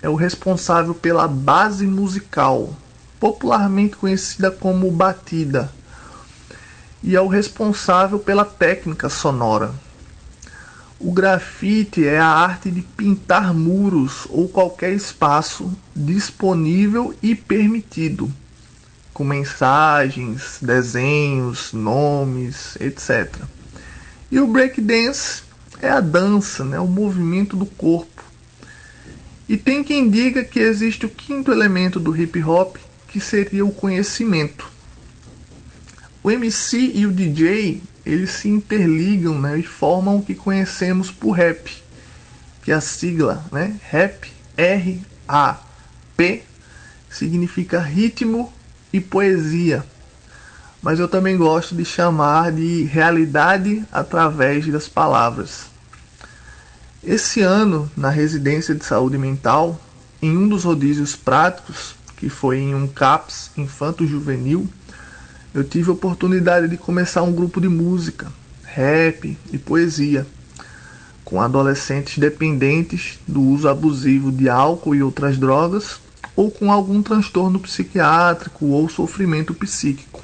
é 0.03 0.09
o 0.09 0.15
responsável 0.15 0.95
pela 0.95 1.29
base 1.29 1.87
musical, 1.87 2.75
popularmente 3.21 3.97
conhecida 3.97 4.51
como 4.51 4.91
batida, 4.91 5.73
e 7.03 7.15
é 7.15 7.21
o 7.21 7.29
responsável 7.29 8.19
pela 8.19 8.45
técnica 8.45 9.09
sonora. 9.09 9.73
O 10.99 11.13
grafite 11.13 12.07
é 12.07 12.19
a 12.19 12.27
arte 12.27 12.71
de 12.71 12.83
pintar 12.83 13.53
muros 13.53 14.27
ou 14.31 14.49
qualquer 14.49 14.93
espaço 14.93 15.71
disponível 15.95 17.15
e 17.23 17.35
permitido, 17.35 18.33
com 19.13 19.23
mensagens, 19.23 20.59
desenhos, 20.61 21.73
nomes, 21.73 22.77
etc. 22.81 23.45
E 24.31 24.41
o 24.41 24.47
breakdance 24.47 25.43
é 25.81 25.89
a 25.89 26.01
dança, 26.01 26.65
né, 26.65 26.81
o 26.81 26.87
movimento 26.87 27.57
do 27.57 27.67
corpo. 27.67 28.25
E 29.49 29.57
tem 29.57 29.85
quem 29.85 30.11
diga 30.11 30.43
que 30.43 30.59
existe 30.59 31.07
o 31.07 31.11
quinto 31.11 31.53
elemento 31.53 32.01
do 32.01 32.17
hip 32.17 32.43
hop, 32.43 32.77
que 33.09 33.21
seria 33.21 33.65
o 33.65 33.73
conhecimento. 33.73 34.69
O 36.23 36.31
MC 36.31 36.91
e 36.95 37.07
o 37.07 37.13
DJ 37.13 37.81
eles 38.05 38.31
se 38.31 38.49
interligam 38.49 39.41
né, 39.41 39.59
e 39.59 39.63
formam 39.65 40.17
o 40.17 40.23
que 40.23 40.35
conhecemos 40.35 41.11
por 41.11 41.33
rap, 41.33 41.71
que 42.63 42.71
é 42.71 42.75
a 42.75 42.81
sigla, 42.81 43.45
né? 43.51 43.79
Rap, 43.83 44.31
R-A-P, 44.57 46.43
significa 47.11 47.81
ritmo 47.81 48.53
e 48.93 49.01
poesia. 49.01 49.85
Mas 50.87 51.01
eu 51.01 51.09
também 51.09 51.37
gosto 51.37 51.75
de 51.75 51.85
chamar 51.85 52.53
de 52.53 52.85
realidade 52.85 53.85
através 53.91 54.65
das 54.69 54.87
palavras. 54.89 55.67
Esse 57.03 57.41
ano, 57.41 57.91
na 57.97 58.09
residência 58.09 58.73
de 58.73 58.85
saúde 58.85 59.19
mental, 59.19 59.81
em 60.23 60.39
um 60.39 60.49
dos 60.49 60.63
rodízios 60.63 61.17
práticos, 61.17 61.97
que 62.17 62.29
foi 62.29 62.59
em 62.59 62.73
um 62.73 62.87
CAPS 62.87 63.51
infanto-juvenil, 63.57 64.69
eu 65.53 65.65
tive 65.65 65.91
a 65.91 65.93
oportunidade 65.93 66.69
de 66.69 66.77
começar 66.77 67.23
um 67.23 67.33
grupo 67.33 67.61
de 67.61 67.69
música, 67.69 68.33
rap 68.63 69.37
e 69.53 69.59
poesia, 69.59 70.25
com 71.25 71.43
adolescentes 71.43 72.17
dependentes 72.17 73.19
do 73.27 73.43
uso 73.43 73.69
abusivo 73.69 74.31
de 74.31 74.49
álcool 74.49 74.95
e 74.95 75.03
outras 75.03 75.37
drogas, 75.37 75.99
ou 76.37 76.49
com 76.49 76.71
algum 76.71 77.03
transtorno 77.03 77.59
psiquiátrico 77.59 78.67
ou 78.67 78.89
sofrimento 78.89 79.53
psíquico. 79.53 80.16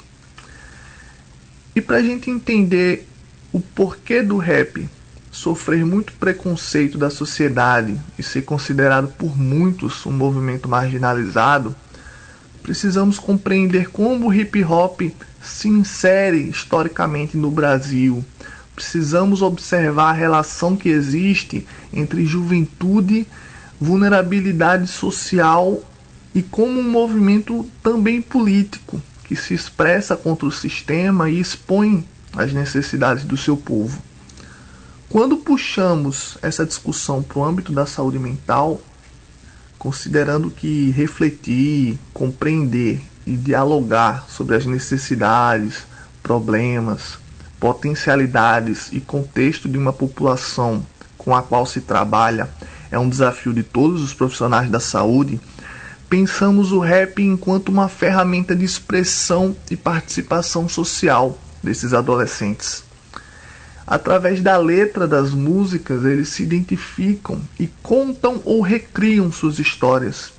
E 1.75 1.81
para 1.81 1.97
a 1.97 2.03
gente 2.03 2.29
entender 2.29 3.07
o 3.51 3.59
porquê 3.59 4.21
do 4.21 4.37
rap 4.37 4.87
sofrer 5.31 5.83
muito 5.83 6.13
preconceito 6.13 6.97
da 6.97 7.09
sociedade 7.09 7.99
e 8.17 8.21
ser 8.21 8.43
considerado 8.43 9.07
por 9.07 9.35
muitos 9.35 10.05
um 10.05 10.11
movimento 10.11 10.69
marginalizado, 10.69 11.75
precisamos 12.61 13.17
compreender 13.17 13.89
como 13.89 14.27
o 14.27 14.33
hip 14.33 14.63
hop 14.63 15.01
se 15.41 15.67
insere 15.67 16.49
historicamente 16.49 17.35
no 17.35 17.49
Brasil. 17.49 18.23
Precisamos 18.75 19.41
observar 19.41 20.11
a 20.11 20.13
relação 20.13 20.75
que 20.75 20.89
existe 20.89 21.67
entre 21.91 22.25
juventude, 22.25 23.27
vulnerabilidade 23.81 24.87
social 24.87 25.83
e 26.35 26.43
como 26.43 26.79
um 26.79 26.89
movimento 26.89 27.67
também 27.81 28.21
político 28.21 29.01
que 29.33 29.41
se 29.41 29.55
expressa 29.55 30.15
contra 30.15 30.45
o 30.45 30.51
sistema 30.51 31.27
e 31.27 31.39
expõe 31.39 32.07
as 32.37 32.53
necessidades 32.53 33.23
do 33.23 33.35
seu 33.35 33.57
povo. 33.57 33.99
Quando 35.09 35.37
puxamos 35.37 36.37
essa 36.39 36.63
discussão 36.63 37.23
para 37.23 37.39
o 37.39 37.43
âmbito 37.43 37.71
da 37.71 37.87
saúde 37.87 38.19
mental, 38.19 38.79
considerando 39.79 40.51
que 40.51 40.91
refletir, 40.91 41.97
compreender 42.13 43.01
e 43.25 43.35
dialogar 43.35 44.25
sobre 44.29 44.55
as 44.55 44.67
necessidades, 44.67 45.83
problemas, 46.21 47.17
potencialidades 47.59 48.89
e 48.91 48.99
contexto 48.99 49.67
de 49.67 49.79
uma 49.79 49.93
população 49.93 50.85
com 51.17 51.35
a 51.35 51.41
qual 51.41 51.65
se 51.65 51.81
trabalha 51.81 52.49
é 52.91 52.99
um 52.99 53.09
desafio 53.09 53.51
de 53.51 53.63
todos 53.63 54.03
os 54.03 54.13
profissionais 54.13 54.69
da 54.69 54.79
saúde, 54.79 55.41
pensamos 56.13 56.71
o 56.71 56.77
rap 56.77 57.23
enquanto 57.23 57.69
uma 57.69 57.89
ferramenta 57.89 58.55
de 58.55 58.63
expressão 58.63 59.57
e 59.71 59.75
participação 59.75 60.69
social 60.69 61.39
desses 61.63 61.91
adolescentes. 61.91 62.83
Através 63.87 64.39
da 64.39 64.55
letra 64.55 65.07
das 65.07 65.31
músicas, 65.31 66.05
eles 66.05 66.29
se 66.29 66.43
identificam 66.43 67.41
e 67.59 67.65
contam 67.81 68.39
ou 68.45 68.61
recriam 68.61 69.31
suas 69.31 69.57
histórias. 69.57 70.31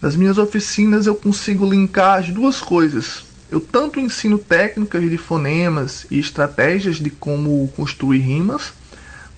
Nas 0.00 0.16
minhas 0.16 0.38
oficinas 0.38 1.06
eu 1.06 1.14
consigo 1.14 1.68
linkar 1.68 2.20
as 2.20 2.30
duas 2.30 2.58
coisas. 2.58 3.26
Eu 3.50 3.60
tanto 3.60 4.00
ensino 4.00 4.38
técnicas 4.38 5.02
de 5.02 5.18
fonemas 5.18 6.06
e 6.10 6.18
estratégias 6.18 6.96
de 6.96 7.10
como 7.10 7.70
construir 7.76 8.20
rimas, 8.20 8.72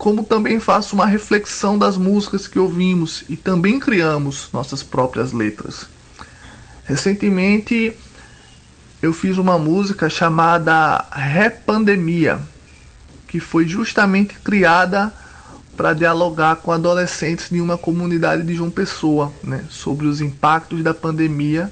como 0.01 0.25
também 0.25 0.59
faço 0.59 0.95
uma 0.95 1.05
reflexão 1.05 1.77
das 1.77 1.99
músicas 1.99 2.49
que 2.49 2.59
ouvimos 2.59 3.23
e 3.29 3.37
também 3.37 3.79
criamos 3.79 4.49
nossas 4.51 4.83
próprias 4.83 5.31
letras. 5.31 5.87
Recentemente 6.85 7.95
eu 9.03 9.13
fiz 9.13 9.37
uma 9.37 9.59
música 9.59 10.09
chamada 10.09 11.05
Repandemia, 11.13 12.41
que 13.29 13.39
foi 13.39 13.69
justamente 13.69 14.37
criada 14.37 15.13
para 15.77 15.93
dialogar 15.93 16.57
com 16.57 16.73
adolescentes 16.73 17.51
de 17.51 17.61
uma 17.61 17.77
comunidade 17.77 18.43
de 18.43 18.55
João 18.55 18.71
Pessoa, 18.71 19.31
né, 19.45 19.67
sobre 19.69 20.07
os 20.07 20.23
impactos 20.23 20.83
da 20.83 20.95
pandemia 20.95 21.71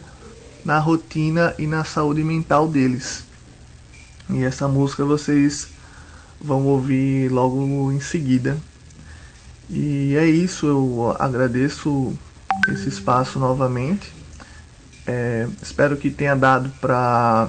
na 0.67 0.79
rotina 0.79 1.55
e 1.59 1.67
na 1.67 1.83
saúde 1.83 2.23
mental 2.23 2.69
deles. 2.69 3.25
E 4.29 4.45
essa 4.45 4.69
música 4.69 5.03
vocês 5.03 5.78
vão 6.41 6.67
ouvir 6.67 7.31
logo 7.31 7.93
em 7.93 8.01
seguida. 8.01 8.57
E 9.71 10.17
é 10.17 10.27
isso, 10.27 10.67
eu 10.67 11.17
agradeço 11.19 12.17
esse 12.69 12.89
espaço 12.89 13.39
novamente. 13.39 14.13
É, 15.07 15.47
espero 15.63 15.97
que 15.97 16.11
tenha 16.11 16.35
dado 16.35 16.71
para 16.81 17.49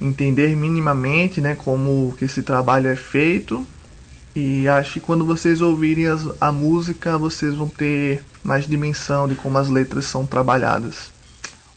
entender 0.00 0.56
minimamente 0.56 1.40
né, 1.40 1.54
como 1.54 2.14
que 2.18 2.24
esse 2.24 2.42
trabalho 2.42 2.88
é 2.88 2.96
feito. 2.96 3.66
E 4.34 4.66
acho 4.66 4.94
que 4.94 5.00
quando 5.00 5.26
vocês 5.26 5.60
ouvirem 5.60 6.06
as, 6.06 6.22
a 6.40 6.50
música, 6.50 7.18
vocês 7.18 7.54
vão 7.54 7.68
ter 7.68 8.24
mais 8.42 8.66
dimensão 8.66 9.28
de 9.28 9.34
como 9.34 9.58
as 9.58 9.68
letras 9.68 10.06
são 10.06 10.24
trabalhadas. 10.24 11.10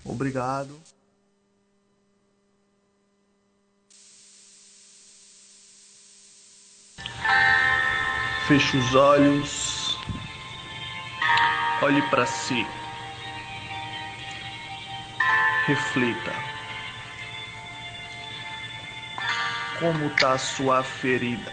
Obrigado. 0.04 0.85
Feche 8.48 8.78
os 8.78 8.96
olhos. 8.96 9.98
Olhe 11.82 12.02
para 12.10 12.26
si. 12.26 12.66
Reflita. 15.68 16.46
como 19.80 20.10
tá 20.12 20.34
a 20.34 20.38
sua 20.38 20.84
ferida. 20.84 21.52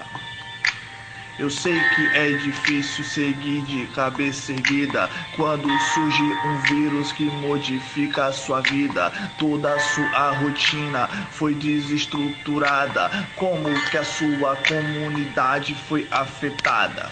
Eu 1.43 1.51
sei 1.51 1.81
que 1.83 2.09
é 2.15 2.31
difícil 2.35 3.03
seguir 3.03 3.63
de 3.63 3.89
cabeça 3.89 4.53
erguida 4.53 5.11
quando 5.33 5.77
surge 5.77 6.39
um 6.45 6.55
vírus 6.55 7.11
que 7.11 7.29
modifica 7.29 8.27
a 8.27 8.33
sua 8.33 8.61
vida. 8.61 9.11
Toda 9.37 9.75
a 9.75 9.79
sua 9.81 10.31
rotina 10.31 11.09
foi 11.33 11.57
desestruturada. 11.57 13.11
Como 13.35 13.83
que 13.91 13.97
a 13.97 14.05
sua 14.05 14.55
comunidade 14.55 15.75
foi 15.75 16.07
afetada? 16.13 17.11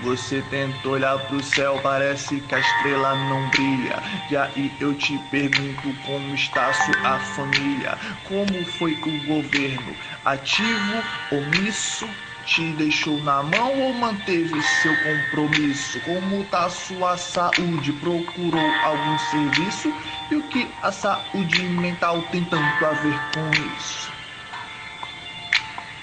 Você 0.00 0.42
tenta 0.42 0.88
olhar 0.88 1.18
pro 1.26 1.42
céu, 1.42 1.78
parece 1.80 2.40
que 2.40 2.54
a 2.54 2.58
estrela 2.58 3.14
não 3.14 3.48
brilha. 3.50 4.02
E 4.28 4.36
aí 4.36 4.76
eu 4.80 4.94
te 4.96 5.18
pergunto 5.18 5.94
como 5.94 6.34
está 6.34 6.72
sua 6.72 7.20
família? 7.20 7.98
Como 8.22 8.64
foi 8.64 9.00
o 9.04 9.18
governo? 9.18 9.96
Ativo, 10.24 11.06
omisso, 11.28 12.18
te 12.42 12.72
deixou 12.72 13.22
na 13.22 13.42
mão 13.42 13.78
ou 13.78 13.92
manteve 13.92 14.62
seu 14.62 14.96
compromisso? 14.96 16.00
Como 16.00 16.44
tá 16.44 16.68
sua 16.70 17.16
saúde? 17.18 17.92
Procurou 17.92 18.78
algum 18.82 19.18
serviço? 19.18 19.94
E 20.30 20.34
o 20.36 20.48
que 20.48 20.76
a 20.80 20.90
saúde 20.92 21.68
mental 21.68 22.22
tem 22.24 22.44
tanto 22.44 22.84
a 22.86 22.92
ver 22.94 23.20
com 23.26 23.54
isso? 23.54 24.19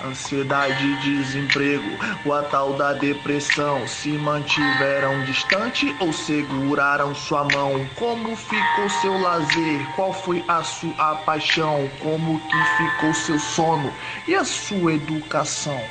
Ansiedade 0.04 0.86
e 0.86 0.96
desemprego, 0.98 1.98
o 2.24 2.32
a 2.32 2.44
tal 2.44 2.74
da 2.74 2.94
depressão 2.94 3.88
se 3.88 4.10
mantiveram 4.10 5.24
distante 5.24 5.96
ou 6.00 6.14
seguraram 6.14 7.16
sua 7.16 7.44
mão? 7.44 7.90
Como 7.96 8.36
ficou 8.36 8.88
seu 8.90 9.20
lazer? 9.20 9.88
Qual 9.96 10.14
foi 10.14 10.44
a 10.48 10.62
sua 10.64 11.16
paixão? 11.26 11.90
Como 12.00 12.40
que 12.40 12.64
ficou 12.78 13.12
seu 13.12 13.40
sono 13.40 13.92
e 14.28 14.36
a 14.36 14.46
sua 14.46 14.94
educação? 14.94 15.82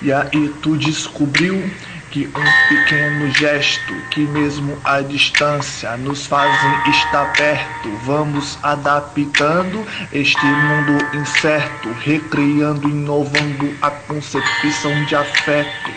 E 0.00 0.12
aí 0.12 0.48
tu 0.62 0.76
descobriu 0.76 1.68
que 2.12 2.26
um 2.26 2.68
pequeno 2.68 3.32
gesto, 3.32 3.94
que 4.10 4.20
mesmo 4.20 4.78
à 4.84 5.00
distância 5.00 5.96
nos 5.96 6.26
fazem 6.26 6.90
estar 6.90 7.32
perto, 7.32 7.88
vamos 8.04 8.58
adaptando 8.62 9.86
este 10.12 10.44
mundo 10.44 11.16
incerto, 11.16 11.90
recriando, 12.00 12.86
inovando 12.86 13.74
a 13.80 13.90
concepção 13.90 15.04
de 15.06 15.16
afeto. 15.16 15.90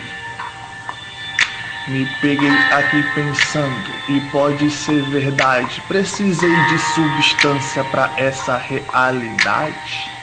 Me 1.88 2.06
peguei 2.22 2.50
aqui 2.72 3.02
pensando, 3.14 3.90
e 4.08 4.20
pode 4.32 4.70
ser 4.70 5.02
verdade, 5.10 5.82
precisei 5.86 6.56
de 6.64 6.78
substância 6.78 7.84
para 7.84 8.10
essa 8.16 8.56
realidade. 8.56 10.15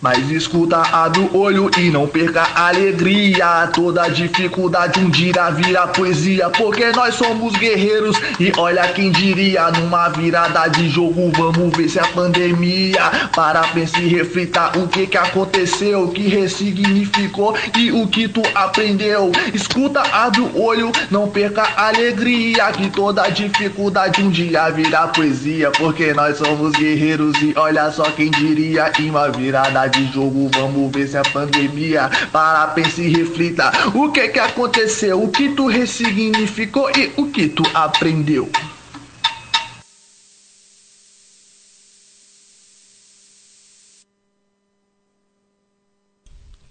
Mas 0.00 0.30
escuta, 0.30 0.76
abre 0.76 1.20
o 1.20 1.38
olho 1.38 1.70
e 1.78 1.90
não 1.90 2.06
perca 2.06 2.42
a 2.54 2.68
alegria. 2.68 3.66
Toda 3.72 4.08
dificuldade 4.08 5.00
um 5.00 5.08
dia 5.08 5.50
vira 5.50 5.86
poesia. 5.86 6.50
Porque 6.50 6.92
nós 6.92 7.14
somos 7.14 7.56
guerreiros 7.56 8.16
e 8.38 8.52
olha 8.58 8.86
quem 8.88 9.10
diria. 9.10 9.70
Numa 9.70 10.08
virada 10.10 10.68
de 10.68 10.88
jogo, 10.90 11.32
vamos 11.34 11.74
ver 11.74 11.88
se 11.88 11.98
a 11.98 12.06
pandemia. 12.08 13.10
Para 13.34 13.62
pensar 13.68 14.02
e 14.02 14.08
reflita 14.08 14.78
o 14.78 14.86
que 14.86 15.06
que 15.06 15.16
aconteceu, 15.16 16.04
o 16.04 16.12
que 16.12 16.28
ressignificou 16.28 17.56
e 17.76 17.90
o 17.90 18.06
que 18.06 18.28
tu 18.28 18.42
aprendeu. 18.54 19.32
Escuta, 19.54 20.02
abre 20.12 20.42
o 20.42 20.62
olho, 20.62 20.92
não 21.10 21.28
perca 21.28 21.62
a 21.74 21.88
alegria. 21.88 22.70
Que 22.72 22.90
toda 22.90 23.28
dificuldade 23.30 24.22
um 24.22 24.28
dia 24.28 24.68
vira 24.68 25.08
poesia. 25.08 25.70
Porque 25.70 26.12
nós 26.12 26.36
somos 26.36 26.72
guerreiros 26.72 27.34
e 27.40 27.54
olha 27.56 27.90
só 27.90 28.04
quem 28.10 28.30
diria. 28.30 28.92
Em 29.00 29.08
uma 29.08 29.30
virada 29.30 29.85
de 29.88 30.06
jogo, 30.12 30.50
vamos 30.54 30.92
ver 30.92 31.08
se 31.08 31.16
a 31.16 31.22
pandemia 31.22 32.10
para, 32.32 32.68
pense 32.68 33.02
e 33.02 33.08
reflita 33.08 33.70
o 33.94 34.10
que 34.10 34.28
que 34.28 34.38
aconteceu, 34.38 35.22
o 35.22 35.30
que 35.30 35.54
tu 35.54 35.66
ressignificou 35.66 36.90
e 36.96 37.12
o 37.16 37.30
que 37.30 37.48
tu 37.48 37.62
aprendeu. 37.74 38.50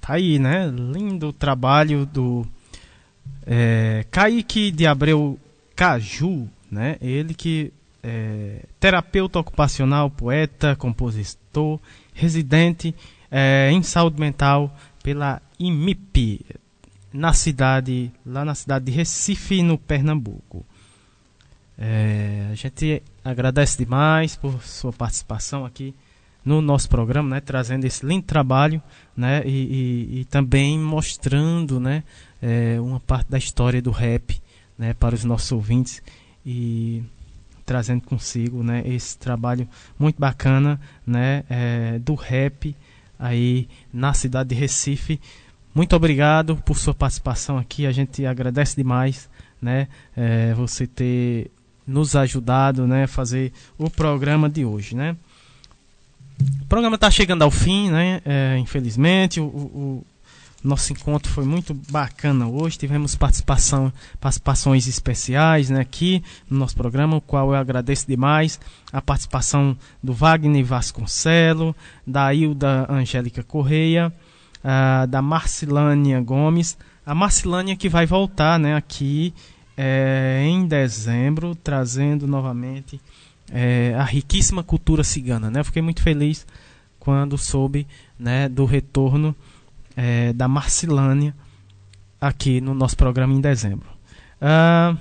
Tá 0.01 0.13
aí, 0.13 0.37
né? 0.37 0.67
Lindo 0.67 1.33
trabalho 1.33 2.05
do 2.05 2.45
é, 3.45 4.05
Kaique 4.11 4.69
de 4.69 4.85
Abreu 4.85 5.39
Caju, 5.75 6.47
né? 6.69 6.97
Ele 7.01 7.33
que 7.33 7.73
é 8.03 8.59
terapeuta 8.79 9.39
ocupacional, 9.39 10.11
poeta, 10.11 10.75
compositor, 10.75 11.79
residente 12.15 12.95
é, 13.29 13.69
em 13.71 13.83
saúde 13.83 14.19
mental 14.19 14.75
pela 15.03 15.41
IMIP, 15.59 16.43
na 17.13 17.33
cidade, 17.33 18.11
lá 18.25 18.43
na 18.43 18.55
cidade 18.55 18.85
de 18.85 18.91
Recife, 18.91 19.61
no 19.61 19.77
Pernambuco. 19.77 20.65
É, 21.77 22.47
a 22.51 22.55
gente 22.55 23.03
agradece 23.23 23.77
demais 23.77 24.35
por 24.35 24.63
sua 24.63 24.91
participação 24.91 25.65
aqui 25.65 25.93
no 26.43 26.61
nosso 26.61 26.87
programa, 26.87 27.35
né, 27.35 27.41
trazendo 27.41 27.85
esse 27.85 28.05
lindo 28.05 28.25
trabalho, 28.25 28.81
né, 29.17 29.41
e, 29.45 29.49
e, 29.49 30.19
e 30.21 30.25
também 30.25 30.79
mostrando, 30.79 31.79
né, 31.79 32.03
é, 32.41 32.79
uma 32.79 32.99
parte 32.99 33.29
da 33.29 33.37
história 33.37 33.81
do 33.81 33.91
rap, 33.91 34.39
né, 34.77 34.93
para 34.93 35.15
os 35.15 35.23
nossos 35.23 35.51
ouvintes 35.51 36.01
e 36.45 37.03
trazendo 37.65 38.01
consigo, 38.01 38.63
né, 38.63 38.83
esse 38.85 39.17
trabalho 39.17 39.67
muito 39.97 40.19
bacana, 40.19 40.79
né, 41.05 41.43
é, 41.49 41.99
do 41.99 42.13
rap 42.13 42.75
aí 43.17 43.67
na 43.91 44.13
cidade 44.13 44.49
de 44.49 44.55
Recife. 44.55 45.19
Muito 45.73 45.95
obrigado 45.95 46.57
por 46.57 46.77
sua 46.77 46.93
participação 46.93 47.57
aqui, 47.57 47.85
a 47.85 47.91
gente 47.91 48.25
agradece 48.25 48.75
demais, 48.75 49.29
né, 49.61 49.87
é, 50.15 50.53
você 50.53 50.85
ter 50.85 51.49
nos 51.87 52.15
ajudado, 52.15 52.87
né, 52.87 53.03
a 53.03 53.07
fazer 53.07 53.51
o 53.77 53.89
programa 53.89 54.49
de 54.49 54.63
hoje, 54.63 54.95
né. 54.95 55.15
O 56.61 56.65
programa 56.65 56.95
está 56.95 57.09
chegando 57.09 57.43
ao 57.43 57.51
fim, 57.51 57.89
né? 57.89 58.21
É, 58.25 58.57
infelizmente, 58.57 59.39
o, 59.39 59.45
o, 59.45 60.05
nosso 60.67 60.91
encontro 60.93 61.31
foi 61.31 61.45
muito 61.45 61.73
bacana 61.73 62.47
hoje. 62.47 62.77
Tivemos 62.77 63.15
participação, 63.15 63.91
participações 64.19 64.87
especiais 64.87 65.69
né, 65.69 65.79
aqui 65.79 66.23
no 66.49 66.57
nosso 66.57 66.75
programa, 66.75 67.17
o 67.17 67.21
qual 67.21 67.49
eu 67.49 67.55
agradeço 67.55 68.07
demais. 68.07 68.59
A 68.91 69.01
participação 69.01 69.77
do 70.01 70.13
Wagner 70.13 70.65
Vasconcelo, 70.65 71.75
da 72.05 72.33
Hilda 72.33 72.87
Angélica 72.89 73.43
Correia, 73.43 74.11
uh, 74.63 75.07
da 75.07 75.21
Marcilânia 75.21 76.19
Gomes. 76.21 76.77
A 77.05 77.13
Marcilânia 77.13 77.75
que 77.75 77.87
vai 77.87 78.05
voltar 78.05 78.59
né, 78.59 78.75
aqui 78.75 79.33
é, 79.77 80.41
em 80.45 80.65
dezembro, 80.65 81.53
trazendo 81.55 82.25
novamente 82.25 82.99
é, 83.51 83.93
a 83.97 84.03
riquíssima 84.03 84.63
cultura 84.63 85.03
cigana. 85.03 85.51
Né? 85.51 85.63
fiquei 85.63 85.81
muito 85.81 86.01
feliz 86.01 86.45
quando 86.99 87.37
soube 87.37 87.85
né, 88.17 88.49
do 88.49 88.65
retorno 88.65 89.35
é, 89.95 90.33
da 90.33 90.47
Marcilânia 90.47 91.33
aqui 92.19 92.59
no 92.61 92.73
nosso 92.73 92.97
programa 92.97 93.33
em 93.33 93.41
dezembro. 93.41 93.87
Uh, 94.41 94.97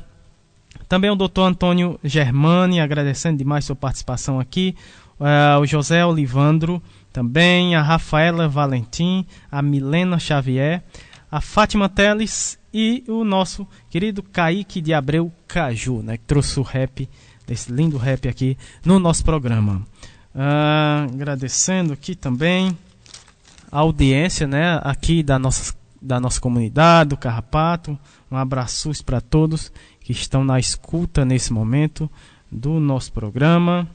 também 0.88 1.10
o 1.10 1.16
doutor 1.16 1.44
Antônio 1.44 1.98
Germani, 2.04 2.80
agradecendo 2.80 3.38
demais 3.38 3.64
sua 3.64 3.76
participação 3.76 4.38
aqui. 4.38 4.76
Uh, 5.18 5.60
o 5.60 5.66
José 5.66 6.04
Olivandro 6.04 6.82
também, 7.12 7.74
a 7.74 7.82
Rafaela 7.82 8.48
Valentim, 8.48 9.24
a 9.50 9.62
Milena 9.62 10.18
Xavier, 10.18 10.82
a 11.30 11.40
Fátima 11.40 11.88
Teles 11.88 12.58
e 12.72 13.04
o 13.08 13.24
nosso 13.24 13.66
querido 13.88 14.22
Kaique 14.22 14.80
de 14.80 14.92
Abreu 14.92 15.32
Caju, 15.46 16.02
né, 16.02 16.16
que 16.16 16.24
trouxe 16.24 16.58
o 16.58 16.62
rap 16.62 17.08
desse 17.46 17.70
lindo 17.70 17.96
rap 17.96 18.28
aqui 18.28 18.58
no 18.84 18.98
nosso 18.98 19.24
programa. 19.24 19.82
Uh, 20.34 21.14
agradecendo 21.14 21.92
aqui 21.92 22.16
também 22.16 22.76
a 23.74 23.80
audiência 23.80 24.46
né, 24.46 24.80
aqui 24.84 25.20
da 25.20 25.36
nossa, 25.36 25.74
da 26.00 26.20
nossa 26.20 26.40
comunidade, 26.40 27.10
do 27.10 27.16
Carrapato. 27.16 27.98
Um 28.30 28.36
abraço 28.36 28.92
para 29.04 29.20
todos 29.20 29.72
que 29.98 30.12
estão 30.12 30.44
na 30.44 30.60
escuta 30.60 31.24
nesse 31.24 31.52
momento 31.52 32.08
do 32.48 32.78
nosso 32.78 33.12
programa. 33.12 33.88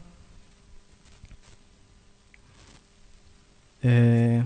É, 3.81 4.43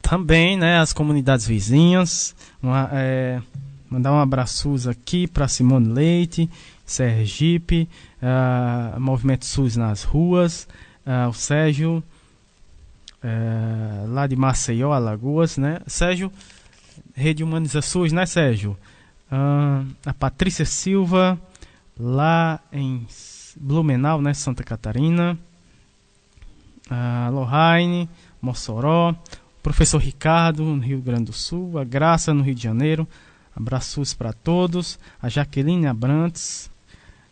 também 0.00 0.56
né, 0.56 0.78
as 0.78 0.92
comunidades 0.92 1.44
vizinhas. 1.44 2.36
Uma, 2.62 2.90
é, 2.92 3.42
mandar 3.90 4.12
um 4.12 4.20
abraço 4.20 4.72
aqui 4.88 5.26
para 5.26 5.48
Simone 5.48 5.88
Leite, 5.88 6.48
Sergipe, 6.86 7.88
uh, 8.22 9.00
Movimento 9.00 9.44
SUS 9.46 9.76
nas 9.76 10.04
ruas, 10.04 10.68
uh, 11.04 11.28
o 11.28 11.32
Sérgio, 11.32 12.04
uh, 13.22 14.12
lá 14.12 14.26
de 14.26 14.36
Maceió, 14.36 14.92
Alagoas, 14.92 15.56
né? 15.56 15.80
Sérgio, 15.86 16.32
Rede 17.14 17.42
Humaniza 17.42 17.82
SUS, 17.82 18.12
né, 18.12 18.26
Sérgio? 18.26 18.76
a 20.04 20.12
Patrícia 20.12 20.66
Silva, 20.66 21.40
lá 21.98 22.60
em 22.72 23.06
Blumenau, 23.56 24.20
né, 24.20 24.34
Santa 24.34 24.62
Catarina, 24.62 25.38
a 26.90 27.30
Lohane, 27.30 28.08
Mossoró, 28.40 29.14
professor 29.62 29.98
Ricardo, 29.98 30.62
no 30.64 30.82
Rio 30.82 31.00
Grande 31.00 31.26
do 31.26 31.32
Sul, 31.32 31.78
a 31.78 31.84
Graça, 31.84 32.34
no 32.34 32.42
Rio 32.42 32.54
de 32.54 32.62
Janeiro, 32.62 33.06
abraços 33.54 34.12
para 34.12 34.32
todos, 34.32 34.98
a 35.20 35.28
Jaqueline 35.28 35.86
Abrantes, 35.86 36.70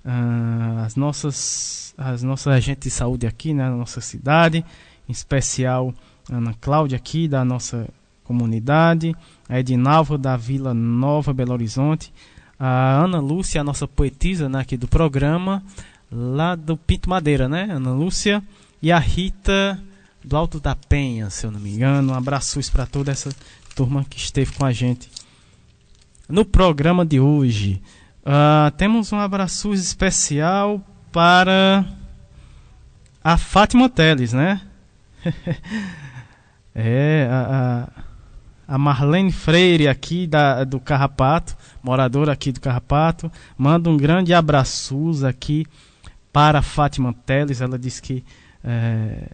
uh, 0.04 0.84
as 0.84 0.96
nossas 0.96 1.94
as 1.98 2.22
nossas 2.22 2.54
agentes 2.54 2.84
de 2.84 2.90
saúde 2.90 3.26
aqui 3.26 3.52
né, 3.52 3.68
na 3.68 3.76
nossa 3.76 4.00
cidade, 4.00 4.64
especial 5.10 5.94
Ana 6.30 6.54
Cláudia 6.60 6.96
aqui 6.96 7.26
da 7.26 7.44
nossa 7.44 7.88
comunidade, 8.24 9.14
a 9.48 9.58
Edinalva 9.58 10.16
da 10.16 10.36
Vila 10.36 10.72
Nova 10.72 11.32
Belo 11.32 11.52
Horizonte, 11.52 12.12
a 12.58 13.02
Ana 13.02 13.18
Lúcia, 13.18 13.60
a 13.60 13.64
nossa 13.64 13.88
poetisa 13.88 14.48
né, 14.48 14.60
aqui 14.60 14.76
do 14.76 14.86
programa, 14.86 15.62
lá 16.10 16.54
do 16.54 16.76
Pinto 16.76 17.08
Madeira, 17.08 17.48
né? 17.48 17.68
Ana 17.70 17.92
Lúcia 17.92 18.42
e 18.80 18.92
a 18.92 18.98
Rita 18.98 19.82
do 20.22 20.36
Alto 20.36 20.60
da 20.60 20.76
Penha, 20.76 21.30
se 21.30 21.46
eu 21.46 21.50
não 21.50 21.58
me 21.58 21.70
engano. 21.70 22.12
Um 22.12 22.16
abraço 22.16 22.60
para 22.70 22.86
toda 22.86 23.10
essa 23.10 23.30
turma 23.74 24.04
que 24.08 24.18
esteve 24.18 24.52
com 24.52 24.64
a 24.64 24.72
gente 24.72 25.08
no 26.28 26.44
programa 26.44 27.04
de 27.04 27.18
hoje. 27.18 27.82
Uh, 28.20 28.70
temos 28.76 29.12
um 29.12 29.18
abraço 29.18 29.72
especial 29.72 30.80
para 31.10 31.84
a 33.24 33.36
Fátima 33.36 33.88
Teles, 33.88 34.32
né? 34.32 34.60
é, 36.74 37.28
a, 37.30 37.88
a, 38.66 38.78
Marlene 38.78 39.32
Freire 39.32 39.88
aqui 39.88 40.26
da, 40.26 40.64
do 40.64 40.80
Carrapato, 40.80 41.56
moradora 41.82 42.32
aqui 42.32 42.52
do 42.52 42.60
Carrapato, 42.60 43.30
manda 43.56 43.88
um 43.90 43.96
grande 43.96 44.32
abraço 44.32 45.26
aqui 45.26 45.66
para 46.32 46.60
a 46.60 46.62
Fátima 46.62 47.14
Teles. 47.26 47.60
Ela 47.60 47.78
diz 47.78 48.00
que 48.00 48.24
é, 48.64 49.28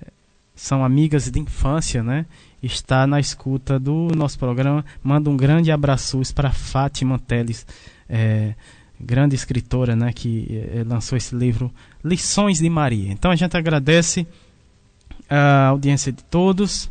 são 0.55 0.85
amigas 0.85 1.31
de 1.31 1.39
infância, 1.39 2.03
né? 2.03 2.27
Está 2.63 3.07
na 3.07 3.21
escuta 3.21 3.79
do 3.79 4.09
nosso 4.17 4.39
programa. 4.39 4.85
Manda 5.03 5.29
um 5.29 5.37
grande 5.37 5.71
abraço 5.71 6.21
para 6.35 6.51
Fátima 6.51 7.19
Teles. 7.19 7.67
É, 8.09 8.55
grande 8.99 9.35
escritora, 9.35 9.95
né, 9.95 10.13
que 10.13 10.47
eh, 10.51 10.85
lançou 10.87 11.17
esse 11.17 11.35
livro 11.35 11.71
Lições 12.03 12.59
de 12.59 12.69
Maria. 12.69 13.13
Então 13.13 13.31
a 13.31 13.37
gente 13.37 13.57
agradece 13.57 14.27
a 15.29 15.69
audiência 15.69 16.13
de 16.13 16.23
todos. 16.25 16.91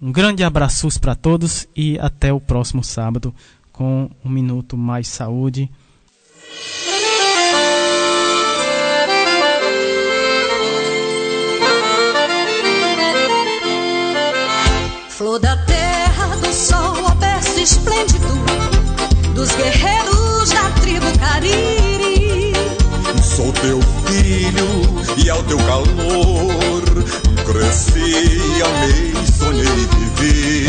Um 0.00 0.10
grande 0.10 0.42
abraço 0.42 0.88
para 1.00 1.14
todos 1.14 1.68
e 1.76 1.98
até 1.98 2.32
o 2.32 2.40
próximo 2.40 2.82
sábado 2.82 3.34
com 3.72 4.10
um 4.24 4.28
minuto 4.28 4.76
mais 4.76 5.08
saúde. 5.08 5.70
Flor 15.08 15.38
da 15.38 15.56
terra, 15.64 16.36
do 16.36 16.52
sol, 16.52 17.06
aberto 17.06 17.60
esplêndido, 17.60 18.28
dos 19.34 19.54
guerreiros 19.54 20.50
da 20.50 20.70
tribo 20.80 21.06
Cariri. 21.18 22.52
Sou 23.22 23.52
teu 23.52 23.80
filho 24.06 25.24
e 25.24 25.30
ao 25.30 25.42
teu 25.44 25.58
calor 25.58 26.82
cresci, 27.44 28.62
amei, 28.64 29.14
sonhei, 29.38 29.64
vivi. 29.64 30.66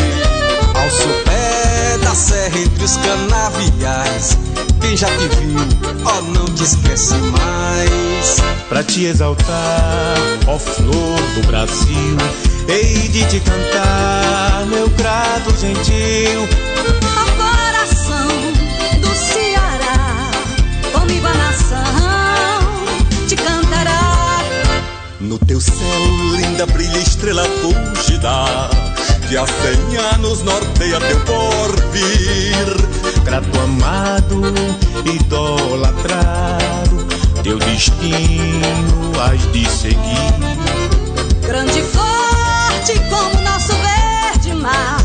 Ao 0.75 0.89
sopé 0.89 1.97
da 2.03 2.15
serra 2.15 2.59
entre 2.59 2.83
os 2.83 2.97
canaviais, 2.97 4.37
quem 4.81 4.97
já 4.97 5.07
te 5.07 5.27
viu, 5.35 5.59
ó, 6.05 6.17
oh, 6.17 6.21
não 6.21 6.45
te 6.45 6.63
esquece 6.63 7.15
mais. 7.15 8.37
Pra 8.69 8.83
te 8.83 9.05
exaltar, 9.05 10.17
ó 10.47 10.57
flor 10.57 11.21
do 11.35 11.47
Brasil, 11.47 12.17
hei 12.67 13.07
de 13.09 13.25
te 13.25 13.39
cantar, 13.39 14.65
meu 14.67 14.89
grado 14.89 15.55
gentil 15.59 16.47
No 25.33 25.39
teu 25.39 25.59
céu, 25.59 25.75
linda, 26.35 26.67
brilha 26.67 26.99
estrela 26.99 27.43
fugida 27.43 28.69
Que 29.27 29.35
há 29.35 29.47
cem 29.47 29.97
anos 30.13 30.43
norteia 30.43 30.99
teu 30.99 31.19
porvir. 31.21 32.67
Grato 33.23 33.59
amado, 33.61 34.43
idolatrado 35.03 37.07
Teu 37.41 37.57
destino 37.57 39.11
has 39.19 39.41
de 39.51 39.67
seguir. 39.67 40.35
Grande 41.47 41.79
e 41.79 41.83
forte 41.83 42.93
como 43.09 43.41
nosso 43.41 43.73
verde 43.73 44.53
mar 44.53 45.01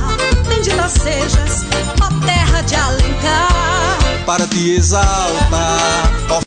Bendita 0.46 0.90
sejas, 0.90 1.64
ó 2.02 2.08
terra 2.26 2.60
de 2.60 2.74
Alencar. 2.74 3.98
Para 4.26 4.46
te 4.46 4.76
exaltar, 4.76 6.12
ó 6.28 6.36